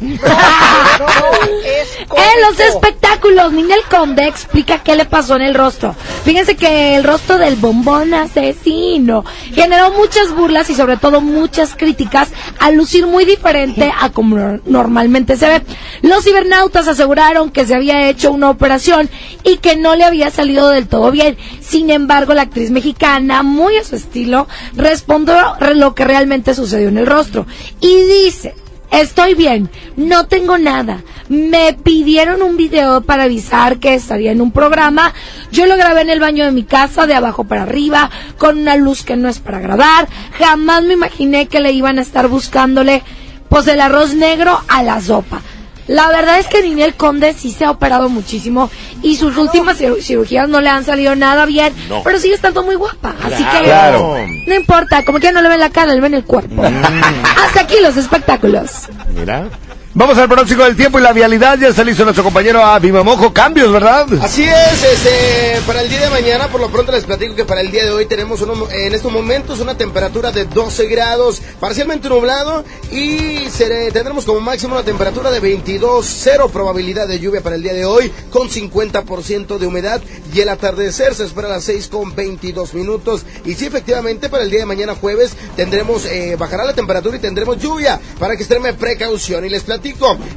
En 2.10 2.42
los 2.42 2.60
espectáculos, 2.60 3.52
Ninel 3.52 3.80
Conde 3.90 4.26
explica 4.26 4.82
qué 4.82 4.96
le 4.96 5.04
pasó 5.04 5.36
en 5.36 5.42
el 5.42 5.54
rostro. 5.54 5.94
Fíjense 6.24 6.56
que 6.56 6.96
el 6.96 7.04
rostro 7.04 7.38
del 7.38 7.56
bombón 7.56 8.12
asesino 8.14 9.24
generó 9.54 9.90
muchas 9.92 10.34
burlas 10.34 10.68
y 10.70 10.74
sobre 10.74 10.96
todo 10.96 11.20
muchas 11.20 11.74
críticas 11.76 12.30
a 12.58 12.70
lucir 12.70 13.06
muy 13.06 13.24
diferente 13.24 13.90
a 14.00 14.10
como 14.10 14.36
nor- 14.36 14.60
normalmente 14.66 15.36
se 15.36 15.48
ve. 15.48 15.62
Los 16.02 16.24
cibernautas 16.24 16.88
aseguraron 16.88 17.50
que 17.50 17.66
se 17.66 17.74
había 17.74 18.08
hecho 18.08 18.30
una 18.32 18.50
operación 18.50 19.08
y 19.44 19.58
que 19.58 19.76
no 19.76 19.94
le 19.96 20.04
había 20.04 20.30
salido 20.30 20.39
del 20.46 20.88
todo 20.88 21.10
bien. 21.10 21.36
Sin 21.60 21.90
embargo, 21.90 22.34
la 22.34 22.42
actriz 22.42 22.70
mexicana, 22.70 23.42
muy 23.42 23.76
a 23.76 23.84
su 23.84 23.96
estilo, 23.96 24.48
respondió 24.74 25.36
re- 25.60 25.74
lo 25.74 25.94
que 25.94 26.04
realmente 26.04 26.54
sucedió 26.54 26.88
en 26.88 26.98
el 26.98 27.06
rostro. 27.06 27.46
Y 27.80 27.96
dice, 28.24 28.54
Estoy 28.90 29.34
bien, 29.34 29.70
no 29.96 30.26
tengo 30.26 30.58
nada. 30.58 31.04
Me 31.28 31.74
pidieron 31.74 32.42
un 32.42 32.56
video 32.56 33.02
para 33.02 33.22
avisar 33.22 33.78
que 33.78 33.94
estaría 33.94 34.32
en 34.32 34.40
un 34.40 34.50
programa. 34.50 35.14
Yo 35.52 35.66
lo 35.66 35.76
grabé 35.76 36.00
en 36.00 36.10
el 36.10 36.18
baño 36.18 36.44
de 36.44 36.50
mi 36.50 36.64
casa, 36.64 37.06
de 37.06 37.14
abajo 37.14 37.44
para 37.44 37.62
arriba, 37.62 38.10
con 38.36 38.58
una 38.58 38.74
luz 38.74 39.04
que 39.04 39.16
no 39.16 39.28
es 39.28 39.38
para 39.38 39.60
grabar. 39.60 40.08
Jamás 40.36 40.82
me 40.82 40.94
imaginé 40.94 41.46
que 41.46 41.60
le 41.60 41.70
iban 41.70 41.98
a 42.00 42.02
estar 42.02 42.26
buscándole, 42.26 43.04
pues, 43.48 43.68
el 43.68 43.80
arroz 43.80 44.14
negro 44.14 44.60
a 44.66 44.82
la 44.82 45.00
sopa. 45.00 45.40
La 45.86 46.08
verdad 46.08 46.38
es 46.38 46.46
que 46.46 46.62
Ninel 46.62 46.94
Conde 46.94 47.34
sí 47.34 47.50
se 47.52 47.64
ha 47.64 47.70
operado 47.70 48.08
muchísimo 48.08 48.70
y 49.02 49.16
sus 49.16 49.36
últimas 49.36 49.80
ciru- 49.80 50.00
cirugías 50.00 50.48
no 50.48 50.60
le 50.60 50.68
han 50.68 50.84
salido 50.84 51.16
nada 51.16 51.46
bien, 51.46 51.72
No. 51.88 52.02
pero 52.02 52.18
sigue 52.20 52.34
estando 52.34 52.62
muy 52.62 52.76
guapa. 52.76 53.14
Así 53.22 53.42
que 53.42 53.62
Claro. 53.64 54.16
no 54.46 54.54
importa, 54.54 55.04
como 55.04 55.18
que 55.18 55.32
no 55.32 55.42
le 55.42 55.48
ven 55.48 55.58
la 55.60 55.70
cara, 55.70 55.94
le 55.94 56.00
ven 56.00 56.14
el 56.14 56.24
cuerpo. 56.24 56.62
Hasta 56.62 57.60
aquí 57.62 57.74
los 57.82 57.96
espectáculos. 57.96 58.70
Mira. 59.14 59.48
Vamos 59.92 60.16
al 60.18 60.28
pronóstico 60.28 60.62
del 60.62 60.76
tiempo 60.76 61.00
y 61.00 61.02
la 61.02 61.12
vialidad. 61.12 61.58
Ya 61.58 61.66
está 61.66 61.82
listo 61.82 62.04
nuestro 62.04 62.22
compañero 62.22 62.64
Abimamojo. 62.64 63.32
Cambios, 63.32 63.72
¿verdad? 63.72 64.06
Así 64.22 64.44
es, 64.44 64.84
este, 64.84 65.60
para 65.66 65.82
el 65.82 65.88
día 65.88 65.98
de 66.02 66.10
mañana, 66.10 66.46
por 66.46 66.60
lo 66.60 66.68
pronto 66.70 66.92
les 66.92 67.02
platico 67.02 67.34
que 67.34 67.44
para 67.44 67.60
el 67.60 67.72
día 67.72 67.82
de 67.84 67.90
hoy 67.90 68.06
tenemos 68.06 68.40
uno- 68.40 68.68
en 68.70 68.94
estos 68.94 69.10
momentos 69.10 69.58
una 69.58 69.76
temperatura 69.76 70.30
de 70.30 70.44
12 70.44 70.86
grados, 70.86 71.42
parcialmente 71.58 72.08
nublado 72.08 72.64
y 72.92 73.48
seré- 73.50 73.90
tendremos 73.90 74.24
como 74.24 74.38
máximo 74.40 74.74
una 74.76 74.84
temperatura 74.84 75.28
de 75.32 75.40
22, 75.40 76.06
cero 76.06 76.48
probabilidad 76.52 77.08
de 77.08 77.18
lluvia 77.18 77.40
para 77.40 77.56
el 77.56 77.62
día 77.64 77.72
de 77.74 77.84
hoy, 77.84 78.12
con 78.30 78.48
50% 78.48 79.58
de 79.58 79.66
humedad 79.66 80.00
y 80.32 80.40
el 80.40 80.50
atardecer 80.50 81.16
se 81.16 81.24
espera 81.24 81.48
a 81.48 81.52
las 81.56 81.64
6 81.64 81.88
con 81.88 82.14
22 82.14 82.74
minutos. 82.74 83.22
Y 83.44 83.54
sí, 83.54 83.66
efectivamente, 83.66 84.28
para 84.28 84.44
el 84.44 84.50
día 84.50 84.60
de 84.60 84.66
mañana 84.66 84.94
jueves 84.94 85.32
tendremos, 85.56 86.04
eh, 86.06 86.36
bajará 86.38 86.64
la 86.64 86.74
temperatura 86.74 87.16
y 87.16 87.20
tendremos 87.20 87.58
lluvia 87.58 87.98
para 88.20 88.36
que 88.36 88.44
extreme 88.44 88.72
precaución. 88.72 89.44
Y 89.44 89.48
les 89.48 89.64
platico, 89.64 89.79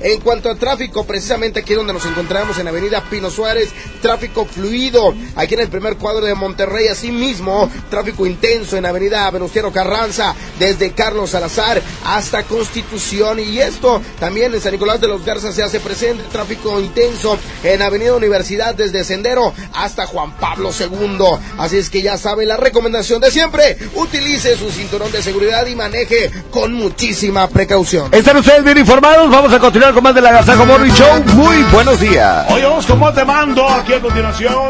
en 0.01 0.21
cuanto 0.21 0.49
a 0.49 0.55
tráfico, 0.55 1.05
precisamente 1.05 1.59
aquí 1.59 1.73
donde 1.73 1.93
nos 1.93 2.05
encontramos 2.05 2.57
en 2.57 2.67
Avenida 2.67 3.03
Pino 3.09 3.29
Suárez, 3.29 3.69
tráfico 4.01 4.45
fluido, 4.45 5.13
aquí 5.35 5.55
en 5.55 5.61
el 5.61 5.69
primer 5.69 5.97
cuadro 5.97 6.25
de 6.25 6.35
Monterrey, 6.35 6.87
asimismo, 6.87 7.69
tráfico 7.89 8.25
intenso 8.25 8.77
en 8.77 8.85
Avenida 8.85 9.29
Venustiano 9.31 9.71
Carranza, 9.71 10.33
desde 10.59 10.91
Carlos 10.91 11.31
Salazar 11.31 11.81
hasta 12.05 12.43
Constitución. 12.43 13.39
Y 13.39 13.59
esto 13.59 14.01
también 14.19 14.53
en 14.53 14.61
San 14.61 14.71
Nicolás 14.71 15.01
de 15.01 15.07
los 15.07 15.25
Garzas 15.25 15.55
se 15.55 15.63
hace 15.63 15.79
presente, 15.79 16.23
tráfico 16.31 16.79
intenso 16.79 17.37
en 17.63 17.81
Avenida 17.81 18.15
Universidad, 18.15 18.75
desde 18.75 19.03
Sendero 19.03 19.53
hasta 19.73 20.05
Juan 20.05 20.37
Pablo 20.37 20.71
II. 20.77 21.25
Así 21.57 21.77
es 21.77 21.89
que 21.89 22.01
ya 22.01 22.17
sabe 22.17 22.45
la 22.45 22.57
recomendación 22.57 23.21
de 23.21 23.31
siempre, 23.31 23.77
utilice 23.95 24.57
su 24.57 24.69
cinturón 24.71 25.11
de 25.11 25.21
seguridad 25.21 25.65
y 25.67 25.75
maneje 25.75 26.31
con 26.51 26.73
muchísima 26.73 27.47
precaución. 27.47 28.13
Están 28.13 28.37
ustedes 28.37 28.63
bien 28.63 28.77
informados. 28.77 29.32
Vamos 29.33 29.51
a 29.51 29.59
continuar 29.59 29.95
con 29.95 30.03
más 30.03 30.13
de 30.13 30.21
la 30.21 30.31
Gazajo 30.31 30.63
Morning 30.63 30.91
Show. 30.91 31.23
Muy 31.33 31.63
buenos 31.73 31.99
días. 31.99 32.45
Hoy 32.51 32.61
vamos 32.61 32.85
con 32.85 32.99
más 32.99 33.25
mando. 33.25 33.67
Aquí 33.67 33.91
a 33.93 33.99
continuación, 33.99 34.69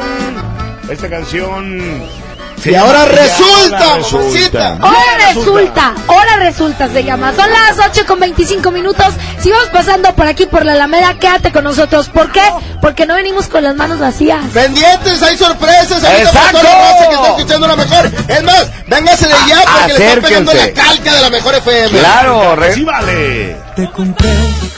esta 0.90 1.10
canción. 1.10 2.23
Y 2.66 2.76
ahora 2.76 3.06
resulta, 3.06 3.98
mamacita. 4.12 4.78
Ahora 4.82 5.34
resulta, 5.34 5.94
ahora 6.08 6.36
resulta 6.38 6.88
se 6.90 7.04
llama. 7.04 7.34
Son 7.36 7.50
las 7.50 7.78
8 7.90 8.06
con 8.08 8.20
25 8.20 8.72
minutos. 8.72 9.06
Si 9.40 9.52
vamos 9.52 9.68
pasando 9.70 10.14
por 10.16 10.28
aquí 10.28 10.46
por 10.46 10.66
la 10.66 10.74
Alameda, 10.74 11.18
quédate 11.20 11.52
con 11.52 11.64
nosotros. 11.66 12.10
¿Por 12.10 12.32
qué? 12.32 12.42
Porque 12.82 13.06
no 13.06 13.16
venimos 13.16 13.48
con 13.48 13.64
las 13.64 13.76
manos 13.76 14.00
vacías. 14.00 14.40
Pendientes, 14.54 15.22
hay 15.24 15.38
sorpresas. 15.38 16.04
ahorita 16.04 16.24
¡Exacto! 16.30 16.60
la 16.64 16.74
raza 16.76 17.10
que 17.10 17.16
está 17.16 17.28
escuchando 17.38 17.68
la 17.68 17.76
mejor. 17.76 18.12
Es 18.28 18.44
más, 18.44 18.68
véngase 18.88 19.28
de 19.28 19.34
ya 19.48 19.62
porque 19.62 19.94
le 20.00 20.06
están 20.06 20.22
pegando 20.22 20.54
la 20.54 20.72
calca 20.74 21.14
de 21.16 21.22
la 21.22 21.30
mejor 21.30 21.56
FM. 21.56 22.00
Claro, 22.00 22.56
re- 22.56 22.74
Sí, 22.76 22.84
vale. 22.84 23.58
Te 23.76 23.90
compré 23.92 24.30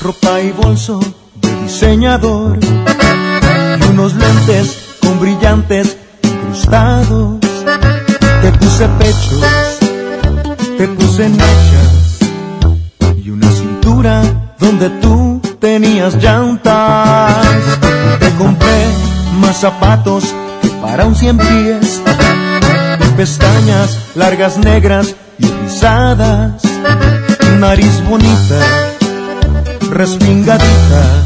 ropa 0.02 0.40
y 0.42 0.52
bolso 0.52 1.00
de 1.36 1.56
diseñador 1.64 2.58
y 2.64 3.84
unos 3.84 4.14
lentes 4.16 4.78
con 5.02 5.20
brillantes 5.20 5.98
incrustados. 6.24 7.38
Te 8.42 8.52
puse 8.60 8.88
pechos, 9.00 9.44
te 10.78 10.88
puse 10.88 11.30
nachas 11.30 12.20
y 13.24 13.30
una 13.30 13.50
cintura 13.52 14.22
donde 14.60 14.90
tú 15.02 15.42
tenías 15.60 16.16
llantas. 16.16 17.46
Te 18.20 18.30
compré 18.36 18.86
más 19.40 19.58
zapatos 19.58 20.24
que 20.62 20.70
para 20.82 21.06
un 21.06 21.16
cien 21.16 21.38
pies, 21.38 22.02
pestañas 23.18 23.98
largas 24.16 24.58
negras 24.58 25.16
y 25.40 25.48
rizadas, 25.48 26.62
nariz 27.60 28.04
bonita 28.08 28.60
respingadita. 29.92 31.25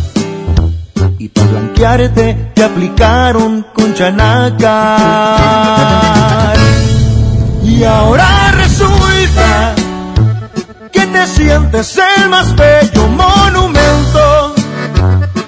Y 1.19 1.27
para 1.27 1.47
blanquearte 1.47 2.51
te 2.55 2.63
aplicaron 2.63 3.65
con 3.73 3.93
chanaca. 3.93 4.63
Y 7.61 7.83
ahora 7.83 8.51
resulta 8.53 9.75
que 10.93 11.05
te 11.05 11.27
sientes 11.27 11.99
el 12.17 12.29
más 12.29 12.55
bello 12.55 13.07
monumento. 13.09 14.55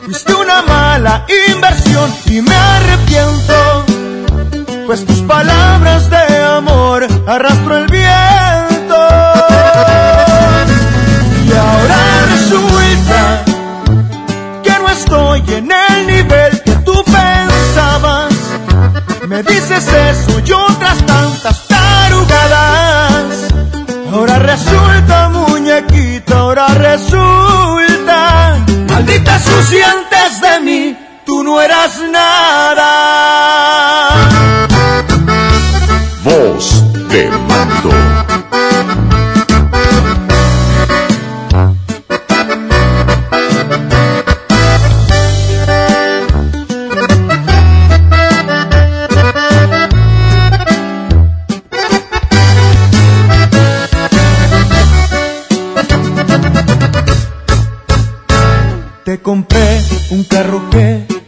Fuiste 0.04 0.34
una 0.34 0.62
mala 0.64 1.26
inversión 1.48 2.14
y 2.26 2.42
me 2.42 2.54
arrepiento. 2.54 3.86
Pues 4.88 5.06
tus 5.06 5.22
palabras 5.22 6.10
de 6.10 6.38
amor 6.44 7.08
arrastró 7.26 7.78
el 7.78 7.88
viento. 7.88 8.51
Me 19.44 19.54
dices 19.54 19.88
eso 19.88 20.40
y 20.46 20.52
otras 20.52 21.04
tantas 21.04 21.68
tarugadas. 21.68 23.48
Ahora 24.14 24.38
resulta, 24.38 25.30
muñequita, 25.30 26.38
ahora 26.38 26.68
resulta. 26.68 28.58
Maldita 28.88 29.40
sucia 29.40 29.92
antes 29.92 30.42
de 30.42 30.60
mí, 30.60 30.96
tú 31.26 31.44
no 31.44 31.60
eras 31.60 32.00
nada. 32.12 33.32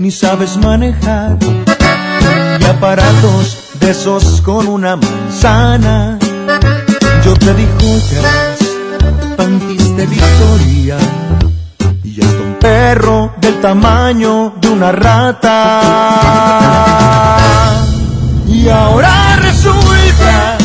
Ni 0.03 0.11
sabes 0.11 0.57
manejar 0.57 1.37
y 2.59 2.63
aparatos 2.65 3.69
de 3.79 3.91
esos 3.91 4.41
con 4.41 4.67
una 4.67 4.97
manzana. 4.97 6.19
Yo 7.23 7.33
te 7.35 7.53
di 7.53 7.65
joyas, 7.79 8.57
panties 9.37 9.95
de 9.95 10.05
Victoria 10.05 10.97
y 12.03 12.21
hasta 12.21 12.41
un 12.41 12.55
perro 12.59 13.33
del 13.39 13.61
tamaño 13.61 14.53
de 14.59 14.67
una 14.67 14.91
rata. 14.91 15.79
Y 18.49 18.67
ahora 18.67 19.37
resulta 19.37 20.57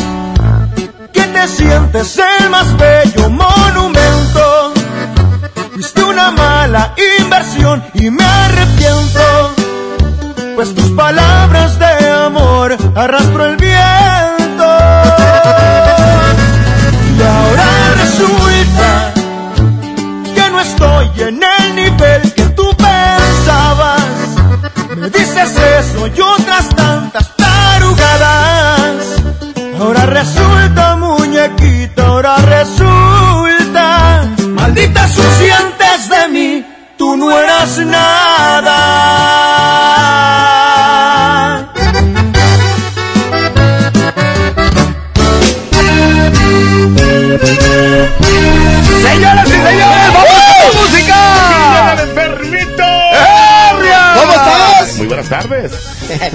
que 1.13 1.21
te 1.21 1.47
sientes 1.47 2.19
el 2.41 2.49
más 2.49 2.75
bello 2.75 3.29
monumento. 3.29 3.98
Inversión 7.21 7.83
y 7.93 8.09
me 8.09 8.23
arrepiento. 8.23 9.55
Pues 10.55 10.73
tus 10.75 10.91
palabras 10.91 11.79
de 11.79 12.09
amor 12.09 12.75
arrastró 12.95 13.45
el 13.45 13.57
viento. 13.57 14.65
Y 17.17 17.21
ahora 17.21 17.67
resulta 18.01 19.13
que 20.35 20.51
no 20.51 20.59
estoy 20.59 21.11
en 21.27 21.41
el 21.43 21.75
nivel 21.75 22.33
que 22.33 22.43
tú 22.49 22.69
pensabas. 22.75 24.01
Me 24.97 25.09
dices 25.09 25.51
eso 25.79 26.07
y 26.07 26.19
tú 37.09 37.17
no 37.17 37.39
eras 37.39 37.77
nada. 37.79 38.75
Señoras 49.01 49.47
y 49.47 49.51
señores, 49.51 50.13
vamos 50.13 50.39
con 50.61 50.81
música. 50.81 51.93
¡El 51.93 51.99
enfermito! 52.09 52.83
¿Cómo 54.19 54.31
estás? 54.33 54.95
Muy 54.97 55.07
buenas 55.07 55.29
tardes. 55.29 55.71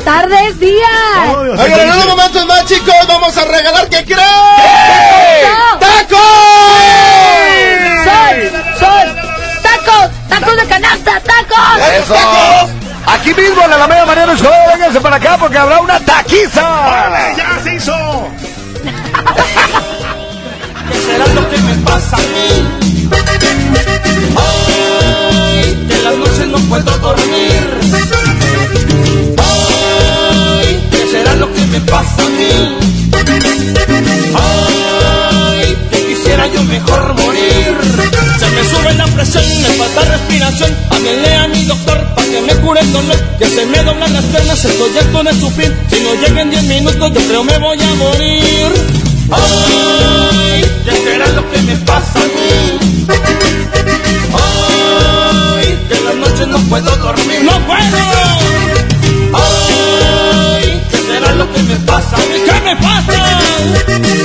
Tardes, 0.04 0.58
días. 0.58 1.36
Oigan, 1.36 1.80
en 1.80 1.92
unos 1.92 2.06
momentos 2.08 2.46
más, 2.46 2.64
chicos, 2.66 2.94
vamos 3.06 3.36
a 3.36 3.44
regalar, 3.44 3.88
¿qué 3.88 4.04
creen? 4.04 4.53
Aquí 13.06 13.32
mismo 13.34 13.62
en 13.62 13.70
la 13.70 13.76
Alameda 13.76 14.04
Mariano 14.04 14.32
Escobedo, 14.32 14.54
vénganse 14.72 15.00
para 15.00 15.16
acá 15.16 15.36
porque 15.38 15.56
habrá 15.56 15.80
una 15.80 15.98
taquiza. 16.00 16.60
¡Órale, 16.86 17.36
ya 17.36 17.60
se 17.62 17.74
hizo! 17.74 17.92
¿Qué 20.90 20.98
será 21.00 21.26
lo 21.28 21.48
que 21.50 21.58
me 21.58 21.74
pasa 21.76 22.16
a 22.16 22.20
mí? 22.20 22.68
Ay, 24.36 25.86
que 25.88 25.94
en 25.94 26.04
las 26.04 26.16
noches 26.16 26.46
no 26.48 26.58
puedo 26.68 26.98
dormir. 26.98 27.80
Ay, 29.38 30.88
¿qué 30.90 31.06
será 31.10 31.34
lo 31.36 31.52
que 31.52 31.60
me 31.66 31.80
pasa 31.80 32.22
a 32.22 32.28
mí? 32.28 32.76
Ay, 34.34 35.76
que 35.90 36.06
quisiera 36.06 36.46
yo 36.48 36.62
mejor 36.64 37.14
morir. 37.14 37.23
Sube 38.84 38.94
la 38.96 39.06
presión, 39.06 39.42
me 39.62 39.68
falta 39.78 40.02
respiración. 40.02 40.70
Háblenle 40.90 41.34
a 41.36 41.48
mi 41.48 41.64
doctor 41.64 41.98
para 42.14 42.28
que 42.28 42.40
me 42.42 42.54
cure 42.56 42.80
el 42.80 42.92
dolor. 42.92 43.16
Que 43.38 43.46
se 43.46 43.64
me 43.64 43.82
doblan 43.82 44.12
las 44.12 44.24
piernas, 44.24 44.62
estoy 44.62 44.98
harto 44.98 45.22
de 45.22 45.32
sufrir. 45.40 45.74
Si 45.88 46.00
no 46.00 46.14
llegan 46.14 46.50
10 46.50 46.64
minutos, 46.64 47.12
yo 47.14 47.20
creo 47.26 47.44
me 47.44 47.56
voy 47.56 47.78
a 47.80 47.94
morir. 47.94 48.66
Ay, 49.30 50.64
¿qué 50.84 50.90
será 51.02 51.28
lo 51.28 51.50
que 51.50 51.62
me 51.62 51.76
pasa 51.76 52.20
a 52.20 52.24
mí? 52.24 52.78
Ay, 54.36 55.78
que 55.88 55.96
en 55.96 56.04
las 56.04 56.14
noches 56.16 56.48
no 56.48 56.58
puedo 56.68 56.96
dormir. 56.96 57.42
¡No 57.42 57.66
puedo! 57.66 57.98
Ay, 59.32 60.82
¿qué 60.90 60.96
será 60.98 61.32
lo 61.36 61.50
que 61.50 61.62
me 61.62 61.76
pasa 61.76 62.16
a 62.16 62.18
mí? 62.18 62.38
¿Qué 62.44 62.60
me 62.60 62.76
pasa? 62.76 63.40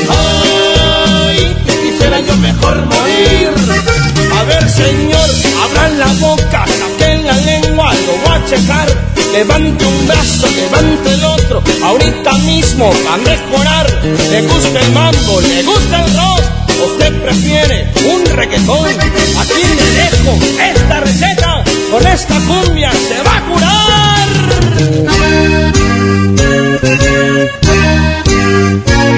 Ay, 0.09 1.55
que 1.65 1.91
quisiera 1.91 2.19
yo 2.19 2.35
mejor 2.35 2.85
morir. 2.87 3.98
A 4.39 4.43
ver, 4.43 4.69
señor, 4.69 5.29
abran 5.65 5.99
la 5.99 6.07
boca, 6.21 6.65
saquen 6.65 7.25
la 7.25 7.33
lengua, 7.33 7.93
lo 7.93 8.13
voy 8.23 8.37
a 8.37 8.45
checar. 8.45 8.87
Levante 9.33 9.85
un 9.85 10.07
brazo, 10.07 10.47
levante 10.55 11.13
el 11.13 11.25
otro, 11.25 11.61
ahorita 11.83 12.33
mismo 12.45 12.89
va 13.05 13.13
a 13.15 13.17
mejorar. 13.17 13.87
Le 14.31 14.41
gusta 14.43 14.79
el 14.79 14.91
mambo, 14.93 15.41
le 15.41 15.63
gusta 15.63 16.05
el 16.05 16.15
rock, 16.15 16.41
usted 16.87 17.21
prefiere 17.21 17.91
un 18.13 18.25
reggaetón. 18.37 18.87
Aquí 18.87 19.61
le 19.77 19.87
dejo 19.99 20.39
esta 20.73 20.99
receta, 21.01 21.63
con 21.91 22.07
esta 22.07 22.35
cumbia 22.47 22.91
se 22.91 23.21
va 23.23 23.35
a 23.35 23.45
curar. 23.45 24.29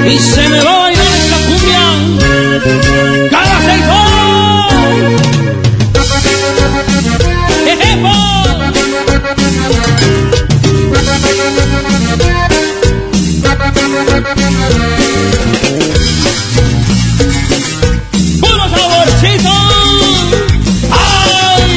Y 0.10 0.18
se 0.18 0.50
me 0.50 0.62
va 0.62 0.76
a 0.76 0.80
bailar 0.80 1.14
esta 1.14 1.38
cumbia 1.48 1.82
¡Puro 18.40 18.70
saborcito! 18.70 19.50
¡Ay! 20.92 21.72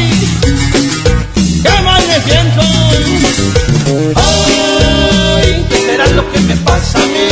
¡Qué 1.62 1.74
mal 1.82 2.02
me 2.06 2.20
siento! 2.20 2.62
¡Ay! 4.16 5.66
¿Qué 5.70 5.76
será 5.86 6.06
lo 6.08 6.30
que 6.32 6.40
me 6.40 6.56
pasa 6.56 6.98
a 6.98 7.06
mí? 7.06 7.28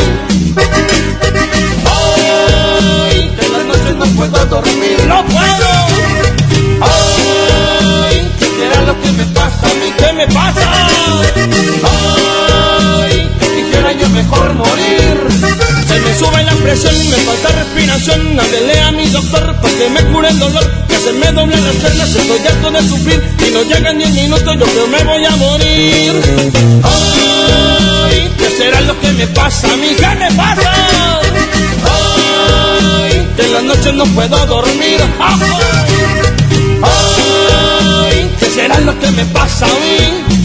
¡Ay! 1.85 3.37
Que 3.39 3.49
las 3.49 3.65
noches 3.67 3.97
no 3.97 4.07
puedo 4.17 4.47
dormir. 4.47 4.99
¡No 5.07 5.25
puedo! 5.27 5.71
¡Ay! 6.81 8.31
¿Qué 8.39 8.47
será 8.47 8.83
lo 8.87 8.95
que 9.03 9.13
me 9.13 9.27
pasa 9.27 9.67
a 9.67 9.75
mí? 9.75 9.93
¿Qué 9.99 10.13
me 10.15 10.27
pasa? 10.29 11.52
Me 16.81 17.17
falta 17.19 17.49
respiración. 17.49 18.41
Háblele 18.41 18.81
a 18.81 18.93
mi 18.93 19.07
doctor 19.09 19.55
para 19.61 19.75
que 19.75 19.91
me 19.91 20.03
cure 20.13 20.29
el 20.29 20.39
dolor. 20.39 20.71
Que 20.89 20.97
se 20.97 21.13
me 21.13 21.31
doblen 21.33 21.65
las 21.65 21.77
piernas, 21.77 22.17
estoy 22.17 22.47
harto 22.47 22.71
de 22.71 22.89
sufrir. 22.89 23.23
Y 23.47 23.51
no 23.53 23.63
llegan 23.63 23.99
10 23.99 24.11
minutos, 24.13 24.57
yo 24.59 24.65
creo 24.65 24.87
me 24.87 25.05
voy 25.05 25.25
a 25.25 25.37
morir. 25.37 26.13
Ay, 26.83 28.31
¿qué 28.39 28.49
será 28.57 28.81
lo 28.83 28.99
que 29.01 29.13
me 29.13 29.27
pasa 29.29 29.71
a 29.71 29.77
mí? 29.77 29.89
¿Qué 29.99 30.07
me 30.17 30.33
pasa? 30.33 30.73
Ay, 31.93 33.29
que 33.37 33.43
en 33.45 33.53
las 33.53 33.65
noches 33.65 33.95
no 33.95 34.07
puedo 34.07 34.47
dormir. 34.47 35.01
Ay, 36.83 38.31
¿qué 38.41 38.47
será 38.47 38.81
lo 38.81 38.99
que 38.99 39.11
me 39.11 39.27
pasa 39.27 39.67
a 39.67 39.69
mí? 39.69 40.42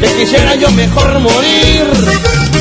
Que 0.00 0.06
quisiera 0.18 0.54
yo 0.56 0.70
mejor 0.72 1.18
morir. 1.20 1.84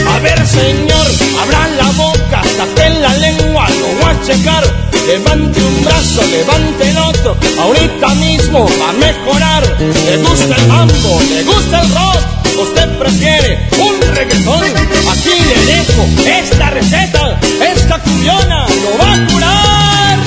A 0.08 0.20
ver, 0.20 0.48
señor, 0.48 1.08
abran 1.42 1.78
la 1.78 1.92
boca, 1.92 2.42
saquen 2.56 3.02
la 3.02 3.14
lengua, 3.16 3.68
lo 3.70 3.88
voy 4.00 4.12
a 4.12 4.22
checar. 4.26 4.64
Levante 5.08 5.62
un 5.62 5.84
brazo, 5.84 6.22
levante 6.32 6.90
el 6.90 6.98
otro, 6.98 7.38
ahorita 7.60 8.08
mismo 8.16 8.68
va 8.82 8.90
a 8.90 8.94
mejorar. 8.94 9.64
Le 9.80 10.18
gusta 10.18 10.56
el 10.56 10.68
mambo, 10.68 11.22
le 11.30 11.44
gusta 11.44 11.82
el 11.82 11.90
rock, 11.90 12.20
usted 12.60 12.98
prefiere 12.98 13.70
un 13.78 14.16
reggaetón. 14.16 14.64
Aquí 15.12 15.36
le 15.50 15.66
dejo 15.74 16.08
esta 16.26 16.70
receta, 16.72 17.40
esta 17.76 18.00
cumbiona 18.00 18.66
lo 18.68 18.98
va 18.98 19.14
a 19.14 19.28
curar. 19.28 20.20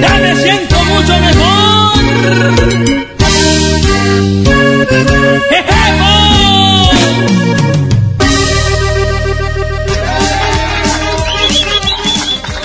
Ya 0.00 0.14
me 0.20 0.36
siento 0.42 0.84
mucho 0.84 1.18
mejor. 1.20 1.85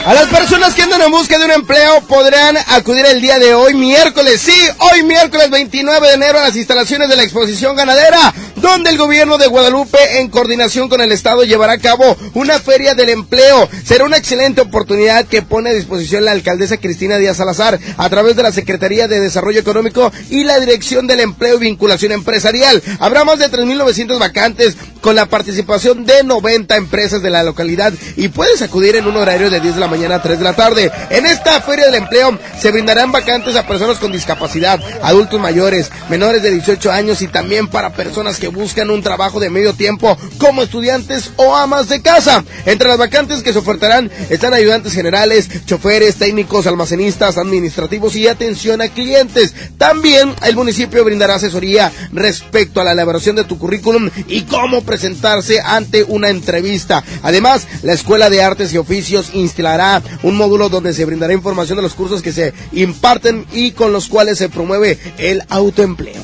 A 0.03 0.13
las 0.13 0.27
personas 0.27 0.73
que 0.73 0.81
andan 0.81 1.01
en 1.03 1.11
busca 1.11 1.37
de 1.37 1.45
un 1.45 1.51
empleo 1.51 2.01
podrán 2.01 2.57
acudir 2.67 3.05
el 3.05 3.21
día 3.21 3.39
de 3.39 3.53
hoy, 3.53 3.75
miércoles, 3.75 4.41
sí, 4.41 4.59
hoy 4.79 5.03
miércoles 5.03 5.49
29 5.49 6.07
de 6.07 6.13
enero 6.15 6.39
a 6.39 6.43
las 6.43 6.55
instalaciones 6.55 7.07
de 7.07 7.15
la 7.15 7.23
exposición 7.23 7.75
ganadera, 7.75 8.33
donde 8.61 8.91
el 8.91 8.97
gobierno 8.97 9.37
de 9.37 9.47
Guadalupe, 9.47 10.19
en 10.19 10.29
coordinación 10.29 10.87
con 10.87 11.01
el 11.01 11.11
Estado, 11.11 11.43
llevará 11.43 11.73
a 11.73 11.79
cabo 11.79 12.15
una 12.33 12.59
feria 12.59 12.93
del 12.93 13.09
empleo. 13.09 13.67
Será 13.83 14.05
una 14.05 14.17
excelente 14.17 14.61
oportunidad 14.61 15.25
que 15.25 15.41
pone 15.41 15.71
a 15.71 15.73
disposición 15.73 16.25
la 16.25 16.31
alcaldesa 16.31 16.77
Cristina 16.77 17.17
Díaz 17.17 17.37
Salazar 17.37 17.79
a 17.97 18.09
través 18.09 18.35
de 18.35 18.43
la 18.43 18.51
Secretaría 18.51 19.07
de 19.07 19.19
Desarrollo 19.19 19.59
Económico 19.59 20.11
y 20.29 20.43
la 20.43 20.59
Dirección 20.59 21.07
del 21.07 21.21
Empleo 21.21 21.57
y 21.57 21.61
Vinculación 21.61 22.11
Empresarial. 22.11 22.81
Habrá 22.99 23.23
más 23.23 23.39
de 23.39 23.49
3.900 23.49 24.19
vacantes 24.19 24.77
con 25.01 25.15
la 25.15 25.25
participación 25.25 26.05
de 26.05 26.23
90 26.23 26.75
empresas 26.75 27.21
de 27.21 27.29
la 27.29 27.43
localidad 27.43 27.93
y 28.15 28.29
puedes 28.29 28.61
acudir 28.61 28.95
en 28.95 29.07
un 29.07 29.17
horario 29.17 29.49
de 29.49 29.59
10 29.59 29.75
de 29.75 29.81
la 29.81 29.87
mañana 29.87 30.15
a 30.15 30.21
3 30.21 30.37
de 30.37 30.43
la 30.43 30.53
tarde. 30.53 30.91
En 31.09 31.25
esta 31.25 31.59
feria 31.61 31.87
del 31.87 31.95
empleo 31.95 32.37
se 32.59 32.71
brindarán 32.71 33.11
vacantes 33.11 33.55
a 33.55 33.67
personas 33.67 33.97
con 33.97 34.11
discapacidad, 34.11 34.79
adultos 35.01 35.39
mayores, 35.39 35.91
menores 36.09 36.43
de 36.43 36.51
18 36.51 36.91
años 36.91 37.21
y 37.21 37.27
también 37.27 37.67
para 37.67 37.93
personas 37.93 38.39
que 38.39 38.47
buscan 38.47 38.89
un 38.89 39.01
trabajo 39.01 39.39
de 39.39 39.49
medio 39.49 39.73
tiempo 39.73 40.17
como 40.37 40.61
estudiantes 40.61 41.31
o 41.35 41.55
amas 41.55 41.89
de 41.89 42.01
casa. 42.01 42.43
Entre 42.65 42.87
las 42.87 42.97
vacantes 42.97 43.41
que 43.41 43.53
se 43.53 43.59
ofertarán 43.59 44.11
están 44.29 44.53
ayudantes 44.53 44.93
generales, 44.93 45.49
choferes, 45.65 46.15
técnicos, 46.15 46.67
almacenistas, 46.67 47.37
administrativos 47.37 48.15
y 48.15 48.27
atención 48.27 48.81
a 48.81 48.89
clientes. 48.89 49.53
También 49.77 50.33
el 50.43 50.55
municipio 50.55 51.03
brindará 51.03 51.35
asesoría 51.35 51.91
respecto 52.11 52.81
a 52.81 52.83
la 52.83 52.91
elaboración 52.91 53.35
de 53.35 53.43
tu 53.43 53.57
currículum 53.57 54.09
y 54.27 54.43
cómo 54.43 54.81
presentarse 54.91 55.61
ante 55.61 56.03
una 56.03 56.27
entrevista. 56.27 57.01
Además, 57.23 57.65
la 57.81 57.93
Escuela 57.93 58.29
de 58.29 58.43
Artes 58.43 58.73
y 58.73 58.77
Oficios 58.77 59.31
instalará 59.33 60.03
un 60.21 60.35
módulo 60.35 60.67
donde 60.67 60.93
se 60.93 61.05
brindará 61.05 61.31
información 61.31 61.77
de 61.77 61.81
los 61.81 61.93
cursos 61.93 62.21
que 62.21 62.33
se 62.33 62.53
imparten 62.73 63.45
y 63.53 63.71
con 63.71 63.93
los 63.93 64.09
cuales 64.09 64.37
se 64.37 64.49
promueve 64.49 64.99
el 65.17 65.43
autoempleo. 65.47 66.21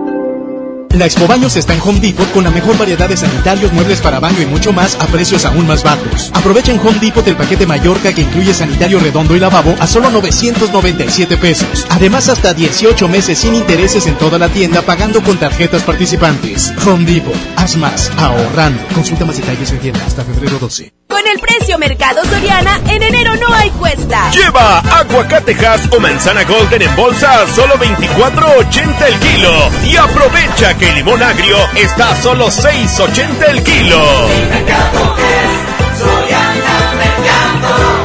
La 0.93 1.05
Expo 1.05 1.25
Baños 1.25 1.55
está 1.55 1.73
en 1.73 1.81
Home 1.81 1.99
Depot 1.99 2.29
con 2.31 2.43
la 2.43 2.49
mejor 2.49 2.77
variedad 2.77 3.07
de 3.07 3.15
sanitarios, 3.15 3.71
muebles 3.71 4.01
para 4.01 4.19
baño 4.19 4.41
y 4.41 4.45
mucho 4.45 4.73
más 4.73 4.95
a 4.99 5.07
precios 5.07 5.45
aún 5.45 5.65
más 5.65 5.83
bajos. 5.83 6.31
Aprovecha 6.33 6.71
en 6.73 6.79
Home 6.79 6.99
Depot 6.99 7.25
el 7.27 7.37
paquete 7.37 7.65
Mallorca 7.65 8.13
que 8.13 8.21
incluye 8.21 8.53
sanitario 8.53 8.99
redondo 8.99 9.35
y 9.35 9.39
lavabo 9.39 9.73
a 9.79 9.87
solo 9.87 10.11
997 10.11 11.37
pesos. 11.37 11.87
Además, 11.89 12.29
hasta 12.29 12.53
18 12.53 13.07
meses 13.07 13.39
sin 13.39 13.55
intereses 13.55 14.05
en 14.05 14.17
toda 14.17 14.37
la 14.37 14.49
tienda 14.49 14.81
pagando 14.81 15.21
con 15.23 15.37
tarjetas 15.37 15.83
participantes. 15.83 16.73
Home 16.85 17.05
Depot, 17.05 17.35
haz 17.55 17.77
más, 17.77 18.11
ahorrando. 18.17 18.83
Consulta 18.93 19.25
más 19.25 19.37
detalles 19.37 19.71
en 19.71 19.79
tienda 19.79 20.05
hasta 20.05 20.25
febrero 20.25 20.59
12. 20.59 21.00
Con 21.11 21.27
el 21.27 21.39
precio 21.39 21.77
Mercado 21.77 22.23
Soriana, 22.23 22.79
en 22.87 23.03
enero 23.03 23.35
no 23.35 23.53
hay 23.53 23.69
cuesta. 23.71 24.31
Lleva 24.31 24.79
aguacatejas 24.79 25.81
o 25.91 25.99
manzana 25.99 26.45
golden 26.45 26.81
en 26.83 26.95
bolsa 26.95 27.43
a 27.43 27.47
solo 27.47 27.75
24.80 27.75 29.07
el 29.07 29.19
kilo. 29.19 29.69
Y 29.83 29.97
aprovecha 29.97 30.77
que 30.77 30.87
el 30.87 30.95
limón 30.95 31.21
agrio 31.21 31.57
está 31.75 32.11
a 32.11 32.15
solo 32.15 32.47
6.80 32.47 33.49
el 33.49 33.61
kilo. 33.61 34.01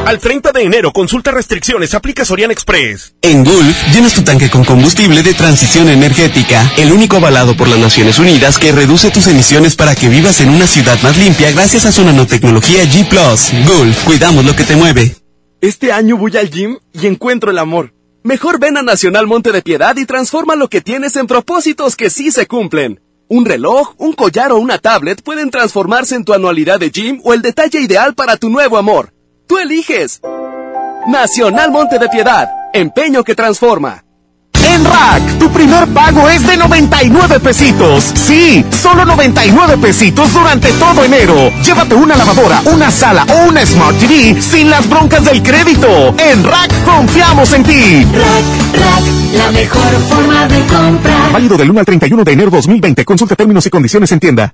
Al 0.07 0.19
30 0.19 0.53
de 0.53 0.63
enero, 0.63 0.93
consulta 0.93 1.31
restricciones, 1.31 1.93
aplica 1.93 2.23
Sorian 2.23 2.49
Express. 2.49 3.13
En 3.21 3.43
Gulf, 3.43 3.93
llenas 3.93 4.13
tu 4.13 4.21
tanque 4.21 4.49
con 4.49 4.63
combustible 4.63 5.21
de 5.21 5.33
transición 5.33 5.89
energética, 5.89 6.71
el 6.77 6.93
único 6.93 7.17
avalado 7.17 7.57
por 7.57 7.67
las 7.67 7.77
Naciones 7.77 8.17
Unidas 8.17 8.57
que 8.57 8.71
reduce 8.71 9.11
tus 9.11 9.27
emisiones 9.27 9.75
para 9.75 9.95
que 9.95 10.07
vivas 10.07 10.39
en 10.39 10.47
una 10.47 10.65
ciudad 10.65 10.97
más 11.03 11.17
limpia 11.17 11.51
gracias 11.51 11.85
a 11.85 11.91
su 11.91 12.05
nanotecnología 12.05 12.85
G⁇ 12.85 13.05
Gulf, 13.67 14.05
cuidamos 14.05 14.45
lo 14.45 14.55
que 14.55 14.63
te 14.63 14.77
mueve. 14.77 15.13
Este 15.59 15.91
año 15.91 16.15
voy 16.15 16.37
al 16.37 16.49
gym 16.49 16.77
y 16.93 17.05
encuentro 17.05 17.51
el 17.51 17.57
amor. 17.57 17.93
Mejor 18.23 18.61
ven 18.61 18.77
a 18.77 18.83
Nacional 18.83 19.27
Monte 19.27 19.51
de 19.51 19.61
Piedad 19.61 19.97
y 19.97 20.05
transforma 20.05 20.55
lo 20.55 20.69
que 20.69 20.79
tienes 20.79 21.17
en 21.17 21.27
propósitos 21.27 21.97
que 21.97 22.09
sí 22.09 22.31
se 22.31 22.47
cumplen. 22.47 23.01
Un 23.27 23.43
reloj, 23.43 23.93
un 23.97 24.13
collar 24.13 24.53
o 24.53 24.57
una 24.57 24.77
tablet 24.77 25.21
pueden 25.21 25.51
transformarse 25.51 26.15
en 26.15 26.23
tu 26.23 26.33
anualidad 26.33 26.79
de 26.79 26.91
gym 26.91 27.19
o 27.25 27.33
el 27.33 27.41
detalle 27.41 27.81
ideal 27.81 28.15
para 28.15 28.37
tu 28.37 28.47
nuevo 28.47 28.77
amor. 28.77 29.11
Tú 29.47 29.57
eliges. 29.57 30.19
Nacional 31.07 31.71
Monte 31.71 31.99
de 31.99 32.09
Piedad, 32.09 32.49
empeño 32.73 33.23
que 33.23 33.33
transforma. 33.33 34.03
En 34.53 34.83
Rack, 34.83 35.39
tu 35.39 35.49
primer 35.49 35.87
pago 35.87 36.27
es 36.27 36.45
de 36.45 36.57
99 36.57 37.39
pesitos. 37.39 38.11
Sí, 38.13 38.65
solo 38.71 39.05
99 39.05 39.77
pesitos 39.77 40.33
durante 40.33 40.69
todo 40.73 41.05
enero. 41.05 41.49
Llévate 41.63 41.95
una 41.95 42.17
lavadora, 42.17 42.61
una 42.65 42.91
sala 42.91 43.25
o 43.29 43.47
una 43.47 43.65
Smart 43.65 43.97
TV 43.97 44.41
sin 44.41 44.69
las 44.69 44.89
broncas 44.89 45.23
del 45.23 45.41
crédito. 45.41 46.13
En 46.17 46.43
Rack 46.43 46.83
confiamos 46.83 47.53
en 47.53 47.63
ti. 47.63 48.03
Rack, 48.03 48.83
Rack, 48.83 49.03
la 49.37 49.51
mejor 49.51 49.93
forma 50.09 50.47
de 50.49 50.59
comprar. 50.65 51.31
Válido 51.31 51.55
del 51.55 51.71
1 51.71 51.79
al 51.79 51.85
31 51.85 52.23
de 52.25 52.31
enero 52.33 52.51
2020. 52.51 53.05
Consulta 53.05 53.35
términos 53.35 53.65
y 53.65 53.69
condiciones 53.69 54.11
en 54.11 54.19
tienda. 54.19 54.53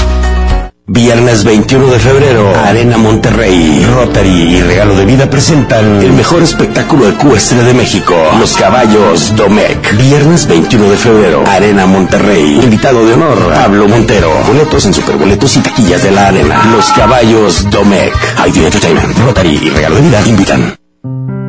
Viernes 0.87 1.43
21 1.43 1.87
de 1.87 1.99
febrero, 1.99 2.53
Arena 2.65 2.97
Monterrey, 2.97 3.85
Rotary 3.85 4.55
y 4.55 4.61
Regalo 4.61 4.95
de 4.95 5.05
Vida 5.05 5.29
presentan 5.29 6.01
el 6.01 6.11
mejor 6.11 6.41
espectáculo 6.41 7.07
ecuestre 7.07 7.63
de 7.63 7.73
México, 7.73 8.15
Los 8.39 8.57
Caballos 8.57 9.33
Domec. 9.35 9.95
Viernes 9.95 10.47
21 10.47 10.89
de 10.89 10.97
febrero, 10.97 11.43
Arena 11.47 11.85
Monterrey. 11.85 12.59
Invitado 12.61 13.05
de 13.05 13.13
honor, 13.13 13.53
Pablo 13.53 13.87
Montero. 13.87 14.31
Boletos 14.47 14.85
en 14.85 14.93
superboletos 14.93 15.55
y 15.55 15.59
taquillas 15.61 16.03
de 16.03 16.11
la 16.11 16.27
Arena. 16.27 16.65
Los 16.75 16.91
Caballos 16.91 17.69
Domec. 17.69 18.13
ID 18.47 18.65
Entertainment, 18.65 19.17
Rotary 19.19 19.59
y 19.61 19.69
Regalo 19.69 19.95
de 19.95 20.01
Vida 20.01 20.21
invitan. 20.27 20.75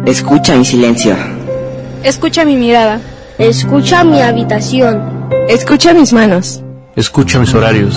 Escucha 0.04 0.54
mi 0.54 0.64
silencio. 0.64 1.16
Escucha 2.04 2.44
mi 2.44 2.56
mirada. 2.56 3.00
Escucha 3.38 4.04
mi 4.04 4.20
habitación. 4.20 5.28
Escucha 5.48 5.94
mis 5.94 6.12
manos. 6.12 6.62
Escucha 6.94 7.38
mis 7.38 7.54
horarios. 7.54 7.96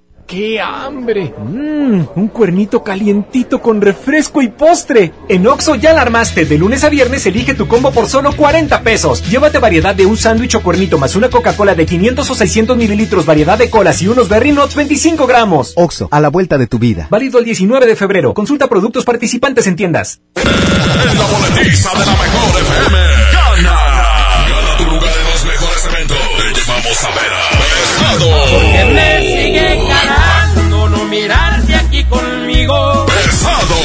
¡Qué 0.31 0.61
hambre! 0.61 1.33
Mmm, 1.37 2.03
un 2.15 2.27
cuernito 2.29 2.81
calientito 2.81 3.61
con 3.61 3.81
refresco 3.81 4.41
y 4.41 4.47
postre. 4.47 5.11
En 5.27 5.45
Oxo 5.45 5.75
ya 5.75 5.91
la 5.91 6.03
armaste. 6.03 6.45
De 6.45 6.57
lunes 6.57 6.85
a 6.85 6.89
viernes 6.89 7.25
elige 7.25 7.53
tu 7.53 7.67
combo 7.67 7.91
por 7.91 8.07
solo 8.07 8.31
40 8.33 8.81
pesos. 8.81 9.29
Llévate 9.29 9.59
variedad 9.59 9.93
de 9.93 10.05
un 10.05 10.15
sándwich 10.15 10.55
o 10.55 10.63
cuernito 10.63 10.97
más 10.97 11.17
una 11.17 11.29
Coca-Cola 11.29 11.75
de 11.75 11.85
500 11.85 12.29
o 12.29 12.33
600 12.33 12.77
mililitros, 12.77 13.25
variedad 13.25 13.57
de 13.57 13.69
colas 13.69 14.01
y 14.01 14.07
unos 14.07 14.29
Berry 14.29 14.53
Nuts 14.53 14.75
25 14.75 15.27
gramos. 15.27 15.73
Oxo, 15.75 16.07
a 16.09 16.21
la 16.21 16.29
vuelta 16.29 16.57
de 16.57 16.67
tu 16.67 16.79
vida. 16.79 17.07
Válido 17.09 17.37
el 17.37 17.43
19 17.43 17.85
de 17.85 17.97
febrero. 17.97 18.33
Consulta 18.33 18.69
productos 18.69 19.03
participantes 19.03 19.67
en 19.67 19.75
tiendas. 19.75 20.21
En 20.35 21.17
la 21.17 21.25
boletiza 21.25 21.89
de 21.89 22.05
la 22.05 22.11
mejor 22.13 22.61
FM. 22.61 23.40
Te 26.81 26.89
llevamos 26.89 27.03
a 27.03 27.09
ver 27.09 27.33
a 27.33 27.49
Pesado. 27.59 28.29
Porque 28.51 28.85
me 28.85 29.19
sigue 29.19 29.87
ganando 29.87 30.89
no 30.89 31.05
mirarse 31.05 31.75
aquí 31.75 32.03
conmigo. 32.05 33.05
Pesado. 33.05 33.75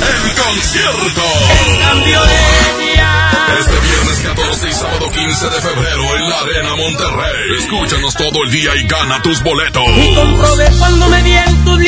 En 0.00 0.34
concierto. 0.36 1.22
En 1.66 1.80
cambio 1.80 2.20
de 2.22 2.84
día. 2.84 3.30
Este 3.58 3.80
viernes 3.80 4.18
14 4.20 4.68
y 4.68 4.72
sábado 4.72 5.10
15 5.10 5.24
15 5.24 5.48
de 5.50 5.60
febrero 5.62 6.16
en 6.16 6.30
la 6.30 6.40
Arena 6.40 6.76
Monterrey. 6.76 7.58
Escúchanos 7.58 8.14
todo 8.14 8.44
el 8.44 8.50
día 8.52 8.76
y 8.76 8.86
gana 8.86 9.20
tus 9.22 9.42
boletos. 9.42 9.82
Y 9.96 10.14
comprobé 10.14 10.70
cuando 10.78 11.08
me 11.08 11.22
vi 11.22 11.32
en 11.32 11.64
tus 11.64 11.78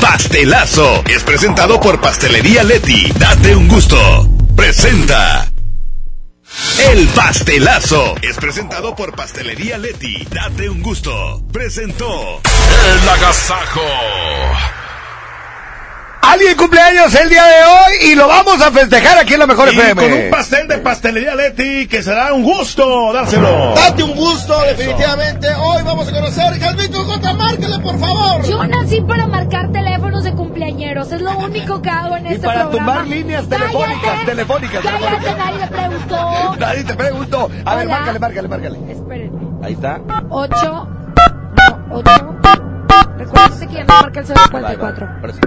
pastelazo 0.00 1.04
es 1.06 1.22
presentado 1.22 1.80
por 1.80 2.00
Pastelería 2.00 2.64
Leti. 2.64 3.12
Date 3.16 3.54
un 3.54 3.68
gusto. 3.68 4.28
Presenta. 4.56 5.50
El 6.90 7.06
pastelazo 7.08 8.16
es 8.22 8.36
presentado 8.36 8.96
por 8.96 9.14
Pastelería 9.14 9.78
Leti. 9.78 10.26
Date 10.30 10.68
un 10.68 10.82
gusto. 10.82 11.42
Presentó. 11.52 12.40
El 12.92 13.08
agasajo. 13.08 13.82
Alguien 16.22 16.56
cumpleaños 16.56 17.14
el 17.14 17.28
día 17.28 17.44
de 17.44 17.64
hoy 17.64 18.10
y 18.12 18.14
lo 18.14 18.28
vamos 18.28 18.60
a 18.60 18.70
festejar 18.70 19.18
aquí 19.18 19.32
en 19.34 19.40
la 19.40 19.46
mejor 19.46 19.72
Y 19.72 19.76
FM. 19.78 20.02
con 20.02 20.12
un 20.12 20.30
pastel 20.30 20.68
de 20.68 20.78
pastelería 20.78 21.34
Leti 21.34 21.88
que 21.88 22.02
será 22.02 22.32
un 22.32 22.42
gusto 22.44 23.12
dárselo. 23.12 23.74
Date 23.74 24.02
un 24.02 24.14
gusto, 24.14 24.60
definitivamente. 24.62 25.48
Hoy 25.54 25.82
vamos 25.82 26.08
a 26.08 26.12
conocer. 26.12 26.60
Jasmine 26.60 26.94
J, 26.94 27.32
márcale, 27.34 27.78
por 27.80 27.98
favor. 27.98 28.42
Yo 28.46 28.64
nací 28.64 29.00
para 29.00 29.26
marcar 29.26 29.72
teléfonos 29.72 30.22
de 30.22 30.32
cumpleañeros. 30.32 31.10
Es 31.10 31.20
lo 31.20 31.36
único 31.38 31.80
que 31.82 31.90
hago 31.90 32.16
en 32.16 32.26
Y 32.26 32.34
este 32.34 32.46
para 32.46 32.68
programa. 32.68 32.92
tumbar 32.94 33.06
líneas 33.08 33.48
telefónicas, 33.48 34.24
telefónicas, 34.26 34.80
Cállate, 34.82 35.04
telefónicas. 35.06 35.38
nadie 35.38 35.58
le 35.58 35.66
preguntó. 35.66 36.56
Nadie 36.58 36.84
te 36.84 36.94
preguntó. 36.94 37.50
A 37.64 37.74
ver, 37.76 37.88
márcale, 37.88 38.18
márcale, 38.18 38.48
márcale. 38.48 38.78
Espérenme. 38.92 39.66
Ahí 39.66 39.72
está. 39.72 40.00
Ocho. 40.28 40.88
No, 41.56 41.96
ocho. 41.96 42.36
Recuerda 43.18 43.58
que 43.66 43.74
ya 43.74 43.80
me 43.80 43.84
marca 43.86 44.20
el 44.20 44.26
044. 44.26 45.08
Ahora 45.20 45.32
sí. 45.32 45.40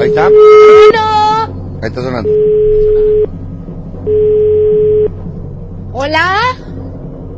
Ahí 0.00 0.08
está. 0.08 0.30
No. 0.30 1.78
Ahí 1.82 1.88
está 1.88 2.02
sonando. 2.02 2.30
Hola. 5.92 6.38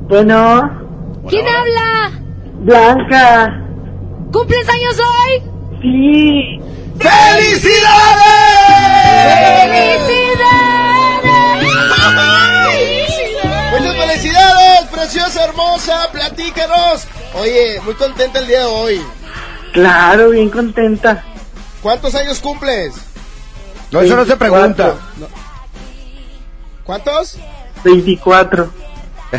Bueno, 0.09 0.85
¿Quién 1.29 1.47
habla? 1.47 2.13
Blanca. 2.61 3.61
¿Cumples 4.33 4.69
años 4.69 5.01
hoy? 5.01 5.43
Sí. 5.81 6.61
¡Felicidades! 6.99 7.85
Muchas 13.73 13.97
felicidades, 13.97 14.87
preciosa, 14.93 15.45
hermosa. 15.45 16.09
Platícanos. 16.13 17.07
Oye, 17.41 17.81
muy 17.85 17.95
contenta 17.95 18.39
el 18.39 18.47
día 18.47 18.61
de 18.61 18.65
hoy. 18.65 19.03
Claro, 19.73 20.31
bien 20.31 20.51
contenta. 20.51 21.25
¿Cuántos 21.85 22.15
años 22.15 22.39
cumples? 22.41 22.95
No, 23.91 24.01
eso 24.01 24.17
no 24.17 24.25
se 24.25 24.39
pregunta. 24.39 24.95
¿Cuántos? 26.83 27.37
24. 27.85 28.71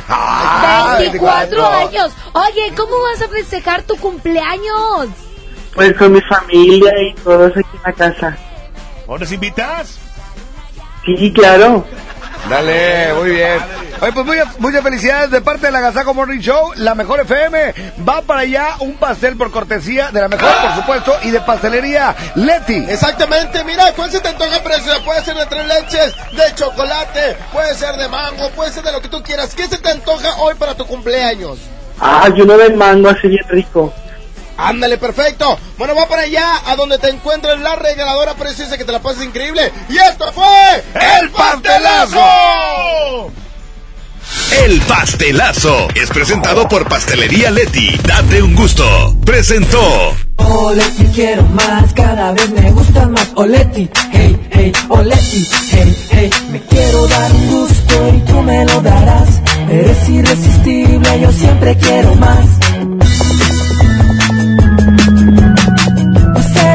Ah, 0.08 0.98
24 1.00 1.66
años. 1.66 2.12
Oye, 2.34 2.72
¿cómo 2.78 3.02
vas 3.02 3.20
a 3.24 3.30
festejar 3.30 3.82
tu 3.82 3.96
cumpleaños? 3.96 5.08
Pues 5.74 5.98
con 5.98 6.14
mi 6.14 6.22
familia 6.22 6.92
y 7.02 7.16
todos 7.16 7.52
aquí 7.58 7.78
en 7.78 7.82
la 7.84 7.94
casa. 7.94 8.38
¿O 9.08 9.18
nos 9.18 9.32
invitas? 9.32 9.98
Sí, 11.04 11.34
claro. 11.34 11.84
Dale, 12.50 13.14
muy 13.14 13.32
bien. 13.32 13.60
Oye, 14.02 14.12
pues 14.12 14.26
muchas, 14.26 14.60
muchas 14.60 14.84
felicidades 14.84 15.32
de 15.32 15.42
parte 15.42 15.68
de 15.68 15.72
la 15.72 15.80
Gazaco 15.80 16.14
Morning 16.14 16.40
Show, 16.40 16.74
la 16.76 16.94
mejor 16.94 17.22
FM. 17.22 17.74
Va 18.08 18.22
para 18.22 18.42
allá 18.42 18.76
un 18.80 18.96
pastel 18.96 19.36
por 19.36 19.52
cortesía 19.52 20.12
de 20.12 20.22
la 20.22 20.28
mejor, 20.28 20.50
por 20.62 20.76
supuesto, 20.76 21.16
y 21.24 21.32
de 21.32 21.40
pastelería 21.42 22.16
Leti. 22.36 22.86
Exactamente, 22.88 23.64
mira, 23.64 23.94
¿cuál 23.94 24.12
se 24.12 24.20
te 24.20 24.28
antoja 24.28 24.62
preciosa? 24.62 25.04
Puede 25.04 25.24
ser 25.24 25.36
de 25.36 25.46
tres 25.48 25.66
leches, 25.66 26.14
de 26.34 26.56
chocolate, 26.56 27.38
puede 27.52 27.74
ser 27.74 27.96
de 27.96 28.08
mango, 28.10 28.50
puede 28.52 28.72
ser 28.72 28.84
de 28.84 28.92
lo 28.92 29.02
que 29.02 29.10
tú 29.10 29.24
quieras. 29.24 29.56
¿Qué 29.56 29.68
se 29.68 29.78
te 29.78 29.90
antoja 29.90 30.36
hoy 30.38 30.54
para 30.56 30.76
tu 30.76 30.86
cumpleaños? 30.86 31.58
Ah, 32.00 32.30
yo 32.36 32.46
no 32.46 32.58
del 32.58 32.76
mango 32.76 33.10
así 33.10 33.28
bien 33.28 33.48
rico. 33.50 33.94
Ándale, 34.58 34.98
perfecto. 34.98 35.58
Bueno, 35.77 35.95
va 35.95 36.08
para 36.08 36.24
allá, 36.24 36.61
a 36.66 36.75
donde 36.75 36.98
te 36.98 37.09
encuentres 37.09 37.59
la 37.59 37.75
regaladora 37.75 38.35
preciosa 38.35 38.77
que 38.77 38.85
te 38.85 38.92
la 38.92 39.01
pases 39.01 39.24
increíble. 39.24 39.72
Y 39.90 39.98
esto 39.98 40.32
fue 40.32 40.84
¡El 41.19 41.30
pastelazo! 41.32 43.32
El 44.64 44.80
pastelazo 44.82 45.88
es 45.95 46.09
presentado 46.09 46.67
por 46.67 46.88
Pastelería 46.88 47.51
Leti. 47.51 47.98
Date 48.03 48.42
un 48.42 48.56
gusto. 48.56 49.16
Presentó. 49.25 50.16
Oleti 50.38 51.06
quiero 51.14 51.43
más, 51.43 51.93
cada 51.93 52.32
vez 52.34 52.50
me 52.51 52.72
gusta 52.72 53.08
más 53.08 53.32
Oleti, 53.35 53.90
hey, 54.11 54.38
hey, 54.51 54.72
Oleti, 54.90 55.48
hey, 55.72 55.95
hey 56.11 56.30
Me 56.51 56.61
quiero 56.61 57.08
dar 57.08 57.32
un 57.32 57.51
gusto 57.51 58.09
y 58.16 58.19
tú 58.19 58.42
me 58.42 58.66
lo 58.66 58.82
darás 58.82 59.42
Eres 59.69 60.09
irresistible, 60.09 61.19
yo 61.22 61.32
siempre 61.32 61.77
quiero 61.77 62.16
más 62.16 62.45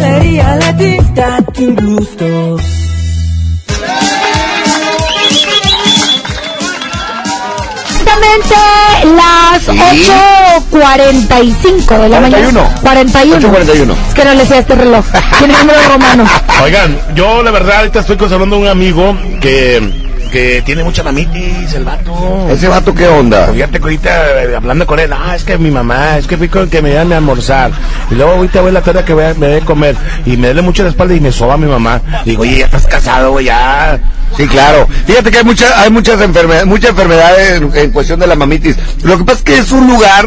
Pastelería 0.01 0.57
Leti, 0.57 0.97
date 1.15 1.67
un 1.67 1.77
gusto 1.77 2.57
Exactamente 7.85 8.55
las 9.15 9.69
8.45 9.69 12.01
de 12.01 12.09
la 12.09 12.21
mañana. 12.21 12.75
41. 12.81 13.49
8:41. 13.49 13.95
Es 14.09 14.15
que 14.15 14.25
no 14.25 14.33
le 14.35 14.47
sé 14.47 14.59
este 14.59 14.75
reloj. 14.75 15.05
Tiene 15.39 15.55
número 15.59 15.79
romano. 15.87 16.25
Oigan, 16.65 16.99
yo 17.15 17.43
la 17.43 17.51
verdad 17.51 17.81
ahorita 17.81 18.01
estoy 18.01 18.17
conservando 18.17 18.57
un 18.57 18.69
amigo 18.69 19.15
que, 19.41 20.10
que 20.31 20.63
tiene 20.65 20.83
mucha 20.85 21.03
mamitis, 21.03 21.75
el 21.75 21.85
vato. 21.85 22.49
¿Ese 22.51 22.69
vato 22.69 22.95
qué 22.95 23.07
onda? 23.09 23.49
Fíjate 23.53 23.79
que 23.79 23.83
ahorita 23.85 24.43
eh, 24.45 24.57
hablando 24.57 24.87
con 24.87 24.99
él, 24.99 25.13
ah, 25.13 25.35
es 25.37 25.45
que 25.45 25.59
mi 25.59 25.71
mamá, 25.71 26.17
es 26.19 26.27
que 26.27 26.37
fui 26.37 26.49
con 26.49 26.69
que 26.71 26.81
me 26.83 26.91
dan 26.95 27.13
a 27.13 27.17
almorzar. 27.17 27.71
Y 28.11 28.15
luego 28.15 28.33
ahorita 28.33 28.61
voy 28.61 28.71
a 28.71 28.75
la 28.75 28.83
tarde 28.83 29.05
que 29.05 29.13
voy 29.13 29.25
a- 29.25 29.35
me 29.35 29.47
dé 29.49 29.61
comer. 29.61 29.97
Y 30.25 30.37
me 30.37 30.49
duele 30.49 30.63
mucho 30.63 30.83
la 30.83 30.91
espalda 30.91 31.15
y 31.15 31.21
me 31.21 31.33
soba 31.33 31.57
mi 31.57 31.67
mamá. 31.67 32.01
Digo, 32.25 32.43
oye, 32.43 32.59
ya 32.59 32.65
estás 32.67 32.87
casado, 32.87 33.33
güey, 33.33 33.47
ya. 33.47 33.99
Sí, 34.37 34.47
claro. 34.47 34.87
Fíjate 35.07 35.31
que 35.31 35.39
hay 35.39 35.45
muchas, 35.45 35.73
hay 35.77 35.91
muchas 35.91 36.21
enfermedades, 36.21 36.67
muchas 36.67 36.91
enfermedades 36.91 37.61
en, 37.61 37.77
en 37.77 37.91
cuestión 37.91 38.21
de 38.21 38.27
la 38.29 38.37
mamitis. 38.37 38.77
Lo 39.03 39.19
que 39.19 39.25
pasa 39.25 39.39
es 39.39 39.45
que 39.45 39.59
es 39.59 39.73
un 39.73 39.89
lugar, 39.89 40.27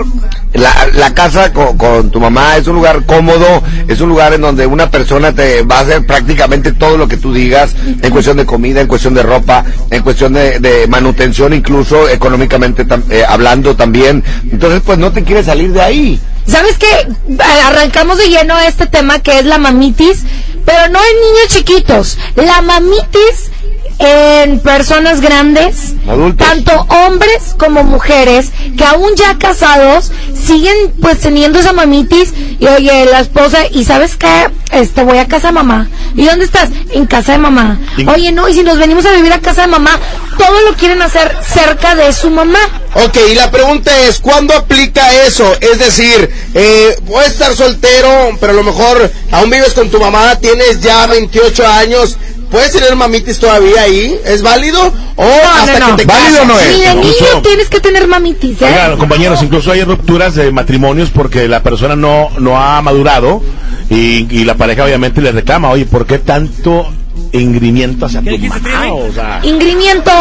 la, 0.54 0.88
la 0.94 1.14
casa 1.14 1.52
con, 1.52 1.78
con 1.78 2.12
tu 2.12 2.20
mamá 2.20 2.58
es 2.58 2.68
un 2.68 2.76
lugar 2.76 3.06
cómodo, 3.06 3.64
es 3.88 4.00
un 4.02 4.10
lugar 4.10 4.34
en 4.34 4.42
donde 4.42 4.66
una 4.68 4.90
persona 4.90 5.34
te 5.34 5.64
va 5.64 5.80
a 5.80 5.82
hacer 5.82 6.06
prácticamente 6.06 6.72
todo 6.72 6.98
lo 6.98 7.08
que 7.08 7.18
tú 7.18 7.34
digas, 7.34 7.76
en 8.02 8.12
cuestión 8.12 8.38
de 8.38 8.46
comida, 8.46 8.82
en 8.82 8.88
cuestión 8.88 9.14
de 9.14 9.24
ropa, 9.24 9.66
en 9.90 10.04
cuestión 10.04 10.34
de, 10.34 10.60
de 10.60 10.88
manutención, 10.88 11.54
incluso 11.54 12.08
económicamente 12.10 12.86
eh, 13.10 13.24
hablando 13.28 13.76
también. 13.76 14.24
Entonces, 14.52 14.82
pues 14.86 14.98
no 14.98 15.12
te 15.12 15.24
quieres 15.24 15.46
salir 15.48 15.72
de 15.74 15.82
ahí. 15.82 16.20
¿Sabes 16.46 16.78
qué? 16.78 16.88
Arrancamos 17.66 18.18
de 18.18 18.28
lleno 18.30 18.60
este 18.60 18.86
tema 18.86 19.20
que 19.20 19.40
es 19.40 19.46
la 19.46 19.58
mamitis, 19.58 20.24
pero 20.66 20.90
no 20.90 21.00
en 21.00 21.22
niños 21.22 21.48
chiquitos. 21.48 22.18
La 22.36 22.62
mamitis 22.62 23.52
en 24.00 24.60
personas 24.60 25.22
grandes, 25.22 25.94
Adultos. 26.08 26.48
tanto 26.48 26.88
hombres 27.06 27.56
como 27.58 27.84
mujeres, 27.84 28.52
que 28.78 28.84
aún 28.84 29.16
ya 29.16 29.38
casados 29.38 30.12
siguen 30.34 30.76
pues 31.02 31.20
teniendo 31.20 31.60
esa 31.60 31.74
mamitis 31.74 32.34
y 32.60 32.68
oye, 32.68 33.06
la 33.06 33.20
esposa, 33.20 33.60
¿y 33.72 33.84
sabes 33.86 34.16
qué? 34.18 34.50
Este, 34.72 35.04
voy 35.04 35.20
a 35.20 35.28
casa 35.28 35.48
de 35.48 35.54
mamá. 35.54 35.88
¿Y 36.16 36.26
dónde 36.26 36.46
estás? 36.46 36.70
En 36.92 37.06
casa 37.06 37.34
de 37.34 37.38
mamá. 37.38 37.80
Oye, 38.08 38.32
no, 38.32 38.50
y 38.50 38.54
si 38.54 38.64
nos 38.64 38.78
venimos 38.78 39.06
a 39.06 39.12
vivir 39.14 39.32
a 39.32 39.40
casa 39.40 39.62
de 39.62 39.68
mamá, 39.68 40.00
todo 40.38 40.62
lo 40.62 40.76
quieren 40.76 41.02
hacer 41.02 41.36
cerca 41.48 41.96
de 41.96 42.12
su 42.12 42.30
mamá. 42.30 42.60
Ok, 42.96 43.18
y 43.32 43.36
la 43.36 43.52
pregunta 43.52 43.92
es, 44.08 44.20
¿cuándo 44.20 44.54
aplica 44.56 45.14
eso? 45.26 45.46
Es 45.62 45.80
decir, 45.80 46.30
eh, 46.54 46.98
puedes 47.08 47.32
estar 47.34 47.56
soltero, 47.56 48.38
pero 48.40 48.54
a 48.54 48.56
lo 48.56 48.64
mejor 48.64 49.12
aún 49.32 49.50
vives 49.50 49.74
con 49.74 49.90
tu 49.90 50.00
mamá, 50.00 50.36
tienes 50.40 50.82
ya 50.82 51.06
28 51.08 51.68
años, 51.68 52.18
¿puedes 52.54 52.72
tener 52.72 52.96
mamitis 52.96 53.40
todavía 53.40 53.82
ahí? 53.82 54.16
¿Es 54.26 54.42
válido? 54.44 54.80
¿O 55.16 55.24
hasta 55.56 55.74
que 55.88 55.94
te 56.04 56.06
casas? 56.06 56.48
Ni 56.72 56.82
de 56.82 56.96
niño 56.96 57.42
tienes 57.42 57.68
que 57.68 57.80
tener 57.82 58.08
mamitis, 58.08 58.62
¿eh? 58.62 58.66
Oigan, 58.66 58.98
compañeros, 58.98 59.42
incluso 59.42 59.72
hay 59.72 59.84
rupturas 59.84 60.36
de 60.36 60.52
matrimonios 60.52 61.10
porque 61.10 61.48
la 61.48 61.62
persona 61.64 61.96
no, 61.96 62.30
no 62.38 62.58
ha 62.62 62.80
madurado 62.84 63.42
y, 63.90 64.28
y 64.30 64.44
la 64.46 64.54
pareja 64.56 64.86
obviamente 64.86 65.20
le 65.22 65.32
reclama, 65.32 65.70
oye, 65.72 65.86
¿por 65.86 66.06
qué 66.06 66.20
tanto 66.20 66.88
ingrimiento 67.32 68.06
hacia 68.06 68.22
tu 68.22 68.38
mamá? 68.38 68.94
O 68.94 69.12
sea, 69.12 69.40
Ingrimiento. 69.44 70.12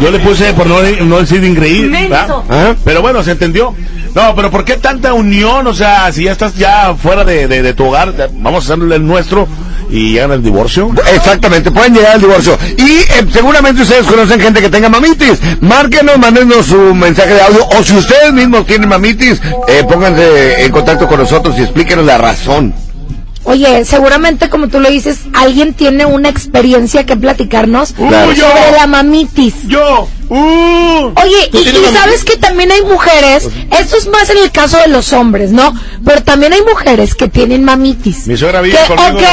yo 0.00 0.10
le 0.10 0.18
puse 0.20 0.52
por 0.54 0.66
no, 0.66 0.80
no 0.82 1.18
decir 1.18 1.42
ingreír. 1.44 1.92
Ajá. 2.12 2.74
pero 2.84 3.02
bueno, 3.02 3.22
se 3.24 3.32
entendió. 3.32 3.74
No, 4.14 4.34
pero 4.34 4.50
¿por 4.50 4.64
qué 4.64 4.76
tanta 4.76 5.12
unión? 5.12 5.66
O 5.66 5.74
sea, 5.74 6.10
si 6.12 6.24
ya 6.24 6.32
estás 6.32 6.54
ya 6.56 6.94
fuera 6.94 7.22
de, 7.24 7.46
de- 7.48 7.62
de 7.62 7.74
tu 7.74 7.84
hogar, 7.86 8.30
vamos 8.32 8.64
a 8.64 8.74
hacerle 8.74 8.96
el 8.96 9.06
nuestro, 9.06 9.46
y 9.90 10.12
llegan 10.12 10.30
al 10.32 10.42
divorcio. 10.42 10.90
Exactamente, 11.14 11.70
pueden 11.70 11.94
llegar 11.94 12.12
al 12.14 12.20
divorcio. 12.20 12.58
Y 12.76 12.90
eh, 12.90 13.26
seguramente 13.32 13.82
ustedes 13.82 14.06
conocen 14.06 14.40
gente 14.40 14.60
que 14.60 14.68
tenga 14.68 14.88
mamitis. 14.88 15.38
Márquenos, 15.60 16.18
mándenos 16.18 16.66
su 16.66 16.94
mensaje 16.94 17.34
de 17.34 17.42
audio. 17.42 17.66
O 17.78 17.82
si 17.84 17.96
ustedes 17.96 18.32
mismos 18.32 18.66
tienen 18.66 18.88
mamitis, 18.88 19.40
eh, 19.68 19.84
pónganse 19.88 20.64
en 20.64 20.72
contacto 20.72 21.06
con 21.06 21.20
nosotros 21.20 21.54
y 21.58 21.62
explíquenos 21.62 22.04
la 22.04 22.18
razón. 22.18 22.74
Oye, 23.44 23.84
seguramente 23.84 24.48
como 24.48 24.66
tú 24.66 24.80
lo 24.80 24.90
dices, 24.90 25.20
alguien 25.32 25.72
tiene 25.72 26.04
una 26.04 26.28
experiencia 26.28 27.06
que 27.06 27.16
platicarnos 27.16 27.92
Claro. 27.92 28.34
sobre 28.34 28.72
la 28.76 28.86
mamitis. 28.88 29.54
Yo. 29.68 30.08
Oye, 30.28 31.50
y, 31.52 31.58
y 31.58 31.92
sabes 31.92 32.24
que 32.24 32.36
también 32.36 32.70
hay 32.72 32.82
mujeres, 32.82 33.48
esto 33.70 33.96
es 33.96 34.08
más 34.08 34.28
en 34.30 34.38
el 34.38 34.50
caso 34.50 34.76
de 34.78 34.88
los 34.88 35.12
hombres, 35.12 35.50
¿no? 35.52 35.74
Pero 36.04 36.22
también 36.22 36.52
hay 36.52 36.62
mujeres 36.62 37.14
que 37.14 37.28
tienen 37.28 37.64
mamitis. 37.64 38.26
Mi 38.26 38.36
suegra 38.36 38.60
Que, 38.60 38.66
vive 38.68 38.78
conmigo. 38.88 39.18
ok, 39.18 39.24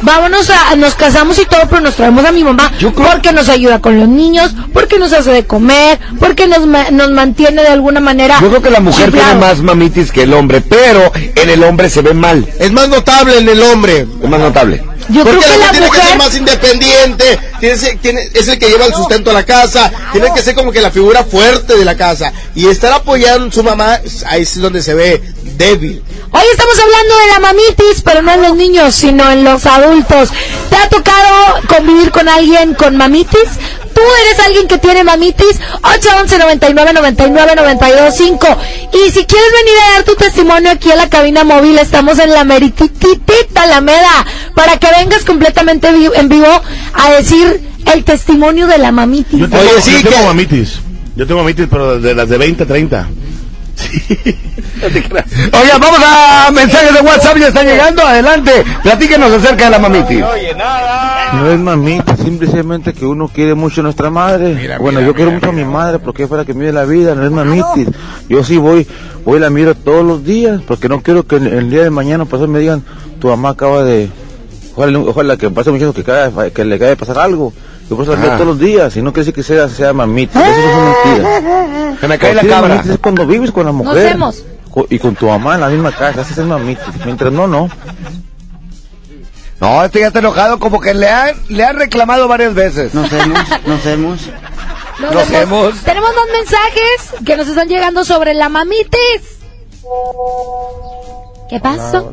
vámonos 0.00 0.50
a, 0.50 0.76
nos 0.76 0.94
casamos 0.94 1.38
y 1.38 1.44
todo, 1.44 1.62
pero 1.68 1.80
nos 1.82 1.94
traemos 1.94 2.24
a 2.24 2.32
mi 2.32 2.42
mamá 2.44 2.72
porque 2.94 3.32
nos 3.32 3.48
ayuda 3.48 3.80
con 3.80 3.98
los 3.98 4.08
niños, 4.08 4.52
porque 4.72 4.98
nos 4.98 5.12
hace 5.12 5.30
de 5.30 5.46
comer, 5.46 5.98
porque 6.18 6.46
nos, 6.46 6.66
nos 6.66 7.10
mantiene 7.10 7.62
de 7.62 7.68
alguna 7.68 8.00
manera. 8.00 8.38
Yo 8.40 8.48
creo 8.48 8.62
que 8.62 8.70
la 8.70 8.80
mujer 8.80 9.12
tiene 9.12 9.34
más 9.36 9.60
mamitis 9.60 10.10
que 10.10 10.22
el 10.22 10.34
hombre, 10.34 10.60
pero 10.60 11.12
en 11.14 11.50
el 11.50 11.62
hombre 11.62 11.88
se 11.90 12.02
ve 12.02 12.14
mal. 12.14 12.46
Es 12.58 12.72
más 12.72 12.88
notable 12.88 13.38
en 13.38 13.48
el 13.48 13.62
hombre. 13.62 14.06
Es 14.22 14.28
más 14.28 14.40
notable. 14.40 14.82
Yo 15.10 15.22
Porque 15.22 15.38
creo 15.38 15.52
que 15.52 15.58
la 15.58 15.66
la 15.66 15.72
mujer 15.72 15.90
tiene 15.90 15.90
que 15.90 16.08
ser 16.08 16.18
más 16.18 16.34
independiente, 16.36 17.38
tiene, 17.72 17.96
tiene- 18.02 18.30
es 18.34 18.48
el 18.48 18.58
que 18.58 18.68
lleva 18.68 18.84
el 18.86 18.94
sustento 18.94 19.30
a 19.30 19.34
la 19.34 19.44
casa, 19.44 19.90
tiene 20.12 20.32
que 20.34 20.42
ser 20.42 20.54
como 20.54 20.70
que 20.72 20.80
la 20.80 20.90
figura 20.90 21.24
fuerte 21.24 21.76
de 21.76 21.84
la 21.84 21.96
casa. 21.96 22.32
Y 22.54 22.66
estar 22.66 22.92
apoyando 22.92 23.48
a 23.48 23.52
su 23.52 23.62
mamá, 23.62 24.00
ahí 24.26 24.42
es 24.42 24.60
donde 24.60 24.82
se 24.82 24.94
ve 24.94 25.22
débil. 25.56 26.02
Hoy 26.30 26.42
estamos 26.50 26.74
hablando 26.80 27.16
de 27.18 27.26
la 27.32 27.38
mamitis, 27.40 28.02
pero 28.04 28.20
no 28.22 28.32
en 28.32 28.42
los 28.42 28.54
niños, 28.56 28.94
sino 28.94 29.30
en 29.30 29.44
los 29.44 29.64
adultos. 29.66 30.30
¿Te 30.68 30.76
ha 30.76 30.88
tocado 30.88 31.60
convivir 31.68 32.10
con 32.10 32.28
alguien 32.28 32.74
con 32.74 32.96
mamitis? 32.96 33.48
¿Tú 33.94 34.00
eres 34.26 34.40
alguien 34.44 34.66
que 34.68 34.78
tiene 34.78 35.04
mamitis? 35.04 35.60
811 35.82 36.38
99 36.38 36.92
99 36.92 37.52
92 37.56 38.14
5. 38.16 38.46
Y 38.92 39.10
si 39.10 39.24
quieres 39.24 39.52
venir 39.52 39.74
a 39.88 39.92
dar 39.94 40.04
tu 40.04 40.14
testimonio 40.16 40.70
aquí 40.70 40.90
a 40.90 40.96
la 40.96 41.08
cabina 41.08 41.44
móvil, 41.44 41.78
estamos 41.78 42.18
en 42.18 42.32
la 42.32 42.44
merititita 42.44 43.62
Alameda, 43.62 44.26
para 44.54 44.76
que 44.78 44.88
vengas 44.98 45.24
completamente 45.24 45.90
vi- 45.92 46.10
en 46.14 46.28
vivo 46.28 46.46
a 46.92 47.10
decir 47.12 47.60
el 47.92 48.04
testimonio 48.04 48.66
de 48.66 48.78
la 48.78 48.92
mamitis. 48.92 49.38
Yo 49.40 49.48
tengo, 49.48 49.62
Oye, 49.62 49.80
sí, 49.80 49.92
yo 49.92 50.02
tengo 50.10 50.16
que- 50.22 50.26
mamitis. 50.26 50.78
Yo 51.16 51.26
tengo 51.26 51.40
mamitis, 51.42 51.66
pero 51.70 52.00
de 52.00 52.14
las 52.14 52.28
de 52.28 52.36
20, 52.38 52.66
30. 52.66 53.08
Oiga, 54.84 55.78
vamos 55.80 56.00
a 56.04 56.50
mensajes 56.52 56.94
de 56.94 57.00
WhatsApp, 57.00 57.36
ya 57.38 57.48
están 57.48 57.66
llegando. 57.66 58.02
Adelante, 58.02 58.64
platíquenos 58.82 59.32
acerca 59.32 59.64
de 59.64 59.70
la 59.70 59.78
mamitis. 59.78 60.20
No 60.20 61.50
es 61.50 61.58
mamita, 61.58 62.16
simplemente 62.16 62.92
que 62.92 63.06
uno 63.06 63.28
quiere 63.28 63.54
mucho 63.54 63.80
a 63.80 63.84
nuestra 63.84 64.10
madre. 64.10 64.76
bueno, 64.78 65.00
yo 65.00 65.14
quiero 65.14 65.30
mucho 65.30 65.48
a 65.48 65.52
mi 65.52 65.64
madre 65.64 65.98
porque 65.98 66.24
es 66.24 66.28
para 66.28 66.44
que 66.44 66.52
dé 66.54 66.72
la 66.72 66.84
vida, 66.84 67.14
no 67.14 67.24
es 67.24 67.30
mamitis. 67.30 67.88
Yo 68.28 68.44
sí 68.44 68.56
voy, 68.56 68.86
voy 69.24 69.38
y 69.38 69.40
la 69.40 69.50
miro 69.50 69.74
todos 69.74 70.04
los 70.04 70.24
días 70.24 70.60
porque 70.66 70.88
no 70.88 71.02
quiero 71.02 71.26
que 71.26 71.36
el, 71.36 71.70
día 71.70 71.82
de 71.82 71.90
mañana 71.90 72.24
pasado 72.24 72.48
me 72.48 72.60
digan, 72.60 72.82
tu 73.20 73.28
mamá 73.28 73.50
acaba 73.50 73.84
de... 73.84 74.08
Ojalá, 74.76 74.98
ojalá 74.98 75.36
que 75.36 75.50
pase 75.50 75.70
mucho 75.70 75.94
que, 75.94 76.02
que 76.02 76.64
le 76.64 76.74
acabe 76.74 76.90
de 76.90 76.96
pasar 76.96 77.18
algo. 77.18 77.52
Yo 77.90 77.96
la 78.02 78.16
veo 78.16 78.30
Ah. 78.32 78.34
todos 78.36 78.46
los 78.46 78.58
días 78.58 78.96
y 78.96 79.02
no 79.02 79.12
quiere 79.12 79.26
decir 79.26 79.34
que 79.34 79.42
sea, 79.42 79.68
sea 79.68 79.92
mamitis. 79.92 80.34
Eso 80.36 80.44
no 80.44 80.90
es 80.90 81.06
mentira. 81.06 81.96
Se 82.00 82.08
me 82.08 82.18
cae 82.18 82.34
la 82.34 82.60
mamitis 82.62 82.90
es 82.92 82.98
cuando 82.98 83.26
vives 83.26 83.50
con 83.52 83.66
la 83.66 83.72
Nos 83.72 83.84
mujer. 83.84 84.04
vemos. 84.04 84.42
co- 84.70 84.86
Y 84.90 84.98
con 84.98 85.14
tu 85.14 85.26
mamá 85.26 85.54
en 85.56 85.60
la 85.60 85.68
misma 85.68 85.92
casa, 85.92 86.22
ese 86.22 86.32
es 86.40 86.46
mamitis. 86.46 86.84
Mientras 87.04 87.32
no, 87.32 87.46
no. 87.46 87.68
No, 89.60 89.84
este 89.84 90.00
ya 90.00 90.08
está 90.08 90.18
enojado, 90.18 90.58
como 90.58 90.80
que 90.80 90.92
le 90.94 91.08
han, 91.08 91.36
le 91.48 91.64
han 91.64 91.76
reclamado 91.78 92.26
varias 92.28 92.54
veces. 92.54 92.92
Nos 92.94 93.08
vemos, 93.10 93.38
nos 93.66 93.84
vemos. 93.84 94.20
Nos 95.00 95.12
Nos 95.12 95.28
vemos. 95.30 95.62
vemos. 95.62 95.82
Tenemos 95.84 96.10
dos 96.14 96.26
mensajes 96.32 97.24
que 97.24 97.36
nos 97.36 97.48
están 97.48 97.68
llegando 97.68 98.04
sobre 98.04 98.34
la 98.34 98.48
mamitis. 98.48 99.38
¿Qué 101.48 101.60
pasó? 101.60 102.12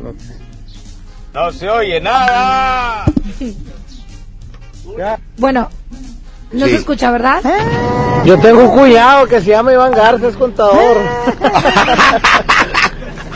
No 1.34 1.52
se 1.52 1.68
oye 1.68 2.00
nada. 2.00 3.04
Bueno, 5.38 5.68
no 6.52 6.64
Sí. 6.66 6.72
se 6.72 6.76
escucha, 6.78 7.10
¿verdad? 7.10 7.40
Yo 8.24 8.38
tengo 8.38 8.60
un 8.64 8.70
cuñado 8.70 9.26
que 9.26 9.40
se 9.40 9.50
llama 9.50 9.72
Iván 9.72 9.92
Garza, 9.92 10.28
es 10.28 10.36
contador. 10.36 10.96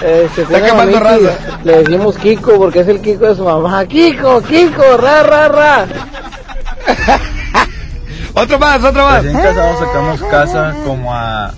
Este, 0.03 0.45
tiene 0.45 0.67
quemando 0.69 1.01
raza. 1.01 1.59
Le 1.65 1.79
decimos 1.83 2.19
Kiko 2.19 2.59
porque 2.59 2.81
es 2.81 2.89
el 2.89 3.01
Kiko 3.01 3.27
de 3.29 3.35
su 3.35 3.45
mamá. 3.45 3.87
Kiko, 3.87 4.43
Kiko, 4.43 4.97
ra, 4.99 5.23
ra, 5.23 5.49
ra. 5.49 5.87
Otro 8.35 8.59
más, 8.59 8.85
otro 8.85 9.03
más. 9.07 9.25
Recién 9.25 9.43
casados 9.43 9.79
sacamos 9.79 10.21
casa 10.31 10.75
como 10.85 11.15
a 11.15 11.55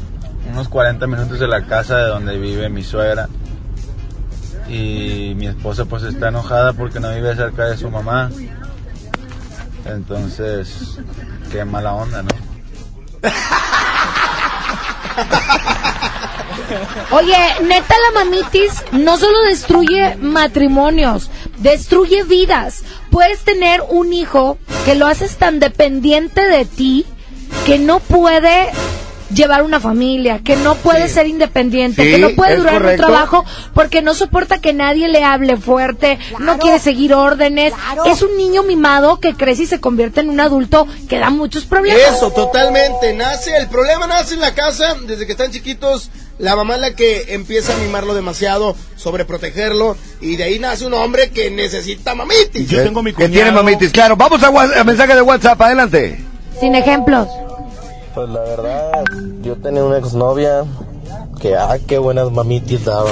unos 0.53 0.69
40 0.69 1.05
minutos 1.09 1.41
de 1.41 1.49
la 1.49 1.67
casa 1.67 1.97
de 1.97 2.05
donde 2.07 2.39
vive 2.39 2.69
mi 2.69 2.85
suegra. 2.85 3.29
Y 4.69 5.35
mi 5.37 5.49
esposa 5.49 5.87
pues 5.87 6.05
está 6.05 6.29
enojada 6.29 6.75
porque 6.75 7.01
no 7.01 7.13
vive 7.13 7.35
cerca 7.35 7.65
de 7.65 7.77
su 7.77 7.91
mamá. 7.91 8.31
Entonces, 9.89 10.99
qué 11.51 11.65
mala 11.65 11.95
onda, 11.95 12.23
¿no? 12.23 12.31
Oye, 17.11 17.37
neta 17.63 17.95
la 17.99 18.25
mamitis 18.25 18.85
no 18.93 19.17
solo 19.17 19.43
destruye 19.43 20.17
matrimonios, 20.17 21.31
destruye 21.59 22.25
vidas. 22.25 22.83
Puedes 23.11 23.41
tener 23.41 23.83
un 23.89 24.13
hijo 24.13 24.59
que 24.85 24.95
lo 24.95 25.07
haces 25.07 25.37
tan 25.37 25.59
dependiente 25.59 26.47
de 26.47 26.67
ti 26.67 27.07
que 27.65 27.79
no 27.79 28.01
puede 28.01 28.71
llevar 29.35 29.63
una 29.63 29.79
familia, 29.81 30.41
que 30.43 30.57
no 30.57 30.75
puede 30.77 31.09
ser 31.09 31.27
independiente, 31.27 32.03
Sí, 32.03 32.11
que 32.13 32.19
no 32.19 32.31
puede 32.31 32.57
durar 32.57 32.75
correcto. 32.75 33.03
un 33.07 33.11
trabajo 33.13 33.45
porque 33.75 34.01
no 34.03 34.15
soporta 34.15 34.59
que 34.61 34.73
nadie 34.73 35.09
le 35.09 35.23
hable 35.25 35.57
fuerte, 35.57 36.19
no 36.39 36.59
quiere 36.59 36.79
seguir 36.79 37.13
órdenes. 37.15 37.73
Es 38.07 38.23
un 38.23 38.37
niño 38.37 38.63
mimado 38.63 39.21
que 39.21 39.35
crece 39.35 39.65
y 39.65 39.67
se 39.67 39.81
convierte 39.81 40.21
en 40.21 40.31
un 40.31 40.41
adulto 40.41 40.87
que 41.09 41.19
da 41.19 41.31
muchos 41.31 41.65
problemas. 41.65 42.01
Eso, 42.17 42.31
totalmente. 42.31 43.13
Nace, 43.15 43.57
el 43.57 43.69
problema 43.69 44.07
nace 44.07 44.35
en 44.35 44.41
la 44.41 44.55
casa, 44.55 44.97
desde 45.07 45.27
que 45.27 45.33
están 45.33 45.51
chiquitos, 45.51 46.11
la 46.39 46.55
mamá 46.57 46.77
es 46.77 46.81
la 46.81 46.95
que 46.95 47.35
empieza 47.35 47.75
a 47.75 47.77
mimarlo 47.79 48.15
demasiado, 48.15 48.77
sobreprotegerlo, 48.97 49.97
y 50.21 50.37
de 50.37 50.45
ahí 50.45 50.59
nace 50.59 50.87
un 50.87 50.95
hombre 50.95 51.31
que 51.31 51.51
necesita 51.51 52.15
mamitis. 52.15 52.69
Yo 52.69 52.83
tengo 52.83 53.03
mi 53.03 53.11
Que 53.11 53.17
cuñado. 53.17 53.33
tiene 53.33 53.51
mamitis, 53.53 53.91
claro. 53.91 54.17
Vamos 54.17 54.43
a, 54.43 54.47
a 54.81 54.85
mensaje 54.85 55.15
de 55.15 55.23
WhatsApp, 55.23 55.61
adelante. 55.61 56.25
Sin 56.61 56.75
ejemplos. 56.75 57.29
Pues 58.19 58.31
la 58.31 58.41
verdad, 58.41 59.05
yo 59.43 59.55
tenía 59.55 59.85
una 59.85 59.99
exnovia 59.99 60.65
que, 61.41 61.55
ah, 61.55 61.77
qué 61.87 61.99
buenas 61.99 62.33
mamitis 62.33 62.85
daba. 62.85 63.11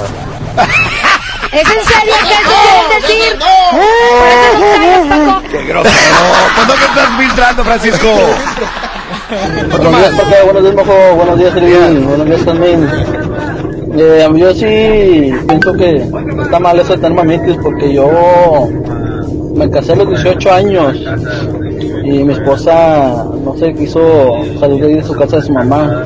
¿Es 1.53 1.61
en 1.61 1.85
serio 1.85 2.13
que 2.27 2.33
eso 2.33 2.51
quieren 2.61 2.89
decir? 3.01 3.39
Por 3.39 4.27
eso 4.27 4.49
no 4.59 4.65
callas, 4.75 5.07
Paco. 5.07 5.43
Qué 5.49 5.63
grosero. 5.63 6.15
¿Cuándo 6.55 6.73
te 6.73 6.85
estás 6.85 7.09
filtrando, 7.17 7.63
Francisco? 7.63 8.07
Más. 9.91 10.43
buenos 10.43 10.63
días, 10.63 10.75
Mojo. 10.75 11.15
Buenos 11.15 11.39
días, 11.39 11.55
Irving. 11.55 12.05
Buenos 12.05 12.27
días 12.27 12.43
también. 12.43 12.89
Eh, 13.97 14.29
yo 14.35 14.53
sí 14.53 15.33
pienso 15.47 15.73
que 15.73 16.05
está 16.43 16.59
mal 16.59 16.77
eso 16.79 16.97
de 16.97 16.97
tener 16.97 17.13
mamitis 17.13 17.55
porque 17.63 17.93
yo 17.93 18.67
me 19.55 19.69
casé 19.71 19.93
a 19.93 19.95
los 19.95 20.09
18 20.09 20.51
años 20.51 20.97
y 22.07 22.23
mi 22.23 22.31
esposa 22.31 23.25
no 23.43 23.53
sé 23.57 23.73
quiso 23.73 23.99
salir 24.59 24.81
de 24.81 24.87
ahí 24.87 24.95
de 24.95 25.03
su 25.03 25.13
casa 25.13 25.37
de 25.37 25.41
su 25.41 25.51
mamá. 25.51 26.05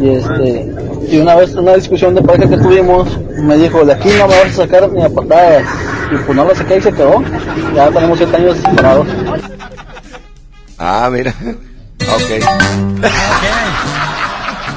Y 0.00 0.08
este 0.08 0.72
y 1.10 1.18
una 1.18 1.36
vez 1.36 1.54
una 1.54 1.74
discusión 1.74 2.14
de 2.14 2.22
pareja 2.22 2.48
que 2.48 2.56
tuvimos 2.56 3.06
me 3.42 3.58
dijo 3.58 3.84
de 3.84 3.92
aquí 3.92 4.08
no 4.18 4.26
me 4.28 4.38
vas 4.38 4.58
a 4.58 4.62
sacar 4.62 4.90
ni 4.90 5.02
a 5.02 5.10
patadas 5.10 5.64
y 6.10 6.16
pues 6.16 6.36
no 6.36 6.44
la 6.44 6.54
saqué 6.54 6.78
y 6.78 6.80
se 6.80 6.92
quedó. 6.92 7.22
Ya 7.74 7.90
tenemos 7.90 8.16
7 8.16 8.36
años 8.36 8.56
separados. 8.56 9.06
Ah, 10.78 11.10
mira. 11.12 11.34
Ok. 12.00 12.44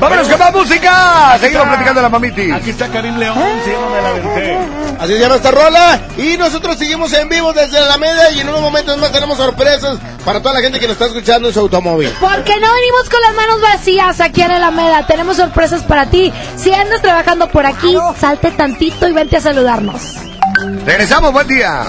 Vámonos 0.02 0.28
con 0.28 0.40
más 0.40 0.52
música. 0.52 1.38
Seguimos 1.40 1.68
platicando 1.68 2.00
de 2.00 2.02
la 2.02 2.10
mamitis. 2.10 2.52
Aquí 2.52 2.72
está 2.72 2.88
Karim 2.88 3.18
León, 3.18 3.38
sí, 3.64 3.70
no 3.72 3.88
me 3.92 4.02
la. 4.02 5.00
Así 5.00 5.14
se 5.14 5.20
llama 5.20 5.36
esta 5.36 5.52
rola. 5.52 6.00
Y 6.18 6.38
nosotros 6.38 6.76
seguimos 6.80 7.14
en 7.14 7.30
vivo 7.30 7.54
desde 7.54 7.80
la 7.80 8.00
media 8.00 8.32
y 8.32 8.40
en 8.40 8.50
unos 8.50 8.62
momentos 8.62 8.98
más 8.98 9.12
tenemos 9.12 9.38
sorpresas 9.38 10.00
para 10.26 10.42
toda 10.42 10.56
la 10.56 10.62
gente 10.62 10.80
que 10.80 10.88
nos 10.88 10.94
está 10.94 11.06
escuchando 11.06 11.50
en 11.50 11.54
su 11.54 11.60
automóvil. 11.60 12.12
Porque 12.20 12.60
no 12.60 12.74
venimos 12.74 13.10
con 13.12 13.22
las 13.22 13.36
manos 13.36 13.62
vacías 13.62 14.20
aquí 14.22 14.42
en 14.42 14.50
Alameda. 14.50 15.06
Tenemos 15.06 15.38
sorpresas 15.38 15.84
para 15.84 16.08
ti. 16.08 16.34
Si 16.58 16.74
andas 16.74 17.04
trabajando 17.04 17.48
por 17.50 17.68
aquí, 17.68 17.96
salte 18.20 18.50
tantito 18.50 19.08
y 19.08 19.14
vente 19.14 19.38
a 19.38 19.42
saludarnos. 19.42 20.16
Regresamos, 20.84 21.32
buen 21.32 21.48
día. 21.48 21.86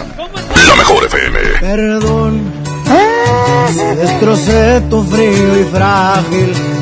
La 0.68 0.76
mejor 0.76 1.04
FM. 1.04 1.38
Perdón, 1.60 2.52
si 3.70 3.96
destrocé 3.96 4.82
tu 4.90 5.02
frío 5.02 5.60
y 5.60 5.64
frágil 5.72 6.81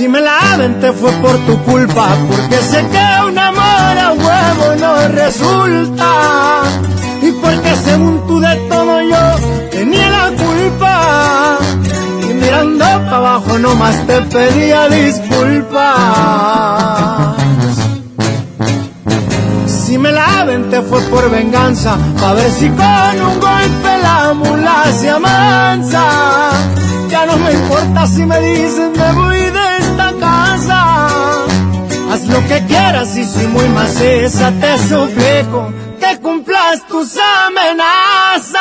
Si 0.00 0.08
me 0.08 0.18
la 0.22 0.56
te 0.80 0.92
fue 0.94 1.12
por 1.20 1.36
tu 1.44 1.62
culpa, 1.64 2.08
porque 2.30 2.56
sé 2.56 2.86
que 2.90 3.28
un 3.28 3.38
amor 3.38 3.98
a 4.06 4.12
huevo 4.12 4.76
no 4.80 5.08
resulta. 5.08 6.62
Y 7.20 7.30
porque 7.32 7.76
según 7.84 8.26
tú 8.26 8.40
de 8.40 8.56
todo 8.70 9.02
yo 9.02 9.68
tenía 9.70 10.08
la 10.08 10.30
culpa. 10.42 11.58
Y 12.22 12.32
mirando 12.32 12.82
para 12.82 13.16
abajo 13.18 13.58
nomás 13.58 14.06
te 14.06 14.22
pedía 14.22 14.88
disculpas. 14.88 15.84
Si 19.66 19.98
me 19.98 20.12
la 20.12 20.46
te 20.70 20.80
fue 20.80 21.02
por 21.10 21.30
venganza, 21.30 21.98
pa' 22.18 22.32
ver 22.32 22.50
si 22.50 22.70
con 22.70 23.20
un 23.28 23.38
golpe 23.38 23.98
la 24.02 24.32
mula 24.32 24.84
se 24.98 25.10
amansa. 25.10 26.04
Ya 27.10 27.26
no 27.26 27.36
me 27.36 27.52
importa 27.52 28.06
si 28.06 28.24
me 28.24 28.40
dicen 28.40 28.92
me 28.96 29.12
voy 29.12 29.36
de 29.36 29.59
lo 32.30 32.46
que 32.46 32.64
quieras 32.66 33.16
y 33.16 33.24
si 33.24 33.46
muy 33.46 33.68
maciza 33.68 34.52
te 34.60 34.78
suplico 34.78 35.72
que 36.00 36.18
cumplas 36.20 36.86
tus 36.86 37.16
amenazas. 37.46 38.60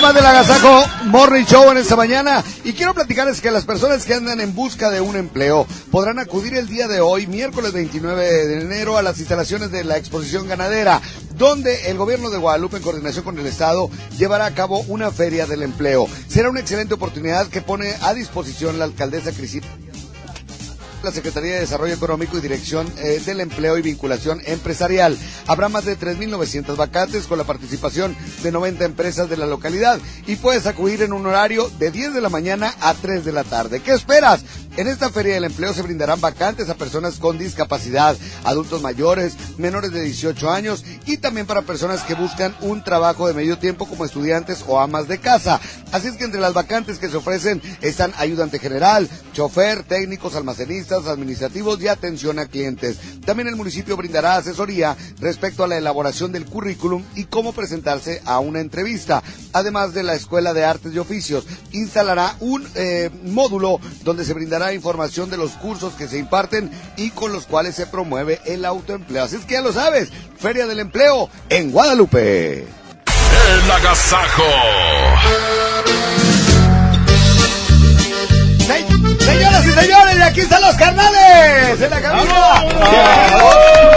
más 0.00 0.14
del 0.14 0.26
agasajo 0.26 0.84
Morning 1.08 1.44
Show 1.44 1.70
en 1.70 1.78
esta 1.78 1.96
mañana 1.96 2.44
y 2.64 2.74
quiero 2.74 2.92
platicarles 2.92 3.40
que 3.40 3.50
las 3.50 3.64
personas 3.64 4.04
que 4.04 4.12
andan 4.12 4.42
en 4.42 4.54
busca 4.54 4.90
de 4.90 5.00
un 5.00 5.16
empleo 5.16 5.66
podrán 5.90 6.18
acudir 6.18 6.54
el 6.54 6.68
día 6.68 6.86
de 6.86 7.00
hoy, 7.00 7.26
miércoles 7.26 7.72
29 7.72 8.46
de 8.46 8.60
enero, 8.60 8.98
a 8.98 9.02
las 9.02 9.18
instalaciones 9.18 9.70
de 9.70 9.84
la 9.84 9.96
exposición 9.96 10.46
ganadera, 10.46 11.00
donde 11.38 11.90
el 11.90 11.96
gobierno 11.96 12.28
de 12.28 12.36
Guadalupe, 12.36 12.76
en 12.76 12.82
coordinación 12.82 13.24
con 13.24 13.38
el 13.38 13.46
Estado, 13.46 13.88
llevará 14.18 14.44
a 14.44 14.54
cabo 14.54 14.80
una 14.80 15.10
feria 15.10 15.46
del 15.46 15.62
empleo. 15.62 16.06
Será 16.28 16.50
una 16.50 16.60
excelente 16.60 16.94
oportunidad 16.94 17.46
que 17.46 17.62
pone 17.62 17.94
a 18.02 18.12
disposición 18.12 18.78
la 18.78 18.84
alcaldesa 18.84 19.32
Cristina 19.32 19.66
la 21.02 21.12
Secretaría 21.12 21.54
de 21.54 21.60
Desarrollo 21.60 21.94
Económico 21.94 22.38
y 22.38 22.40
Dirección 22.40 22.90
eh, 22.98 23.20
del 23.24 23.40
Empleo 23.40 23.78
y 23.78 23.82
Vinculación 23.82 24.40
Empresarial. 24.44 25.16
Habrá 25.46 25.68
más 25.68 25.84
de 25.84 25.98
3.900 25.98 26.76
vacantes 26.76 27.26
con 27.26 27.38
la 27.38 27.44
participación 27.44 28.16
de 28.42 28.52
90 28.52 28.84
empresas 28.84 29.28
de 29.28 29.36
la 29.36 29.46
localidad 29.46 30.00
y 30.26 30.36
puedes 30.36 30.66
acudir 30.66 31.02
en 31.02 31.12
un 31.12 31.26
horario 31.26 31.70
de 31.78 31.90
10 31.90 32.14
de 32.14 32.20
la 32.20 32.28
mañana 32.28 32.74
a 32.80 32.94
3 32.94 33.24
de 33.24 33.32
la 33.32 33.44
tarde. 33.44 33.80
¿Qué 33.80 33.92
esperas? 33.92 34.44
En 34.76 34.86
esta 34.86 35.10
Feria 35.10 35.34
del 35.34 35.44
Empleo 35.44 35.74
se 35.74 35.82
brindarán 35.82 36.20
vacantes 36.20 36.68
a 36.70 36.76
personas 36.76 37.16
con 37.16 37.36
discapacidad, 37.36 38.16
adultos 38.44 38.80
mayores, 38.80 39.36
menores 39.56 39.90
de 39.90 40.02
18 40.02 40.50
años 40.52 40.84
y 41.04 41.16
también 41.16 41.46
para 41.46 41.62
personas 41.62 42.02
que 42.02 42.14
buscan 42.14 42.54
un 42.60 42.84
trabajo 42.84 43.26
de 43.26 43.34
medio 43.34 43.58
tiempo 43.58 43.86
como 43.86 44.04
estudiantes 44.04 44.64
o 44.68 44.78
amas 44.78 45.08
de 45.08 45.18
casa. 45.18 45.60
Así 45.90 46.06
es 46.06 46.16
que 46.16 46.24
entre 46.24 46.40
las 46.40 46.54
vacantes 46.54 46.98
que 46.98 47.08
se 47.08 47.16
ofrecen 47.16 47.60
están 47.80 48.12
ayudante 48.18 48.60
general, 48.60 49.08
chofer, 49.32 49.82
técnicos, 49.82 50.36
almacenistas, 50.36 50.87
administrativos 50.92 51.80
y 51.80 51.88
atención 51.88 52.38
a 52.38 52.46
clientes. 52.46 52.98
También 53.24 53.48
el 53.48 53.56
municipio 53.56 53.96
brindará 53.96 54.36
asesoría 54.36 54.96
respecto 55.20 55.64
a 55.64 55.68
la 55.68 55.76
elaboración 55.76 56.32
del 56.32 56.46
currículum 56.46 57.04
y 57.14 57.24
cómo 57.24 57.52
presentarse 57.52 58.22
a 58.24 58.38
una 58.38 58.60
entrevista. 58.60 59.22
Además 59.52 59.94
de 59.94 60.02
la 60.02 60.14
Escuela 60.14 60.54
de 60.54 60.64
Artes 60.64 60.94
y 60.94 60.98
Oficios, 60.98 61.46
instalará 61.72 62.36
un 62.40 62.66
eh, 62.74 63.10
módulo 63.24 63.80
donde 64.04 64.24
se 64.24 64.34
brindará 64.34 64.72
información 64.72 65.30
de 65.30 65.36
los 65.36 65.52
cursos 65.52 65.94
que 65.94 66.08
se 66.08 66.18
imparten 66.18 66.70
y 66.96 67.10
con 67.10 67.32
los 67.32 67.46
cuales 67.46 67.74
se 67.74 67.86
promueve 67.86 68.40
el 68.46 68.64
autoempleo. 68.64 69.24
Así 69.24 69.36
es 69.36 69.44
que 69.44 69.54
ya 69.54 69.62
lo 69.62 69.72
sabes, 69.72 70.10
Feria 70.38 70.66
del 70.66 70.80
Empleo 70.80 71.28
en 71.48 71.70
Guadalupe. 71.70 72.62
El 72.62 73.70
agasajo. 73.70 74.42
Señoras 79.28 79.66
y 79.66 79.70
señores, 79.70 80.16
y 80.18 80.22
aquí 80.22 80.40
están 80.40 80.62
los 80.62 80.74
carnales 80.76 81.80
en 81.80 81.90
la 81.90 82.00
cabina. 82.00 82.64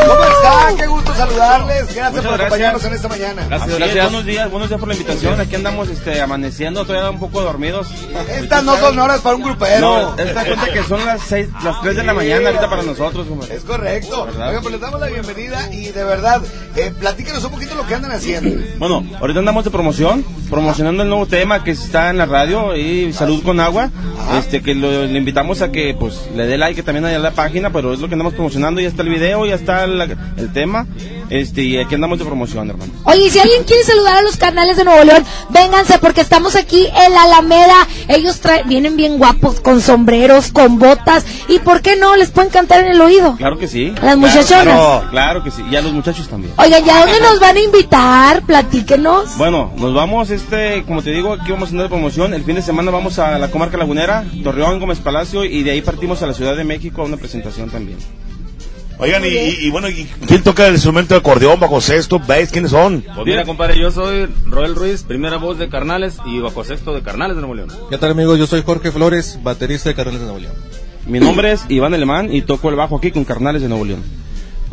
¿Cómo 0.05 0.23
están? 0.23 0.77
Qué 0.77 0.87
gusto 0.87 1.15
saludarles. 1.15 1.95
Gracias 1.95 2.25
por 2.25 2.33
acompañarnos 2.33 2.83
en 2.83 2.93
esta 2.93 3.07
mañana. 3.07 3.45
Gracias, 3.47 3.77
gracias. 3.77 4.05
Buenos 4.05 4.25
días, 4.25 4.51
buenos 4.51 4.69
días 4.69 4.79
por 4.79 4.89
la 4.89 4.95
invitación. 4.95 5.39
Aquí 5.39 5.55
andamos 5.55 5.89
este, 5.89 6.21
amaneciendo, 6.21 6.85
todavía 6.85 7.09
un 7.09 7.19
poco 7.19 7.41
dormidos. 7.41 7.87
Estas 8.29 8.63
no 8.63 8.77
son 8.77 8.99
horas 8.99 9.21
para 9.21 9.35
un 9.35 9.43
grupero. 9.43 9.79
No, 9.79 10.17
esta 10.17 10.45
cuenta 10.45 10.71
que 10.71 10.83
son 10.83 11.05
las 11.05 11.21
seis, 11.21 11.47
las 11.63 11.81
3 11.81 11.95
de 11.95 12.03
la 12.03 12.13
mañana 12.13 12.49
ahorita 12.49 12.69
para 12.69 12.83
nosotros. 12.83 13.27
Es 13.49 13.63
correcto. 13.63 14.23
Oigan, 14.23 14.61
pues 14.61 14.73
les 14.73 14.81
damos 14.81 14.99
la 14.99 15.07
bienvenida 15.07 15.71
y 15.71 15.87
de 15.87 16.03
verdad, 16.03 16.41
eh, 16.75 16.93
platíquenos 16.99 17.43
un 17.43 17.51
poquito 17.51 17.75
lo 17.75 17.85
que 17.87 17.95
andan 17.95 18.11
haciendo. 18.11 18.61
Bueno, 18.77 19.05
ahorita 19.19 19.39
andamos 19.39 19.63
de 19.63 19.71
promoción, 19.71 20.25
promocionando 20.49 21.03
el 21.03 21.09
nuevo 21.09 21.25
tema 21.25 21.63
que 21.63 21.71
está 21.71 22.09
en 22.09 22.17
la 22.17 22.25
radio 22.25 22.75
y 22.75 23.13
Salud 23.13 23.43
con 23.43 23.59
Agua. 23.59 23.89
Este, 24.37 24.61
que 24.61 24.73
lo, 24.73 25.05
le 25.05 25.17
invitamos 25.22 25.61
a 25.61 25.72
que 25.72 25.95
pues 25.98 26.30
le 26.35 26.45
dé 26.48 26.58
like 26.58 26.83
también 26.83 27.06
a 27.06 27.17
la 27.17 27.32
página, 27.32 27.72
pero 27.72 27.93
es 27.93 28.00
lo 28.00 28.08
que 28.08 28.16
andamos 28.16 28.33
promocionando, 28.33 28.82
ya 28.82 28.88
está 28.88 29.03
el 29.03 29.09
video, 29.09 29.45
ya 29.45 29.56
está 29.56 29.85
el 29.85 30.51
tema. 30.53 30.85
Este, 31.31 31.63
y 31.63 31.77
aquí 31.77 31.95
andamos 31.95 32.19
de 32.19 32.25
promoción, 32.25 32.69
hermano. 32.69 32.91
Oye, 33.05 33.29
si 33.29 33.39
alguien 33.39 33.63
quiere 33.63 33.83
saludar 33.83 34.17
a 34.17 34.21
los 34.21 34.35
canales 34.35 34.75
de 34.75 34.83
Nuevo 34.83 35.01
León, 35.05 35.23
vénganse 35.49 35.97
porque 35.97 36.19
estamos 36.19 36.57
aquí 36.57 36.85
en 36.87 37.13
la 37.13 37.23
Alameda. 37.23 37.87
Ellos 38.09 38.41
vienen 38.65 38.97
bien 38.97 39.17
guapos, 39.17 39.61
con 39.61 39.79
sombreros, 39.79 40.51
con 40.51 40.77
botas. 40.77 41.25
¿Y 41.47 41.59
por 41.59 41.81
qué 41.81 41.95
no? 41.95 42.17
¿Les 42.17 42.31
pueden 42.31 42.51
cantar 42.51 42.81
en 42.81 42.91
el 42.91 42.99
oído? 42.99 43.37
Claro 43.37 43.57
que 43.57 43.69
sí. 43.69 43.93
las 44.03 44.17
muchachonas. 44.17 44.75
Claro, 44.75 45.09
claro, 45.09 45.43
que 45.43 45.51
sí. 45.51 45.63
Y 45.71 45.75
a 45.77 45.81
los 45.81 45.93
muchachos 45.93 46.27
también. 46.27 46.53
Oigan, 46.57 46.83
¿ya 46.83 46.99
dónde 46.99 47.21
nos 47.21 47.39
van 47.39 47.55
a 47.55 47.61
invitar? 47.61 48.41
Platíquenos. 48.41 49.37
Bueno, 49.37 49.71
nos 49.77 49.93
vamos, 49.93 50.31
este, 50.31 50.83
como 50.83 51.01
te 51.01 51.11
digo, 51.11 51.33
aquí 51.33 51.49
vamos 51.49 51.69
a 51.69 51.71
tener 51.71 51.87
promoción. 51.87 52.33
El 52.33 52.43
fin 52.43 52.55
de 52.55 52.61
semana 52.61 52.91
vamos 52.91 53.19
a 53.19 53.39
la 53.39 53.49
comarca 53.49 53.77
lagunera, 53.77 54.25
Torreón, 54.43 54.81
Gómez 54.81 54.99
Palacio, 54.99 55.45
y 55.45 55.63
de 55.63 55.71
ahí 55.71 55.81
partimos 55.81 56.21
a 56.23 56.27
la 56.27 56.33
Ciudad 56.33 56.57
de 56.57 56.65
México 56.65 57.01
a 57.01 57.05
una 57.05 57.15
presentación 57.15 57.69
también. 57.69 57.97
Oigan, 59.01 59.23
y, 59.25 59.67
bueno, 59.71 59.88
¿quién 60.27 60.43
toca 60.43 60.67
el 60.67 60.73
instrumento 60.75 61.15
de 61.15 61.21
acordeón, 61.21 61.59
bajo 61.59 61.81
sexto, 61.81 62.19
bass? 62.19 62.51
¿Quiénes 62.51 62.69
son? 62.69 63.01
Pues 63.01 63.25
mira, 63.25 63.45
compadre, 63.45 63.80
yo 63.80 63.89
soy 63.89 64.30
Roel 64.45 64.75
Ruiz, 64.75 65.01
primera 65.01 65.38
voz 65.38 65.57
de 65.57 65.69
Carnales 65.69 66.17
y 66.27 66.38
bajo 66.38 66.63
sexto 66.63 66.93
de 66.93 67.01
Carnales 67.01 67.35
de 67.35 67.41
Nuevo 67.41 67.55
León. 67.55 67.69
¿Qué 67.89 67.97
tal, 67.97 68.11
amigos? 68.11 68.38
Yo 68.38 68.45
soy 68.45 68.61
Jorge 68.61 68.91
Flores, 68.91 69.39
baterista 69.41 69.89
de 69.89 69.95
Carnales 69.95 70.19
de 70.19 70.27
Nuevo 70.27 70.39
León. 70.39 70.53
Mi 71.07 71.19
nombre 71.19 71.51
es 71.51 71.65
Iván 71.67 71.95
Alemán 71.95 72.31
y 72.31 72.43
toco 72.43 72.69
el 72.69 72.75
bajo 72.75 72.97
aquí 72.97 73.09
con 73.09 73.25
Carnales 73.25 73.63
de 73.63 73.69
Nuevo 73.69 73.85
León. 73.85 74.03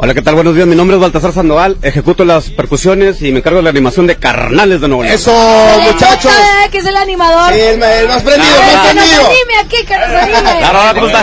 Hola, 0.00 0.14
¿qué 0.14 0.22
tal? 0.22 0.36
Buenos 0.36 0.54
días. 0.54 0.66
Mi 0.68 0.76
nombre 0.76 0.96
es 0.96 1.00
Baltasar 1.02 1.32
Sandoval. 1.32 1.76
Ejecuto 1.82 2.24
las 2.24 2.50
percusiones 2.50 3.20
y 3.20 3.32
me 3.32 3.38
encargo 3.38 3.56
de 3.58 3.64
la 3.64 3.70
animación 3.70 4.06
de 4.06 4.14
Carnales 4.14 4.80
de 4.80 4.86
Nuevo 4.86 5.02
León. 5.02 5.12
Eso, 5.16 5.32
muchachos. 5.82 6.30
eh, 6.32 6.68
que 6.70 6.78
es 6.78 6.86
el 6.86 6.96
animador. 6.96 7.52
Sí, 7.52 7.58
el, 7.60 7.82
el 7.82 8.06
más 8.08 8.22
prendido, 8.22 8.54
el 8.54 8.76
más 8.76 8.86
prendido. 8.86 9.26
anime 9.26 9.58
aquí, 9.60 9.84
que 9.84 9.98
nos 9.98 10.08
anime. 10.08 10.58
Claro, 10.60 10.78
¿cómo 10.94 11.06
está? 11.08 11.18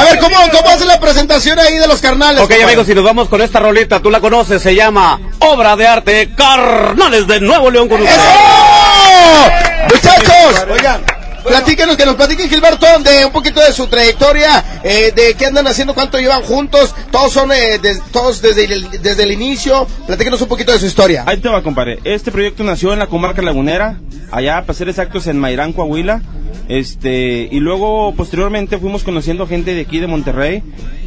A 0.00 0.04
ver, 0.04 0.18
¿cómo, 0.18 0.36
¿cómo 0.50 0.70
hace 0.70 0.84
la 0.86 0.98
presentación 0.98 1.60
ahí 1.60 1.74
de 1.78 1.86
los 1.86 2.00
carnales? 2.00 2.42
Ok, 2.42 2.52
amigos, 2.64 2.86
si 2.86 2.94
nos 2.96 3.04
vamos 3.04 3.28
con 3.28 3.42
esta 3.42 3.60
rolita, 3.60 4.00
tú 4.00 4.10
la 4.10 4.18
conoces, 4.20 4.60
se 4.60 4.74
llama 4.74 5.20
Obra 5.38 5.76
de 5.76 5.86
Arte 5.86 6.30
Carnales 6.36 7.28
de 7.28 7.40
Nuevo 7.40 7.70
León 7.70 7.88
con 7.88 8.00
ustedes. 8.02 8.18
¡Eso! 8.18 9.94
Muchachos, 9.94 10.66
oigan. 10.68 11.00
Platíquenos, 11.46 11.96
que 11.96 12.06
nos 12.06 12.14
platiquen 12.16 12.48
Gilberto 12.48 12.86
de 13.02 13.24
un 13.24 13.32
poquito 13.32 13.60
de 13.60 13.72
su 13.72 13.86
trayectoria, 13.86 14.80
eh, 14.84 15.12
de 15.14 15.34
qué 15.34 15.46
andan 15.46 15.66
haciendo, 15.66 15.94
cuánto 15.94 16.18
llevan 16.18 16.42
juntos, 16.42 16.94
todos 17.10 17.32
son, 17.32 17.50
eh, 17.52 17.78
des- 17.80 18.02
todos 18.12 18.42
desde 18.42 18.64
el, 18.64 18.90
desde 19.02 19.22
el 19.22 19.32
inicio, 19.32 19.86
platíquenos 20.06 20.40
un 20.42 20.48
poquito 20.48 20.72
de 20.72 20.78
su 20.78 20.86
historia. 20.86 21.24
Ahí 21.26 21.38
te 21.38 21.48
va, 21.48 21.62
compadre. 21.62 21.98
Este 22.04 22.30
proyecto 22.30 22.62
nació 22.64 22.92
en 22.92 22.98
la 22.98 23.06
comarca 23.06 23.42
lagunera, 23.42 23.98
allá, 24.30 24.60
para 24.62 24.74
ser 24.78 24.88
exactos, 24.88 25.26
en 25.26 25.38
Mairán, 25.38 25.72
Coahuila. 25.72 26.22
Este, 26.68 27.48
y 27.50 27.58
luego, 27.58 28.14
posteriormente, 28.16 28.78
fuimos 28.78 29.02
conociendo 29.02 29.46
gente 29.46 29.74
de 29.74 29.80
aquí 29.80 29.98
de 29.98 30.06
Monterrey. 30.06 30.62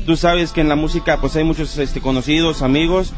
Tú 0.05 0.17
sabes 0.17 0.51
que 0.51 0.59
en 0.61 0.67
la 0.67 0.75
música, 0.75 1.17
pues 1.21 1.35
hay 1.37 1.45
muchos 1.45 1.77
este, 1.77 2.01
conocidos, 2.01 2.61
amigos. 2.61 3.13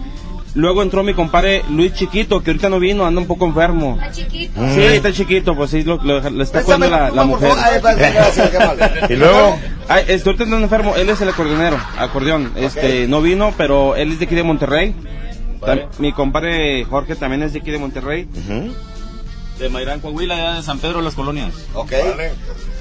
Luego 0.55 0.81
entró 0.81 1.03
mi 1.03 1.13
compadre 1.13 1.63
Luis 1.69 1.93
Chiquito, 1.93 2.41
que 2.41 2.51
ahorita 2.51 2.69
no 2.69 2.79
vino, 2.79 3.05
anda 3.05 3.19
un 3.19 3.27
poco 3.27 3.45
enfermo. 3.45 3.99
Sí, 4.13 4.81
está 4.81 5.11
chiquito, 5.11 5.53
pues 5.53 5.71
sí, 5.71 5.83
lo, 5.83 5.99
está 6.41 6.63
cuidando 6.63 6.89
la, 6.89 7.25
mujer. 7.25 7.49
favor. 7.49 7.63
Ay, 7.63 8.13
gracias, 8.13 8.49
qué 8.49 8.57
amable. 8.57 8.89
y 9.09 9.15
luego, 9.17 9.57
ay, 9.89 10.05
este, 10.07 10.29
ahorita 10.29 10.45
anda 10.45 10.57
enfermo, 10.57 10.95
él 10.95 11.09
es 11.09 11.19
el 11.19 11.27
acordeonero, 11.27 11.77
acordeón. 11.97 12.53
Este, 12.55 13.05
no 13.07 13.21
vino, 13.21 13.53
pero 13.57 13.97
él 13.97 14.13
es 14.13 14.19
de 14.19 14.25
aquí 14.25 14.35
de 14.35 14.43
Monterrey. 14.43 14.95
Mi 15.99 16.13
compadre 16.13 16.85
Jorge 16.85 17.15
también 17.15 17.43
es 17.43 17.51
de 17.51 17.59
aquí 17.59 17.71
de 17.71 17.77
Monterrey. 17.77 18.27
De 19.59 19.69
Mairán, 19.69 19.99
Coahuila, 19.99 20.37
ya 20.37 20.53
de 20.55 20.63
San 20.63 20.79
Pedro 20.79 20.99
de 20.99 21.03
las 21.03 21.15
Colonias. 21.15 21.53
Ok. 21.73 21.91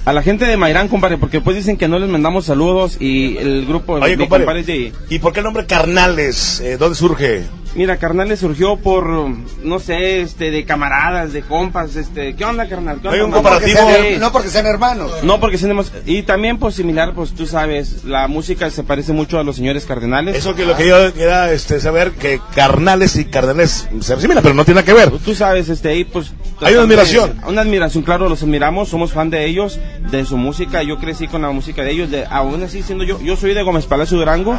A 0.04 0.12
la 0.12 0.22
gente 0.22 0.44
de 0.44 0.56
Mairán, 0.58 0.88
compadre, 0.88 1.16
porque 1.16 1.40
pues 1.40 1.56
dicen 1.56 1.78
que 1.78 1.88
no 1.88 1.98
les 1.98 2.10
mandamos 2.10 2.44
saludos 2.44 2.98
y 3.00 3.38
el 3.38 3.64
grupo 3.64 3.94
Oye, 3.94 4.18
mi 4.18 4.28
compadre, 4.28 4.62
de... 4.62 4.92
¿y 5.08 5.18
por 5.18 5.32
qué 5.32 5.40
el 5.40 5.44
nombre 5.44 5.64
Carnales? 5.64 6.60
Eh, 6.60 6.76
¿Dónde 6.76 6.94
surge? 6.94 7.44
Mira, 7.74 7.96
carnales 7.96 8.38
surgió 8.38 8.76
por, 8.76 9.08
no 9.08 9.80
sé, 9.80 10.20
este, 10.20 10.52
de 10.52 10.64
camaradas, 10.64 11.32
de 11.32 11.42
compas, 11.42 11.96
este, 11.96 12.36
¿qué 12.36 12.44
onda, 12.44 12.68
carnal? 12.68 13.00
¿Qué 13.02 13.08
Hay 13.08 13.18
onda, 13.18 13.38
un 13.38 13.42
mano? 13.42 13.58
comparativo. 13.60 14.20
No 14.20 14.30
porque 14.30 14.48
sean 14.48 14.66
hermanos. 14.66 15.10
No, 15.24 15.40
porque 15.40 15.58
tenemos, 15.58 15.90
y 16.06 16.22
también 16.22 16.58
pues 16.58 16.76
similar, 16.76 17.14
pues 17.14 17.34
tú 17.34 17.46
sabes, 17.46 18.04
la 18.04 18.28
música 18.28 18.70
se 18.70 18.84
parece 18.84 19.12
mucho 19.12 19.40
a 19.40 19.42
los 19.42 19.56
señores 19.56 19.86
cardenales. 19.86 20.36
Eso 20.36 20.54
que 20.54 20.64
lo 20.64 20.76
que 20.76 20.86
yo 20.86 21.12
quería 21.12 21.50
este, 21.50 21.80
saber, 21.80 22.12
que 22.12 22.40
Carnales 22.54 23.16
y 23.16 23.24
Cardenales 23.24 23.88
se 24.00 24.14
asimilan, 24.14 24.42
pero 24.44 24.54
no 24.54 24.64
tiene 24.64 24.80
nada 24.80 24.86
que 24.86 24.92
ver. 24.92 25.10
Tú 25.24 25.34
sabes, 25.34 25.68
este, 25.68 25.88
ahí 25.88 26.04
pues... 26.04 26.32
Hay 26.60 26.74
una 26.74 26.84
admiración. 26.84 27.40
Una 27.44 27.62
admiración, 27.62 28.04
claro, 28.04 28.28
los 28.28 28.44
admiramos, 28.44 28.88
somos 28.88 29.12
fan 29.12 29.30
de 29.30 29.46
ellos, 29.46 29.80
de 30.10 30.24
su 30.24 30.36
música, 30.36 30.82
yo 30.82 30.98
crecí 30.98 31.28
con 31.28 31.42
la 31.42 31.50
música 31.50 31.82
de 31.82 31.90
ellos, 31.92 32.10
de, 32.10 32.26
aún 32.30 32.62
así 32.62 32.82
siendo 32.82 33.04
yo, 33.04 33.20
yo 33.20 33.36
soy 33.36 33.54
de 33.54 33.62
Gómez 33.62 33.86
Palacio 33.86 34.18
Durango, 34.18 34.58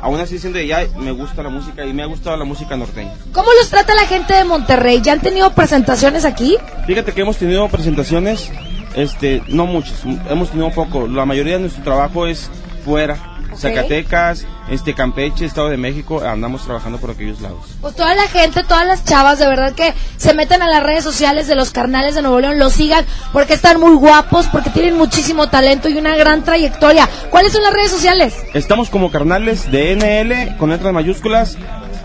aún 0.00 0.20
así 0.20 0.38
siendo 0.38 0.58
de 0.58 0.64
allá, 0.64 0.88
me 0.98 1.12
gusta 1.12 1.42
la 1.42 1.48
música 1.48 1.84
y 1.84 1.92
me 1.92 2.02
ha 2.02 2.06
gustado 2.06 2.36
la 2.36 2.44
música 2.44 2.76
norteña. 2.76 3.12
¿Cómo 3.32 3.48
los 3.58 3.70
trata 3.70 3.94
la 3.94 4.06
gente 4.06 4.34
de 4.34 4.44
Monterrey? 4.44 5.00
¿Ya 5.02 5.12
han 5.12 5.20
tenido 5.20 5.50
presentaciones 5.52 6.24
aquí? 6.24 6.56
Fíjate 6.86 7.12
que 7.12 7.22
hemos 7.22 7.36
tenido 7.36 7.68
presentaciones, 7.68 8.50
este, 8.94 9.42
no 9.48 9.66
muchas, 9.66 10.04
hemos 10.28 10.50
tenido 10.50 10.70
poco. 10.70 11.06
La 11.06 11.24
mayoría 11.24 11.54
de 11.54 11.60
nuestro 11.60 11.82
trabajo 11.82 12.26
es 12.26 12.50
fuera. 12.84 13.31
Zacatecas, 13.56 14.46
este 14.70 14.94
Campeche, 14.94 15.44
Estado 15.44 15.68
de 15.68 15.76
México, 15.76 16.22
andamos 16.22 16.64
trabajando 16.64 16.98
por 16.98 17.10
aquellos 17.10 17.40
lados. 17.40 17.76
Pues 17.80 17.94
toda 17.94 18.14
la 18.14 18.28
gente, 18.28 18.64
todas 18.64 18.86
las 18.86 19.04
chavas, 19.04 19.38
de 19.38 19.46
verdad 19.46 19.72
que 19.72 19.94
se 20.16 20.34
meten 20.34 20.62
a 20.62 20.68
las 20.68 20.82
redes 20.82 21.04
sociales 21.04 21.46
de 21.46 21.54
los 21.54 21.70
carnales 21.70 22.14
de 22.14 22.22
Nuevo 22.22 22.40
León, 22.40 22.58
los 22.58 22.72
sigan 22.72 23.04
porque 23.32 23.54
están 23.54 23.80
muy 23.80 23.94
guapos, 23.94 24.46
porque 24.48 24.70
tienen 24.70 24.96
muchísimo 24.96 25.48
talento 25.48 25.88
y 25.88 25.98
una 25.98 26.16
gran 26.16 26.44
trayectoria. 26.44 27.08
¿Cuáles 27.30 27.52
son 27.52 27.62
las 27.62 27.72
redes 27.72 27.90
sociales? 27.90 28.34
Estamos 28.54 28.90
como 28.90 29.10
carnales 29.10 29.70
de 29.70 29.96
NL 29.96 30.56
con 30.56 30.70
letras 30.70 30.92
mayúsculas 30.92 31.56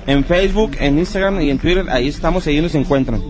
en 0.08 0.24
Facebook, 0.24 0.72
en 0.80 0.98
Instagram 0.98 1.42
y 1.42 1.52
en 1.52 1.60
Twitter, 1.60 1.86
ahí 1.90 2.08
estamos, 2.08 2.48
ahí 2.48 2.62
nos 2.62 2.74
encuentran. 2.76 3.22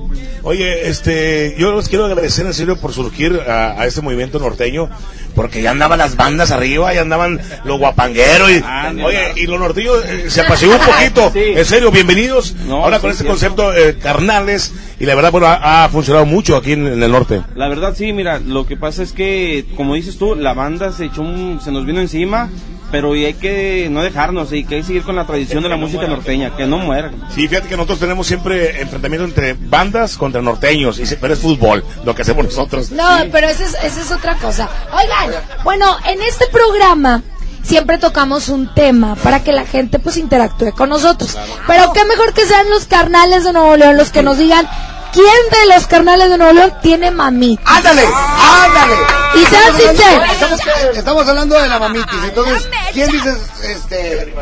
Oye, 0.44 0.88
este, 0.88 1.56
yo 1.58 1.76
les 1.76 1.90
quiero 1.90 2.06
agradecer 2.06 2.46
en 2.46 2.54
serio 2.54 2.80
por 2.80 2.94
surgir 2.94 3.42
a, 3.48 3.82
a 3.82 3.88
este 3.88 4.02
movimiento 4.02 4.40
norteño, 4.40 4.88
porque 5.36 5.62
ya 5.62 5.72
andaban 5.72 5.98
las 5.98 6.16
bandas 6.16 6.52
arriba, 6.52 6.94
ya 6.94 7.02
andaban 7.02 7.42
los 7.66 7.80
guapangueros 7.80 8.52
y, 8.52 8.64
oye, 9.02 9.34
y 9.36 9.48
los 9.48 9.60
norteños 9.60 10.06
eh, 10.06 10.30
se 10.30 10.42
apaciguó 10.42 10.76
un 10.76 10.80
poquito. 10.80 11.32
En 11.58 11.66
serio, 11.66 11.92
bienvenidos. 11.92 12.56
No, 12.68 12.84
Ahora 12.84 12.98
sí, 12.98 13.02
con 13.02 13.12
este 13.12 13.26
concepto 13.26 13.74
eh, 13.74 13.98
carnales 13.98 14.72
y 15.00 15.06
la 15.06 15.16
verdad, 15.16 15.32
bueno, 15.32 15.48
ha, 15.48 15.84
ha 15.84 15.90
funcionado 15.90 16.26
mucho 16.26 16.56
aquí 16.56 16.74
en, 16.74 16.86
en 16.86 17.02
el 17.02 17.12
norte. 17.12 17.42
La 17.56 17.68
verdad 17.68 17.94
sí, 17.96 18.14
mira, 18.14 18.40
lo 18.40 18.68
que 18.68 18.78
pasa 18.78 19.02
es 19.02 19.12
que, 19.14 19.66
como 19.76 19.96
dices 19.96 20.18
tú, 20.18 20.36
la 20.36 20.54
banda 20.54 20.92
se 20.92 21.06
echó 21.06 21.24
un, 21.24 21.60
se 21.62 21.72
nos 21.72 21.86
vino 21.86 22.00
encima, 22.00 22.50
pero 22.92 23.16
y 23.16 23.26
hay 23.26 23.34
que 23.34 23.88
no 23.92 24.02
dejarnos, 24.02 24.52
y 24.54 24.64
que 24.64 24.76
hay 24.76 24.82
que 24.82 24.88
seguir 24.88 25.04
con 25.04 25.16
la 25.16 25.26
tradición 25.26 25.64
de 25.64 25.70
la 25.70 25.78
música 25.78 26.08
norteña, 26.08 26.56
que 26.56 26.66
no 26.66 26.78
muera. 26.78 27.12
Sí, 27.34 27.48
fíjate 27.48 27.68
que 27.68 27.76
nosotros 27.78 28.00
tenemos 28.00 28.28
siempre 28.28 28.82
enfrentamiento 28.82 29.26
entre 29.26 29.54
bandas 29.54 30.18
contra 30.18 30.42
norteños, 30.42 31.00
y 31.00 31.06
se- 31.06 31.18
pero 31.18 31.34
es 31.34 31.40
fútbol 31.40 31.84
lo 32.06 32.16
que 32.16 32.22
hacemos 32.22 32.46
nosotros. 32.46 32.92
No, 32.92 33.06
pero 33.32 33.48
esa 33.48 33.64
es, 33.66 33.76
esa 33.84 34.02
es 34.02 34.12
otra 34.12 34.36
cosa. 34.36 34.70
Oigan, 34.92 35.42
bueno, 35.64 35.86
en 36.08 36.22
este 36.22 36.46
programa 36.48 37.24
siempre 37.64 37.98
tocamos 37.98 38.48
un 38.48 38.74
tema 38.74 39.16
para 39.16 39.44
que 39.44 39.52
la 39.52 39.66
gente 39.66 40.00
pues 40.00 40.16
interactúe 40.18 40.72
con 40.72 40.88
nosotros. 40.90 41.38
Pero 41.68 41.92
qué 41.94 42.06
mejor 42.06 42.34
que 42.34 42.46
sean 42.46 42.70
los 42.70 42.86
carnales 42.86 43.44
de 43.44 43.52
Nuevo 43.52 43.76
León 43.76 43.98
los 43.98 44.12
que 44.12 44.24
nos 44.24 44.38
digan 44.38 44.66
quién 45.14 45.26
de 45.52 45.74
los 45.74 45.88
carnales 45.88 46.30
de 46.30 46.38
Nuevo 46.38 46.54
León 46.54 46.74
tiene 46.82 47.12
mami. 47.12 47.60
¡Ándale! 47.66 48.04
¡Ándale! 48.06 48.96
Y 49.36 49.46
sean 49.46 49.76
sinceros. 49.76 50.32
Estamos, 50.32 50.60
estamos 50.96 51.28
hablando 51.28 51.60
de 51.62 51.68
la 51.68 51.80
mamitis. 51.80 52.24
Entonces, 52.24 52.70
¿quién 52.94 53.12
dice 53.12 53.36
este, 53.64 54.34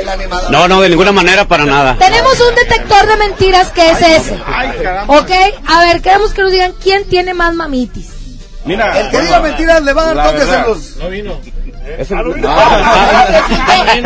el 0.00 0.08
animador? 0.08 0.50
No, 0.50 0.68
no, 0.68 0.80
de 0.80 0.88
ninguna 0.88 1.12
manera, 1.12 1.46
para 1.46 1.64
nada. 1.64 1.96
Tenemos 1.98 2.38
un 2.40 2.54
detector 2.54 3.06
de 3.06 3.16
mentiras 3.16 3.70
que 3.72 3.90
es 3.90 4.00
ese. 4.02 4.34
¿Ok? 5.06 5.30
A 5.66 5.80
ver, 5.80 6.02
queremos 6.02 6.32
que 6.34 6.42
nos 6.42 6.52
digan 6.52 6.74
quién 6.82 7.08
tiene 7.08 7.34
más 7.34 7.54
mamitis. 7.54 8.10
Mira, 8.64 9.00
El 9.00 9.10
que 9.10 9.20
diga 9.22 9.40
mentiras 9.40 9.82
le 9.82 9.92
va 9.94 10.02
a 10.02 10.14
dar 10.14 10.26
toques 10.26 10.46
verdad. 10.46 10.58
en 10.66 10.70
los... 10.74 10.96
No 10.96 11.08
vino. 11.08 11.40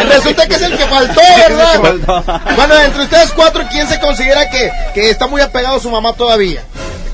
Resulta 0.09 0.47
que 0.47 0.55
es 0.55 0.63
el 0.63 0.77
que 0.77 0.85
faltó, 0.87 1.21
¿verdad? 1.49 2.41
Bueno, 2.57 2.75
entre 2.81 3.03
ustedes 3.03 3.33
cuatro, 3.33 3.65
¿quién 3.71 3.87
se 3.87 3.99
considera 4.01 4.49
que, 4.51 4.71
que 4.95 5.11
está 5.11 5.27
muy 5.27 5.41
apegado 5.41 5.77
a 5.77 5.81
su 5.81 5.91
mamá 5.91 6.13
todavía? 6.15 6.63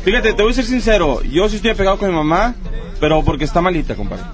Fíjate, 0.04 0.32
te 0.32 0.42
voy 0.42 0.52
a 0.52 0.54
ser 0.54 0.64
sincero, 0.64 1.22
yo 1.22 1.48
sí 1.48 1.56
estoy 1.56 1.72
apegado 1.72 1.98
con 1.98 2.08
mi 2.08 2.14
mamá, 2.14 2.54
pero 3.00 3.22
porque 3.24 3.44
está 3.44 3.60
malita, 3.60 3.94
compadre. 3.94 4.24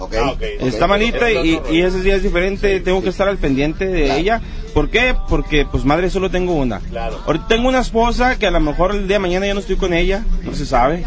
Está 0.61 0.87
malita 0.87 1.31
y, 1.31 1.61
y 1.71 1.81
ese 1.83 2.01
día 2.01 2.17
es 2.17 2.23
diferente, 2.23 2.81
tengo 2.81 3.03
que 3.03 3.09
estar 3.11 3.29
al 3.29 3.39
pendiente 3.39 3.87
de 3.87 4.17
ella. 4.17 4.41
¿Por 4.73 4.91
qué? 4.91 5.15
Porque 5.29 5.67
pues 5.71 5.85
madre 5.85 6.11
solo 6.11 6.31
tengo 6.31 6.55
una. 6.55 6.81
Ahorita 7.27 7.47
tengo 7.49 7.69
una 7.69 7.81
esposa 7.81 8.37
que 8.39 8.47
a 8.47 8.51
lo 8.51 8.61
mejor 8.61 8.93
el 8.95 9.07
día 9.07 9.17
de 9.17 9.21
mañana 9.21 9.47
ya 9.47 9.55
no 9.55 9.61
estoy 9.61 9.77
con 9.77 9.93
ella, 9.95 10.23
no 10.43 10.55
se 10.55 10.67
sabe. 10.67 11.05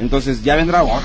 Entonces 0.00 0.42
ya 0.42 0.56
vendrá 0.56 0.82
otra. 0.82 1.00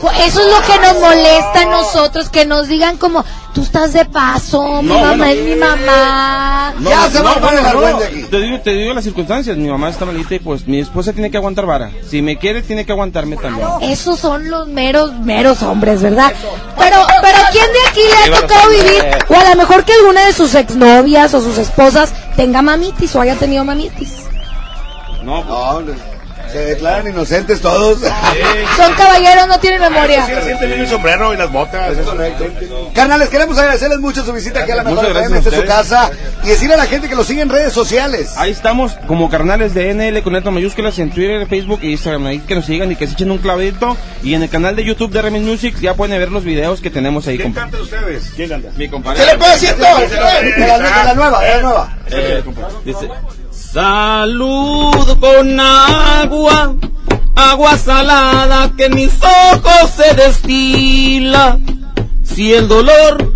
Pues 0.00 0.18
Eso 0.26 0.40
es 0.40 0.46
lo 0.46 0.60
que 0.72 0.78
nos 0.80 1.00
molesta 1.00 1.62
a 1.62 1.64
nosotros, 1.66 2.28
que 2.30 2.44
nos 2.46 2.68
digan 2.68 2.96
como, 2.96 3.24
tú 3.54 3.62
estás 3.62 3.92
de 3.92 4.04
paso, 4.04 4.82
mi 4.82 4.88
No, 4.88 4.94
mamá 5.00 5.08
bueno. 5.16 5.24
es 5.26 5.38
mi 5.44 5.54
mamá. 5.56 6.74
No, 6.78 6.90
no, 6.90 7.40
no, 7.40 7.90
no, 7.92 7.98
Te 8.30 8.40
digo, 8.40 8.60
te 8.60 8.70
digo 8.72 8.94
las 8.94 9.04
circunstancias, 9.04 9.56
mi 9.56 9.68
mamá 9.68 9.88
está 9.90 10.04
malita 10.04 10.34
y 10.34 10.38
pues 10.38 10.66
mi 10.66 10.80
esposa 10.80 11.12
tiene 11.12 11.30
que 11.30 11.36
aguantar 11.36 11.66
vara. 11.66 11.90
Si 12.08 12.22
me 12.22 12.36
quiere, 12.38 12.62
tiene 12.62 12.84
que 12.84 12.92
aguantarme 12.92 13.36
también. 13.36 13.66
Esos 13.82 14.18
son 14.18 14.48
los 14.50 14.68
meros, 14.68 15.12
meros 15.20 15.62
hombres, 15.62 16.02
¿verdad? 16.02 16.32
Pero, 16.78 16.96
pero 17.22 17.38
¿quién 17.52 17.66
de 17.72 17.88
aquí 17.88 18.00
le 18.28 18.34
ha 18.36 18.40
tocado 18.40 18.70
vivir? 18.70 19.04
O 19.28 19.34
a 19.34 19.50
lo 19.50 19.56
mejor 19.56 19.84
que 19.84 19.92
alguna 19.94 20.26
de 20.26 20.32
sus 20.32 20.54
exnovias 20.54 21.34
o 21.34 21.40
sus 21.40 21.58
esposas 21.58 22.12
tenga 22.36 22.62
mamitis 22.62 23.14
o 23.16 23.20
haya 23.20 23.34
tenido 23.36 23.64
mamitis. 23.64 24.12
No, 25.22 25.42
No, 25.44 25.82
se 26.52 26.58
declaran 26.58 27.06
inocentes 27.08 27.60
todos. 27.60 27.98
Son 28.00 28.94
caballeros, 28.94 29.46
no 29.48 29.58
tienen 29.60 29.80
memoria. 29.80 30.24
Siente 30.26 30.66
bien 30.66 30.80
el 30.80 30.88
sombrero 30.88 31.34
y 31.34 31.36
las 31.36 31.50
botas. 31.50 31.96
Carnales, 32.94 33.28
queremos 33.28 33.58
agradecerles 33.58 33.98
mucho 33.98 34.24
su 34.24 34.32
visita 34.32 34.60
aquí 34.60 34.72
a 34.72 34.76
la 34.76 34.84
mejor 34.84 35.06
FM, 35.06 35.38
esta 35.38 35.50
es 35.50 35.56
su 35.56 35.64
casa. 35.64 36.10
Y 36.44 36.48
decirle 36.48 36.74
a 36.74 36.78
la 36.78 36.86
gente 36.86 37.08
que 37.08 37.14
lo 37.14 37.24
sigue 37.24 37.42
en 37.42 37.48
redes 37.48 37.72
sociales. 37.72 38.34
Ahí 38.36 38.50
estamos 38.50 38.92
como 39.06 39.28
carnales 39.28 39.74
de 39.74 39.94
NL 39.94 40.22
con 40.22 40.32
letras 40.32 40.52
mayúsculas 40.52 40.98
en 40.98 41.10
Twitter, 41.10 41.46
Facebook 41.46 41.80
e 41.82 41.90
Instagram. 41.90 42.26
Ahí 42.26 42.38
que 42.40 42.54
nos 42.54 42.66
sigan 42.66 42.90
y 42.92 42.96
que 42.96 43.06
se 43.06 43.14
echen 43.14 43.30
un 43.30 43.38
clavito. 43.38 43.96
Y 44.22 44.34
en 44.34 44.42
el 44.42 44.48
canal 44.48 44.76
de 44.76 44.84
YouTube 44.84 45.10
de 45.12 45.22
Remix 45.22 45.44
Music 45.44 45.76
ya 45.80 45.94
pueden 45.94 46.18
ver 46.18 46.30
los 46.30 46.44
videos 46.44 46.80
que 46.80 46.90
tenemos 46.90 47.26
ahí. 47.26 47.38
¿Quién 47.38 47.52
canta 47.52 47.80
ustedes? 47.80 48.32
¿Quién 48.34 48.48
canta? 48.48 48.70
Mi 48.76 48.88
compadre. 48.88 49.20
¿Qué 49.20 49.32
le 49.32 49.38
puedo 49.38 49.52
decir? 49.52 49.74
De 49.74 49.82
la, 49.82 50.78
de 50.78 51.04
la 51.04 51.14
nueva, 51.14 51.40
de 51.40 51.50
la 51.50 51.62
nueva. 51.62 51.98
Eh, 52.10 52.42
compa, 52.44 52.68
dice, 52.84 53.08
Salud 53.58 55.18
con 55.18 55.60
agua, 55.60 56.74
agua 57.34 57.76
salada 57.76 58.70
que 58.76 58.84
en 58.86 58.94
mis 58.94 59.10
ojos 59.52 59.90
se 59.96 60.14
destila. 60.14 61.58
Si 62.22 62.54
el 62.54 62.68
dolor 62.68 63.34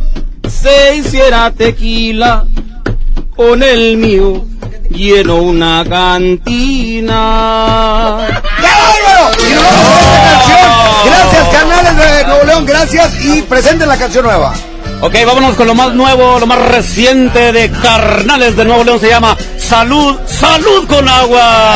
se 0.48 0.96
hiciera 0.96 1.50
tequila, 1.50 2.46
con 3.34 3.64
el 3.64 3.96
mío 3.96 4.46
lleno 4.90 5.36
una 5.36 5.84
cantina. 5.88 7.20
Gracias, 11.04 11.48
canales 11.48 11.96
de 11.96 12.24
Nuevo 12.26 12.44
León, 12.44 12.64
gracias 12.64 13.24
y 13.24 13.42
presenten 13.42 13.88
la 13.88 13.96
canción 13.96 14.24
nueva. 14.24 14.54
Ok, 15.00 15.16
vámonos 15.26 15.56
con 15.56 15.66
lo 15.66 15.74
más 15.74 15.92
nuevo, 15.94 16.38
lo 16.38 16.46
más 16.46 16.62
reciente 16.68 17.50
de 17.50 17.72
Carnales 17.72 18.54
de 18.54 18.64
Nuevo 18.64 18.84
León. 18.84 19.00
Se 19.00 19.08
llama 19.08 19.36
Salud, 19.72 20.20
Salud 20.26 20.86
con 20.86 21.08
Agua. 21.08 21.74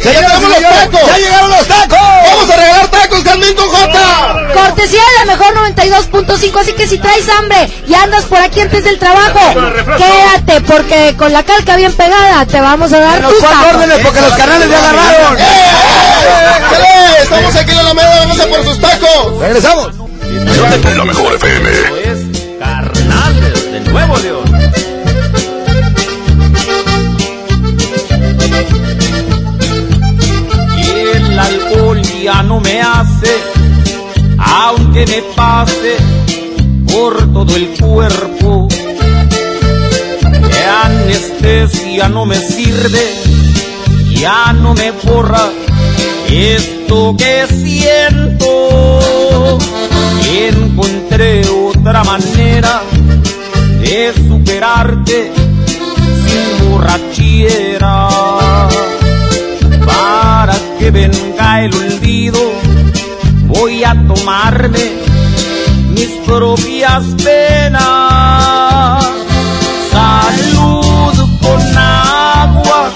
¡Ya 0.00 0.12
llegaron 0.12 0.42
los 0.42 0.60
tacos! 0.60 1.00
¡Ya 1.08 1.18
llegaron 1.18 1.50
los 1.50 1.66
tacos! 1.66 1.98
¡Vamos 1.98 2.50
a 2.50 2.56
regalar 2.56 2.86
tacos, 2.86 3.24
Carmen 3.24 3.54
con 3.56 3.68
J! 3.68 4.52
Cortesía 4.54 5.00
de 5.00 5.26
la 5.26 5.32
mejor 5.32 5.52
92.5, 5.56 6.60
así 6.60 6.72
que 6.74 6.86
si 6.86 6.98
traes 6.98 7.28
hambre 7.28 7.68
y 7.88 7.94
andas 7.94 8.26
por 8.26 8.38
aquí 8.38 8.60
antes 8.60 8.84
del 8.84 8.96
trabajo, 9.00 9.40
quédate 9.98 10.60
porque 10.60 11.16
con 11.18 11.32
la 11.32 11.42
calca 11.42 11.74
bien 11.74 11.92
pegada 11.92 12.46
te 12.46 12.60
vamos 12.60 12.92
a 12.92 13.00
dar 13.00 13.20
tus 13.22 13.40
cuatro 13.40 13.58
tacos. 13.58 13.74
órdenes 13.74 13.98
porque 14.04 14.20
los 14.20 14.34
canales 14.34 14.70
ya 14.70 14.78
agarraron. 14.78 15.36
¡Eh! 15.36 15.42
Estamos 17.22 17.56
aquí 17.56 17.70
en 17.70 17.76
la 17.76 17.82
Alameda, 17.82 18.20
vamos 18.20 18.38
a 18.38 18.46
por 18.46 18.64
sus 18.64 18.80
tacos. 18.80 19.40
Regresamos. 19.40 19.90
La 20.96 21.04
mejor 21.04 21.34
FM. 21.34 22.45
Nuevo 23.96 24.18
León. 24.18 24.44
Y 30.76 31.16
el 31.16 31.38
alcohol 31.38 32.02
ya 32.22 32.42
no 32.42 32.60
me 32.60 32.82
hace, 32.82 33.34
aunque 34.38 35.06
me 35.06 35.22
pase 35.34 35.96
por 36.92 37.32
todo 37.32 37.56
el 37.56 37.68
cuerpo. 37.68 38.68
La 40.50 40.82
anestesia 40.82 42.10
no 42.10 42.26
me 42.26 42.36
sirve, 42.36 43.00
ya 44.12 44.52
no 44.52 44.74
me 44.74 44.90
borra 44.90 45.48
esto 46.28 47.16
que 47.16 47.46
siento. 47.48 49.58
Encontré 50.38 51.48
otra 51.48 52.04
manera 52.04 52.82
de 53.80 54.12
superarte 54.28 55.32
sin 56.26 56.70
borrachera 56.70 58.08
para 59.86 60.54
que 60.78 60.90
venga 60.90 61.62
el 61.62 61.74
olvido, 61.74 62.38
voy 63.46 63.84
a 63.84 63.94
tomarme 64.06 64.92
mis 65.90 66.10
propias 66.26 67.04
penas. 67.24 69.04
Salud 69.90 71.14
con 71.40 71.78
agua, 71.78 72.92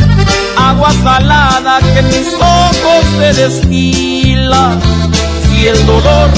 agua 0.57 0.93
salada 1.03 1.79
que 1.81 2.03
mis 2.03 2.29
ojos 2.35 3.05
se 3.19 3.43
destila. 3.43 4.77
Si 5.49 5.67
el 5.67 5.87
dolor 5.87 6.31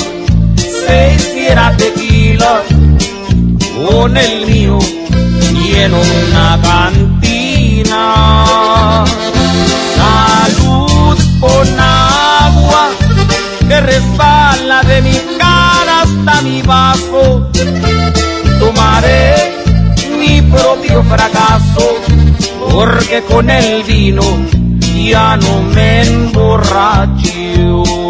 se 0.86 1.14
hiciera 1.14 1.74
tequila, 1.76 2.62
con 3.86 4.16
el 4.16 4.46
mío 4.46 4.78
lleno 5.52 5.98
una 6.00 6.58
cantina. 6.62 8.14
Salud 9.96 11.18
con 11.40 11.80
agua 11.80 12.88
que 13.68 13.80
resbala 13.80 14.82
de 14.82 15.02
mi 15.02 15.18
cara 15.38 16.02
hasta 16.02 16.42
mi 16.42 16.62
vaso. 16.62 17.50
Tomaré 18.58 19.54
mi 20.18 20.40
propio 20.42 21.02
fracaso 21.04 21.96
porque 22.70 23.22
con 23.24 23.50
el 23.50 23.82
vino 23.82 24.22
ya 24.94 25.36
no 25.36 25.62
me 25.74 26.02
emborracho. 26.02 28.01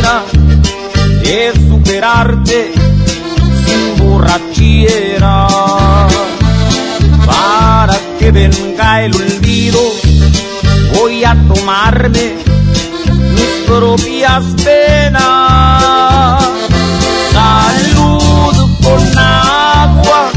Manera 0.00 0.24
de 1.22 1.52
superarte 1.68 2.72
sin 3.64 3.96
borrachera. 3.98 5.46
Para 7.26 7.98
que 8.18 8.30
venga 8.30 9.02
el 9.02 9.14
olvido 9.14 9.80
voy 10.94 11.24
a 11.24 11.36
tomarme 11.48 12.34
mis 13.34 13.66
propias 13.66 14.44
penas. 14.64 16.44
Salud 17.32 18.54
con 18.82 19.18
agua 19.18 20.30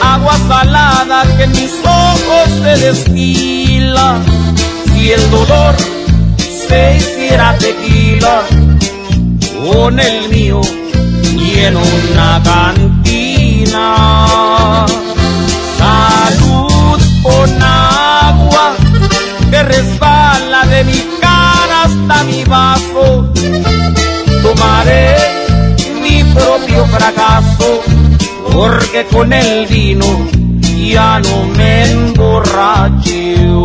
agua 0.00 0.38
salada 0.48 1.22
que 1.36 1.44
en 1.44 1.52
mis 1.52 1.72
ojos 1.84 2.48
se 2.62 2.86
destila 2.86 4.18
si 4.92 5.12
el 5.12 5.30
dolor 5.30 5.74
se 6.68 6.96
hiciera 6.96 7.56
tequila 7.58 8.42
con 9.70 10.00
el 10.00 10.28
mío 10.30 10.60
lleno 11.36 11.80
una 12.10 12.40
cantina. 12.42 13.96
Salud 15.76 17.00
con 17.22 17.62
agua 17.62 18.76
que 19.50 19.62
resbala 19.62 20.66
de 20.66 20.84
mi 20.84 21.04
cara 21.20 21.84
hasta 21.84 22.24
mi 22.24 22.44
vaso. 22.44 23.32
Tomaré 24.42 25.16
mi 26.02 26.24
propio 26.24 26.86
fracaso 26.86 27.82
porque 28.52 29.04
con 29.12 29.32
el 29.32 29.66
vino 29.66 30.06
ya 30.92 31.20
no 31.20 31.44
me 31.56 31.90
emborracho. 31.90 33.64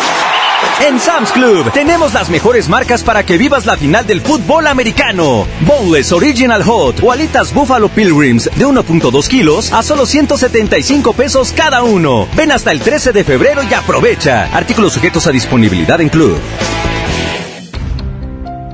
En 0.87 0.99
Sam's 0.99 1.31
Club 1.31 1.71
tenemos 1.73 2.11
las 2.15 2.31
mejores 2.31 2.67
marcas 2.67 3.03
para 3.03 3.23
que 3.23 3.37
vivas 3.37 3.67
la 3.67 3.77
final 3.77 4.07
del 4.07 4.19
fútbol 4.19 4.65
americano. 4.65 5.45
Bowles 5.61 6.11
Original 6.11 6.63
Hot 6.63 7.03
o 7.03 7.11
alitas 7.11 7.53
Buffalo 7.53 7.87
Pilgrims 7.87 8.45
de 8.45 8.65
1.2 8.65 9.27
kilos 9.27 9.71
a 9.73 9.83
solo 9.83 10.07
175 10.07 11.13
pesos 11.13 11.53
cada 11.55 11.83
uno. 11.83 12.27
Ven 12.35 12.51
hasta 12.51 12.71
el 12.71 12.79
13 12.79 13.11
de 13.11 13.23
febrero 13.23 13.61
y 13.61 13.71
aprovecha. 13.75 14.45
Artículos 14.55 14.93
sujetos 14.93 15.27
a 15.27 15.31
disponibilidad 15.31 16.01
en 16.01 16.09
Club. 16.09 16.39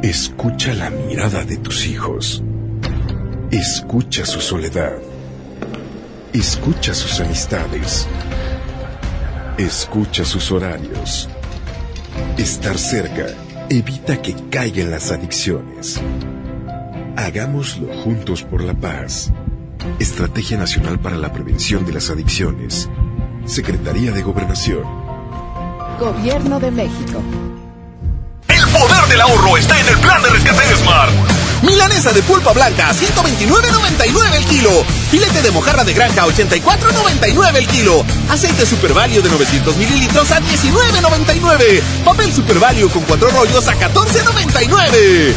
Escucha 0.02 0.74
la 0.74 0.90
mirada 0.90 1.44
de 1.44 1.58
tus 1.58 1.88
hijos. 1.88 2.42
Escucha 3.52 4.26
su 4.26 4.40
soledad. 4.40 4.94
Escucha 6.32 6.94
sus 6.94 7.20
amistades. 7.20 8.08
Escucha 9.58 10.24
sus 10.24 10.52
horarios. 10.52 11.28
Estar 12.38 12.78
cerca 12.78 13.28
evita 13.70 14.22
que 14.22 14.36
caigan 14.50 14.92
las 14.92 15.12
adicciones. 15.12 16.00
Hagámoslo 17.16 17.94
juntos 18.04 18.44
por 18.44 18.64
la 18.64 18.74
paz. 18.74 19.32
Estrategia 20.00 20.58
Nacional 20.58 21.00
para 21.00 21.18
la 21.18 21.32
Prevención 21.34 21.86
de 21.86 21.94
las 21.94 22.10
Adicciones. 22.10 22.90
Secretaría 23.46 24.12
de 24.12 24.22
Gobernación. 24.22 24.84
Gobierno 26.00 26.60
de 26.60 26.72
México. 26.72 27.24
El 28.48 28.68
poder 28.70 29.08
del 29.10 29.22
ahorro 29.22 29.58
está 29.58 29.80
en 29.80 29.88
el 29.88 29.98
plan 29.98 30.22
de 30.22 30.30
rescate 30.30 30.68
de 30.68 30.76
Smart. 30.76 31.47
Milanesa 31.62 32.14
de 32.14 32.22
pulpa 32.24 32.54
blanca, 32.54 32.94
129.99 32.94 34.36
el 34.36 34.46
kilo. 34.46 34.86
Filete 35.10 35.42
de 35.42 35.52
mojarra 35.52 35.84
de 35.84 35.94
granja, 35.94 36.26
84.99 36.26 37.56
el 37.56 37.68
kilo. 37.68 38.06
Aceite 38.30 38.66
Super 38.66 38.94
Value 38.94 39.22
de 39.22 39.30
900 39.30 39.76
mililitros 39.78 40.32
a 40.32 40.40
19.99. 40.40 41.82
Papel 42.06 42.34
Super 42.34 42.60
Value 42.60 42.90
con 42.90 43.04
cuatro 43.04 43.30
rollos 43.30 43.68
a 43.68 43.74
14.99. 43.76 45.34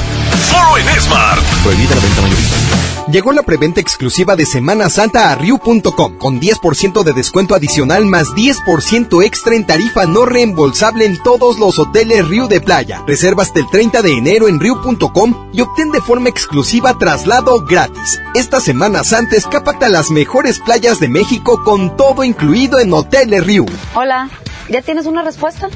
Solo 0.51 0.79
en 0.79 1.01
Smart. 1.01 1.43
Prohibida 1.63 1.95
la 1.95 2.01
venta 2.01 2.23
mayorista. 2.23 2.70
Llegó 3.11 3.33
la 3.33 3.43
preventa 3.43 3.81
exclusiva 3.81 4.37
de 4.37 4.47
Semana 4.47 4.89
Santa 4.89 5.33
a 5.33 5.35
Riu.com 5.35 6.17
con 6.17 6.41
10% 6.41 7.03
de 7.03 7.13
descuento 7.13 7.57
adicional 7.57 8.07
más 8.07 8.29
10% 8.29 9.25
extra 9.25 9.57
en 9.57 9.67
tarifa 9.67 10.07
no 10.07 10.27
reembolsable 10.27 11.07
en 11.07 11.21
todos 11.21 11.59
los 11.59 11.81
hoteles 11.81 12.29
Riu 12.29 12.47
de 12.47 12.61
Playa. 12.61 13.03
Reserva 13.09 13.43
hasta 13.43 13.59
el 13.59 13.69
30 13.69 14.03
de 14.03 14.13
enero 14.13 14.47
en 14.47 14.61
Riu.com 14.61 15.51
y 15.53 15.61
obtén 15.61 15.91
de 15.91 16.01
forma 16.01 16.29
exclusiva 16.29 16.97
traslado 16.99 17.65
gratis. 17.65 18.21
Esta 18.35 18.61
Semana 18.61 19.03
Santa 19.03 19.35
escápate 19.35 19.87
a 19.87 19.89
las 19.89 20.13
mejores 20.13 20.61
playas 20.61 21.01
de 21.01 21.09
México 21.09 21.65
con 21.65 21.97
todo 21.97 22.23
incluido 22.23 22.79
en 22.79 22.93
Hoteles 22.93 23.45
Riu. 23.45 23.67
Hola, 23.95 24.31
¿ya 24.69 24.83
tienes 24.83 25.07
una 25.07 25.23
respuesta? 25.23 25.69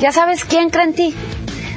¿Ya 0.00 0.12
sabes 0.12 0.46
quién 0.46 0.70
cree 0.70 0.84
en 0.84 0.94
ti? 0.94 1.14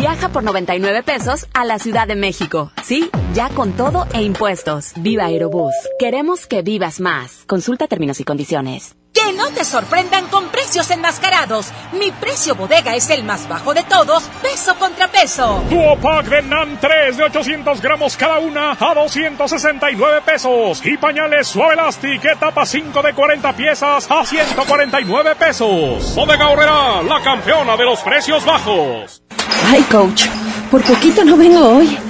Viaja 0.00 0.30
por 0.30 0.42
99 0.42 1.02
pesos 1.02 1.46
a 1.52 1.66
la 1.66 1.78
Ciudad 1.78 2.08
de 2.08 2.16
México. 2.16 2.72
Sí, 2.82 3.10
ya 3.34 3.50
con 3.50 3.72
todo 3.72 4.06
e 4.14 4.22
impuestos. 4.22 4.94
Viva 4.96 5.26
Aerobús. 5.26 5.74
Queremos 5.98 6.46
que 6.46 6.62
vivas 6.62 7.00
más. 7.00 7.44
Consulta 7.46 7.86
términos 7.86 8.18
y 8.18 8.24
condiciones. 8.24 8.96
Que 9.24 9.32
no 9.34 9.50
te 9.50 9.64
sorprendan 9.64 10.26
con 10.28 10.48
precios 10.48 10.90
enmascarados. 10.90 11.66
Mi 11.92 12.10
precio 12.10 12.54
bodega 12.54 12.94
es 12.94 13.10
el 13.10 13.22
más 13.24 13.48
bajo 13.48 13.74
de 13.74 13.82
todos, 13.82 14.22
peso 14.42 14.74
contra 14.76 15.08
peso. 15.08 15.62
Duopack 15.68 16.26
de 16.26 16.42
NAN 16.42 16.78
3 16.80 17.16
de 17.16 17.24
800 17.24 17.82
gramos 17.82 18.16
cada 18.16 18.38
una 18.38 18.72
a 18.72 18.94
269 18.94 20.22
pesos. 20.24 20.80
Y 20.84 20.96
pañales 20.96 21.48
Suave 21.48 21.74
Elastic 21.74 22.24
etapa 22.24 22.64
5 22.64 23.02
de 23.02 23.12
40 23.12 23.52
piezas 23.54 24.10
a 24.10 24.24
149 24.24 25.34
pesos. 25.36 26.14
Bodega 26.14 26.48
Horrera, 26.48 27.02
la 27.02 27.22
campeona 27.22 27.76
de 27.76 27.84
los 27.84 28.00
precios 28.00 28.44
bajos. 28.44 29.22
Ay, 29.66 29.82
coach, 29.90 30.26
por 30.70 30.82
poquito 30.82 31.24
no 31.24 31.36
vengo 31.36 31.76
hoy. 31.76 32.09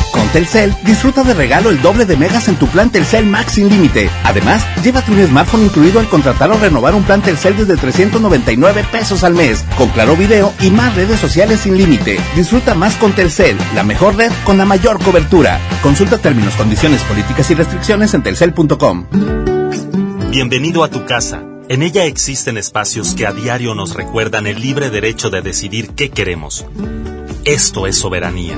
Con 0.11 0.27
Telcel, 0.29 0.75
disfruta 0.83 1.23
de 1.23 1.33
regalo 1.33 1.69
el 1.69 1.81
doble 1.81 2.05
de 2.05 2.17
megas 2.17 2.47
en 2.47 2.55
tu 2.55 2.67
plan 2.67 2.89
Telcel 2.89 3.25
Max 3.25 3.53
sin 3.53 3.69
límite. 3.69 4.09
Además, 4.23 4.65
llévate 4.83 5.11
un 5.11 5.25
smartphone 5.25 5.63
incluido 5.63 5.99
al 5.99 6.09
contratar 6.09 6.51
o 6.51 6.57
renovar 6.57 6.95
un 6.95 7.03
plan 7.03 7.21
Telcel 7.21 7.57
desde 7.57 7.77
399 7.77 8.85
pesos 8.91 9.23
al 9.23 9.33
mes, 9.33 9.63
con 9.77 9.89
claro 9.89 10.15
video 10.15 10.53
y 10.59 10.69
más 10.69 10.95
redes 10.95 11.19
sociales 11.19 11.61
sin 11.61 11.77
límite. 11.77 12.19
Disfruta 12.35 12.75
más 12.75 12.95
con 12.95 13.13
Telcel, 13.13 13.57
la 13.75 13.83
mejor 13.83 14.15
red 14.15 14.31
con 14.43 14.57
la 14.57 14.65
mayor 14.65 15.01
cobertura. 15.01 15.59
Consulta 15.81 16.17
términos, 16.17 16.55
condiciones, 16.55 17.01
políticas 17.03 17.49
y 17.51 17.55
restricciones 17.55 18.13
en 18.13 18.23
telcel.com. 18.23 19.05
Bienvenido 20.29 20.83
a 20.83 20.89
tu 20.89 21.05
casa. 21.05 21.43
En 21.69 21.83
ella 21.83 22.05
existen 22.05 22.57
espacios 22.57 23.13
que 23.15 23.25
a 23.25 23.31
diario 23.31 23.75
nos 23.75 23.95
recuerdan 23.95 24.45
el 24.45 24.61
libre 24.61 24.89
derecho 24.89 25.29
de 25.29 25.41
decidir 25.41 25.91
qué 25.91 26.09
queremos. 26.09 26.65
Esto 27.45 27.87
es 27.87 27.97
soberanía. 27.97 28.57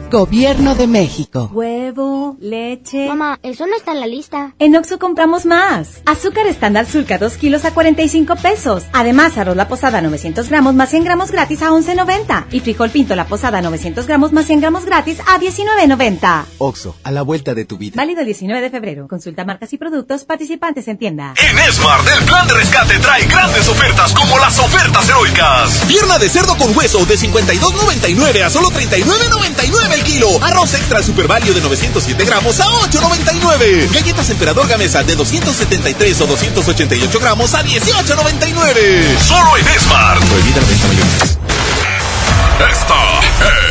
Gobierno 0.11 0.75
de 0.75 0.87
México. 0.87 1.49
Huevo, 1.53 2.35
leche. 2.41 3.07
Mamá, 3.07 3.39
eso 3.43 3.65
no 3.65 3.77
está 3.77 3.93
en 3.93 4.01
la 4.01 4.07
lista. 4.07 4.53
En 4.59 4.75
Oxo 4.75 4.99
compramos 4.99 5.45
más. 5.45 6.01
Azúcar 6.05 6.47
estándar 6.47 6.85
Sulca 6.85 7.17
2 7.17 7.37
kilos 7.37 7.63
a 7.63 7.73
45 7.73 8.35
pesos. 8.35 8.83
Además, 8.91 9.37
arroz 9.37 9.55
la 9.55 9.69
posada 9.69 10.01
900 10.01 10.49
gramos 10.49 10.75
más 10.75 10.89
100 10.89 11.05
gramos 11.05 11.31
gratis 11.31 11.61
a 11.61 11.69
11.90. 11.69 12.47
Y 12.51 12.59
frijol 12.59 12.89
pinto 12.89 13.15
la 13.15 13.25
posada 13.25 13.61
900 13.61 14.05
gramos 14.05 14.33
más 14.33 14.47
100 14.47 14.59
gramos 14.59 14.83
gratis 14.83 15.21
a 15.21 15.39
19.90. 15.39 16.43
Oxo, 16.57 16.93
a 17.03 17.11
la 17.11 17.21
vuelta 17.21 17.53
de 17.53 17.63
tu 17.63 17.77
vida. 17.77 17.93
Válido 17.95 18.19
el 18.19 18.25
19 18.25 18.59
de 18.59 18.69
febrero. 18.69 19.07
Consulta 19.07 19.45
marcas 19.45 19.71
y 19.71 19.77
productos 19.77 20.25
participantes 20.25 20.89
en 20.89 20.97
tienda. 20.97 21.35
En 21.37 21.71
Smart, 21.71 22.05
el 22.19 22.25
plan 22.25 22.45
de 22.49 22.55
rescate 22.55 22.99
trae 22.99 23.25
grandes 23.27 23.65
ofertas 23.69 24.13
como 24.13 24.37
las 24.39 24.59
ofertas 24.59 25.07
heroicas. 25.07 25.85
Pierna 25.87 26.19
de 26.19 26.27
cerdo 26.27 26.57
con 26.57 26.75
hueso 26.75 27.05
de 27.05 27.15
52.99 27.15 28.43
a 28.43 28.49
solo 28.49 28.67
39.99 28.71 30.00
el 30.01 30.03
kilo. 30.03 30.43
Arroz 30.43 30.73
extra 30.73 31.01
super 31.03 31.27
valio 31.27 31.53
de 31.53 31.61
907 31.61 32.25
gramos 32.25 32.59
a 32.59 32.65
8.99. 32.65 33.91
Galletas 33.91 34.29
emperador 34.29 34.67
gamesa 34.67 35.03
de 35.03 35.15
273 35.15 36.21
o 36.21 36.27
288 36.27 37.19
gramos 37.19 37.53
a 37.53 37.63
18.99. 37.63 39.19
Solo 39.19 39.57
en 39.57 39.65
Smart. 39.79 40.23
Prohibida 40.23 40.61
la 40.61 40.67
venta 40.67 40.87
mayoristas. 40.87 41.37
Esta 42.69 43.19
es 43.19 43.70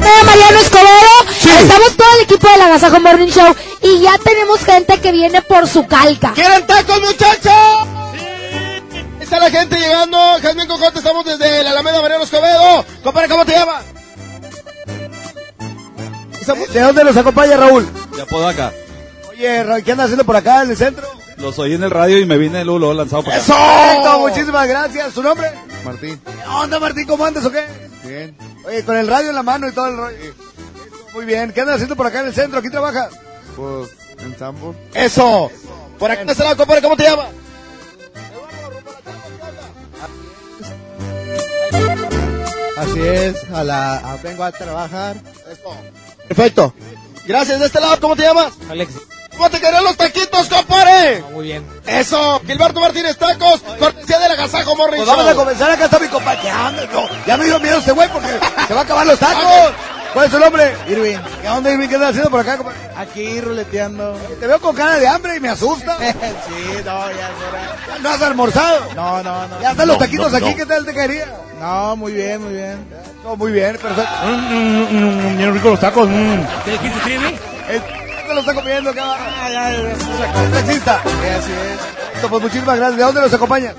Hola 0.00 0.22
Mariano 0.24 0.58
Escobedo, 0.58 1.26
estamos 1.60 1.96
todo 1.96 2.08
el 2.16 2.22
equipo 2.24 2.48
de 2.50 2.56
la 2.56 2.68
Gazajo 2.68 2.98
Morning 3.00 3.28
Show 3.28 3.54
y 3.82 4.00
ya 4.00 4.18
tenemos 4.18 4.64
gente 4.64 4.98
que 5.00 5.12
viene 5.12 5.42
por 5.42 5.68
su 5.68 5.86
calca. 5.86 6.32
¿Quieren 6.34 6.66
tacos 6.66 7.00
muchachos? 7.00 7.97
Está 9.28 9.40
la 9.40 9.50
gente 9.50 9.76
llegando, 9.76 10.16
Jasmine 10.40 10.66
Cocote, 10.66 11.00
estamos 11.00 11.22
desde 11.22 11.62
la 11.62 11.72
Alameda 11.72 12.00
Mariano 12.00 12.24
Escobedo. 12.24 12.82
Compadre, 13.04 13.28
¿cómo 13.28 13.44
te 13.44 13.52
llamas? 13.52 13.84
¿De 16.72 16.80
dónde 16.80 17.04
nos 17.04 17.14
acompaña 17.14 17.58
Raúl? 17.58 17.86
De 18.16 18.22
Apodaca. 18.22 18.72
Oye, 19.28 19.62
Raúl, 19.64 19.84
¿qué 19.84 19.92
andas 19.92 20.06
haciendo 20.06 20.24
por 20.24 20.34
acá 20.34 20.62
en 20.62 20.70
el 20.70 20.78
centro? 20.78 21.06
Los 21.36 21.58
oí 21.58 21.74
en 21.74 21.82
el 21.82 21.90
radio 21.90 22.18
y 22.18 22.24
me 22.24 22.38
vine 22.38 22.64
luego 22.64 22.94
lanzado 22.94 23.22
por 23.24 23.34
acá. 23.34 23.42
¡Eso! 23.42 23.54
Perfecto, 23.54 24.18
muchísimas 24.20 24.66
gracias. 24.66 25.12
¿Su 25.12 25.22
nombre? 25.22 25.52
Martín. 25.84 26.18
¿Qué 26.24 26.48
onda, 26.48 26.80
Martín? 26.80 27.06
¿Cómo 27.06 27.26
andas 27.26 27.44
o 27.44 27.52
qué? 27.52 27.66
Bien. 28.04 28.34
Oye, 28.66 28.82
con 28.82 28.96
el 28.96 29.06
radio 29.08 29.28
en 29.28 29.34
la 29.34 29.42
mano 29.42 29.68
y 29.68 29.72
todo 29.72 29.88
el 29.88 29.96
rollo. 29.98 30.34
Muy 31.12 31.26
bien. 31.26 31.52
¿Qué 31.52 31.60
andas 31.60 31.74
haciendo 31.74 31.96
por 31.96 32.06
acá 32.06 32.20
en 32.20 32.28
el 32.28 32.34
centro? 32.34 32.60
¿Aquí 32.60 32.70
trabajas? 32.70 33.10
Pues, 33.54 33.90
en 34.20 34.38
Sambo. 34.38 34.74
¡Eso! 34.94 35.50
Por 35.98 36.10
acá 36.10 36.22
está 36.22 36.44
la 36.44 36.56
compadre, 36.56 36.80
¿cómo 36.80 36.96
te 36.96 37.02
llamas? 37.02 37.26
Así 42.80 43.00
es, 43.00 43.36
a 43.52 43.64
la, 43.64 43.96
a- 43.96 44.16
vengo 44.22 44.44
a 44.44 44.52
trabajar. 44.52 45.16
Eso. 45.50 45.74
Perfecto. 46.28 46.74
Gracias, 47.26 47.60
de 47.60 47.66
este 47.66 47.80
lado, 47.80 47.98
¿cómo 48.00 48.16
te 48.16 48.22
llamas? 48.22 48.52
Alex. 48.70 48.92
¿Cómo 49.36 49.50
te 49.50 49.60
quedan 49.60 49.84
los 49.84 49.96
taquitos, 49.96 50.48
compadre? 50.48 51.22
Muy 51.32 51.44
bien. 51.44 51.64
Eso, 51.86 52.40
Gilberto 52.44 52.80
Martínez 52.80 53.16
Tacos, 53.16 53.60
cortesía 53.78 54.18
del 54.18 54.32
Agasajo 54.32 54.74
Morning 54.74 54.96
Pues 54.96 55.08
vamos 55.08 55.26
a 55.28 55.34
comenzar. 55.34 55.70
Acá 55.70 55.84
está 55.84 55.98
mi 56.00 56.08
compadre. 56.08 56.50
No, 56.92 57.08
ya 57.26 57.36
me 57.36 57.44
dio 57.44 57.60
miedo 57.60 57.78
este 57.78 57.92
güey 57.92 58.08
porque 58.08 58.28
se 58.66 58.74
va 58.74 58.80
a 58.80 58.84
acabar 58.84 59.06
los 59.06 59.18
tacos. 59.18 59.72
¿Cuál 60.12 60.26
es 60.26 60.32
su 60.32 60.38
nombre? 60.38 60.74
Irving. 60.88 61.18
¿Qué 61.42 61.48
onda, 61.48 61.70
Irving? 61.70 61.88
¿Qué 61.88 61.94
andas 61.94 62.10
haciendo 62.10 62.30
por 62.30 62.40
acá, 62.40 62.56
compadre? 62.56 62.78
Aquí 62.96 63.40
ruleteando. 63.40 64.14
Te 64.40 64.46
veo 64.46 64.60
con 64.60 64.74
cara 64.74 64.98
de 64.98 65.06
hambre 65.06 65.36
y 65.36 65.40
me 65.40 65.50
asusta. 65.50 65.96
sí, 65.98 66.82
no, 66.84 67.10
ya 67.10 67.30
era. 67.48 67.98
¿No 68.00 68.08
has 68.10 68.22
almorzado? 68.22 68.94
No, 68.94 69.22
no, 69.22 69.46
no. 69.48 69.60
Ya 69.60 69.72
están 69.72 69.88
los 69.88 69.98
taquitos 69.98 70.32
no, 70.32 70.38
aquí, 70.38 70.50
no. 70.50 70.56
¿qué 70.56 70.66
tal 70.66 70.84
te 70.84 70.94
caería? 70.94 71.26
No, 71.60 71.96
muy 71.96 72.12
bien, 72.12 72.42
muy 72.42 72.54
bien. 72.54 72.78
No, 73.22 73.36
muy 73.36 73.52
bien, 73.52 73.76
perfecto. 73.76 74.10
Bien 75.36 75.52
ricos 75.52 75.70
los 75.72 75.80
tacos. 75.80 76.08
¿Qué 76.64 76.72
dijiste, 76.72 77.10
Irving? 77.10 77.34
¿Qué 78.26 78.34
lo 78.34 78.40
está 78.40 78.54
comiendo, 78.54 78.92
qué 78.92 79.00
va? 79.00 79.16
Ah, 79.18 79.48
ya, 79.50 79.70
ya, 79.70 80.42
ya. 80.42 80.50
Taxista. 80.50 81.02
Sí, 81.04 81.28
así 81.28 81.52
es. 81.52 82.26
Pues 82.28 82.42
muchísimas 82.42 82.76
gracias. 82.76 82.96
¿De 82.96 83.04
dónde 83.04 83.20
nos 83.20 83.32
acompaña? 83.32 83.74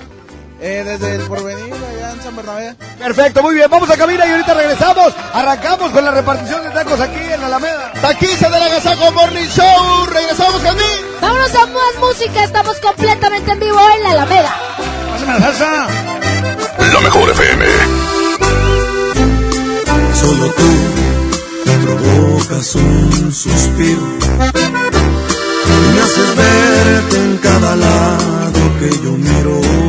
Eh, 0.61 0.83
desde 0.85 1.15
el 1.15 1.21
porvenir, 1.21 1.73
allá 1.73 2.11
en 2.11 2.21
San 2.21 2.35
Bernabé. 2.35 2.75
Perfecto, 2.97 3.41
muy 3.41 3.55
bien. 3.55 3.69
Vamos 3.69 3.89
a 3.89 3.95
cabina 3.95 4.25
y 4.25 4.31
ahorita 4.31 4.53
regresamos. 4.53 5.13
Arrancamos 5.33 5.91
con 5.91 6.03
la 6.03 6.11
repartición 6.11 6.63
de 6.63 6.69
tacos 6.71 6.99
aquí 6.99 7.19
en 7.19 7.39
la 7.39 7.47
Alameda. 7.47 7.93
Taquiza 8.01 8.49
del 8.49 8.63
Agasajo 8.63 9.11
Morning 9.13 9.47
Show. 9.47 10.05
Regresamos, 10.11 10.61
Jasmine. 10.61 11.09
Vámonos 11.21 11.55
a 11.55 11.65
más 11.67 11.95
música, 11.99 12.43
estamos 12.43 12.77
completamente 12.79 13.51
en 13.51 13.59
vivo 13.59 13.79
en 13.95 14.03
la 14.03 14.11
Alameda. 14.11 14.55
Pásame 15.11 15.33
la 15.33 15.39
salsa. 15.39 15.87
La 16.93 16.99
mejor 17.01 17.29
FM. 17.29 17.65
Solo 20.13 20.53
tú 20.53 20.89
provocas 21.85 22.75
un 22.75 23.33
suspiro 23.33 24.01
y 25.65 25.93
me 25.93 26.01
haces 26.01 26.35
verte 26.35 27.17
en 27.17 27.37
cada 27.37 27.75
lado 27.75 28.59
que 28.79 28.89
yo 29.03 29.11
miro. 29.11 29.88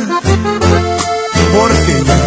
Porque 1.53 2.03
ya 2.07 2.21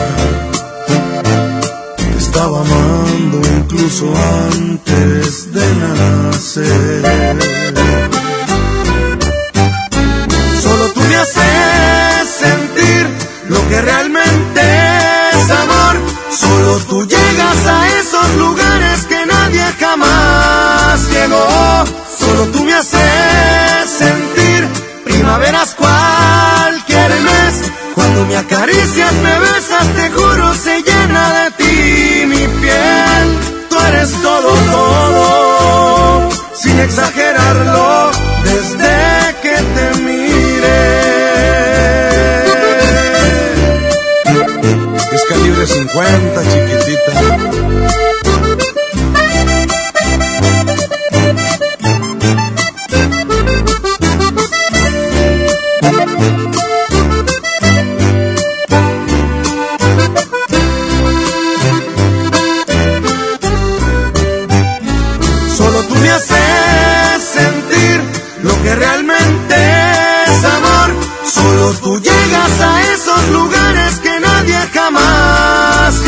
te 1.97 2.19
estaba 2.19 2.61
amando 2.61 3.39
incluso 3.59 4.13
antes 4.53 5.53
de 5.53 5.67
nacer. 5.77 7.03
Solo 10.63 10.89
tú 10.95 11.01
me 11.01 11.17
haces 11.17 12.29
sentir 12.45 13.09
lo 13.49 13.69
que 13.69 13.81
realmente 13.81 14.61
es 15.33 15.51
amor. 15.51 15.97
Solo 16.31 16.79
tú 16.89 17.07
llegas 17.07 17.67
a 17.67 17.89
esos 18.01 18.35
lugares 18.37 19.05
que 19.07 19.27
nadie 19.27 19.65
jamás 19.81 21.09
llegó. 21.11 21.85
Solo 22.19 22.47
tú 22.53 22.65
me 22.65 22.75
haces 22.75 23.91
sentir 23.99 24.69
primaveras. 25.05 25.74
Cuando 28.25 28.33
me 28.33 28.37
acaricias, 28.41 29.13
me 29.13 29.39
besas, 29.39 29.87
te 29.97 30.11
juro, 30.11 30.55
se 30.55 30.83
llena 30.83 31.45
de 31.45 31.51
ti 31.59 32.27
mi 32.27 32.47
piel. 32.63 33.39
Tú 33.69 33.77
eres 33.89 34.13
todo, 34.23 34.51
todo, 34.73 36.31
sin 36.55 36.79
exagerarlo, 36.81 38.11
desde 38.45 39.35
que 39.43 39.57
te 39.75 40.01
miré. 40.01 40.95
Es 45.13 45.25
calibre 45.29 45.67
50, 45.67 46.43
chiquitita. 46.45 47.34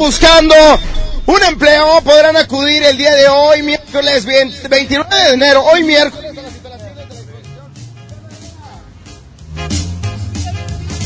Buscando 0.00 0.54
un 1.26 1.42
empleo 1.46 2.00
podrán 2.02 2.34
acudir 2.34 2.82
el 2.84 2.96
día 2.96 3.14
de 3.14 3.28
hoy, 3.28 3.62
miércoles 3.62 4.24
20 4.24 4.68
29 4.68 5.14
de 5.14 5.34
enero, 5.34 5.62
hoy 5.62 5.82
miércoles. 5.84 6.32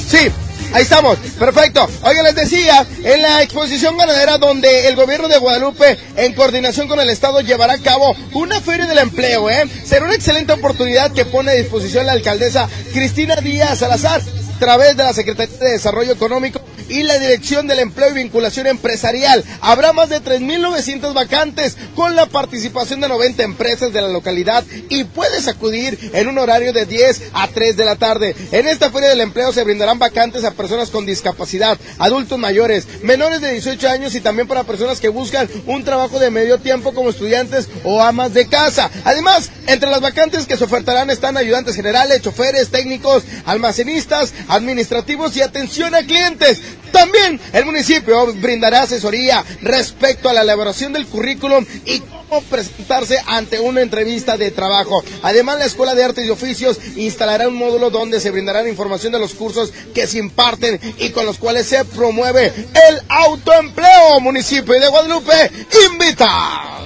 Sí, 0.07 0.31
ahí 0.73 0.83
estamos, 0.83 1.19
perfecto. 1.41 1.89
Oigan, 2.03 2.25
les 2.25 2.37
decía, 2.37 2.87
en 3.03 3.21
la 3.21 3.43
exposición 3.43 3.97
ganadera 3.97 4.39
donde 4.39 4.87
el 4.87 4.95
gobierno 4.95 5.27
de 5.27 5.39
Guadalupe, 5.39 5.99
en 6.15 6.33
coordinación 6.35 6.87
con 6.87 7.01
el 7.01 7.11
Estado, 7.11 7.41
llevará 7.41 7.73
a 7.73 7.79
cabo 7.79 8.15
una 8.33 8.61
feria 8.61 8.87
del 8.87 8.99
empleo, 8.99 9.51
¿eh? 9.51 9.69
Será 9.85 10.05
una 10.05 10.15
excelente 10.15 10.53
oportunidad 10.53 11.11
que 11.11 11.25
pone 11.25 11.51
a 11.51 11.55
disposición 11.55 12.07
la 12.07 12.13
alcaldesa 12.13 12.69
Cristina 12.93 13.35
Díaz 13.35 13.81
Salazar 13.81 14.23
través 14.59 14.97
de 14.97 15.05
la 15.05 15.13
Secretaría 15.13 15.57
de 15.59 15.73
Desarrollo 15.73 16.13
Económico 16.13 16.61
y 16.89 17.03
la 17.03 17.19
Dirección 17.19 17.67
del 17.67 17.79
Empleo 17.79 18.11
y 18.11 18.15
Vinculación 18.15 18.67
Empresarial. 18.67 19.45
Habrá 19.61 19.93
más 19.93 20.09
de 20.09 20.23
3.900 20.23 21.15
vacantes 21.15 21.77
con 21.95 22.15
la 22.15 22.27
participación 22.27 23.01
de 23.01 23.09
90 23.09 23.43
empresas 23.43 23.93
de 23.93 24.03
la 24.03 24.09
localidad 24.09 24.65
y 24.89 25.05
puedes 25.05 25.49
acudir 25.49 25.99
en 26.13 26.29
un 26.29 26.39
horario 26.39 26.73
de 26.73 26.87
10 26.87 27.31
a 27.33 27.49
3 27.49 27.77
de 27.77 27.85
la 27.85 27.97
tarde. 27.97 28.35
En 28.53 28.69
esta 28.69 28.91
Feria 28.91 29.09
del 29.09 29.21
Empleo 29.21 29.53
se 29.53 29.65
brindarán 29.65 29.99
vacantes 29.99 30.45
a 30.45 30.53
personas 30.53 30.91
con 30.91 31.07
discapacidad, 31.07 31.79
adultos 31.99 32.39
mayores, 32.39 32.87
menores 33.03 33.41
de 33.41 33.53
18 33.53 33.89
años 33.89 34.15
y 34.15 34.21
también 34.21 34.49
para 34.49 34.65
personas 34.65 35.01
que 35.01 35.09
buscan 35.09 35.49
un 35.67 35.85
trabajo 35.85 36.19
de 36.19 36.31
medio 36.31 36.59
tiempo 36.59 36.93
como 36.95 37.11
estudiantes 37.11 37.69
o 37.85 38.03
amas 38.03 38.35
de 38.35 38.47
casa. 38.47 38.91
Además, 39.05 39.51
entre 39.67 39.91
las 39.91 40.01
vacantes 40.01 40.47
que 40.47 40.57
se 40.57 40.65
ofertarán 40.65 41.11
están 41.11 41.37
ayudantes 41.37 41.77
generales, 41.77 42.23
choferes, 42.23 42.69
técnicos, 42.69 43.23
almacenistas, 43.47 44.35
administrativos 44.49 45.37
y 45.37 45.43
atención 45.43 45.95
a 45.95 46.03
clientes. 46.03 46.61
También 46.93 47.41
el 47.53 47.65
municipio 47.65 48.33
brindará 48.35 48.83
asesoría 48.83 49.45
respecto 49.63 50.29
a 50.29 50.33
la 50.33 50.43
elaboración 50.43 50.93
del 50.93 51.07
currículum 51.07 51.67
y 51.85 51.99
cómo 51.99 52.41
presentarse 52.43 53.19
ante 53.27 53.59
una 53.59 53.81
entrevista 53.81 54.37
de 54.37 54.53
trabajo. 54.53 55.03
Además, 55.23 55.59
la 55.59 55.65
Escuela 55.65 55.97
de 55.97 56.05
Artes 56.05 56.25
y 56.25 56.31
Oficios 56.31 56.79
instalará 56.95 57.49
un 57.49 57.57
módulo 57.57 57.91
donde 57.91 58.21
se 58.21 58.31
brindará 58.31 58.67
información 58.69 59.13
de 59.13 59.19
los 59.19 59.35
cursos 59.35 59.73
que 59.93 60.07
se 60.07 60.19
imparten 60.19 60.81
y 60.99 61.11
con 61.11 61.27
los 61.27 61.39
cuales 61.39 61.67
se 61.67 61.85
promueve 61.85 62.47
el 62.47 63.01
autoempleo. 63.09 64.21
Municipio 64.21 64.75
de 64.79 64.89
Guadalupe 64.89 65.51
invita. 65.91 66.79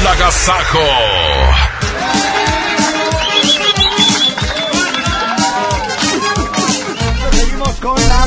El 0.00 0.06
agasajo. 0.06 0.78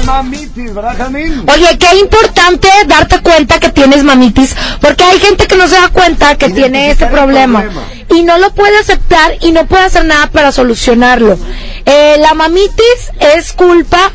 Mamitis, 0.09 0.73
¿verdad, 0.73 0.97
Jamín? 0.97 1.45
Oye, 1.53 1.77
qué 1.77 1.97
importante 1.97 2.67
darte 2.87 3.19
cuenta 3.21 3.59
que 3.59 3.69
tienes 3.69 4.03
mamitis, 4.03 4.55
porque 4.81 5.03
hay 5.03 5.19
gente 5.19 5.47
que 5.47 5.55
no 5.55 5.67
se 5.67 5.75
da 5.75 5.89
cuenta 5.89 6.35
que 6.35 6.49
tiene 6.49 6.91
este 6.91 7.07
problema, 7.07 7.61
problema. 7.61 7.83
y 8.09 8.23
no 8.23 8.37
lo 8.37 8.51
puede 8.53 8.77
aceptar 8.79 9.33
y 9.41 9.51
no 9.51 9.65
puede 9.65 9.83
hacer 9.83 10.05
nada 10.05 10.27
para 10.27 10.51
solucionarlo. 10.51 11.37
Eh, 11.85 12.17
la 12.19 12.33
mamitis 12.33 13.11
es 13.19 13.53
culpa 13.53 14.11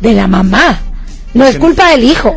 de 0.00 0.14
la 0.14 0.26
mamá, 0.26 0.80
no 1.34 1.46
es 1.46 1.58
culpa 1.58 1.90
del 1.90 2.04
hijo. 2.04 2.34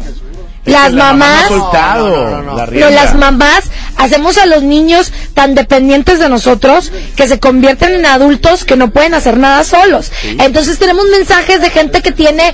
Las 0.65 0.93
La 0.93 1.05
mamá 1.05 1.25
mamás, 1.25 1.47
soltado 1.47 2.41
no, 2.43 2.89
las 2.91 3.15
mamás 3.15 3.63
hacemos 3.97 4.37
a 4.37 4.45
los 4.45 4.61
niños 4.61 5.11
tan 5.33 5.55
dependientes 5.55 6.19
de 6.19 6.29
nosotros 6.29 6.91
que 7.15 7.27
se 7.27 7.39
convierten 7.39 7.93
en 7.93 8.05
adultos 8.05 8.63
que 8.63 8.75
no 8.75 8.91
pueden 8.91 9.13
hacer 9.15 9.37
nada 9.37 9.63
solos. 9.63 10.11
Entonces 10.23 10.77
tenemos 10.77 11.05
mensajes 11.05 11.61
de 11.61 11.69
gente 11.71 12.01
que 12.01 12.11
tiene, 12.11 12.53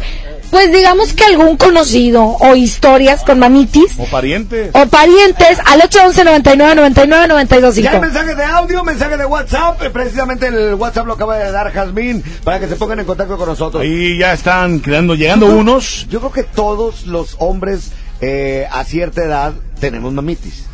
pues 0.51 0.71
digamos 0.71 1.13
que 1.13 1.23
algún 1.25 1.57
conocido 1.57 2.23
o 2.23 2.55
historias 2.55 3.23
con 3.23 3.39
mamitis 3.39 3.93
O 3.99 4.05
parientes. 4.05 4.71
o 4.73 4.85
parientes 4.87 5.59
al 5.65 5.81
811 5.81 6.23
99 6.23 6.75
99 6.75 7.27
92 7.27 7.75
Ya 7.75 7.91
hay 7.91 7.99
mensaje 7.99 8.35
de 8.35 8.43
audio, 8.43 8.83
mensaje 8.83 9.17
de 9.17 9.25
WhatsApp. 9.25 9.81
eh, 9.83 9.89
Precisamente 9.89 10.47
el 10.47 10.75
WhatsApp 10.75 11.05
lo 11.07 11.13
acaba 11.13 11.37
de 11.37 11.51
dar 11.51 11.71
Jazmín 11.71 12.23
para 12.43 12.59
que 12.59 12.67
se 12.67 12.75
pongan 12.75 12.99
en 12.99 13.05
contacto 13.05 13.37
con 13.37 13.47
nosotros. 13.49 13.81
Ahí 13.83 14.17
ya 14.17 14.33
están 14.33 14.79
quedando, 14.79 15.15
llegando 15.15 15.47
unos. 15.47 16.07
Yo 16.09 16.19
creo 16.19 16.31
que 16.31 16.43
todos 16.43 17.05
los 17.05 17.35
hombres 17.39 17.91
eh, 18.21 18.67
a 18.71 18.83
cierta 18.83 19.23
edad 19.23 19.53
tenemos 19.79 20.13
mamitis. 20.13 20.65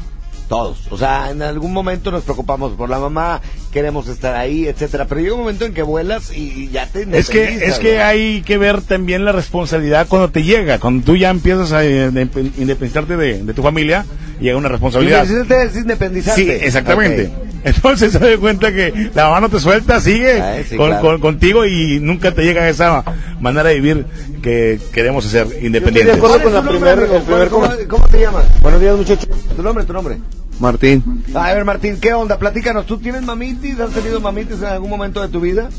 Todos. 0.50 0.80
O 0.92 0.98
sea, 0.98 1.30
en 1.32 1.42
algún 1.42 1.74
momento 1.74 2.12
nos 2.12 2.24
preocupamos 2.24 2.74
por 2.74 2.90
la 2.90 3.00
mamá, 3.00 3.42
queremos 3.74 4.08
estar 4.08 4.36
ahí, 4.36 4.68
etcétera. 4.68 5.06
Pero 5.08 5.20
llega 5.22 5.34
un 5.34 5.40
momento 5.42 5.66
en 5.66 5.74
que 5.74 5.82
vuelas 5.84 6.32
y, 6.32 6.42
y 6.64 6.70
ya 6.70 6.86
te 6.88 7.06
Es 7.18 7.30
que, 7.30 7.44
es 7.66 7.80
que 7.80 8.00
hay 8.02 8.42
que 8.44 8.58
ver 8.58 8.82
también 8.82 9.26
la 9.26 9.32
responsabilidad 9.32 10.08
cuando 10.08 10.30
te 10.30 10.44
llega. 10.44 10.80
Cuando 10.80 11.04
tú 11.04 11.16
ya 11.18 11.30
empiezas 11.30 11.72
a 11.74 11.80
de- 11.80 12.28
independizarte 12.58 13.18
de, 13.18 13.44
de 13.44 13.54
tu 13.54 13.64
familia, 13.64 14.06
llega 14.40 14.56
una 14.58 14.70
responsabilidad. 14.70 15.26
Es 15.26 15.76
independizarte. 15.76 16.42
Sí, 16.44 16.50
exactamente. 16.50 17.32
Entonces 17.66 18.12
se 18.12 18.20
da 18.20 18.38
cuenta 18.38 18.72
que 18.74 19.10
la 19.16 19.24
mamá 19.26 19.42
no 19.42 19.50
te 19.50 19.60
suelta, 19.60 20.00
sigue 20.02 20.64
sí, 20.70 20.76
con- 20.76 20.88
claro. 20.90 21.02
con- 21.02 21.20
contigo 21.22 21.66
y 21.66 22.00
nunca 22.02 22.32
te 22.32 22.44
llega 22.44 22.68
esa 22.70 23.04
manera 23.40 23.70
de 23.70 23.76
vivir 23.76 24.06
que 24.42 24.80
queremos 24.92 25.24
ser 25.26 25.48
independientes. 25.62 26.18
¿Cuál 26.18 26.36
es 26.36 26.44
tu 26.44 26.50
nombre, 26.50 26.92
amigo? 26.92 27.24
¿Cómo, 27.50 27.70
¿Cómo 27.88 28.08
te 28.10 28.20
llamas? 28.20 28.44
Buenos 28.62 28.82
días, 28.82 28.96
muchachos. 28.98 29.30
¿Tu 29.56 29.64
nombre, 29.64 29.84
tu 29.86 29.94
nombre? 29.94 30.18
Martín. 30.60 31.24
A 31.36 31.54
ver, 31.54 31.66
Martín, 31.66 31.98
¿qué 32.00 32.14
onda? 32.14 32.38
Platícanos. 32.38 32.86
¿Tú 32.86 32.98
tienes 32.98 33.22
mamitis? 33.24 33.80
¿Has 33.80 33.92
tenido 33.92 34.20
mamitis 34.22 34.58
en 34.60 34.66
algún 34.66 34.90
momento 34.90 35.22
de 35.22 35.28
tu 35.28 35.40
vida? 35.40 35.70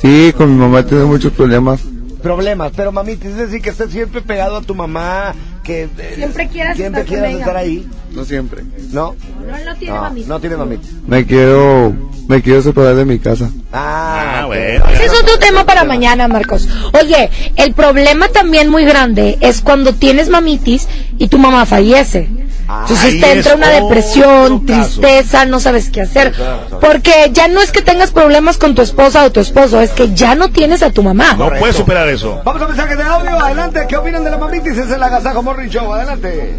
Sí, 0.00 0.32
con 0.36 0.52
mi 0.52 0.58
mamá 0.60 0.80
he 0.80 0.82
tenido 0.84 1.06
muchos 1.06 1.32
problemas. 1.32 1.80
Problemas, 2.22 2.72
pero 2.74 2.90
mamitis, 2.90 3.30
es 3.30 3.36
decir, 3.36 3.60
que 3.60 3.70
estés 3.70 3.90
siempre 3.90 4.22
pegado 4.22 4.56
a 4.56 4.62
tu 4.62 4.74
mamá, 4.74 5.34
que 5.62 5.82
eh, 5.98 6.12
Siempre 6.16 6.48
quieras 6.48 6.74
siempre 6.76 7.02
estar 7.02 7.04
con 7.04 7.14
quieras 7.14 7.30
ella. 7.30 7.38
estar 7.40 7.56
ahí. 7.56 7.86
No 8.12 8.24
siempre. 8.24 8.64
¿No? 8.92 9.14
No, 9.46 9.56
él 9.56 9.64
no 9.66 9.76
tiene 9.76 9.94
No, 9.94 10.00
mamitis. 10.00 10.28
no 10.28 10.40
tiene 10.40 10.56
mamitis. 10.56 10.90
Me 11.06 11.26
quiero, 11.26 11.92
me 12.28 12.40
quiero 12.40 12.62
separar 12.62 12.94
de 12.96 13.04
mi 13.04 13.18
casa. 13.18 13.50
Ah, 13.72 14.42
ok. 14.44 14.46
bueno. 14.46 14.84
Ese 14.94 15.04
es 15.04 15.12
otro 15.22 15.38
tema 15.38 15.66
para 15.66 15.84
mañana, 15.84 16.26
Marcos. 16.28 16.66
Oye, 16.98 17.28
el 17.56 17.74
problema 17.74 18.28
también 18.28 18.70
muy 18.70 18.84
grande 18.86 19.36
es 19.42 19.60
cuando 19.60 19.92
tienes 19.92 20.30
mamitis 20.30 20.88
y 21.18 21.28
tu 21.28 21.38
mamá 21.38 21.66
fallece. 21.66 22.30
Entonces 22.68 23.04
ahí 23.04 23.20
te 23.20 23.32
entra 23.32 23.54
una 23.54 23.68
depresión, 23.68 24.64
caso. 24.64 25.00
tristeza, 25.00 25.44
no 25.44 25.60
sabes 25.60 25.90
qué 25.90 26.02
hacer. 26.02 26.32
Porque 26.80 27.30
ya 27.32 27.48
no 27.48 27.60
es 27.60 27.72
que 27.72 27.82
tengas 27.82 28.10
problemas 28.10 28.56
con 28.56 28.74
tu 28.74 28.82
esposa 28.82 29.24
o 29.24 29.32
tu 29.32 29.40
esposo, 29.40 29.80
es 29.80 29.90
que 29.90 30.14
ya 30.14 30.34
no 30.34 30.48
tienes 30.48 30.82
a 30.82 30.90
tu 30.90 31.02
mamá. 31.02 31.34
No 31.34 31.50
puedes 31.58 31.76
superar 31.76 32.08
eso. 32.08 32.40
Vamos 32.44 32.62
a 32.62 32.68
mensaje 32.68 32.96
de 32.96 33.02
audio. 33.02 33.38
Adelante. 33.38 33.84
¿Qué 33.88 33.96
opinan 33.96 34.24
de 34.24 34.30
la 34.30 34.38
mamitis? 34.38 34.78
Es 34.78 34.90
el 34.90 35.02
Agasajo 35.02 35.42
Morning 35.42 35.68
Show. 35.68 35.92
Adelante. 35.92 36.54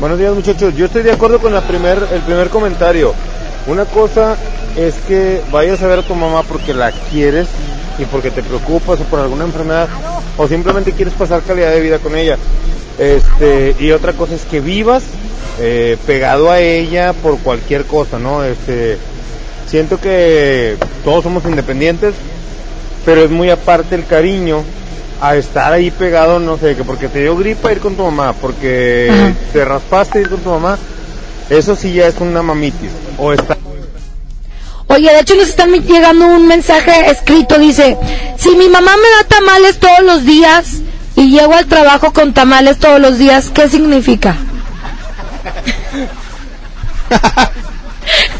Buenos 0.00 0.18
días, 0.18 0.34
muchachos. 0.34 0.74
Yo 0.74 0.86
estoy 0.86 1.02
de 1.02 1.12
acuerdo 1.12 1.38
con 1.38 1.52
la 1.52 1.60
primer, 1.60 1.98
el 2.12 2.20
primer 2.22 2.48
comentario. 2.48 3.14
Una 3.66 3.84
cosa 3.84 4.36
es 4.76 4.94
que 5.06 5.42
vayas 5.52 5.82
a 5.82 5.86
ver 5.86 6.00
a 6.00 6.02
tu 6.02 6.14
mamá 6.14 6.42
porque 6.42 6.74
la 6.74 6.90
quieres 7.10 7.46
y 7.98 8.04
porque 8.06 8.30
te 8.30 8.42
preocupas 8.42 8.98
o 9.00 9.04
por 9.04 9.20
alguna 9.20 9.44
enfermedad 9.44 9.88
o 10.36 10.48
simplemente 10.48 10.92
quieres 10.92 11.14
pasar 11.14 11.42
calidad 11.42 11.70
de 11.70 11.80
vida 11.80 11.98
con 11.98 12.16
ella. 12.16 12.38
Este, 12.98 13.74
y 13.78 13.90
otra 13.92 14.12
cosa 14.12 14.34
es 14.34 14.42
que 14.42 14.60
vivas 14.60 15.02
eh, 15.58 15.96
pegado 16.06 16.50
a 16.50 16.60
ella 16.60 17.12
por 17.12 17.38
cualquier 17.38 17.84
cosa, 17.84 18.18
¿no? 18.18 18.44
Este, 18.44 18.98
siento 19.66 20.00
que 20.00 20.76
todos 21.04 21.24
somos 21.24 21.44
independientes, 21.44 22.14
pero 23.04 23.22
es 23.22 23.30
muy 23.30 23.50
aparte 23.50 23.94
el 23.94 24.06
cariño 24.06 24.62
a 25.20 25.36
estar 25.36 25.72
ahí 25.72 25.90
pegado, 25.90 26.38
no 26.38 26.58
sé, 26.58 26.74
que 26.76 26.84
porque 26.84 27.08
te 27.08 27.20
dio 27.22 27.36
gripa 27.36 27.72
ir 27.72 27.80
con 27.80 27.94
tu 27.94 28.02
mamá, 28.02 28.34
porque 28.34 29.08
Ajá. 29.10 29.32
te 29.52 29.64
raspaste 29.64 30.20
ir 30.20 30.28
con 30.28 30.40
tu 30.40 30.50
mamá, 30.50 30.78
eso 31.48 31.76
sí 31.76 31.92
ya 31.94 32.08
es 32.08 32.16
una 32.18 32.42
mamitis. 32.42 32.90
O 33.18 33.32
está 33.32 33.56
Oye, 34.88 35.10
de 35.10 35.20
hecho 35.20 35.34
nos 35.36 35.48
están 35.48 35.72
llegando 35.72 36.26
un 36.26 36.46
mensaje 36.46 37.10
escrito, 37.10 37.58
dice, 37.58 37.96
si 38.36 38.50
mi 38.56 38.68
mamá 38.68 38.92
me 38.96 39.08
da 39.16 39.38
tamales 39.38 39.78
todos 39.78 40.00
los 40.00 40.24
días 40.26 40.82
y 41.16 41.30
llego 41.30 41.54
al 41.54 41.66
trabajo 41.66 42.12
con 42.12 42.32
tamales 42.34 42.78
todos 42.78 43.00
los 43.00 43.18
días, 43.18 43.50
¿qué 43.50 43.68
significa? 43.68 44.36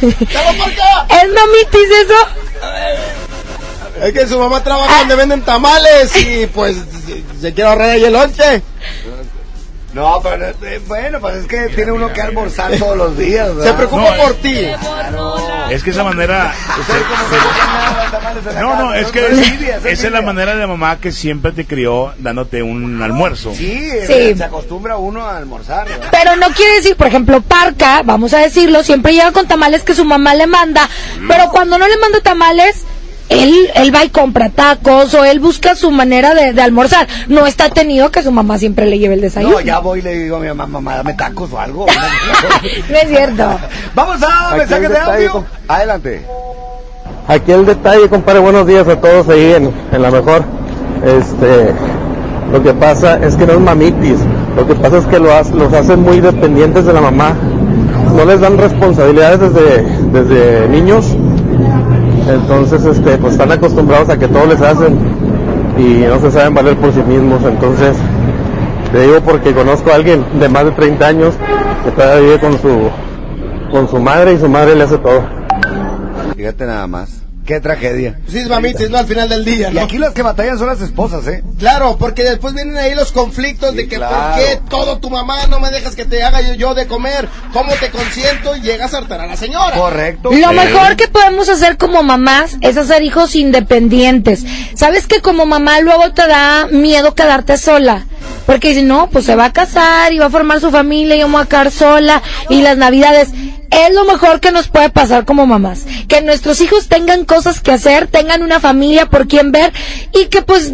¿Es 0.02 1.28
mamitis 1.28 1.90
eso? 2.04 2.20
Es 4.02 4.12
que 4.12 4.26
su 4.26 4.38
mamá 4.38 4.62
trabaja 4.62 5.00
donde 5.00 5.16
venden 5.16 5.42
tamales 5.42 6.16
y 6.16 6.46
pues 6.46 6.76
se 7.40 7.54
quiere 7.54 7.70
ahorrar 7.70 7.90
ahí 7.90 8.04
el 8.04 8.12
lonche. 8.12 8.62
No, 9.92 10.20
pero 10.22 10.46
eh, 10.62 10.80
bueno, 10.86 11.20
pues 11.20 11.34
es 11.36 11.46
que 11.46 11.68
tiene 11.68 11.92
uno 11.92 12.10
que 12.12 12.22
almorzar 12.22 12.72
todos 12.78 12.96
los 12.96 13.16
días. 13.18 13.48
¿verdad? 13.54 13.64
Se 13.70 13.72
preocupa 13.74 14.16
No, 14.16 14.22
por 14.22 14.34
ti. 14.36 14.66
Es 15.70 15.82
que 15.82 15.90
esa 15.90 16.04
manera. 16.04 16.52
No, 18.60 18.76
no, 18.76 18.94
es 18.94 19.08
que 19.10 19.26
esa 19.84 20.06
es 20.06 20.12
la 20.12 20.22
manera 20.22 20.54
de 20.54 20.66
mamá 20.66 20.98
que 20.98 21.12
siempre 21.12 21.52
te 21.52 21.66
crió 21.66 22.12
dándote 22.18 22.62
un 22.62 23.00
almuerzo. 23.02 23.52
Sí, 23.54 23.90
Sí. 24.06 24.34
se 24.36 24.44
acostumbra 24.44 24.96
uno 24.96 25.24
a 25.26 25.36
almorzar. 25.36 25.88
¿verdad? 25.88 26.08
Pero 26.10 26.36
no 26.36 26.48
quiere 26.50 26.74
decir, 26.76 26.96
por 26.96 27.06
ejemplo, 27.06 27.40
Parca, 27.42 28.02
vamos 28.02 28.32
a 28.34 28.38
decirlo, 28.38 28.82
siempre 28.82 29.12
llega 29.12 29.32
con 29.32 29.46
tamales 29.46 29.82
que 29.82 29.94
su 29.94 30.04
mamá 30.04 30.34
le 30.34 30.46
manda, 30.46 30.88
pero 31.28 31.48
cuando 31.50 31.78
no 31.78 31.86
le 31.88 31.96
manda 31.98 32.20
tamales, 32.20 32.82
él, 33.32 33.70
él 33.74 33.94
va 33.94 34.04
y 34.04 34.08
compra 34.10 34.50
tacos 34.50 35.14
o 35.14 35.24
él 35.24 35.40
busca 35.40 35.74
su 35.74 35.90
manera 35.90 36.34
de, 36.34 36.52
de 36.52 36.62
almorzar. 36.62 37.06
No 37.28 37.46
está 37.46 37.68
tenido 37.70 38.10
que 38.10 38.22
su 38.22 38.30
mamá 38.32 38.58
siempre 38.58 38.86
le 38.86 38.98
lleve 38.98 39.14
el 39.14 39.20
desayuno. 39.20 39.54
No, 39.54 39.60
ya 39.60 39.78
voy 39.78 40.00
y 40.00 40.02
le 40.02 40.14
digo 40.18 40.36
a 40.36 40.40
mi 40.40 40.48
mamá, 40.48 40.66
mamá, 40.66 40.96
dame 40.96 41.14
tacos 41.14 41.52
o 41.52 41.58
algo. 41.58 41.86
No 42.90 42.96
es 42.96 43.08
cierto. 43.08 43.58
Vamos 43.94 44.22
a 44.22 44.48
Aquí 44.50 44.58
mensaje 44.58 44.82
el 44.86 44.92
de 44.92 44.98
detalle, 44.98 45.26
audio. 45.28 45.44
Adelante. 45.68 46.26
Aquí 47.28 47.52
el 47.52 47.66
detalle, 47.66 48.08
compadre, 48.08 48.40
buenos 48.40 48.66
días 48.66 48.86
a 48.88 49.00
todos 49.00 49.28
ahí 49.28 49.52
en, 49.54 49.72
en 49.92 50.02
la 50.02 50.10
mejor. 50.10 50.44
Este, 51.04 51.72
lo 52.52 52.62
que 52.62 52.72
pasa 52.74 53.18
es 53.24 53.36
que 53.36 53.46
no 53.46 53.54
es 53.54 53.60
mamitis, 53.60 54.18
lo 54.56 54.66
que 54.66 54.74
pasa 54.74 54.98
es 54.98 55.06
que 55.06 55.18
lo 55.18 55.32
ha- 55.32 55.42
los 55.42 55.72
hacen 55.72 56.00
muy 56.02 56.20
dependientes 56.20 56.84
de 56.84 56.92
la 56.92 57.00
mamá. 57.00 57.34
No 58.14 58.24
les 58.24 58.40
dan 58.40 58.58
responsabilidades 58.58 59.40
desde, 59.40 59.82
desde 60.12 60.68
niños, 60.68 61.06
entonces 62.28 62.84
este, 62.84 63.18
pues 63.18 63.34
están 63.34 63.52
acostumbrados 63.52 64.08
a 64.08 64.18
que 64.18 64.28
todo 64.28 64.46
les 64.46 64.60
hacen 64.60 64.96
y 65.78 66.04
no 66.06 66.20
se 66.20 66.30
saben 66.30 66.54
valer 66.54 66.76
por 66.76 66.92
sí 66.92 67.00
mismos. 67.00 67.42
Entonces, 67.44 67.96
te 68.92 69.00
digo 69.00 69.20
porque 69.20 69.52
conozco 69.52 69.90
a 69.90 69.94
alguien 69.94 70.24
de 70.38 70.48
más 70.48 70.64
de 70.64 70.72
30 70.72 71.06
años 71.06 71.34
que 71.84 71.90
todavía 71.90 72.20
vive 72.20 72.40
con 72.40 72.52
su, 72.60 72.90
con 73.70 73.88
su 73.88 73.98
madre 73.98 74.34
y 74.34 74.38
su 74.38 74.48
madre 74.48 74.74
le 74.76 74.84
hace 74.84 74.98
todo. 74.98 75.22
Fíjate 76.36 76.66
nada 76.66 76.86
más. 76.86 77.21
Qué 77.46 77.58
tragedia. 77.60 78.20
Sí, 78.28 78.38
es 78.38 78.48
mamitis, 78.48 78.88
¿no? 78.88 78.98
Al 78.98 79.06
final 79.06 79.28
del 79.28 79.44
día, 79.44 79.70
Y 79.70 79.74
¿no? 79.74 79.80
aquí 79.82 79.98
las 79.98 80.12
que 80.12 80.22
batallan 80.22 80.58
son 80.58 80.68
las 80.68 80.80
esposas, 80.80 81.26
¿eh? 81.26 81.42
Claro, 81.58 81.96
porque 81.98 82.22
después 82.22 82.54
vienen 82.54 82.76
ahí 82.76 82.94
los 82.94 83.10
conflictos 83.10 83.74
de 83.74 83.88
que 83.88 83.96
claro. 83.96 84.14
por 84.36 84.36
qué 84.44 84.60
todo 84.70 84.98
tu 84.98 85.10
mamá 85.10 85.46
no 85.48 85.58
me 85.58 85.70
dejas 85.70 85.96
que 85.96 86.04
te 86.04 86.22
haga 86.22 86.40
yo, 86.40 86.54
yo 86.54 86.74
de 86.74 86.86
comer, 86.86 87.28
cómo 87.52 87.72
te 87.74 87.90
consiento 87.90 88.54
y 88.56 88.60
llegas 88.60 88.94
a 88.94 88.98
hartar 88.98 89.20
a 89.22 89.26
la 89.26 89.36
señora. 89.36 89.76
Correcto. 89.76 90.30
Lo 90.32 90.52
mejor 90.52 90.94
que 90.96 91.08
podemos 91.08 91.48
hacer 91.48 91.76
como 91.78 92.02
mamás 92.04 92.56
es 92.60 92.76
hacer 92.76 93.02
hijos 93.02 93.34
independientes. 93.34 94.44
¿Sabes 94.74 95.06
que 95.08 95.20
como 95.20 95.44
mamá 95.44 95.80
luego 95.80 96.12
te 96.12 96.26
da 96.26 96.68
miedo 96.70 97.14
quedarte 97.14 97.56
sola? 97.56 98.06
Porque 98.46 98.68
dices, 98.68 98.84
no, 98.84 99.08
pues 99.08 99.24
se 99.24 99.36
va 99.36 99.46
a 99.46 99.52
casar 99.52 100.12
y 100.12 100.18
va 100.18 100.26
a 100.26 100.30
formar 100.30 100.60
su 100.60 100.70
familia 100.70 101.16
y 101.16 101.20
yo 101.20 101.38
a 101.38 101.46
quedar 101.46 101.70
sola 101.70 102.22
y 102.48 102.62
las 102.62 102.76
navidades. 102.76 103.28
Es 103.70 103.94
lo 103.94 104.04
mejor 104.04 104.40
que 104.40 104.52
nos 104.52 104.68
puede 104.68 104.90
pasar 104.90 105.24
como 105.24 105.46
mamás. 105.46 105.86
Que 106.08 106.20
nuestros 106.20 106.60
hijos 106.60 106.88
tengan 106.88 107.24
cosas 107.24 107.60
que 107.60 107.72
hacer, 107.72 108.08
tengan 108.08 108.42
una 108.42 108.60
familia 108.60 109.08
por 109.08 109.28
quien 109.28 109.52
ver 109.52 109.72
y 110.12 110.26
que 110.26 110.42
pues 110.42 110.72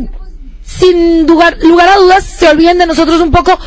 sin 0.69 1.27
lugar, 1.27 1.57
lugar 1.63 1.89
a 1.89 1.97
dudas 1.97 2.25
se 2.25 2.49
olviden 2.49 2.79
de 2.79 2.87
nosotros 2.87 3.21
un 3.21 3.31
poco, 3.31 3.59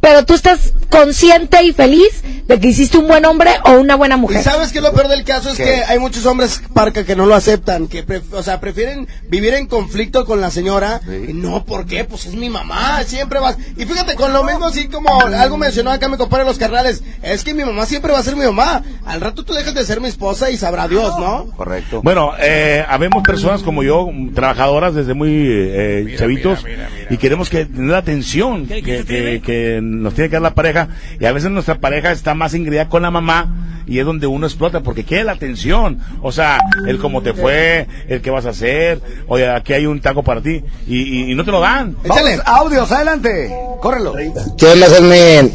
pero 0.00 0.24
tú 0.24 0.34
estás 0.34 0.72
consciente 0.88 1.62
y 1.62 1.72
feliz 1.72 2.22
de 2.48 2.58
que 2.58 2.68
hiciste 2.68 2.98
un 2.98 3.06
buen 3.06 3.24
hombre 3.26 3.50
o 3.64 3.72
una 3.72 3.94
buena 3.94 4.16
Y 4.16 4.18
mujer. 4.18 4.42
sabes 4.42 4.72
que 4.72 4.80
lo 4.80 4.92
peor 4.92 5.06
del 5.08 5.22
caso 5.24 5.50
es 5.50 5.56
¿Qué? 5.56 5.64
que 5.64 5.74
hay 5.84 5.98
muchos 6.00 6.26
hombres 6.26 6.60
parca 6.74 7.04
que 7.04 7.14
no 7.14 7.26
lo 7.26 7.34
aceptan, 7.36 7.86
que 7.86 8.04
pref- 8.04 8.32
o 8.32 8.42
sea, 8.42 8.58
prefieren 8.60 9.06
vivir 9.28 9.54
en 9.54 9.66
conflicto 9.66 10.24
con 10.24 10.40
la 10.40 10.50
señora. 10.50 11.00
Y 11.28 11.32
no, 11.32 11.64
¿por 11.64 11.86
qué? 11.86 12.04
Pues 12.04 12.26
es 12.26 12.34
mi 12.34 12.48
mamá, 12.50 13.02
siempre 13.04 13.38
vas. 13.38 13.56
Y 13.76 13.84
fíjate, 13.84 14.16
con 14.16 14.32
lo 14.32 14.42
mismo 14.42 14.66
así 14.66 14.88
como 14.88 15.20
algo 15.22 15.56
mencionó 15.58 15.90
acá 15.92 16.08
mi 16.08 16.16
compadre 16.16 16.44
los 16.44 16.58
carnales, 16.58 17.04
es 17.22 17.44
que 17.44 17.54
mi 17.54 17.64
mamá 17.64 17.86
siempre 17.86 18.12
va 18.12 18.18
a 18.18 18.22
ser 18.24 18.34
mi 18.34 18.44
mamá. 18.44 18.82
Al 19.06 19.20
rato 19.20 19.44
tú 19.44 19.52
dejas 19.54 19.74
de 19.74 19.84
ser 19.84 20.00
mi 20.00 20.08
esposa 20.08 20.50
y 20.50 20.56
sabrá 20.56 20.88
Dios, 20.88 21.16
¿no? 21.20 21.46
Correcto. 21.56 22.00
Bueno, 22.02 22.32
eh, 22.40 22.84
habemos 22.88 23.22
personas 23.22 23.62
como 23.62 23.84
yo, 23.84 24.08
trabajadoras 24.34 24.94
desde 24.94 25.14
muy 25.14 25.30
eh, 25.48 26.16
chavitos, 26.18 26.64
y 27.10 27.16
queremos 27.16 27.48
que 27.48 27.66
tener 27.66 27.90
la 27.90 27.98
atención 27.98 28.66
que, 28.66 28.82
que- 28.82 29.40
que 29.44 29.80
nos 29.90 30.14
tiene 30.14 30.28
que 30.30 30.36
dar 30.36 30.42
la 30.42 30.54
pareja, 30.54 30.88
y 31.18 31.24
a 31.26 31.32
veces 31.32 31.50
nuestra 31.50 31.76
pareja 31.78 32.12
está 32.12 32.34
más 32.34 32.54
ingredida 32.54 32.88
con 32.88 33.02
la 33.02 33.10
mamá, 33.10 33.82
y 33.86 33.98
es 33.98 34.06
donde 34.06 34.26
uno 34.26 34.46
explota, 34.46 34.80
porque 34.80 35.04
quiere 35.04 35.24
la 35.24 35.32
atención, 35.32 35.98
o 36.22 36.30
sea, 36.32 36.58
el 36.86 36.98
cómo 36.98 37.22
te 37.22 37.32
fue, 37.32 37.86
el 38.08 38.20
qué 38.22 38.30
vas 38.30 38.46
a 38.46 38.50
hacer, 38.50 39.00
oye, 39.26 39.48
aquí 39.48 39.72
hay 39.72 39.86
un 39.86 40.00
taco 40.00 40.22
para 40.22 40.40
ti, 40.40 40.62
y, 40.86 40.96
y- 40.96 41.32
y 41.32 41.34
no 41.34 41.44
te 41.44 41.50
lo 41.50 41.60
dan. 41.60 41.96
Vamos, 42.06 42.22
audios, 42.46 42.92
adelante. 42.92 43.50
Córrelo. 43.80 44.14
¿Qué 44.58 44.66
Jasmine? 44.66 45.50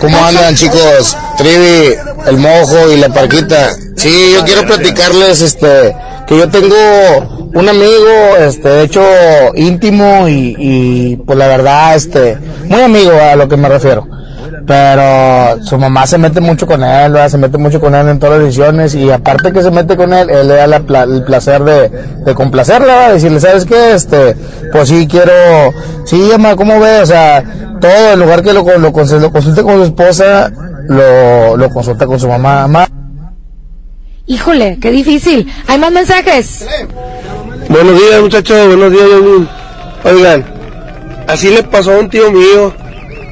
¿Cómo 0.00 0.18
andan, 0.18 0.54
chicos? 0.54 1.16
Trivi, 1.38 1.94
el 2.26 2.36
mojo 2.38 2.92
y 2.92 2.98
la 2.98 3.08
parquita. 3.08 3.70
Sí, 3.96 4.32
yo 4.34 4.44
quiero 4.44 4.66
platicarles, 4.66 5.40
este, 5.40 5.96
que 6.26 6.38
yo 6.38 6.48
tengo 6.48 6.76
un 7.54 7.68
amigo, 7.68 8.36
este, 8.38 8.68
de 8.68 8.82
hecho, 8.84 9.02
íntimo 9.54 10.28
y, 10.28 10.54
y, 10.58 11.16
pues 11.16 11.38
la 11.38 11.48
verdad, 11.48 11.96
este, 11.96 12.36
muy 12.64 12.82
amigo 12.82 13.12
a 13.12 13.34
lo 13.34 13.48
que 13.48 13.56
me 13.56 13.68
refiero. 13.68 14.06
Pero 14.66 15.62
su 15.64 15.78
mamá 15.78 16.06
se 16.06 16.18
mete 16.18 16.40
mucho 16.40 16.66
con 16.66 16.82
él, 16.84 17.12
¿verdad? 17.12 17.28
se 17.28 17.38
mete 17.38 17.58
mucho 17.58 17.80
con 17.80 17.94
él 17.94 18.08
en 18.08 18.18
todas 18.18 18.36
las 18.38 18.46
decisiones 18.46 18.94
y 18.94 19.10
aparte 19.10 19.52
que 19.52 19.62
se 19.62 19.70
mete 19.70 19.96
con 19.96 20.12
él, 20.12 20.28
él 20.30 20.48
le 20.48 20.54
da 20.54 20.66
la 20.66 20.80
pla- 20.80 21.04
el 21.04 21.22
placer 21.24 21.62
de, 21.64 21.88
de 21.88 22.34
complacerla, 22.34 22.86
¿verdad? 22.94 23.12
decirle, 23.14 23.40
¿sabes 23.40 23.64
qué? 23.64 23.92
Este, 23.92 24.36
pues 24.72 24.88
sí 24.88 25.06
quiero, 25.10 25.32
sí, 26.04 26.28
mamá, 26.32 26.56
¿cómo 26.56 26.78
ve? 26.80 27.00
O 27.00 27.06
sea, 27.06 27.42
todo, 27.80 28.12
en 28.12 28.20
lugar 28.20 28.42
que 28.42 28.52
lo, 28.52 28.62
lo, 28.62 28.78
lo 28.78 28.92
consulte 28.92 29.62
con 29.62 29.76
su 29.78 29.84
esposa, 29.84 30.50
lo, 30.88 31.56
lo 31.56 31.70
consulta 31.70 32.06
con 32.06 32.18
su 32.20 32.28
mamá. 32.28 32.66
Mamá, 32.68 32.86
Híjole, 34.26 34.78
qué 34.80 34.90
difícil. 34.90 35.50
¿Hay 35.66 35.78
más 35.78 35.90
mensajes? 35.90 36.66
Buenos 37.70 37.94
días, 37.98 38.20
muchachos. 38.20 38.66
Buenos 38.66 38.92
días. 38.92 39.04
Oigan, 40.04 40.44
así 41.26 41.48
le 41.50 41.62
pasó 41.62 41.92
a 41.94 41.98
un 42.00 42.10
tío 42.10 42.30
mío. 42.30 42.74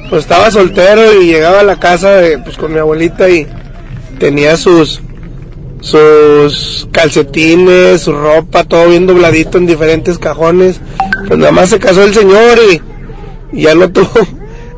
Pues 0.09 0.23
estaba 0.23 0.51
soltero 0.51 1.21
y 1.21 1.27
llegaba 1.27 1.59
a 1.59 1.63
la 1.63 1.79
casa 1.79 2.11
de, 2.15 2.37
pues, 2.39 2.57
con 2.57 2.73
mi 2.73 2.79
abuelita 2.79 3.29
y 3.29 3.45
tenía 4.19 4.57
sus 4.57 5.01
sus 5.81 6.87
calcetines, 6.91 8.01
su 8.01 8.11
ropa, 8.11 8.63
todo 8.63 8.89
bien 8.89 9.07
dobladito 9.07 9.57
en 9.57 9.67
diferentes 9.67 10.17
cajones. 10.17 10.79
Pues 11.27 11.39
nada 11.39 11.51
más 11.51 11.69
se 11.69 11.79
casó 11.79 12.03
el 12.03 12.13
señor 12.13 12.57
y, 12.71 12.81
y 13.57 13.63
ya 13.63 13.75
no 13.75 13.89
tuvo, 13.91 14.09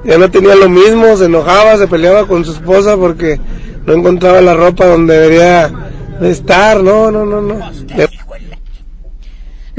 ya 0.03 0.17
no 0.17 0.29
tenía 0.29 0.55
lo 0.55 0.69
mismo, 0.69 1.15
se 1.17 1.25
enojaba, 1.25 1.77
se 1.77 1.87
peleaba 1.87 2.27
con 2.27 2.45
su 2.45 2.51
esposa 2.51 2.97
porque 2.97 3.39
no 3.85 3.93
encontraba 3.93 4.41
la 4.41 4.53
ropa 4.53 4.85
donde 4.85 5.17
debería 5.17 5.71
de 6.19 6.31
estar. 6.31 6.83
No, 6.83 7.11
no, 7.11 7.25
no, 7.25 7.41
no. 7.41 7.59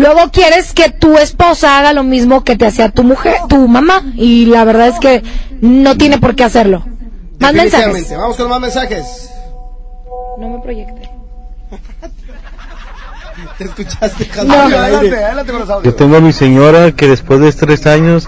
Luego 0.01 0.31
quieres 0.33 0.73
que 0.73 0.89
tu 0.89 1.19
esposa 1.19 1.79
haga 1.79 1.93
lo 1.93 2.03
mismo 2.05 2.43
que 2.43 2.57
te 2.57 2.65
hacía 2.67 2.89
tu 2.89 3.05
mujer, 3.05 3.37
tu 3.51 3.69
mamá, 3.69 4.03
y 4.15 4.47
la 4.47 4.65
verdad 4.65 4.89
es 4.89 4.99
que 4.99 5.23
no 5.61 5.97
tiene 5.99 6.19
por 6.19 6.35
qué 6.35 6.45
hacerlo. 6.45 6.87
Más 7.39 7.53
mensajes. 7.53 8.11
Vamos 8.17 8.37
con 8.37 8.49
más 8.49 8.61
mensajes. 8.63 9.29
No 10.39 10.49
me 10.49 10.59
proyecte. 10.63 11.11
Te 13.59 13.65
escuchaste, 13.65 14.27
No. 14.27 14.55
Jasmine, 14.55 14.55
al 14.57 14.73
Adelante, 14.75 15.07
aire. 15.07 15.25
adelante 15.25 15.53
con 15.53 15.69
los 15.69 15.83
Yo 15.83 15.95
tengo 15.95 16.17
a 16.17 16.21
mi 16.21 16.33
señora 16.33 16.93
que 16.93 17.07
después 17.07 17.41
de 17.41 17.53
tres 17.53 17.87
años 17.87 18.27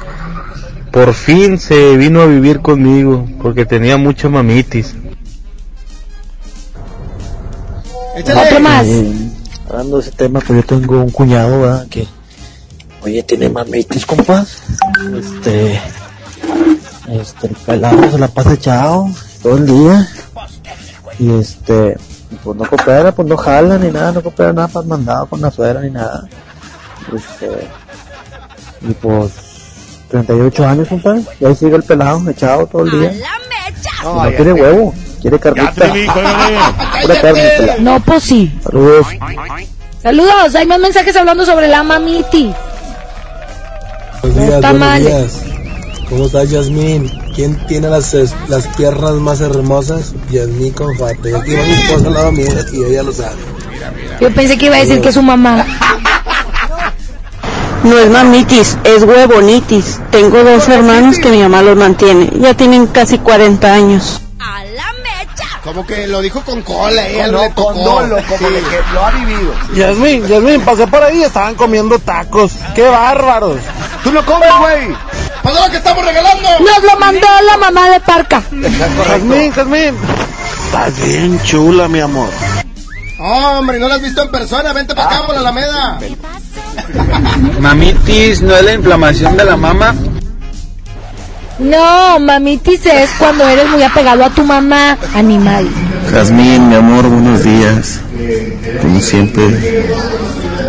por 0.90 1.14
fin 1.14 1.58
se 1.58 1.96
vino 1.96 2.20
a 2.20 2.26
vivir 2.26 2.60
conmigo 2.60 3.26
porque 3.40 3.64
tenía 3.64 3.96
mucha 3.96 4.28
mamitis. 4.28 4.94
Otro 8.14 8.60
más. 8.60 8.86
Hablando 9.72 9.96
de 9.96 10.02
ese 10.02 10.10
tema, 10.10 10.38
pues 10.40 10.60
yo 10.60 10.66
tengo 10.66 11.00
un 11.00 11.08
cuñado, 11.08 11.62
¿verdad? 11.62 11.86
Que, 11.88 12.06
oye, 13.02 13.22
tiene 13.22 13.48
mamitis, 13.48 14.04
compas. 14.04 14.58
Este, 15.18 15.80
este, 17.08 17.46
el 17.46 17.54
pelado 17.54 18.10
se 18.10 18.18
la 18.18 18.28
pasa 18.28 18.52
echado 18.52 19.08
todo 19.42 19.56
el 19.56 19.66
día. 19.66 20.06
Y 21.18 21.30
este, 21.38 21.96
pues 22.44 22.54
no 22.54 22.66
coopera, 22.66 23.14
pues 23.14 23.26
no 23.26 23.34
jala 23.38 23.78
ni 23.78 23.90
nada, 23.90 24.12
no 24.12 24.22
coopera 24.22 24.52
nada 24.52 24.68
para 24.68 24.86
mandado 24.86 25.24
con 25.24 25.40
la 25.40 25.50
suegra 25.50 25.80
ni 25.80 25.90
nada. 25.90 26.28
Este, 27.10 27.66
y 28.82 28.92
pues, 28.92 29.32
38 30.10 30.68
años, 30.68 30.88
compadre. 30.88 31.22
Y 31.40 31.46
ahí 31.46 31.56
sigue 31.56 31.76
el 31.76 31.82
pelado 31.82 32.28
echado 32.28 32.66
todo 32.66 32.84
el 32.84 32.90
día. 32.90 33.14
No 34.04 34.30
ya 34.30 34.36
tiene 34.36 34.52
huevo, 34.52 34.92
quiere 35.22 35.38
carnita. 35.38 35.72
Pelado. 35.72 37.38
No, 37.80 38.00
pues 38.00 38.22
sí. 38.24 38.52
Saludos. 38.62 39.06
Saludos. 40.02 40.54
Hay 40.54 40.66
más 40.66 40.80
mensajes 40.80 41.16
hablando 41.16 41.46
sobre 41.46 41.68
la 41.68 41.82
mamitis. 41.82 42.54
Buenos 44.22 44.38
días, 44.38 44.54
está 44.54 44.70
buenos 44.72 44.78
mal. 44.88 45.04
días. 45.04 45.32
¿Cómo 46.08 46.26
estás, 46.26 46.50
Yasmín? 46.50 47.10
¿Quién 47.34 47.56
tiene 47.66 47.88
las, 47.88 48.14
las 48.48 48.66
piernas 48.76 49.14
más 49.14 49.40
hermosas? 49.40 50.12
Yasmín 50.30 50.72
con 50.74 50.94
Fate. 50.98 51.30
Y 51.30 51.34
aquí 51.34 51.54
va 51.54 51.62
mi 51.62 51.72
esposa 51.72 52.06
al 52.08 52.14
lado 52.14 52.32
mío 52.32 52.46
y 52.72 52.84
ella 52.84 53.02
lo 53.02 53.12
sabe. 53.12 53.36
Yo 54.20 54.30
pensé 54.34 54.58
que 54.58 54.66
iba 54.66 54.76
a 54.76 54.80
decir 54.80 55.00
que 55.00 55.08
es 55.08 55.14
su 55.14 55.22
mamá. 55.22 55.64
No 57.84 57.98
es 57.98 58.10
mamitis, 58.10 58.76
es 58.84 59.02
huevonitis. 59.02 59.98
Tengo 60.10 60.44
dos 60.44 60.68
hermanos 60.68 61.18
que 61.18 61.30
mi 61.30 61.38
mamá 61.38 61.62
los 61.62 61.76
mantiene. 61.76 62.30
Ya 62.38 62.54
tienen 62.54 62.86
casi 62.86 63.18
40 63.18 63.72
años. 63.72 64.20
Como 65.72 65.86
que 65.86 66.06
lo 66.06 66.20
dijo 66.20 66.42
con 66.42 66.60
cola, 66.60 67.08
eh, 67.08 67.14
Con- 67.14 67.24
algo 67.24 67.38
no, 67.38 67.42
le 67.44 67.48
tocó. 67.54 67.72
con 67.72 67.82
dolo, 67.84 68.16
como 68.28 68.50
de 68.50 68.60
que 68.60 68.80
lo 68.92 69.06
ha 69.06 69.10
vivido. 69.12 69.54
Yasmín, 69.74 70.26
Yasmín, 70.26 70.60
pasé 70.60 70.86
por 70.86 71.02
ahí 71.02 71.20
y 71.20 71.22
estaban 71.22 71.54
comiendo 71.54 71.98
tacos. 71.98 72.52
¡Qué 72.74 72.82
bárbaros! 72.82 73.56
¡Tú 74.04 74.12
lo 74.12 74.22
comes, 74.26 74.50
güey! 74.60 74.94
¡Pues 75.42 75.54
lo 75.54 75.70
que 75.70 75.78
estamos 75.78 76.04
regalando! 76.04 76.48
Nos 76.60 76.82
lo 76.92 76.98
mandó 77.00 77.26
la 77.46 77.56
mamá 77.56 77.88
de 77.88 78.00
Parca. 78.00 78.42
Yasmín, 79.08 79.50
Yasmín. 79.54 79.96
Estás 80.66 80.94
bien 81.06 81.42
chula, 81.42 81.88
mi 81.88 82.00
amor. 82.00 82.28
Hombre, 83.18 83.78
no 83.78 83.88
lo 83.88 83.94
has 83.94 84.02
visto 84.02 84.22
en 84.24 84.30
persona, 84.30 84.74
vente 84.74 84.94
para 84.94 85.08
acá 85.08 85.24
por 85.26 85.34
la 85.34 85.40
Alameda. 85.40 85.98
Mamitis, 87.60 88.42
¿no 88.42 88.54
es 88.56 88.62
la 88.64 88.72
inflamación 88.74 89.36
de 89.38 89.44
la 89.46 89.56
mama? 89.56 89.94
No, 91.62 92.18
mamitis 92.18 92.86
es 92.86 93.10
cuando 93.18 93.48
eres 93.48 93.68
muy 93.70 93.82
apegado 93.82 94.24
a 94.24 94.30
tu 94.30 94.44
mamá, 94.44 94.98
animal. 95.14 95.68
Jazmín, 96.10 96.68
mi 96.68 96.74
amor, 96.74 97.08
buenos 97.08 97.44
días. 97.44 98.00
Como 98.80 99.00
siempre, 99.00 99.44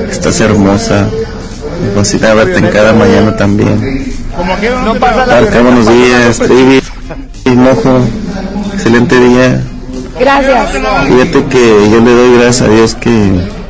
estás 0.10 0.40
hermosa. 0.40 1.10
Me 1.82 1.92
fascina 1.96 2.34
verte 2.36 2.60
en 2.60 2.68
cada 2.70 2.94
mañana 2.94 3.36
también. 3.36 4.14
Como 4.38 4.60
que 4.60 4.70
no 4.70 4.94
pasa 4.96 5.26
Parca, 5.26 5.62
buenos 5.62 5.88
días. 5.88 6.38
Trivi, 6.38 6.82
mojo, 7.56 8.00
excelente 8.74 9.20
día. 9.20 9.62
Gracias. 10.20 10.70
Fíjate 11.08 11.46
que 11.46 11.90
yo 11.92 12.00
le 12.02 12.12
doy 12.12 12.38
gracias 12.38 12.62
a 12.62 12.72
Dios 12.72 12.96
que 12.96 13.64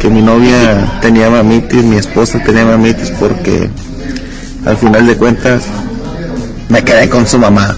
que 0.00 0.08
mi 0.08 0.22
novia 0.22 0.98
tenía 1.02 1.28
mamitis, 1.28 1.84
mi 1.84 1.96
esposa 1.96 2.42
tenía 2.42 2.64
mamitis 2.64 3.10
porque 3.20 3.68
al 4.66 4.76
final 4.76 5.06
de 5.06 5.16
cuentas 5.16 5.64
me 6.68 6.82
quedé 6.84 7.08
con 7.08 7.26
su 7.26 7.38
mamá. 7.38 7.76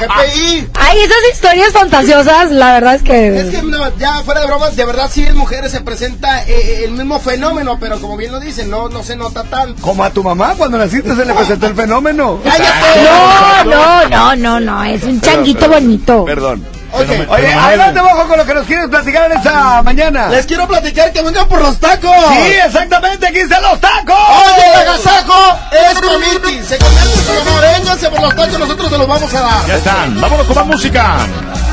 GPI. 0.00 0.68
Ay, 0.74 0.98
esas 0.98 1.18
historias 1.32 1.72
fantasiosas, 1.72 2.50
la 2.50 2.72
verdad 2.72 2.94
es 2.94 3.02
que... 3.02 3.40
Es 3.40 3.50
que 3.50 3.62
no, 3.62 3.96
ya 3.98 4.22
fuera 4.22 4.40
de 4.40 4.46
bromas, 4.46 4.74
de 4.74 4.84
verdad 4.86 5.10
sí 5.12 5.24
en 5.24 5.36
mujeres 5.36 5.72
se 5.72 5.82
presenta 5.82 6.44
eh, 6.46 6.84
el 6.84 6.92
mismo 6.92 7.20
fenómeno, 7.20 7.76
pero 7.78 8.00
como 8.00 8.16
bien 8.16 8.32
lo 8.32 8.40
dicen, 8.40 8.70
no, 8.70 8.88
no 8.88 9.02
se 9.02 9.14
nota 9.16 9.44
tanto. 9.44 9.82
Como 9.82 10.02
a 10.02 10.10
tu 10.10 10.22
mamá 10.22 10.54
cuando 10.56 10.78
naciste 10.78 11.14
se 11.14 11.24
le 11.24 11.34
presentó 11.34 11.66
el 11.66 11.74
fenómeno. 11.74 12.40
No, 12.44 13.64
no, 13.64 14.08
no, 14.08 14.36
no, 14.36 14.60
no, 14.60 14.84
es 14.84 15.02
un 15.02 15.20
changuito 15.20 15.68
bonito. 15.68 16.24
Perdón. 16.24 16.79
Oye, 16.92 17.26
Oye, 17.28 17.52
adelante, 17.52 18.00
bajo 18.00 18.28
con 18.28 18.38
lo 18.38 18.44
que 18.44 18.54
nos 18.54 18.66
quieres 18.66 18.88
platicar 18.88 19.30
en 19.30 19.38
esta 19.38 19.82
mañana. 19.82 20.28
Les 20.28 20.46
quiero 20.46 20.66
platicar 20.66 21.12
que 21.12 21.22
vengan 21.22 21.48
por 21.48 21.60
los 21.60 21.78
tacos. 21.78 22.10
Sí, 22.32 22.52
exactamente, 22.64 23.26
aquí 23.26 23.38
están 23.38 23.62
los 23.62 23.80
tacos. 23.80 24.16
Oye, 24.16 24.66
el 24.66 24.88
agasajo 24.88 25.58
es 25.70 26.02
mamitis. 26.02 26.66
Se 26.66 26.78
convierte 26.78 27.38
en. 27.38 27.60
Vénganse 27.60 28.10
por 28.10 28.20
los 28.22 28.34
tacos, 28.34 28.58
nosotros 28.58 28.90
se 28.90 28.98
los 28.98 29.06
vamos 29.08 29.34
a 29.34 29.40
dar. 29.40 29.66
Ya 29.66 29.76
están. 29.76 30.20
Vámonos 30.20 30.46
con 30.46 30.56
más 30.56 30.66
música. 30.66 31.16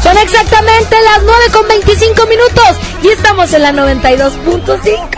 Son 0.04 0.18
exactamente 0.18 0.96
las 1.02 1.24
9 1.24 1.46
con 1.52 1.68
25 1.68 2.26
minutos 2.28 2.78
y 3.02 3.10
estamos 3.10 3.52
en 3.54 3.64
la 3.64 3.72
92.5. 3.72 5.10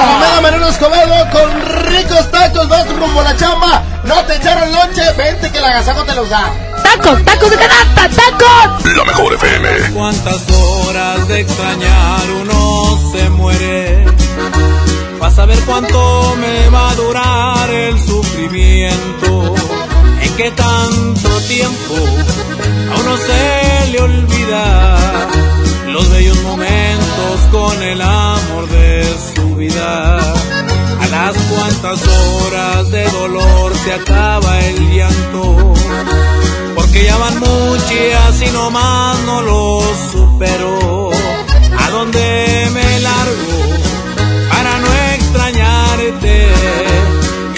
Alameda 0.00 0.40
Mariano 0.42 0.68
Escobedo 0.68 1.30
con 1.30 1.86
ricos 1.86 2.30
tacos, 2.30 2.68
vas 2.68 2.86
rumbo 2.88 3.20
a 3.20 3.24
la 3.24 3.36
chamba. 3.36 3.82
No 4.04 4.16
te 4.24 4.36
echaron 4.36 4.70
lonche, 4.72 5.02
vente 5.16 5.50
que 5.50 5.58
el 5.58 5.64
agasajo 5.64 6.04
te 6.04 6.14
los 6.14 6.28
da. 6.28 6.50
¡Tacos, 6.82 7.24
tacos 7.24 7.50
de 7.50 7.56
canasta, 7.56 8.08
tacos! 8.08 8.96
La 8.96 9.04
mejor 9.04 9.34
FM. 9.34 9.68
Cuántas 9.94 10.50
horas 10.50 11.28
de 11.28 11.40
extrañar 11.40 12.20
uno 12.42 12.98
se 13.12 13.30
muere. 13.30 14.04
Vas 15.18 15.38
a 15.38 15.46
ver 15.46 15.58
cuánto 15.60 16.36
me 16.40 16.68
va 16.70 16.90
a 16.90 16.94
durar 16.94 17.70
el 17.70 17.98
sufrimiento. 17.98 19.54
En 20.22 20.36
qué 20.36 20.50
tanto 20.50 21.28
tiempo 21.48 21.94
a 22.92 23.00
uno 23.00 23.16
se 23.16 23.90
le 23.92 24.00
olvida 24.00 24.96
los 25.88 26.10
bellos 26.10 26.42
momentos 26.42 27.40
con 27.50 27.82
el 27.82 28.00
amor 28.00 28.68
de 28.68 29.04
su 29.34 29.54
vida. 29.56 30.18
A 30.18 31.06
las 31.10 31.36
cuantas 31.36 32.00
horas 32.06 32.90
de 32.90 33.04
dolor 33.10 33.72
se 33.84 33.92
acaba 33.94 34.58
el 34.60 34.90
llanto 34.90 35.74
porque 36.90 37.04
ya 37.04 37.16
van 37.18 37.38
muchas 37.38 38.42
y 38.42 38.50
nomás 38.50 39.18
no 39.20 39.42
lo 39.42 39.80
supero. 40.10 41.10
¿A 41.78 41.90
dónde 41.90 42.68
me 42.74 43.00
largo 43.00 43.58
para 44.50 44.78
no 44.78 44.88
extrañarte 45.14 46.48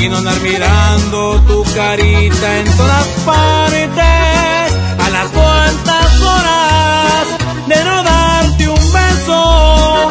y 0.01 0.09
no 0.11 0.19
andar 0.19 0.39
mirando 0.41 1.41
tu 1.47 1.65
carita 1.75 2.59
en 2.59 2.77
todas 2.77 3.07
partes? 3.25 4.73
A 4.99 5.11
las 5.11 5.31
cuantas 5.31 6.21
horas 6.21 7.27
de 7.69 7.85
no 7.85 8.03
darte 8.03 8.69
un 8.69 8.93
beso, 8.93 10.09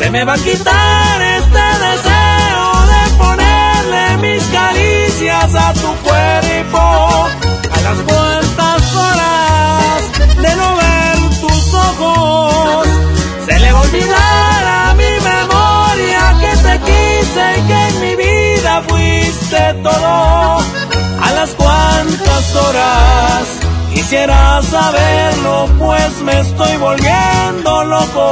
se 0.00 0.10
me 0.10 0.24
va 0.24 0.34
a 0.34 0.38
quitar 0.38 1.22
este 1.22 1.64
deseo 1.86 2.66
de 2.92 3.02
ponerle 3.18 4.16
mis 4.20 4.42
caricias 4.46 5.54
a 5.54 5.72
tu 5.74 5.94
cuerpo 6.08 7.57
las 7.88 8.00
cuantas 8.02 8.82
horas 8.96 10.02
de 10.44 10.56
no 10.56 10.76
ver 10.76 11.16
tus 11.40 11.74
ojos, 11.74 12.86
se 13.46 13.58
le 13.60 13.72
va 13.72 13.78
a 13.78 13.82
olvidar 13.82 14.62
a 14.80 14.94
mi 15.00 15.12
memoria 15.32 16.22
que 16.42 16.52
te 16.66 16.74
quise 16.88 17.44
y 17.56 17.60
que 17.68 17.80
en 17.88 17.94
mi 18.04 18.14
vida 18.16 18.72
fuiste 18.88 19.62
todo. 19.82 20.12
A 21.26 21.28
las 21.34 21.50
cuantas 21.50 22.44
horas 22.56 23.42
quisiera 23.94 24.60
saberlo, 24.62 25.54
pues 25.78 26.12
me 26.26 26.40
estoy 26.40 26.76
volviendo 26.76 27.84
loco. 27.84 28.24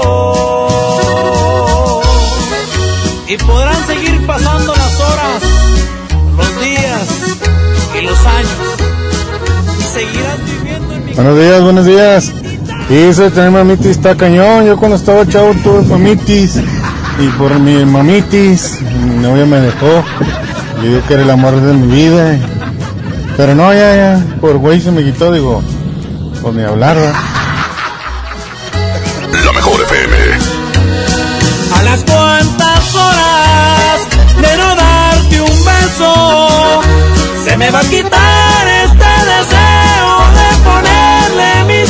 Y 3.26 3.36
podrán 3.39 3.86
seguir 3.86 4.26
pasando 4.26 4.75
las 4.75 5.01
horas, 5.01 5.43
los 6.36 6.60
días 6.60 7.09
y 7.99 8.01
los 8.02 8.18
años 8.26 8.76
seguirás 9.97 10.44
viviendo 10.44 10.94
en 10.94 11.05
mi 11.07 11.15
Buenos 11.15 11.39
días, 11.39 11.62
buenos 11.62 11.86
días. 11.86 12.33
Y 12.91 12.94
eso 12.94 13.23
de 13.23 13.31
tener 13.31 13.50
mamitis 13.50 13.86
está 13.86 14.15
cañón. 14.15 14.66
Yo 14.66 14.76
cuando 14.76 14.97
estaba 14.97 15.26
chavo 15.26 15.55
tuve 15.65 15.83
mamitis. 15.83 16.57
Y 17.18 17.28
por 17.39 17.58
mi 17.58 17.84
mamitis, 17.84 18.81
mi 18.83 19.23
novia 19.23 19.47
me 19.47 19.60
dejó. 19.60 20.05
Le 20.83 20.89
digo 20.89 21.00
que 21.08 21.15
era 21.15 21.23
el 21.23 21.31
amor 21.31 21.58
de 21.60 21.73
mi 21.73 21.86
vida. 21.86 22.39
Pero 23.36 23.55
no, 23.55 23.73
ya, 23.73 23.97
ya. 23.97 24.26
Por 24.41 24.58
güey 24.58 24.81
se 24.81 24.91
me 24.91 25.02
quitó, 25.02 25.33
digo. 25.33 25.62
Pues 26.42 26.55
ni 26.55 26.62
hablar, 26.62 26.97
¿verdad? 26.97 27.15
La 29.44 29.52
mejor 29.52 29.81
FM. 29.81 30.16
A 31.75 31.83
las 31.83 32.00
cuantas 32.00 32.94
horas 32.94 34.00
de 34.42 34.57
no 34.58 34.76
darte 34.76 35.41
un 35.41 35.65
beso, 35.65 36.83
se 37.47 37.57
me 37.57 37.70
va 37.70 37.81
a 37.81 37.84
quitar 37.84 38.45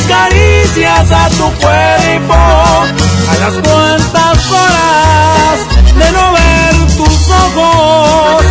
caricias 0.07 1.13
a 1.13 1.29
tu 1.31 1.51
cuerpo. 1.61 2.35
A 2.35 3.35
las 3.41 3.55
cuantas 3.55 4.51
horas 4.51 5.57
de 5.99 6.13
no 6.13 6.33
ver 6.33 6.75
tus 6.97 7.31
ojos, 7.31 8.45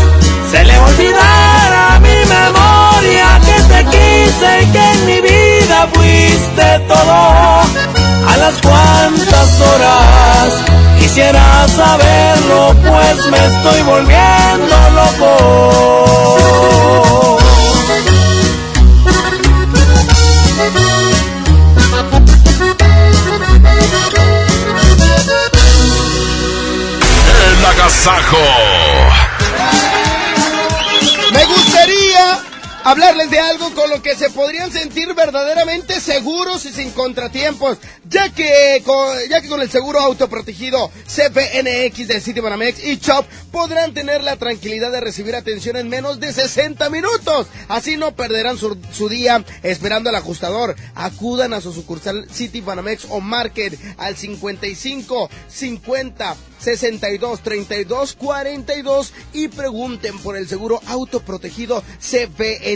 se 0.51 0.63
le 0.63 0.77
va 0.77 0.85
a 0.85 0.89
olvidar 0.89 1.73
a 1.89 1.99
mi 1.99 2.17
memoria 2.37 3.39
que 3.45 3.57
te 3.71 3.79
quise 3.85 4.61
y 4.63 4.65
que 4.71 4.91
en 4.93 5.05
mi 5.05 5.21
vida 5.21 5.87
fuiste 5.93 6.79
todo. 6.87 7.13
A 8.27 8.37
las 8.37 8.55
cuantas 8.61 9.61
horas 9.61 10.53
quisiera 10.99 11.67
saberlo, 11.67 12.75
pues 12.85 13.17
me 13.31 13.37
estoy 13.45 13.81
volviendo 13.83 14.75
loco. 14.99 15.75
Agasajo. 27.85 28.74
Hablarles 32.85 33.31
de 33.31 33.39
algo 33.39 33.73
con 33.73 33.89
lo 33.89 34.03
que 34.03 34.15
se 34.15 34.29
podrían 34.29 34.71
sentir 34.71 35.11
verdaderamente 35.15 35.99
seguros 35.99 36.65
y 36.65 36.71
sin 36.71 36.91
contratiempos, 36.91 37.79
ya 38.07 38.31
que 38.31 38.83
con, 38.85 39.17
ya 39.27 39.41
que 39.41 39.49
con 39.49 39.59
el 39.59 39.71
seguro 39.71 39.99
autoprotegido 39.99 40.91
CPNX 41.07 42.07
de 42.07 42.21
Citibanamex 42.21 42.85
y 42.85 42.97
Chop 42.99 43.25
podrán 43.51 43.95
tener 43.95 44.23
la 44.23 44.37
tranquilidad 44.37 44.91
de 44.91 45.01
recibir 45.01 45.35
atención 45.35 45.77
en 45.77 45.89
menos 45.89 46.19
de 46.19 46.31
60 46.31 46.91
minutos. 46.91 47.47
Así 47.69 47.97
no 47.97 48.15
perderán 48.15 48.59
su, 48.59 48.77
su 48.93 49.09
día 49.09 49.43
esperando 49.63 50.09
al 50.09 50.15
ajustador. 50.15 50.75
Acudan 50.93 51.53
a 51.53 51.61
su 51.61 51.73
sucursal 51.73 52.27
Citibanamex 52.31 53.07
o 53.09 53.19
Market 53.19 53.79
al 53.97 54.15
55 54.15 55.29
50 55.47 56.35
62 56.59 57.41
32 57.41 58.13
42 58.13 59.13
y 59.33 59.47
pregunten 59.49 60.17
por 60.19 60.37
el 60.37 60.47
seguro 60.47 60.79
autoprotegido 60.87 61.83
CPNX. 61.99 62.74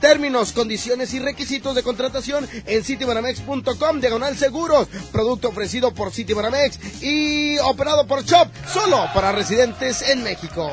Términos, 0.00 0.52
condiciones 0.52 1.14
y 1.14 1.18
requisitos 1.18 1.74
de 1.74 1.82
contratación 1.82 2.48
en 2.66 2.84
citibanamex.com 2.84 4.00
diagonal 4.00 4.36
seguros. 4.36 4.88
Producto 5.12 5.48
ofrecido 5.48 5.92
por 5.94 6.12
Citibanamex 6.12 7.02
y 7.02 7.58
operado 7.58 8.06
por 8.06 8.24
Chop 8.24 8.48
solo 8.72 9.06
para 9.14 9.32
residentes 9.32 10.02
en 10.02 10.22
México. 10.22 10.70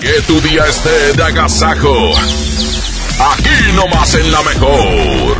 Que 0.00 0.20
tu 0.22 0.40
día 0.40 0.66
esté 0.66 1.12
de 1.12 1.22
agasajo. 1.22 2.12
Aquí 3.18 3.72
nomás 3.74 4.14
en 4.14 4.32
la 4.32 4.42
mejor. 4.42 5.39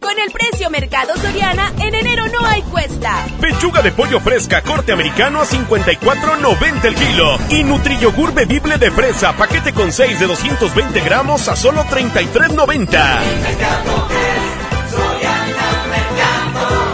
Con 0.00 0.18
el 0.18 0.32
precio 0.32 0.70
Mercado 0.70 1.14
Soriana, 1.16 1.72
en 1.78 1.94
enero 1.94 2.24
no 2.28 2.46
hay 2.46 2.62
cuesta. 2.62 3.26
Pechuga 3.40 3.82
de 3.82 3.92
pollo 3.92 4.18
fresca 4.20 4.62
corte 4.62 4.92
americano 4.92 5.40
a 5.40 5.44
54.90 5.44 6.84
el 6.84 6.94
kilo. 6.94 7.36
Y 7.50 7.64
Nutriyogur 7.64 8.32
bebible 8.32 8.78
de 8.78 8.90
fresa, 8.90 9.36
paquete 9.36 9.74
con 9.74 9.92
6 9.92 10.18
de 10.18 10.26
220 10.26 11.00
gramos 11.00 11.48
a 11.48 11.56
solo 11.56 11.84
33.90. 11.84 14.19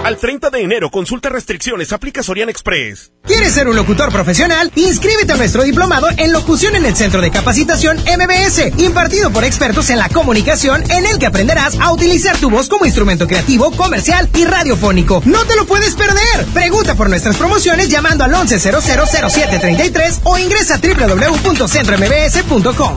Al 0.07 0.17
30 0.19 0.51
de 0.51 0.63
enero, 0.63 0.89
consulta 0.89 1.29
restricciones, 1.31 1.93
aplica 1.93 2.23
Sorian 2.23 2.49
Express. 2.49 3.11
¿Quieres 3.25 3.53
ser 3.53 3.67
un 3.67 3.75
locutor 3.75 4.13
profesional? 4.13 4.71
Inscríbete 4.77 5.33
a 5.33 5.37
nuestro 5.37 5.65
diplomado 5.65 6.07
en 6.17 6.33
locución 6.33 6.77
en 6.77 6.87
el 6.87 6.95
Centro 6.95 7.21
de 7.21 7.33
Capacitación 7.33 7.97
MBS, 7.97 8.79
impartido 8.79 9.33
por 9.33 9.43
expertos 9.43 9.91
en 9.91 9.99
la 9.99 10.09
comunicación, 10.09 10.89
en 10.93 11.07
el 11.07 11.19
que 11.19 11.27
aprenderás 11.27 11.77
a 11.81 11.91
utilizar 11.91 12.37
tu 12.37 12.51
voz 12.51 12.69
como 12.69 12.87
instrumento 12.87 13.27
creativo, 13.27 13.73
comercial 13.73 14.31
y 14.33 14.45
radiofónico. 14.45 15.23
¡No 15.25 15.45
te 15.45 15.57
lo 15.57 15.67
puedes 15.67 15.97
perder! 15.97 16.47
Pregunta 16.55 16.95
por 16.95 17.11
nuestras 17.11 17.37
promociones 17.37 17.89
llamando 17.89 18.23
al 18.23 18.31
11000733 18.31 20.21
o 20.23 20.39
ingresa 20.39 20.77
a 20.77 20.79
www.centrombs.com. 20.79 22.97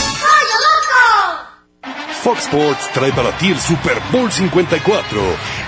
Fox 2.23 2.43
Sports 2.43 2.89
trae 2.93 3.11
para 3.13 3.35
ti 3.39 3.49
el 3.49 3.59
Super 3.59 3.97
Bowl 4.11 4.31
54. 4.31 5.19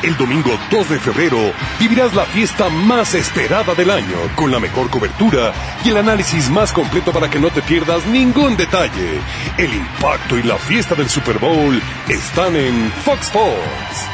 El 0.03 0.15
domingo 0.17 0.51
2 0.69 0.89
de 0.89 0.99
febrero 0.99 1.51
vivirás 1.79 2.13
la 2.13 2.25
fiesta 2.25 2.69
más 2.69 3.15
esperada 3.15 3.73
del 3.73 3.89
año, 3.89 4.17
con 4.35 4.51
la 4.51 4.59
mejor 4.59 4.89
cobertura 4.91 5.51
y 5.83 5.89
el 5.89 5.97
análisis 5.97 6.51
más 6.51 6.71
completo 6.71 7.11
para 7.11 7.27
que 7.27 7.39
no 7.39 7.49
te 7.49 7.63
pierdas 7.63 8.05
ningún 8.05 8.55
detalle. 8.55 9.19
El 9.57 9.73
impacto 9.73 10.37
y 10.37 10.43
la 10.43 10.57
fiesta 10.57 10.93
del 10.93 11.09
Super 11.09 11.39
Bowl 11.39 11.81
están 12.07 12.55
en 12.55 12.91
Fox 13.03 13.21
Sports. 13.23 14.07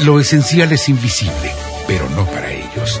Lo 0.00 0.20
esencial 0.20 0.70
es 0.72 0.88
invisible, 0.90 1.50
pero 1.86 2.10
no 2.10 2.26
para 2.26 2.50
ellos. 2.50 3.00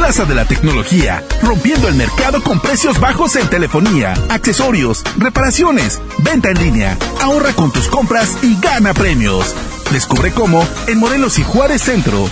Plaza 0.00 0.24
de 0.24 0.34
la 0.34 0.46
Tecnología, 0.46 1.22
rompiendo 1.42 1.86
el 1.86 1.94
mercado 1.94 2.42
con 2.42 2.58
precios 2.58 2.98
bajos 2.98 3.36
en 3.36 3.46
telefonía, 3.48 4.14
accesorios, 4.30 5.04
reparaciones, 5.18 6.00
venta 6.20 6.48
en 6.48 6.58
línea. 6.58 6.96
Ahorra 7.20 7.52
con 7.52 7.70
tus 7.70 7.86
compras 7.86 8.38
y 8.42 8.58
gana 8.60 8.94
premios. 8.94 9.54
Descubre 9.92 10.32
cómo 10.32 10.66
en 10.86 10.98
Morelos 10.98 11.38
y 11.38 11.42
Juárez 11.42 11.82
Centro. 11.82 12.30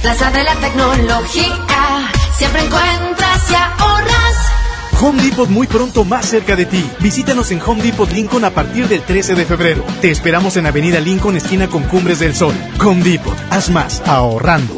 Plaza 0.00 0.30
de 0.30 0.44
la 0.44 0.54
Tecnología, 0.54 2.12
siempre 2.36 2.64
encuentras 2.64 3.50
y 3.50 3.54
ahorras. 3.54 5.02
Home 5.02 5.20
Depot 5.20 5.48
muy 5.48 5.66
pronto 5.66 6.04
más 6.04 6.24
cerca 6.24 6.54
de 6.54 6.66
ti. 6.66 6.88
Visítanos 7.00 7.50
en 7.50 7.60
Home 7.60 7.82
Depot 7.82 8.10
Lincoln 8.12 8.44
a 8.44 8.50
partir 8.50 8.86
del 8.86 9.02
13 9.02 9.34
de 9.34 9.44
febrero. 9.44 9.84
Te 10.00 10.12
esperamos 10.12 10.56
en 10.56 10.66
Avenida 10.66 11.00
Lincoln, 11.00 11.36
esquina 11.36 11.66
con 11.66 11.82
Cumbres 11.82 12.20
del 12.20 12.36
Sol. 12.36 12.54
Home 12.80 13.02
Depot, 13.02 13.36
haz 13.50 13.70
más, 13.70 14.02
ahorrando. 14.06 14.77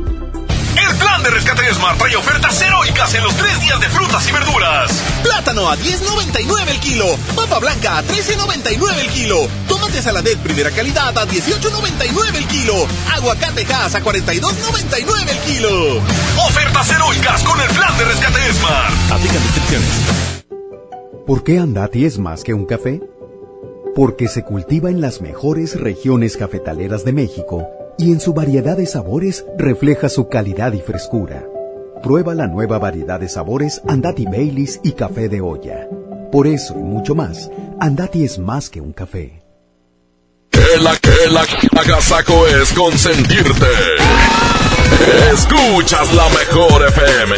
El 1.21 1.25
plan 1.25 1.33
de 1.33 1.39
rescate 1.39 1.73
Smart 1.75 1.99
trae 1.99 2.15
ofertas 2.15 2.61
heroicas 2.63 3.13
en 3.13 3.23
los 3.23 3.35
tres 3.35 3.61
días 3.61 3.79
de 3.79 3.87
frutas 3.89 4.27
y 4.27 4.31
verduras. 4.31 4.91
Plátano 5.21 5.69
a 5.69 5.77
10.99 5.77 6.69
el 6.69 6.79
kilo. 6.79 7.05
Papa 7.35 7.59
blanca 7.59 7.99
a 7.99 8.03
13.99 8.03 8.99
el 8.99 9.07
kilo. 9.09 9.47
Tomate 9.67 10.01
saladet 10.01 10.39
primera 10.39 10.71
calidad 10.71 11.15
a 11.15 11.27
18.99 11.27 12.35
el 12.35 12.47
kilo. 12.47 12.73
Aguacate 13.13 13.67
Hass 13.71 13.93
a 13.93 14.01
42.99 14.01 15.29
el 15.29 15.37
kilo. 15.41 15.97
Ofertas 16.47 16.89
heroicas 16.89 17.43
con 17.43 17.61
el 17.61 17.69
plan 17.69 17.97
de 17.99 18.05
rescate 18.05 18.53
Smart. 18.53 19.11
Aplican 19.11 19.43
restricciones. 19.43 19.89
¿Por 21.27 21.43
qué 21.43 21.59
Andati 21.59 22.05
es 22.05 22.17
más 22.17 22.43
que 22.43 22.55
un 22.55 22.65
café? 22.65 22.99
Porque 23.95 24.27
se 24.27 24.43
cultiva 24.43 24.89
en 24.89 25.01
las 25.01 25.21
mejores 25.21 25.79
regiones 25.79 26.35
cafetaleras 26.35 27.05
de 27.05 27.13
México 27.13 27.67
y 28.01 28.11
en 28.11 28.19
su 28.19 28.33
variedad 28.33 28.77
de 28.77 28.87
sabores 28.87 29.45
refleja 29.57 30.09
su 30.09 30.27
calidad 30.27 30.73
y 30.73 30.79
frescura. 30.79 31.45
Prueba 32.01 32.33
la 32.33 32.47
nueva 32.47 32.79
variedad 32.79 33.19
de 33.19 33.29
sabores 33.29 33.79
Andati 33.87 34.25
Baileys 34.25 34.79
y 34.83 34.93
café 34.93 35.29
de 35.29 35.39
olla. 35.39 35.87
Por 36.31 36.47
eso 36.47 36.73
y 36.79 36.81
mucho 36.81 37.13
más, 37.13 37.51
Andati 37.79 38.23
es 38.23 38.39
más 38.39 38.71
que 38.71 38.81
un 38.81 38.91
café. 38.91 39.43
Que 40.49 40.81
la 40.81 40.97
que 40.97 41.29
la 41.29 41.45
agasaco 41.79 42.47
es 42.47 42.73
consentirte. 42.73 43.67
Escuchas 45.31 46.11
la 46.15 46.27
mejor 46.29 46.87
FM. 46.87 47.35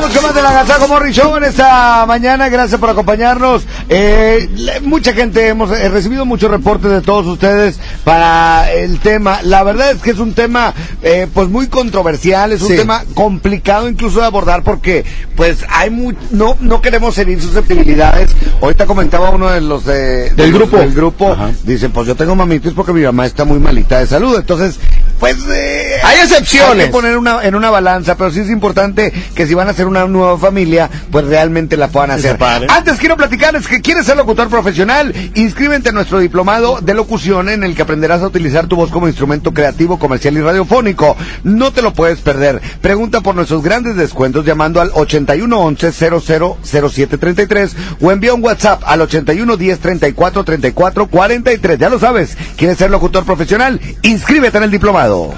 Vamos 0.00 0.22
más 0.22 0.34
de 0.34 0.40
la 0.42 0.52
Gazaco 0.52 0.88
Morri 0.88 1.12
Show 1.12 1.36
en 1.36 1.44
esta 1.44 2.06
mañana. 2.06 2.48
Gracias 2.48 2.80
por 2.80 2.88
acompañarnos. 2.88 3.64
Eh, 3.90 4.48
mucha 4.82 5.12
gente, 5.12 5.46
hemos 5.48 5.70
eh, 5.72 5.90
recibido 5.90 6.24
muchos 6.24 6.50
reportes 6.50 6.90
de 6.90 7.02
todos 7.02 7.26
ustedes 7.26 7.78
para 8.02 8.72
el 8.72 8.98
tema. 9.00 9.40
La 9.42 9.62
verdad 9.62 9.90
es 9.90 10.00
que 10.00 10.10
es 10.12 10.18
un 10.18 10.32
tema, 10.32 10.72
eh, 11.02 11.26
pues 11.34 11.48
muy 11.48 11.66
controversial, 11.68 12.52
es 12.52 12.62
un 12.62 12.68
Sí. 12.68 12.76
tema 12.76 13.04
complicado 13.14 13.90
incluso 13.90 14.20
de 14.20 14.26
abordar 14.26 14.62
porque, 14.62 15.04
pues, 15.36 15.58
hay 15.68 15.90
mu- 15.90 16.14
no, 16.30 16.56
no 16.60 16.80
queremos 16.80 17.18
herir 17.18 17.42
susceptibilidades. 17.42 18.30
Ahorita 18.62 18.86
comentaba 18.86 19.28
uno 19.30 19.50
de 19.50 19.60
los 19.60 19.84
de- 19.84 20.30
de 20.30 20.34
Del 20.34 20.50
los 20.52 20.60
grupo. 20.60 20.76
del 20.78 20.94
grupo, 20.94 21.36
dice, 21.64 21.90
pues 21.90 22.06
yo 22.06 22.14
tengo 22.16 22.34
mamitis 22.34 22.72
porque 22.72 22.94
mi 22.94 23.02
mamá 23.02 23.26
está 23.26 23.44
muy 23.44 23.58
malita 23.58 23.98
de 23.98 24.06
salud. 24.06 24.34
Entonces, 24.38 24.80
pues, 25.18 25.36
eh, 25.52 25.96
Hay 26.04 26.20
excepciones. 26.20 26.70
hay 26.78 26.86
que 26.86 26.92
poner 26.92 27.18
una, 27.18 27.44
en 27.44 27.54
una 27.54 27.68
balanza, 27.68 28.16
pero 28.16 28.30
sí 28.30 28.40
es 28.40 28.48
importante 28.48 29.12
que 29.34 29.46
si 29.46 29.52
van 29.52 29.68
a 29.68 29.72
hacer 29.72 29.89
una 29.90 30.06
nueva 30.06 30.38
familia, 30.38 30.88
pues 31.10 31.26
realmente 31.26 31.76
la 31.76 31.88
puedan 31.88 32.12
hacer. 32.12 32.38
Antes 32.68 32.98
quiero 32.98 33.16
platicarles 33.16 33.66
que 33.66 33.80
quieres 33.80 34.06
ser 34.06 34.16
locutor 34.16 34.48
profesional, 34.48 35.14
inscríbete 35.34 35.90
a 35.90 35.92
nuestro 35.92 36.18
diplomado 36.18 36.80
de 36.80 36.94
locución 36.94 37.48
en 37.48 37.64
el 37.64 37.74
que 37.74 37.82
aprenderás 37.82 38.22
a 38.22 38.28
utilizar 38.28 38.66
tu 38.66 38.76
voz 38.76 38.90
como 38.90 39.08
instrumento 39.08 39.52
creativo, 39.52 39.98
comercial 39.98 40.36
y 40.36 40.40
radiofónico. 40.40 41.16
No 41.44 41.72
te 41.72 41.82
lo 41.82 41.92
puedes 41.92 42.20
perder. 42.20 42.60
Pregunta 42.80 43.20
por 43.20 43.34
nuestros 43.34 43.62
grandes 43.62 43.96
descuentos 43.96 44.44
llamando 44.44 44.80
al 44.80 44.90
8111 44.94 45.92
000733 45.92 47.76
o 48.00 48.10
envía 48.10 48.34
un 48.34 48.42
WhatsApp 48.42 48.82
al 48.84 49.02
8110 49.02 49.78
34 49.78 50.44
34 50.44 51.06
43. 51.06 51.78
Ya 51.78 51.90
lo 51.90 51.98
sabes, 51.98 52.36
¿quieres 52.56 52.78
ser 52.78 52.90
locutor 52.90 53.24
profesional? 53.24 53.80
Inscríbete 54.02 54.58
en 54.58 54.64
el 54.64 54.70
diplomado. 54.70 55.34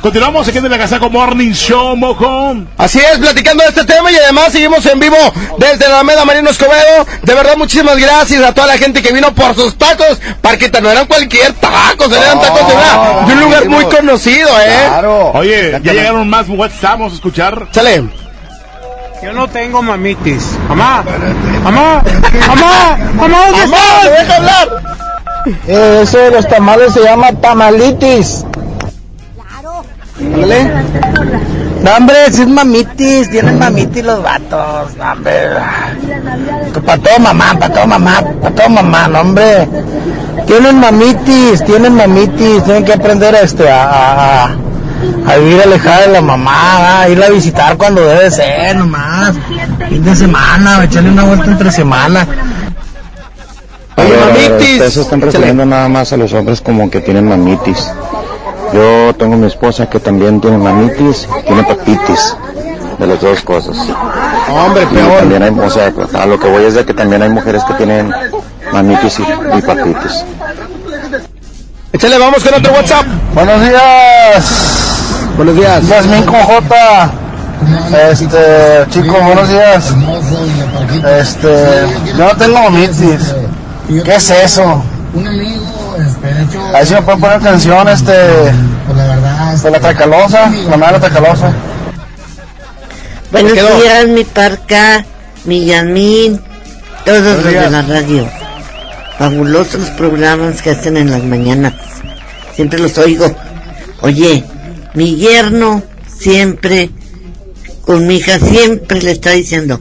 Continuamos 0.00 0.46
aquí 0.46 0.58
en 0.58 0.66
el 0.66 0.72
Agasaco 0.72 1.10
Morning 1.10 1.50
Show, 1.52 1.96
mojón. 1.96 2.68
Así 2.78 3.00
es, 3.00 3.18
platicando 3.18 3.64
de 3.64 3.70
este 3.70 3.84
tema 3.84 4.12
y 4.12 4.16
además 4.16 4.52
seguimos 4.52 4.86
en 4.86 5.00
vivo 5.00 5.16
desde 5.58 5.88
la 5.88 5.96
Alameda 5.96 6.24
Marino 6.24 6.50
Escobedo. 6.50 7.04
De 7.22 7.34
verdad, 7.34 7.56
muchísimas 7.56 7.96
gracias 7.96 8.42
a 8.44 8.54
toda 8.54 8.68
la 8.68 8.78
gente 8.78 9.02
que 9.02 9.12
vino 9.12 9.34
por 9.34 9.54
sus 9.56 9.76
tacos. 9.76 10.20
Parquita, 10.40 10.80
no 10.80 10.88
eran 10.90 11.06
cualquier 11.06 11.52
tacos, 11.54 12.12
eran 12.12 12.40
tacos 12.40 12.68
de, 12.68 12.74
una- 12.74 13.26
de 13.26 13.32
un 13.32 13.40
lugar 13.40 13.68
muy 13.68 13.84
conocido, 13.86 14.48
¿eh? 14.60 14.88
Oye, 15.34 15.80
ya 15.82 15.92
llegaron 15.92 16.30
más 16.30 16.48
WhatsApp, 16.48 16.92
vamos 16.92 17.12
a 17.12 17.16
escuchar. 17.16 17.66
Sale. 17.72 18.04
Yo 19.20 19.32
no 19.32 19.48
tengo 19.48 19.82
mamitis. 19.82 20.52
Mamá, 20.68 21.02
mamá, 21.64 22.02
mamá, 22.46 22.98
mamá, 23.16 23.38
¿dónde 23.50 23.66
Mamá, 23.66 23.78
estás? 23.78 24.04
¿me 24.04 24.10
deja 24.10 24.36
hablar? 24.36 24.68
Eh, 25.66 26.00
eso 26.04 26.18
de 26.18 26.30
los 26.30 26.46
tamales 26.48 26.92
se 26.92 27.02
llama 27.02 27.32
tamalitis. 27.32 28.44
Ándale. 30.20 30.70
No, 31.82 31.92
hombre, 31.96 32.16
si 32.32 32.42
es 32.42 32.48
mamitis, 32.48 33.30
tienen 33.30 33.58
mamitis 33.58 34.04
los 34.04 34.22
vatos, 34.22 34.96
no, 34.96 35.12
hombre. 35.12 35.32
Para 36.84 36.98
todo 37.02 37.18
mamá, 37.20 37.54
para 37.58 37.72
todo 37.72 37.86
mamá, 37.86 38.22
para 38.42 38.54
todo 38.54 38.68
mamá, 38.68 39.08
no, 39.08 39.20
hombre. 39.20 39.68
Tienen 40.46 40.80
mamitis, 40.80 41.64
tienen 41.64 41.94
mamitis, 41.94 42.64
tienen 42.64 42.84
que 42.84 42.94
aprender 42.94 43.34
este, 43.36 43.70
a, 43.70 44.44
a, 44.44 44.56
a 45.26 45.36
vivir 45.36 45.62
alejada 45.62 46.00
de 46.06 46.12
la 46.14 46.20
mamá, 46.20 47.02
a 47.02 47.08
irla 47.08 47.26
a 47.26 47.30
visitar 47.30 47.76
cuando 47.76 48.04
debe 48.04 48.30
ser, 48.30 48.74
nomás. 48.74 49.34
Fin 49.88 50.04
de 50.04 50.16
semana, 50.16 50.82
echarle 50.84 51.10
una 51.10 51.24
vuelta 51.24 51.46
entre 51.46 51.70
semana. 51.70 52.26
Oye, 53.96 54.16
mamitis. 54.16 54.72
Ustedes 54.72 54.94
se 54.94 55.00
están 55.02 55.20
refiriendo 55.20 55.64
nada 55.64 55.88
más 55.88 56.12
a 56.12 56.16
los 56.16 56.32
hombres 56.32 56.60
como 56.60 56.90
que 56.90 57.00
tienen 57.00 57.28
mamitis. 57.28 57.90
Yo 58.72 59.14
tengo 59.14 59.36
mi 59.36 59.46
esposa 59.46 59.88
que 59.88 59.98
también 59.98 60.40
tiene 60.40 60.58
mamitis, 60.58 61.28
tiene 61.46 61.62
papitis, 61.64 62.36
de 62.98 63.06
las 63.06 63.20
dos 63.20 63.40
cosas. 63.42 63.76
Hombre, 64.50 64.86
peor. 64.86 65.20
También 65.20 65.42
hay, 65.42 65.50
o 65.50 65.70
sea, 65.70 65.92
a 66.14 66.26
lo 66.26 66.38
que 66.38 66.48
voy 66.48 66.64
es 66.64 66.74
de 66.74 66.84
que 66.84 66.94
también 66.94 67.22
hay 67.22 67.30
mujeres 67.30 67.64
que 67.64 67.74
tienen 67.74 68.12
mamitis 68.72 69.18
y, 69.20 69.22
y 69.58 69.62
papitis. 69.62 70.24
Échale, 71.92 72.18
vamos 72.18 72.44
con 72.44 72.54
otro 72.54 72.72
WhatsApp. 72.72 73.06
Buenos 73.34 73.60
días. 73.62 74.78
Buenos 75.36 75.56
días. 75.56 75.88
Yasmín 75.88 76.24
con 76.24 76.40
J. 76.40 77.10
Este, 78.10 78.86
chicos, 78.90 79.22
buenos 79.24 79.48
días. 79.48 79.94
Este, 81.18 81.86
yo 82.16 82.24
no 82.24 82.36
tengo 82.36 82.62
mamitis. 82.62 83.34
¿Qué 84.04 84.14
es 84.14 84.30
eso? 84.30 84.82
Ahí 86.74 86.86
sí 86.86 86.94
me 86.94 87.02
pueden 87.02 87.20
poner 87.20 87.40
canción, 87.40 87.88
este, 87.88 88.12
de 88.12 89.70
la 89.70 89.80
Tracalosa, 89.80 90.50
la 90.50 90.76
madre 90.76 91.00
Tracalosa. 91.00 91.52
Buenos 93.30 93.52
días, 93.52 94.08
mi 94.08 94.24
parca, 94.24 95.04
mi 95.44 95.66
Yasmín, 95.66 96.40
todos 97.04 97.22
Buenos 97.22 97.44
los 97.44 97.52
de 97.52 97.70
la 97.70 97.82
radio. 97.82 98.28
Fabulosos 99.18 99.80
los 99.80 99.90
programas 99.90 100.62
que 100.62 100.70
hacen 100.70 100.96
en 100.96 101.10
las 101.10 101.22
mañanas. 101.22 101.74
Siempre 102.54 102.78
los 102.78 102.96
oigo. 102.98 103.26
Oye, 104.00 104.44
mi 104.94 105.16
yerno 105.16 105.82
siempre, 106.18 106.90
con 107.82 108.06
mi 108.06 108.16
hija 108.16 108.38
siempre 108.38 109.02
le 109.02 109.12
está 109.12 109.30
diciendo, 109.30 109.80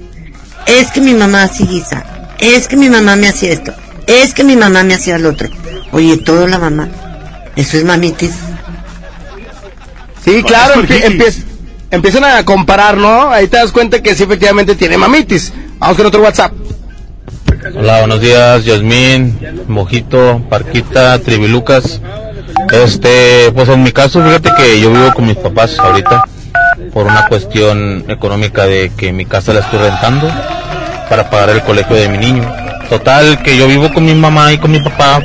es 0.66 0.91
que 0.91 1.01
mi 1.01 1.14
mamá 1.14 1.43
así 1.43 1.66
guisa, 1.66 2.03
es 2.40 2.67
que 2.67 2.77
mi 2.77 2.90
mamá 2.90 3.16
me 3.16 3.27
hacía 3.27 3.53
esto, 3.53 3.74
es 4.06 4.33
que 4.33 4.43
mi 4.43 4.56
mamá 4.56 4.83
me 4.83 4.95
hacía 4.95 5.17
lo 5.17 5.30
otro. 5.30 5.49
Oye, 5.91 6.17
todo 6.17 6.48
la 6.48 6.57
mamá. 6.59 6.88
Eso 7.56 7.77
es 7.77 7.83
mamitis. 7.85 8.33
Sí, 10.24 10.43
claro, 10.43 10.74
Es 10.74 10.80
por 10.80 10.85
empie- 10.88 11.06
empiez- 11.06 11.43
empiezan 11.91 12.24
a 12.25 12.43
comparar, 12.43 12.98
¿no? 12.98 13.32
Ahí 13.32 13.48
te 13.48 13.57
das 13.57 13.72
cuenta 13.72 14.01
que 14.01 14.14
sí, 14.16 14.24
efectivamente 14.24 14.75
tiene 14.75 14.98
mamitis. 14.98 15.53
Vamos 15.80 15.98
con 15.98 16.06
otro 16.06 16.22
WhatsApp. 16.22 16.51
Hola, 17.75 17.99
buenos 17.99 18.22
días, 18.22 18.66
Yasmín, 18.66 19.40
Mojito, 19.67 20.41
Parquita, 20.49 21.17
Tribilucas. 21.19 22.01
Este, 22.72 23.51
pues 23.53 23.69
en 23.69 23.83
mi 23.83 23.91
caso, 23.91 24.24
fíjate 24.24 24.49
que 24.57 24.80
yo 24.80 24.91
vivo 24.91 25.14
con 25.14 25.25
mis 25.25 25.38
papás 25.38 25.77
ahorita 25.80 26.24
por 26.93 27.06
una 27.06 27.27
cuestión 27.27 28.03
económica 28.07 28.66
de 28.66 28.91
que 28.95 29.11
mi 29.14 29.25
casa 29.25 29.53
la 29.53 29.61
estoy 29.61 29.80
rentando 29.80 30.27
para 31.09 31.30
pagar 31.30 31.49
el 31.51 31.61
colegio 31.61 31.95
de 31.95 32.09
mi 32.09 32.17
niño. 32.17 32.43
Total, 32.90 33.41
que 33.43 33.57
yo 33.57 33.67
vivo 33.67 33.91
con 33.93 34.06
mi 34.06 34.16
mamá 34.16 34.51
y 34.53 34.57
con 34.57 34.72
mi 34.72 34.80
papá 34.82 35.22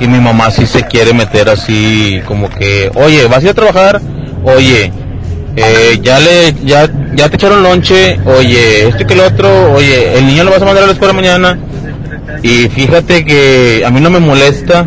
y 0.00 0.06
mi 0.08 0.18
mamá 0.18 0.50
sí 0.50 0.66
se 0.66 0.82
quiere 0.84 1.12
meter 1.12 1.48
así 1.48 2.20
como 2.26 2.48
que, 2.50 2.90
oye, 2.94 3.26
¿vas 3.26 3.38
a 3.38 3.42
ir 3.44 3.50
a 3.50 3.54
trabajar? 3.54 4.00
Oye, 4.44 4.92
eh, 5.56 5.98
ya 6.02 6.18
le, 6.18 6.54
ya, 6.64 6.90
ya 7.14 7.28
te 7.28 7.36
echaron 7.36 7.62
lonche, 7.62 8.18
oye, 8.26 8.88
esto 8.88 9.02
y 9.02 9.06
que 9.06 9.14
el 9.14 9.20
otro, 9.20 9.72
oye, 9.72 10.18
el 10.18 10.26
niño 10.26 10.44
lo 10.44 10.50
vas 10.50 10.62
a 10.62 10.64
mandar 10.64 10.84
a 10.84 10.86
la 10.88 10.92
escuela 10.92 11.12
mañana. 11.14 11.58
Y 12.42 12.68
fíjate 12.68 13.24
que 13.24 13.84
a 13.86 13.90
mí 13.90 14.00
no 14.00 14.10
me 14.10 14.18
molesta, 14.20 14.86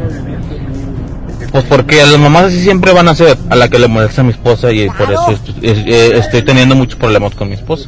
pues 1.52 1.64
porque 1.64 2.02
a 2.02 2.06
las 2.06 2.20
mamás 2.20 2.46
así 2.46 2.62
siempre 2.62 2.92
van 2.92 3.08
a 3.08 3.16
ser 3.16 3.38
a 3.50 3.56
la 3.56 3.70
que 3.70 3.80
le 3.80 3.88
molesta 3.88 4.22
a 4.22 4.24
mi 4.26 4.32
esposa 4.32 4.72
y 4.72 4.90
por 4.90 5.12
eso 5.12 5.32
est- 5.32 5.64
es- 5.64 5.86
eh, 5.88 6.18
estoy 6.18 6.42
teniendo 6.44 6.76
muchos 6.76 6.98
problemas 7.00 7.34
con 7.36 7.48
mi 7.48 7.56
esposa. 7.56 7.88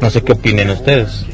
No 0.00 0.10
sé 0.10 0.22
qué 0.22 0.32
opinen 0.32 0.70
ustedes. 0.70 1.24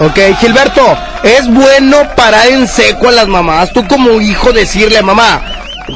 Ok, 0.00 0.18
Gilberto, 0.40 0.96
es 1.22 1.46
bueno 1.52 1.98
parar 2.16 2.46
en 2.48 2.66
seco 2.66 3.08
a 3.08 3.12
las 3.12 3.28
mamás. 3.28 3.72
Tú 3.72 3.86
como 3.86 4.20
hijo 4.20 4.50
decirle, 4.52 5.02
mamá, 5.02 5.42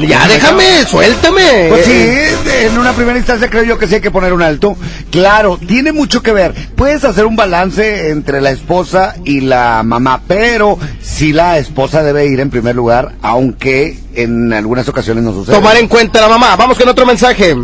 ya 0.07 0.29
déjame, 0.29 0.85
suéltame. 0.85 1.67
Pues 1.71 1.87
sí, 1.87 1.93
Eh, 1.93 2.67
en 2.71 2.79
una 2.79 2.93
primera 2.93 3.17
instancia 3.19 3.49
creo 3.49 3.63
yo 3.63 3.79
que 3.79 3.87
sí 3.87 3.95
hay 3.95 4.01
que 4.03 4.11
poner 4.11 4.33
un 4.35 4.43
alto. 4.43 4.77
Claro, 5.11 5.59
tiene 5.59 5.93
mucho 5.93 6.23
que 6.23 6.33
ver. 6.33 6.53
Puedes 6.77 7.05
hacer 7.05 7.25
un 7.25 7.35
balance 7.37 8.11
entre 8.11 8.41
la 8.43 8.51
esposa 8.51 9.15
y 9.25 9.41
la 9.41 9.83
mamá, 9.83 10.21
pero 10.29 10.79
sí 11.01 11.33
la 11.33 11.57
esposa 11.59 12.03
debe 12.03 12.27
ir 12.27 12.41
en 12.41 12.51
primer 12.51 12.77
lugar, 12.77 13.13
aunque 13.23 13.99
en 14.15 14.53
algunas 14.53 14.87
ocasiones 14.89 15.25
no 15.25 15.33
sucede. 15.33 15.55
Tomar 15.57 15.77
en 15.79 15.89
cuenta 15.89 16.19
a 16.19 16.23
la 16.23 16.29
mamá. 16.29 16.57
Vamos 16.57 16.77
con 16.79 16.89
otro 16.89 17.07
mensaje. 17.07 17.57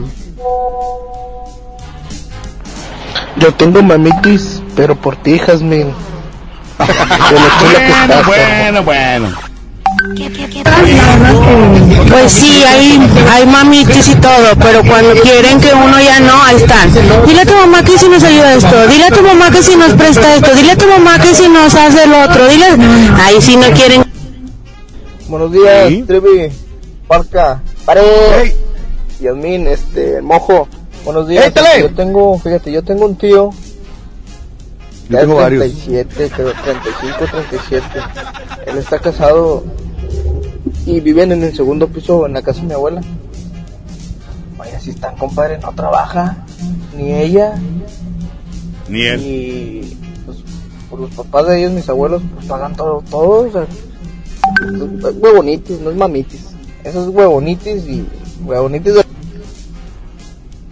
Yo 3.37 3.55
tengo 3.55 3.83
mamitis, 3.83 4.63
pero 4.75 4.97
por 4.97 5.17
ti, 5.17 5.39
Jasmine. 5.39 5.93
Bueno, 8.27 8.83
bueno, 8.83 8.83
bueno. 8.83 9.51
Pues 12.09 12.33
sí, 12.33 12.63
hay, 12.67 13.01
hay 13.31 13.47
mamitis 13.47 14.09
y 14.09 14.15
todo, 14.17 14.57
pero 14.59 14.83
cuando 14.85 15.15
quieren 15.21 15.61
que 15.61 15.73
uno 15.73 16.01
ya 16.01 16.21
no, 16.21 16.43
ahí 16.43 16.57
están. 16.57 16.93
Dile 17.27 17.43
a 17.43 17.47
tu 17.47 17.55
mamá 17.55 17.83
que 17.83 17.99
si 17.99 18.09
nos 18.09 18.23
ayuda 18.23 18.55
esto, 18.55 18.87
dile 18.89 19.05
a 19.05 19.11
tu 19.11 19.23
mamá 19.23 19.51
que 19.51 19.63
si 19.63 19.77
nos 19.77 19.93
presta 19.93 20.35
esto, 20.37 20.55
dile 20.55 20.73
a 20.73 20.77
tu 20.77 20.87
mamá 20.87 21.19
que 21.19 21.35
si 21.35 21.49
nos 21.49 21.75
hace 21.75 22.05
el 22.05 22.15
otro, 22.15 22.49
dile, 22.49 22.67
ahí 23.23 23.41
sí 23.41 23.57
no 23.57 23.71
quieren. 23.73 24.05
Buenos 25.29 25.53
días, 25.53 25.89
Trivi, 26.07 26.51
Parca, 27.07 27.61
Pare. 27.85 28.57
Yasmin, 29.21 29.67
este, 29.69 30.23
mojo. 30.23 30.67
Buenos 31.05 31.29
días. 31.29 31.53
Yo 31.81 31.91
tengo, 31.91 32.39
fíjate, 32.39 32.73
yo 32.73 32.83
tengo 32.83 33.05
un 33.05 33.17
tío. 33.17 33.51
Yo 35.11 35.19
tengo 35.19 35.33
es 35.33 35.39
varios. 35.43 35.73
37, 35.73 36.31
creo, 36.35 36.53
35, 36.53 37.17
37. 37.31 37.87
Él 38.67 38.79
está 38.79 38.99
casado 39.01 39.65
y 40.87 41.01
viven 41.01 41.33
en 41.33 41.43
el 41.43 41.55
segundo 41.55 41.89
piso 41.89 42.27
en 42.27 42.35
la 42.35 42.43
casa 42.43 42.61
de 42.61 42.69
mi 42.69 42.75
abuela. 42.75 43.01
Vaya, 44.57 44.79
si 44.79 44.91
están, 44.91 45.17
compadre, 45.17 45.59
no 45.59 45.73
trabaja. 45.73 46.45
Ni 46.97 47.13
ella, 47.13 47.55
Ni 48.89 49.03
él. 49.03 49.21
ni 49.21 49.97
pues, 50.27 50.39
por 50.89 51.01
los 51.01 51.11
papás 51.11 51.47
de 51.49 51.59
ellos, 51.59 51.73
mis 51.73 51.89
abuelos, 51.89 52.23
pues 52.35 52.47
pagan 52.47 52.77
todo, 52.77 53.03
todo. 53.11 53.49
O 53.49 53.51
sea, 53.51 53.63
es 53.63 55.17
huevonitis, 55.17 55.81
no 55.81 55.91
es 55.91 55.97
mamitis. 55.97 56.51
Eso 56.85 57.03
es 57.03 57.09
huevonitis 57.09 57.85
y 57.89 58.07
huevonitis 58.45 58.95
de 58.95 59.05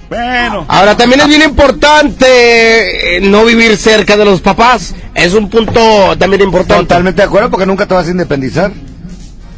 Bueno. 0.08 0.64
Ahora 0.68 0.96
también 0.96 1.20
es 1.20 1.28
bien 1.28 1.42
importante 1.42 3.16
eh, 3.16 3.20
no 3.20 3.44
vivir 3.44 3.76
cerca 3.76 4.16
de 4.16 4.24
los 4.24 4.40
papás. 4.40 4.94
Es 5.14 5.34
un 5.34 5.50
punto 5.50 6.16
también 6.18 6.42
importante. 6.42 6.84
Totalmente 6.84 7.22
de 7.22 7.26
acuerdo 7.26 7.50
porque 7.50 7.66
nunca 7.66 7.86
te 7.86 7.94
vas 7.94 8.06
a 8.06 8.10
independizar. 8.10 8.72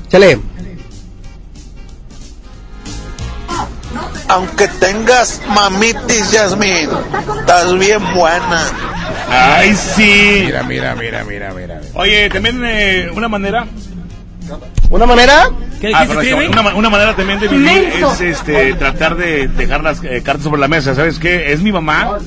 Chale. 0.08 0.40
Aunque 4.28 4.68
tengas 4.68 5.40
mamitis, 5.48 6.30
Yasmin, 6.30 6.88
estás 7.40 7.76
bien 7.78 8.00
buena. 8.14 8.62
Ay, 9.28 9.74
sí. 9.74 10.42
Mira, 10.46 10.62
mira, 10.62 10.94
mira, 10.94 11.24
mira, 11.24 11.52
mira. 11.52 11.80
Oye, 11.94 12.28
también 12.30 12.62
eh, 12.64 13.10
una 13.14 13.28
manera. 13.28 13.66
¿Una 14.90 15.06
manera? 15.06 15.50
¿Qué 15.80 15.92
una, 16.48 16.62
ma- 16.62 16.74
una 16.74 16.90
manera 16.90 17.14
también 17.16 17.38
de 17.40 17.48
vivir 17.48 17.92
es 18.02 18.20
este, 18.20 18.74
tratar 18.74 19.16
de 19.16 19.48
dejar 19.48 19.82
las 19.82 20.02
eh, 20.04 20.22
cartas 20.24 20.44
sobre 20.44 20.60
la 20.60 20.68
mesa. 20.68 20.94
¿Sabes 20.94 21.18
qué? 21.18 21.52
Es 21.52 21.60
mi 21.62 21.72
mamá. 21.72 22.18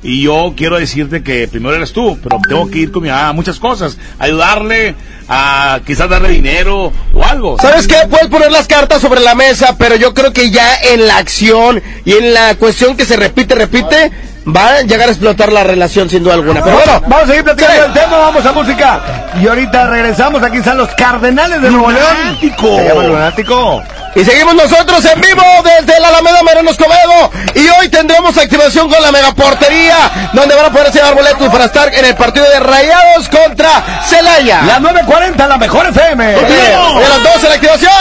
Y 0.00 0.22
yo 0.22 0.54
quiero 0.56 0.78
decirte 0.78 1.24
que 1.24 1.48
primero 1.48 1.74
eres 1.74 1.92
tú, 1.92 2.16
pero 2.22 2.38
tengo 2.48 2.70
que 2.70 2.78
ir 2.78 2.92
con 2.92 3.02
mi 3.02 3.08
mamá 3.08 3.28
a 3.30 3.32
muchas 3.32 3.58
cosas. 3.58 3.98
Ayudarle, 4.20 4.94
a 5.28 5.80
quizás 5.84 6.08
darle 6.08 6.28
dinero 6.28 6.92
o 7.12 7.24
algo. 7.24 7.56
¿Sabes 7.60 7.88
qué? 7.88 7.96
Puedes 8.08 8.28
poner 8.28 8.52
las 8.52 8.68
cartas 8.68 9.00
sobre 9.00 9.20
la 9.20 9.34
mesa, 9.34 9.74
pero 9.76 9.96
yo 9.96 10.14
creo 10.14 10.32
que 10.32 10.50
ya 10.52 10.76
en 10.92 11.06
la 11.08 11.16
acción 11.18 11.82
y 12.04 12.12
en 12.12 12.32
la 12.32 12.54
cuestión 12.54 12.96
que 12.96 13.04
se 13.06 13.16
repite, 13.16 13.56
repite, 13.56 14.12
va 14.46 14.68
a 14.68 14.82
llegar 14.82 15.08
a 15.08 15.12
explotar 15.12 15.52
la 15.52 15.64
relación 15.64 16.08
sin 16.08 16.22
duda 16.22 16.34
alguna. 16.34 16.62
Pero 16.62 16.76
bueno, 16.76 17.00
vamos 17.06 17.24
a 17.24 17.26
seguir 17.26 17.44
platicando 17.44 17.82
del 17.82 17.92
tema, 17.92 18.18
vamos 18.18 18.46
a 18.46 18.52
música. 18.52 19.00
Y 19.40 19.46
ahorita 19.46 19.86
regresamos, 19.86 20.42
aquí 20.42 20.58
están 20.58 20.78
los 20.78 20.88
Cardenales 20.94 21.60
de 21.62 21.70
Nuevo 21.70 21.90
León. 21.90 22.16
Lunático. 22.24 22.76
Se 22.76 22.88
llama 22.88 23.02
Lunático. 23.04 23.82
Y 24.14 24.24
seguimos 24.24 24.54
nosotros 24.54 25.04
en 25.04 25.20
vivo 25.20 25.42
desde 25.62 26.00
la 26.00 26.08
Alameda 26.08 26.42
Mariano 26.42 26.70
Escobedo. 26.70 27.30
Y 27.54 27.68
hoy 27.68 27.88
tendremos 27.88 28.36
activación 28.36 28.88
con 28.88 29.00
la 29.02 29.12
megaportería, 29.12 30.30
donde 30.32 30.54
van 30.54 30.66
a 30.66 30.70
poder 30.70 30.92
llevar 30.92 31.14
boletos 31.14 31.48
para 31.48 31.66
estar 31.66 31.92
en 31.94 32.04
el 32.04 32.14
partido 32.16 32.48
de 32.48 32.58
Rayados 32.58 33.28
contra 33.28 34.02
Celaya. 34.06 34.62
La 34.62 34.80
940, 34.80 35.46
la 35.46 35.58
mejor 35.58 35.86
FM. 35.88 36.36
Hoy 36.36 37.04
a 37.04 37.08
las 37.08 37.22
12 37.34 37.48
la 37.48 37.54
activación. 37.54 37.92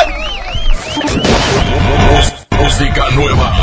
Música 2.59 3.05
nueva 3.11 3.53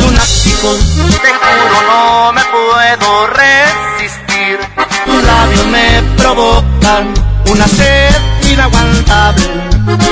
lunático. 0.00 0.76
Te 1.22 1.28
juro 1.28 1.78
no 1.88 2.32
me 2.32 2.42
puedo 2.46 3.26
resistir. 3.28 4.58
Tus 5.04 5.24
labios 5.24 5.66
me 5.66 6.02
provocan 6.16 7.14
una 7.50 7.66
sed 7.68 8.14
inaguantable 8.50 9.46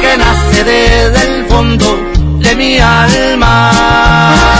que 0.00 0.16
nace 0.16 0.64
desde 0.64 1.22
el 1.26 1.46
fondo 1.46 1.98
de 2.38 2.54
mi 2.56 2.78
alma. 2.78 4.59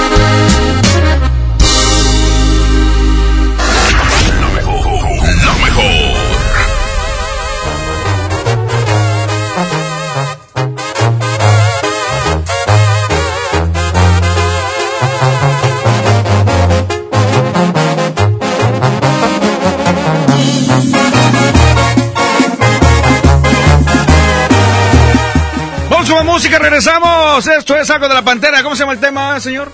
Música, 26.51 26.59
regresamos. 26.59 27.47
Esto 27.47 27.75
es 27.77 27.89
algo 27.89 28.07
de 28.09 28.13
la 28.13 28.23
pantera. 28.23 28.61
¿Cómo 28.61 28.75
se 28.75 28.81
llama 28.81 28.93
el 28.93 28.99
tema, 28.99 29.39
señor? 29.39 29.71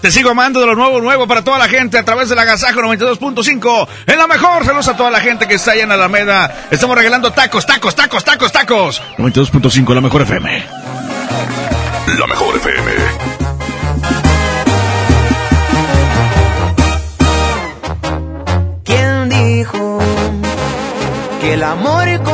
Te 0.00 0.10
sigo 0.10 0.30
amando 0.30 0.60
de 0.60 0.66
lo 0.66 0.74
nuevo, 0.74 1.00
nuevo 1.00 1.26
para 1.26 1.42
toda 1.42 1.58
la 1.58 1.66
gente 1.66 1.98
a 1.98 2.04
través 2.04 2.28
del 2.28 2.38
Agasajo 2.38 2.80
92.5. 2.80 3.88
En 4.06 4.18
la 4.18 4.26
mejor, 4.26 4.64
saludos 4.64 4.88
a 4.88 4.96
toda 4.96 5.10
la 5.10 5.20
gente 5.20 5.48
que 5.48 5.54
está 5.54 5.72
allá 5.72 5.84
en 5.84 5.92
Alameda. 5.92 6.68
Estamos 6.70 6.96
regalando 6.96 7.32
tacos, 7.32 7.66
tacos, 7.66 7.96
tacos, 7.96 8.22
tacos, 8.22 8.52
tacos. 8.52 9.02
92.5, 9.18 9.94
la 9.94 10.00
mejor 10.00 10.22
FM. 10.22 10.64
La 12.18 12.26
mejor 12.26 12.56
FM. 12.56 12.92
¿Quién 18.84 19.28
dijo 19.28 19.98
que 21.40 21.54
el 21.54 21.62
amor 21.62 22.22
con 22.22 22.33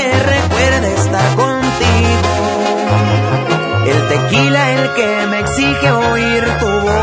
tequila 4.21 4.71
el 4.71 4.93
que 4.93 5.27
me 5.27 5.39
exige 5.39 5.91
oír 5.91 6.43
tu 6.59 6.65
voz. 6.65 7.01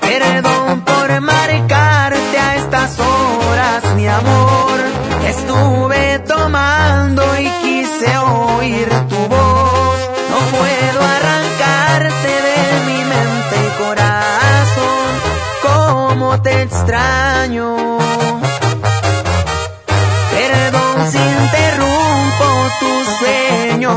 Perdón 0.00 0.80
por 0.82 1.20
marcarte 1.20 2.38
a 2.38 2.56
estas 2.56 2.98
horas, 2.98 3.94
mi 3.96 4.06
amor. 4.06 4.78
Estuve 5.26 6.18
tomando 6.20 7.22
y 7.38 7.48
quise 7.62 8.16
oír 8.18 8.88
tu 9.08 9.16
voz. 9.16 9.98
No 10.30 10.38
puedo 10.56 11.00
arrancarte 11.16 12.32
de 12.48 12.60
mi 12.86 13.04
mente 13.14 13.58
corazón. 13.78 15.10
Cómo 15.62 16.40
te 16.42 16.62
extraño. 16.62 17.97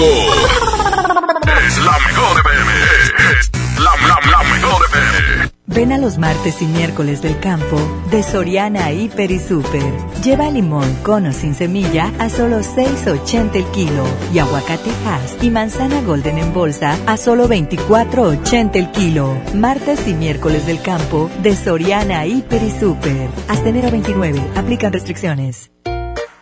Es 0.00 1.78
la 1.84 1.98
mejor 2.06 2.38
FM. 2.38 2.72
Es 3.40 3.50
la, 3.80 3.90
la, 4.06 4.30
la 4.30 4.42
mejor 4.44 4.84
FM. 4.90 5.50
Ven 5.66 5.92
a 5.92 5.98
los 5.98 6.18
martes 6.18 6.62
y 6.62 6.66
miércoles 6.66 7.20
del 7.20 7.38
campo 7.40 7.76
de 8.08 8.22
Soriana 8.22 8.92
Hiper 8.92 9.32
y 9.32 9.40
Super. 9.40 9.92
Lleva 10.22 10.50
limón 10.52 10.94
con 11.02 11.26
o 11.26 11.32
sin 11.32 11.54
semilla 11.54 12.12
a 12.20 12.28
solo 12.28 12.60
6.80 12.60 13.56
el 13.56 13.64
kilo 13.72 14.04
y 14.32 14.38
aguacate 14.38 14.90
Hass 15.04 15.36
y 15.42 15.50
manzana 15.50 16.00
Golden 16.02 16.38
en 16.38 16.54
bolsa 16.54 16.96
a 17.06 17.16
solo 17.16 17.48
24.80 17.48 18.76
el 18.76 18.92
kilo. 18.92 19.36
Martes 19.54 20.06
y 20.06 20.14
miércoles 20.14 20.64
del 20.64 20.80
campo 20.80 21.28
de 21.42 21.56
Soriana 21.56 22.24
Hiper 22.24 22.62
y 22.62 22.70
Super. 22.70 23.28
Hasta 23.48 23.68
enero 23.68 23.90
29. 23.90 24.40
Aplican 24.54 24.92
restricciones. 24.92 25.72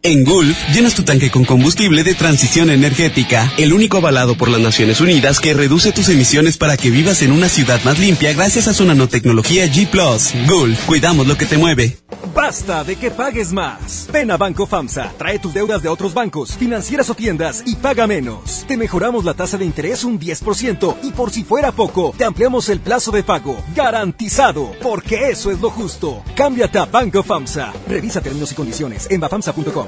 En 0.00 0.24
Gulf, 0.24 0.56
llenas 0.72 0.94
tu 0.94 1.02
tanque 1.02 1.28
con 1.28 1.44
combustible 1.44 2.04
de 2.04 2.14
transición 2.14 2.70
energética, 2.70 3.52
el 3.58 3.72
único 3.72 3.96
avalado 3.96 4.36
por 4.36 4.48
las 4.48 4.60
Naciones 4.60 5.00
Unidas 5.00 5.40
que 5.40 5.54
reduce 5.54 5.90
tus 5.90 6.08
emisiones 6.08 6.56
para 6.56 6.76
que 6.76 6.90
vivas 6.90 7.20
en 7.22 7.32
una 7.32 7.48
ciudad 7.48 7.82
más 7.82 7.98
limpia 7.98 8.32
gracias 8.32 8.68
a 8.68 8.74
su 8.74 8.84
nanotecnología 8.84 9.66
G⁇ 9.66 9.90
Gulf, 10.48 10.84
cuidamos 10.86 11.26
lo 11.26 11.36
que 11.36 11.46
te 11.46 11.58
mueve. 11.58 11.98
Basta 12.32 12.84
de 12.84 12.94
que 12.94 13.10
pagues 13.10 13.52
más. 13.52 14.08
Ven 14.12 14.30
a 14.30 14.36
Banco 14.36 14.66
FAMSA, 14.66 15.12
trae 15.18 15.40
tus 15.40 15.52
deudas 15.52 15.82
de 15.82 15.88
otros 15.88 16.14
bancos, 16.14 16.56
financieras 16.56 17.10
o 17.10 17.14
tiendas 17.14 17.64
y 17.66 17.74
paga 17.74 18.06
menos. 18.06 18.64
Te 18.68 18.76
mejoramos 18.76 19.24
la 19.24 19.34
tasa 19.34 19.58
de 19.58 19.64
interés 19.64 20.04
un 20.04 20.20
10% 20.20 20.96
y 21.02 21.10
por 21.10 21.32
si 21.32 21.42
fuera 21.42 21.72
poco, 21.72 22.14
te 22.16 22.24
ampliamos 22.24 22.68
el 22.68 22.78
plazo 22.78 23.10
de 23.10 23.24
pago. 23.24 23.56
Garantizado, 23.74 24.70
porque 24.80 25.30
eso 25.30 25.50
es 25.50 25.60
lo 25.60 25.70
justo. 25.70 26.22
Cámbiate 26.36 26.78
a 26.78 26.84
Banco 26.84 27.24
FAMSA. 27.24 27.72
Revisa 27.88 28.20
términos 28.20 28.52
y 28.52 28.54
condiciones 28.54 29.08
en 29.10 29.20
bafamsa.com. 29.20 29.87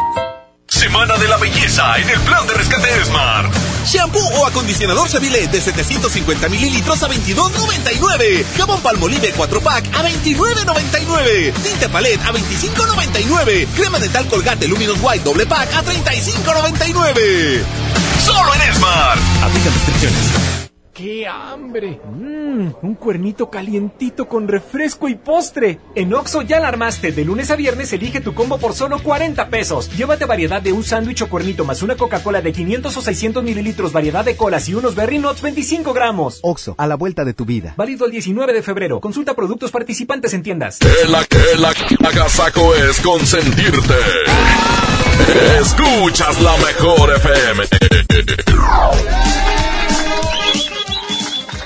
Semana 0.67 1.15
de 1.17 1.27
la 1.27 1.37
belleza 1.37 1.97
en 1.97 2.09
el 2.09 2.19
plan 2.21 2.47
de 2.47 2.53
rescate 2.53 3.05
Smart. 3.05 3.53
Shampoo 3.85 4.19
o 4.39 4.45
acondicionador 4.47 5.09
Seville 5.09 5.47
de 5.47 5.61
750 5.61 6.49
mililitros 6.49 7.03
a 7.03 7.07
22.99. 7.07 8.43
Jabón 8.57 8.81
Palmolive 8.81 9.31
4 9.31 9.61
pack 9.61 9.85
a 9.93 10.03
29.99. 10.03 11.53
Tinte 11.53 11.89
Palette 11.89 12.23
a 12.25 12.31
25.99. 12.31 13.67
Crema 13.75 13.99
dental 13.99 14.27
Colgate 14.27 14.67
Luminous 14.67 14.99
White 15.01 15.23
doble 15.23 15.45
pack 15.45 15.73
a 15.73 15.83
35.99. 15.83 17.63
Solo 18.25 18.53
en 18.55 18.73
Smart. 18.73 19.19
Aplica 19.43 19.69
restricciones. 19.69 20.60
¡Qué 21.01 21.25
hambre! 21.25 21.99
Mmm, 22.05 22.67
un 22.83 22.93
cuernito 22.93 23.49
calientito 23.49 24.27
con 24.27 24.47
refresco 24.47 25.09
y 25.09 25.15
postre. 25.15 25.79
En 25.95 26.13
Oxo 26.13 26.43
ya 26.43 26.59
la 26.59 26.67
armaste. 26.67 27.11
De 27.11 27.25
lunes 27.25 27.49
a 27.49 27.55
viernes 27.55 27.91
elige 27.91 28.21
tu 28.21 28.35
combo 28.35 28.59
por 28.59 28.73
solo 28.75 29.01
40 29.01 29.49
pesos. 29.49 29.89
Llévate 29.97 30.25
variedad 30.25 30.61
de 30.61 30.71
un 30.71 30.83
sándwich 30.83 31.23
o 31.23 31.27
cuernito 31.27 31.65
más 31.65 31.81
una 31.81 31.95
Coca-Cola 31.95 32.43
de 32.43 32.51
500 32.51 32.95
o 32.95 33.01
600 33.01 33.43
mililitros, 33.43 33.91
variedad 33.93 34.23
de 34.23 34.35
colas 34.35 34.69
y 34.69 34.75
unos 34.75 34.93
Berry 34.93 35.17
Nuts 35.17 35.41
25 35.41 35.91
gramos. 35.91 36.39
Oxo, 36.43 36.75
a 36.77 36.85
la 36.85 36.93
vuelta 36.97 37.25
de 37.25 37.33
tu 37.33 37.45
vida. 37.45 37.73
Válido 37.77 38.05
el 38.05 38.11
19 38.11 38.53
de 38.53 38.61
febrero. 38.61 38.99
Consulta 38.99 39.33
productos 39.33 39.71
participantes 39.71 40.35
en 40.35 40.43
tiendas. 40.43 40.77
El, 40.81 41.15
el 41.15 42.05
agasaco 42.05 42.75
es 42.75 42.99
consentirte. 43.01 43.95
Escuchas 45.59 46.39
la 46.43 46.55
mejor 46.57 47.15
FM. 47.15 47.63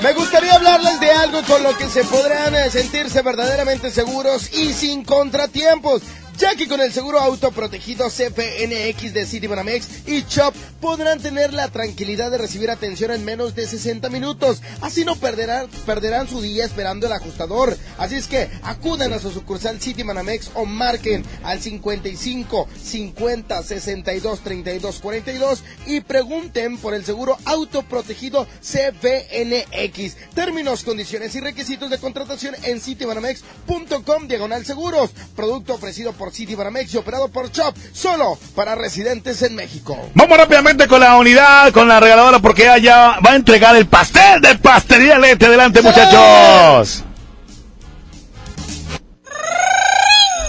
Me 0.02 0.14
gustaría 0.14 0.54
hablarles 0.54 1.00
de 1.00 1.12
algo 1.12 1.42
con 1.44 1.64
lo 1.64 1.76
que 1.78 1.88
se 1.88 2.04
podrán 2.04 2.54
eh, 2.54 2.70
sentirse 2.70 3.22
verdaderamente 3.22 3.90
seguros 3.92 4.54
y 4.54 4.74
sin 4.74 5.04
contratiempos. 5.04 6.02
Ya 6.38 6.54
que 6.56 6.68
con 6.68 6.82
el 6.82 6.92
seguro 6.92 7.20
auto 7.20 7.52
protegido 7.52 8.10
CPNX 8.10 9.14
de 9.14 9.26
Citibanamex 9.26 10.06
y 10.06 10.24
Chop 10.24 10.54
podrán 10.82 11.22
tener 11.22 11.54
la 11.54 11.70
tranquilidad 11.70 12.30
de 12.30 12.38
recibir 12.38 12.70
atención 12.70 13.12
en 13.12 13.24
menos 13.24 13.56
de 13.56 13.66
60 13.66 14.10
minutos. 14.10 14.62
Así 14.82 15.06
no 15.06 15.16
perderán, 15.16 15.70
perderán 15.86 16.28
su 16.28 16.42
día 16.42 16.66
esperando 16.66 17.08
el 17.08 17.14
ajustador. 17.14 17.78
Así 17.98 18.16
es 18.16 18.28
que 18.28 18.50
acudan 18.64 19.14
a 19.14 19.20
su 19.20 19.32
sucursal 19.32 19.80
Citibanamex 19.80 20.52
o 20.56 20.66
marquen 20.66 21.24
al 21.44 21.62
55 21.62 22.68
50 22.84 23.64
62 23.64 24.40
32 24.42 25.00
42 25.00 25.64
y 25.86 26.02
pregunten 26.02 26.78
por 26.78 26.94
el 26.94 27.06
seguro 27.06 27.38
auto 27.46 27.84
protegido 27.84 28.46
CPNX. 28.60 30.18
Términos, 30.34 30.84
condiciones 30.84 31.34
y 31.36 31.40
requisitos 31.40 31.90
de 31.90 31.98
contratación 31.98 32.56
en 32.64 32.82
citibanamex.com 32.82 34.28
diagonal 34.28 34.66
seguros. 34.66 35.12
Producto 35.36 35.76
ofrecido 35.76 36.12
por 36.12 36.25
Citibanamex 36.32 36.94
y 36.94 36.98
operado 36.98 37.30
por 37.30 37.52
Chop, 37.52 37.76
solo 37.94 38.38
para 38.56 38.76
residentes 38.76 39.42
en 39.42 39.56
México. 39.56 39.98
Vamos 40.14 40.38
rápidamente 40.38 40.88
con 40.88 41.00
la 41.00 41.16
unidad, 41.18 41.72
con 41.72 41.88
la 41.88 42.00
regaladora, 42.00 42.40
porque 42.40 42.64
ella 42.64 42.78
ya 42.78 43.20
va 43.26 43.32
a 43.32 43.36
entregar 43.36 43.76
el 43.76 43.88
pastel 43.88 44.42
de 44.42 44.56
pastelería 44.56 45.20
Lete. 45.20 45.46
Adelante, 45.46 45.82
muchachos. 45.82 47.04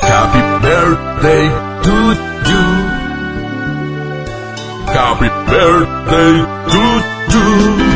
Happy 0.03 0.39
birthday 0.63 1.49
to 1.83 2.15
you. 2.47 2.65
Happy 4.95 5.29
birthday 5.51 6.47
to 6.71 7.11
you. 7.11 7.16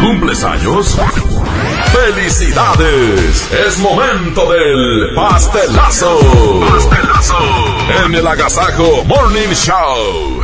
¿Cumples 0.01 0.43
años? 0.45 0.97
¡Felicidades! 1.93 3.49
Es 3.67 3.79
momento 3.79 4.51
del 4.53 5.15
pastelazo. 5.15 6.19
Pastelazo. 6.71 7.39
En 8.05 8.15
el 8.15 8.27
Agasajo 8.27 9.05
Morning 9.05 9.49
Show. 9.55 10.41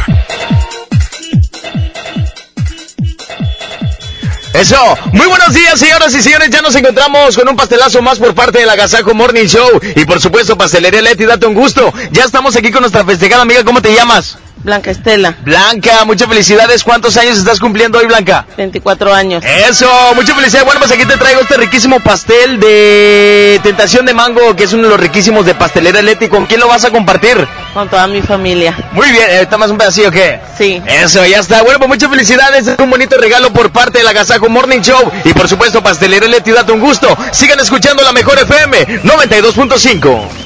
Eso. 4.52 4.76
Muy 5.12 5.26
buenos 5.26 5.52
días, 5.52 5.78
señoras 5.78 6.14
y 6.14 6.22
señores. 6.22 6.48
Ya 6.50 6.62
nos 6.62 6.74
encontramos 6.74 7.36
con 7.36 7.46
un 7.48 7.56
pastelazo 7.56 8.00
más 8.00 8.18
por 8.18 8.34
parte 8.34 8.60
del 8.60 8.70
Agasajo 8.70 9.14
Morning 9.14 9.46
Show. 9.46 9.80
Y 9.94 10.04
por 10.06 10.20
supuesto, 10.20 10.56
Pastelería 10.56 11.02
Leti, 11.02 11.26
date 11.26 11.46
un 11.46 11.54
gusto. 11.54 11.92
Ya 12.10 12.24
estamos 12.24 12.56
aquí 12.56 12.70
con 12.70 12.80
nuestra 12.80 13.04
festejada 13.04 13.42
amiga. 13.42 13.64
¿Cómo 13.64 13.82
te 13.82 13.94
llamas? 13.94 14.38
Blanca 14.66 14.90
Estela. 14.90 15.32
Blanca, 15.42 16.04
muchas 16.04 16.28
felicidades. 16.28 16.82
¿Cuántos 16.82 17.16
años 17.16 17.38
estás 17.38 17.60
cumpliendo 17.60 17.98
hoy, 17.98 18.06
Blanca? 18.06 18.44
24 18.56 19.14
años. 19.14 19.44
Eso, 19.44 19.88
muchas 20.16 20.34
felicidades. 20.34 20.64
Bueno, 20.64 20.80
pues 20.80 20.90
aquí 20.90 21.06
te 21.06 21.16
traigo 21.16 21.40
este 21.40 21.56
riquísimo 21.56 22.00
pastel 22.00 22.58
de 22.58 23.60
tentación 23.62 24.04
de 24.04 24.12
mango, 24.12 24.56
que 24.56 24.64
es 24.64 24.72
uno 24.72 24.82
de 24.82 24.88
los 24.88 24.98
riquísimos 24.98 25.46
de 25.46 25.54
pastelera 25.54 26.02
Leti. 26.02 26.26
¿Con 26.26 26.46
quién 26.46 26.58
lo 26.58 26.66
vas 26.66 26.84
a 26.84 26.90
compartir? 26.90 27.46
Con 27.74 27.88
toda 27.88 28.08
mi 28.08 28.22
familia. 28.22 28.76
Muy 28.90 29.08
bien, 29.12 29.30
¿está 29.30 29.56
más 29.56 29.70
un 29.70 29.78
pedacillo 29.78 30.10
qué? 30.10 30.40
Sí. 30.58 30.82
Eso, 30.84 31.24
ya 31.24 31.38
está. 31.38 31.62
Bueno, 31.62 31.78
pues 31.78 31.88
muchas 31.88 32.10
felicidades. 32.10 32.66
Es 32.66 32.76
un 32.80 32.90
bonito 32.90 33.16
regalo 33.18 33.52
por 33.52 33.70
parte 33.70 33.98
del 33.98 34.08
Agasajo 34.08 34.48
Morning 34.48 34.80
Show. 34.80 35.12
Y 35.24 35.32
por 35.32 35.48
supuesto, 35.48 35.80
Pastelera 35.80 36.26
Leti, 36.26 36.50
date 36.50 36.72
un 36.72 36.80
gusto. 36.80 37.16
Sigan 37.30 37.60
escuchando 37.60 38.02
la 38.02 38.12
mejor 38.12 38.36
FM 38.36 39.02
92.5. 39.04 40.45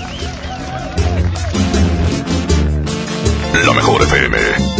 La 3.66 3.74
mejor 3.74 4.02
FM. 4.02 4.79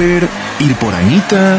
Súper, 0.00 0.28
ir 0.60 0.74
por 0.76 0.94
Anita. 0.94 1.58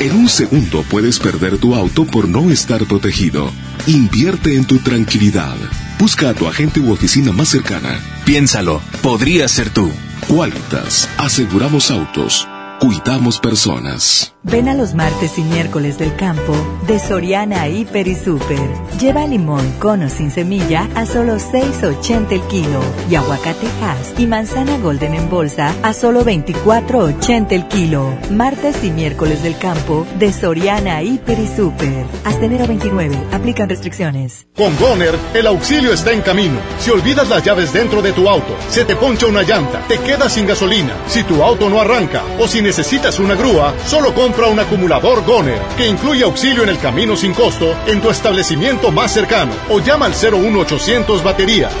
En 0.00 0.16
un 0.16 0.28
segundo 0.28 0.82
puedes 0.90 1.18
perder 1.18 1.58
tu 1.58 1.74
auto 1.74 2.04
por 2.04 2.28
no 2.28 2.50
estar 2.50 2.84
protegido. 2.84 3.50
Invierte 3.86 4.56
en 4.56 4.64
tu 4.64 4.78
tranquilidad. 4.78 5.56
Busca 5.98 6.30
a 6.30 6.34
tu 6.34 6.46
agente 6.48 6.80
u 6.80 6.92
oficina 6.92 7.32
más 7.32 7.48
cercana. 7.48 8.00
Piénsalo, 8.24 8.80
podría 9.02 9.48
ser 9.48 9.70
tú. 9.70 9.90
Qualitas. 10.28 11.08
Aseguramos 11.16 11.90
autos. 11.90 12.46
Cuidamos 12.80 13.38
personas. 13.38 14.33
Ven 14.46 14.68
a 14.68 14.74
los 14.74 14.92
martes 14.92 15.38
y 15.38 15.42
miércoles 15.42 15.96
del 15.96 16.14
campo 16.16 16.54
de 16.86 16.98
Soriana 16.98 17.66
Hiper 17.66 18.06
y 18.06 18.14
Super. 18.14 18.58
Lleva 19.00 19.26
limón 19.26 19.72
cono 19.78 20.10
sin 20.10 20.30
semilla 20.30 20.86
a 20.94 21.06
solo 21.06 21.36
6.80 21.36 22.32
el 22.32 22.42
kilo 22.42 22.80
y 23.10 23.14
aguacate 23.14 23.66
Hass 23.82 24.12
y 24.18 24.26
manzana 24.26 24.76
golden 24.76 25.14
en 25.14 25.30
bolsa 25.30 25.74
a 25.82 25.94
solo 25.94 26.26
24.80 26.26 27.52
el 27.52 27.68
kilo. 27.68 28.14
Martes 28.30 28.84
y 28.84 28.90
miércoles 28.90 29.42
del 29.42 29.56
campo 29.56 30.06
de 30.18 30.30
Soriana 30.30 31.02
Hiper 31.02 31.38
y 31.38 31.46
Super. 31.46 32.04
Hasta 32.24 32.44
enero 32.44 32.66
29. 32.66 33.16
Aplican 33.32 33.70
restricciones. 33.70 34.46
Con 34.54 34.76
Goner, 34.76 35.18
el 35.32 35.46
auxilio 35.46 35.94
está 35.94 36.12
en 36.12 36.20
camino. 36.20 36.58
Si 36.80 36.90
olvidas 36.90 37.30
las 37.30 37.42
llaves 37.42 37.72
dentro 37.72 38.02
de 38.02 38.12
tu 38.12 38.28
auto, 38.28 38.54
se 38.68 38.84
te 38.84 38.94
poncha 38.94 39.26
una 39.26 39.42
llanta, 39.42 39.80
te 39.88 39.98
quedas 39.98 40.34
sin 40.34 40.46
gasolina, 40.46 40.94
si 41.06 41.22
tu 41.24 41.42
auto 41.42 41.70
no 41.70 41.80
arranca 41.80 42.22
o 42.38 42.46
si 42.46 42.60
necesitas 42.60 43.18
una 43.18 43.36
grúa, 43.36 43.72
solo 43.86 44.14
compra 44.14 44.34
un 44.48 44.60
acumulador 44.60 45.24
Goner, 45.24 45.60
que 45.76 45.86
incluye 45.86 46.24
auxilio 46.24 46.62
en 46.62 46.68
el 46.68 46.78
camino 46.78 47.16
sin 47.16 47.32
costo 47.34 47.74
en 47.86 48.00
tu 48.00 48.10
establecimiento 48.10 48.90
más 48.90 49.12
cercano 49.12 49.52
o 49.70 49.80
llama 49.80 50.06
al 50.06 50.12
01800 50.12 51.22
baterías. 51.22 51.72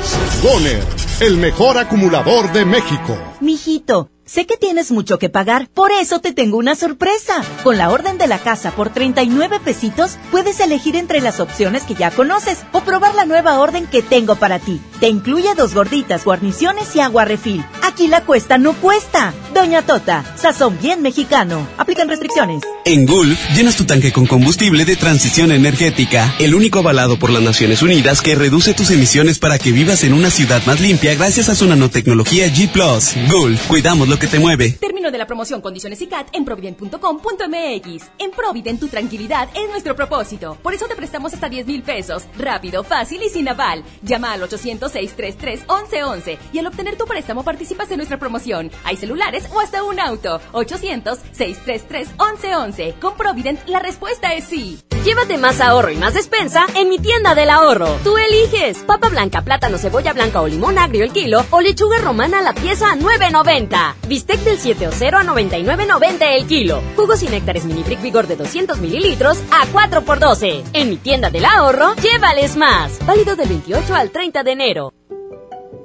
Goner, 0.42 0.82
el 1.20 1.36
mejor 1.36 1.78
acumulador 1.78 2.52
de 2.52 2.64
México. 2.64 3.16
Mijito, 3.40 4.10
sé 4.24 4.46
que 4.46 4.56
tienes 4.56 4.90
mucho 4.90 5.18
que 5.18 5.28
pagar, 5.28 5.68
por 5.72 5.92
eso 5.92 6.20
te 6.20 6.32
tengo 6.32 6.56
una 6.56 6.74
sorpresa. 6.74 7.42
Con 7.62 7.78
la 7.78 7.90
orden 7.90 8.18
de 8.18 8.26
la 8.26 8.38
casa 8.38 8.70
por 8.72 8.90
39 8.90 9.60
pesitos, 9.64 10.16
puedes 10.30 10.60
elegir 10.60 10.96
entre 10.96 11.20
las 11.20 11.40
opciones 11.40 11.84
que 11.84 11.94
ya 11.94 12.10
conoces 12.10 12.58
o 12.72 12.80
probar 12.80 13.14
la 13.14 13.26
nueva 13.26 13.58
orden 13.58 13.86
que 13.86 14.02
tengo 14.02 14.36
para 14.36 14.58
ti. 14.58 14.80
Te 15.00 15.08
incluye 15.08 15.54
dos 15.54 15.74
gorditas, 15.74 16.24
guarniciones 16.24 16.94
y 16.96 17.00
agua 17.00 17.24
refil. 17.24 17.64
Aquí 17.82 18.08
la 18.08 18.22
cuesta 18.22 18.58
no 18.58 18.72
cuesta. 18.74 19.32
Doña 19.54 19.82
Tota, 19.82 20.24
sazón 20.36 20.76
bien 20.80 21.00
mexicano. 21.00 21.66
Aplican 21.78 22.08
restricciones. 22.08 22.62
En 22.86 23.06
Gulf, 23.06 23.38
llenas 23.56 23.76
tu 23.76 23.86
tanque 23.86 24.12
con 24.12 24.26
combustible 24.26 24.84
de 24.84 24.96
transición 24.96 25.52
energética, 25.52 26.34
el 26.38 26.54
único 26.54 26.80
avalado 26.80 27.18
por 27.18 27.30
las 27.30 27.42
Naciones 27.42 27.80
Unidas 27.80 28.20
que 28.20 28.34
reduce 28.34 28.74
tus 28.74 28.90
emisiones 28.90 29.38
para 29.38 29.58
que 29.58 29.72
vivas 29.72 30.04
en 30.04 30.12
una 30.12 30.28
ciudad 30.28 30.60
más 30.66 30.82
limpia 30.82 31.14
gracias 31.14 31.48
a 31.48 31.54
su 31.54 31.66
nanotecnología 31.66 32.46
G⁇ 32.48 32.70
Gulf, 33.32 33.66
cuidamos 33.68 34.06
lo 34.06 34.18
que 34.18 34.26
te 34.26 34.38
mueve. 34.38 34.72
Término 34.72 35.10
de 35.10 35.16
la 35.16 35.26
promoción, 35.26 35.62
condiciones 35.62 36.02
y 36.02 36.08
CAT 36.08 36.26
en 36.34 36.44
provident.com.mx. 36.44 38.04
En 38.18 38.30
Provident, 38.32 38.80
tu 38.80 38.88
tranquilidad 38.88 39.48
es 39.54 39.66
nuestro 39.70 39.96
propósito. 39.96 40.58
Por 40.62 40.74
eso 40.74 40.86
te 40.86 40.94
prestamos 40.94 41.32
hasta 41.32 41.48
10 41.48 41.66
mil 41.66 41.82
pesos. 41.82 42.24
Rápido, 42.38 42.84
fácil 42.84 43.22
y 43.22 43.30
sin 43.30 43.48
aval. 43.48 43.82
Llama 44.02 44.32
al 44.32 44.42
800-633-1111 44.42 46.36
y 46.52 46.58
al 46.58 46.66
obtener 46.66 46.98
tu 46.98 47.06
préstamo 47.06 47.44
participas 47.44 47.90
en 47.92 47.96
nuestra 47.96 48.18
promoción. 48.18 48.70
Hay 48.84 48.98
celulares 48.98 49.44
o 49.54 49.60
hasta 49.60 49.82
un 49.84 49.98
auto. 49.98 50.38
800-633-1111. 50.52 52.73
Con 53.00 53.16
Provident 53.16 53.60
la 53.68 53.78
respuesta 53.78 54.34
es 54.34 54.44
sí. 54.44 54.80
Llévate 55.04 55.38
más 55.38 55.60
ahorro 55.60 55.92
y 55.92 55.96
más 55.96 56.14
despensa 56.14 56.66
en 56.74 56.88
mi 56.88 56.98
tienda 56.98 57.34
del 57.34 57.50
ahorro. 57.50 57.86
Tú 58.02 58.16
eliges 58.16 58.78
papa 58.78 59.08
blanca, 59.10 59.42
plátano, 59.42 59.78
cebolla 59.78 60.12
blanca 60.12 60.40
o 60.40 60.48
limón 60.48 60.76
agrio 60.76 61.04
el 61.04 61.12
kilo 61.12 61.44
o 61.50 61.60
lechuga 61.60 61.98
romana 61.98 62.42
la 62.42 62.52
pieza 62.52 62.90
a 62.90 62.96
9.90. 62.96 63.94
Bistec 64.08 64.40
del 64.40 64.58
7 64.58 64.88
o 64.88 64.90
0 64.92 65.18
a 65.18 65.24
99.90 65.24 66.16
el 66.36 66.46
kilo. 66.46 66.82
Jugos 66.96 67.22
y 67.22 67.28
néctares 67.28 67.64
mini 67.64 67.84
brick 67.84 68.02
vigor 68.02 68.26
de 68.26 68.36
200 68.36 68.80
mililitros 68.80 69.40
a 69.52 69.66
4 69.70 70.02
por 70.02 70.18
12. 70.18 70.64
En 70.72 70.90
mi 70.90 70.96
tienda 70.96 71.30
del 71.30 71.44
ahorro, 71.44 71.94
llévales 71.96 72.56
más. 72.56 72.98
Válido 73.06 73.36
del 73.36 73.50
28 73.50 73.94
al 73.94 74.10
30 74.10 74.42
de 74.42 74.50
enero. 74.50 74.92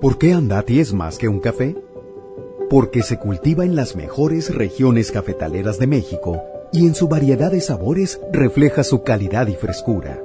¿Por 0.01 0.17
qué 0.17 0.33
Andati 0.33 0.79
es 0.79 0.93
más 0.93 1.19
que 1.19 1.27
un 1.27 1.39
café? 1.39 1.75
Porque 2.67 3.03
se 3.03 3.19
cultiva 3.19 3.63
en 3.63 3.75
las 3.75 3.95
mejores 3.95 4.55
regiones 4.55 5.11
cafetaleras 5.11 5.77
de 5.77 5.87
México 5.87 6.41
y 6.71 6.85
en 6.85 6.95
su 6.95 7.07
variedad 7.07 7.51
de 7.51 7.61
sabores 7.61 8.19
refleja 8.31 8.83
su 8.83 9.03
calidad 9.03 9.47
y 9.47 9.55
frescura. 9.55 10.19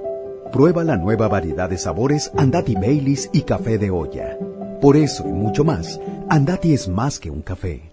Prueba 0.53 0.85
la 0.85 0.97
nueva 0.97 1.29
variedad 1.29 1.69
de 1.69 1.79
sabores 1.79 2.31
Andati 2.37 2.75
Baileys 2.75 3.31
y 3.33 3.43
café 3.43 3.79
de 3.79 3.91
olla. 3.91 4.39
Por 4.81 4.97
eso 4.97 5.25
y 5.27 5.33
mucho 5.33 5.65
más, 5.65 6.01
Andati 6.29 6.75
es 6.75 6.89
más 6.89 7.19
que 7.19 7.31
un 7.31 7.43
café. 7.43 7.93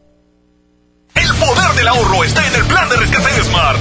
El 1.15 1.29
poder 1.35 1.75
del 1.75 1.87
ahorro 1.87 2.23
está 2.23 2.47
en 2.47 2.55
el 2.55 2.63
plan 2.65 2.89
de 2.89 2.97
rescate 2.97 3.43
Smart. 3.43 3.79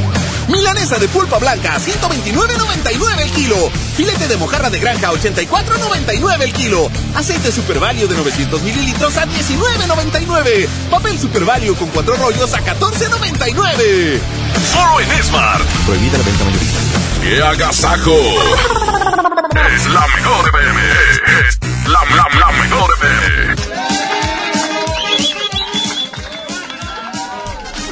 Milanesa 0.50 0.98
de 0.98 1.08
pulpa 1.08 1.38
blanca, 1.38 1.78
129.99 1.78 3.20
el 3.22 3.30
kilo. 3.30 3.70
Filete 3.96 4.26
de 4.26 4.36
mojarra 4.36 4.68
de 4.68 4.80
granja, 4.80 5.12
84.99 5.12 6.42
el 6.42 6.52
kilo. 6.52 6.90
Aceite 7.14 7.52
Super 7.52 7.78
Value 7.78 8.08
de 8.08 8.16
900 8.16 8.60
mililitros 8.62 9.16
a 9.16 9.26
19.99. 9.26 10.68
Papel 10.90 11.18
Super 11.18 11.44
Value 11.44 11.76
con 11.76 11.88
cuatro 11.90 12.16
rollos 12.16 12.52
a 12.52 12.58
14.99. 12.60 14.18
Solo 14.72 15.00
en 15.00 15.22
Smart. 15.22 15.62
Prohibida 15.86 16.18
la 16.18 16.24
venta 16.24 16.44
mayorista. 16.44 16.78
¡Qué 17.22 17.42
agasajo! 17.42 18.16
es 19.76 19.86
la 19.86 20.06
mejor. 20.08 20.52
Es 21.48 21.58
la, 21.86 22.04
la, 22.16 22.26
la 22.38 22.52
mejor 22.52 22.90
FM. 22.98 23.40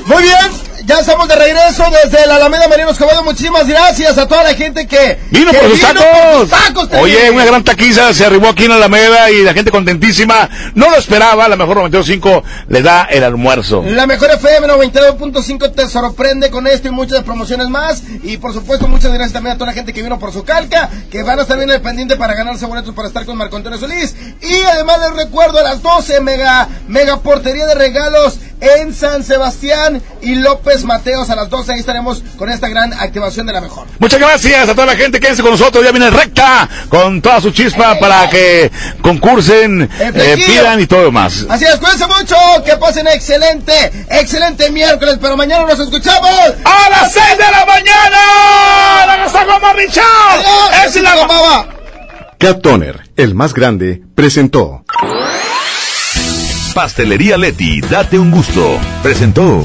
Muy 0.07 0.23
bien, 0.23 0.58
ya 0.89 1.01
estamos 1.01 1.29
de 1.29 1.37
regreso 1.37 1.85
desde 2.03 2.27
la 2.27 2.37
Alameda 2.37 2.67
Mariano 2.67 2.93
Escobedo. 2.93 3.23
Muchísimas 3.23 3.69
gracias 3.69 4.17
a 4.17 4.27
toda 4.27 4.43
la 4.43 4.55
gente 4.55 4.87
que 4.87 5.19
vino 5.31 5.51
que 5.51 5.59
por 5.59 5.71
sus 5.71 5.81
tacos. 5.83 6.49
tacos. 6.49 6.89
Oye, 6.99 7.31
una 7.31 7.45
gran 7.45 7.63
taquiza 7.63 8.15
se 8.15 8.25
arribó 8.25 8.49
aquí 8.49 8.65
en 8.65 8.71
la 8.71 8.77
Alameda 8.77 9.31
y 9.31 9.43
la 9.43 9.53
gente 9.53 9.71
contentísima. 9.71 10.49
No 10.75 10.89
lo 10.89 10.97
esperaba, 10.97 11.47
la 11.47 11.57
mejor 11.57 11.77
92.5 11.91 12.43
le 12.69 12.81
da 12.81 13.05
el 13.05 13.23
almuerzo. 13.23 13.85
La 13.87 14.07
mejor 14.07 14.31
FM 14.31 14.67
92.5 14.67 15.75
te 15.75 15.89
sorprende 15.91 16.49
con 16.49 16.67
esto 16.67 16.89
y 16.89 16.91
muchas 16.91 17.23
promociones 17.23 17.69
más. 17.69 18.03
Y 18.23 18.39
por 18.39 18.55
supuesto, 18.55 18.89
muchas 18.89 19.13
gracias 19.13 19.35
también 19.35 19.57
a 19.57 19.59
toda 19.59 19.67
la 19.67 19.75
gente 19.75 19.93
que 19.93 20.03
vino 20.03 20.19
por 20.19 20.33
su 20.33 20.43
calca, 20.43 20.89
que 21.11 21.23
van 21.23 21.39
a 21.39 21.43
estar 21.43 21.59
bien 21.59 21.71
al 21.71 21.83
pendiente 21.83 22.17
para 22.17 22.35
ganarse 22.35 22.65
boletos 22.65 22.95
para 22.95 23.09
estar 23.09 23.27
con 23.27 23.37
Marco 23.37 23.57
Antonio 23.57 23.79
Solís. 23.79 24.15
Y 24.41 24.63
además 24.63 25.01
les 25.01 25.27
recuerdo 25.27 25.59
a 25.59 25.63
las 25.63 25.83
12 25.83 26.23
mega, 26.23 26.67
mega 26.89 27.21
portería 27.21 27.67
de 27.67 27.75
regalos 27.75 28.39
en 28.61 28.95
San 28.95 29.23
Sebastián 29.23 30.03
y 30.21 30.35
López 30.35 30.78
Mateos 30.85 31.31
a 31.31 31.37
las 31.37 31.49
12. 31.49 31.73
Ahí 31.73 31.81
estaremos 31.81 32.23
con 32.37 32.51
esta 32.51 32.69
gran 32.69 32.93
activación 32.93 33.47
de 33.47 33.53
la 33.53 33.61
mejor. 33.61 33.87
Muchas 33.99 34.21
gracias 34.21 34.69
a 34.69 34.75
toda 34.75 34.87
la 34.87 34.97
gente. 34.97 35.21
Quédense 35.21 35.43
con 35.43 35.53
nosotros. 35.53 35.85
Ya 35.85 35.91
viene 35.91 36.11
recta 36.11 36.69
con 36.89 37.21
toda 37.21 37.41
su 37.41 37.51
chispa 37.51 37.99
para 37.99 38.29
que 38.31 38.71
concursen, 39.03 39.89
eh, 39.99 40.37
pidan 40.47 40.81
y 40.81 40.87
todo 40.87 41.05
lo 41.05 41.13
más. 41.13 41.47
Así 41.49 41.65
es, 41.65 41.77
cuídense 41.77 42.07
mucho, 42.07 42.37
que 42.65 42.77
pasen 42.77 43.07
excelente, 43.09 43.93
excelente 44.11 44.71
miércoles, 44.71 45.19
pero 45.21 45.37
mañana 45.37 45.67
nos 45.67 45.79
escuchamos 45.79 46.31
a 46.65 46.91
las 46.91 47.13
6 47.13 47.25
de 47.39 47.51
la 47.51 47.67
mañana. 47.67 49.07
La 49.07 49.17
Gazago 49.17 49.61
Marrichal. 49.61 50.05
Es 50.85 51.01
la 51.01 51.17
gomaba. 51.17 51.69
Cat 52.39 52.63
Toner, 52.63 53.11
el 53.17 53.35
más 53.35 53.53
grande, 53.53 54.03
presentó. 54.15 54.85
Pastelería 56.75 57.37
Leti, 57.37 57.81
date 57.81 58.19
un 58.19 58.31
gusto. 58.31 58.79
Presentó. 59.03 59.65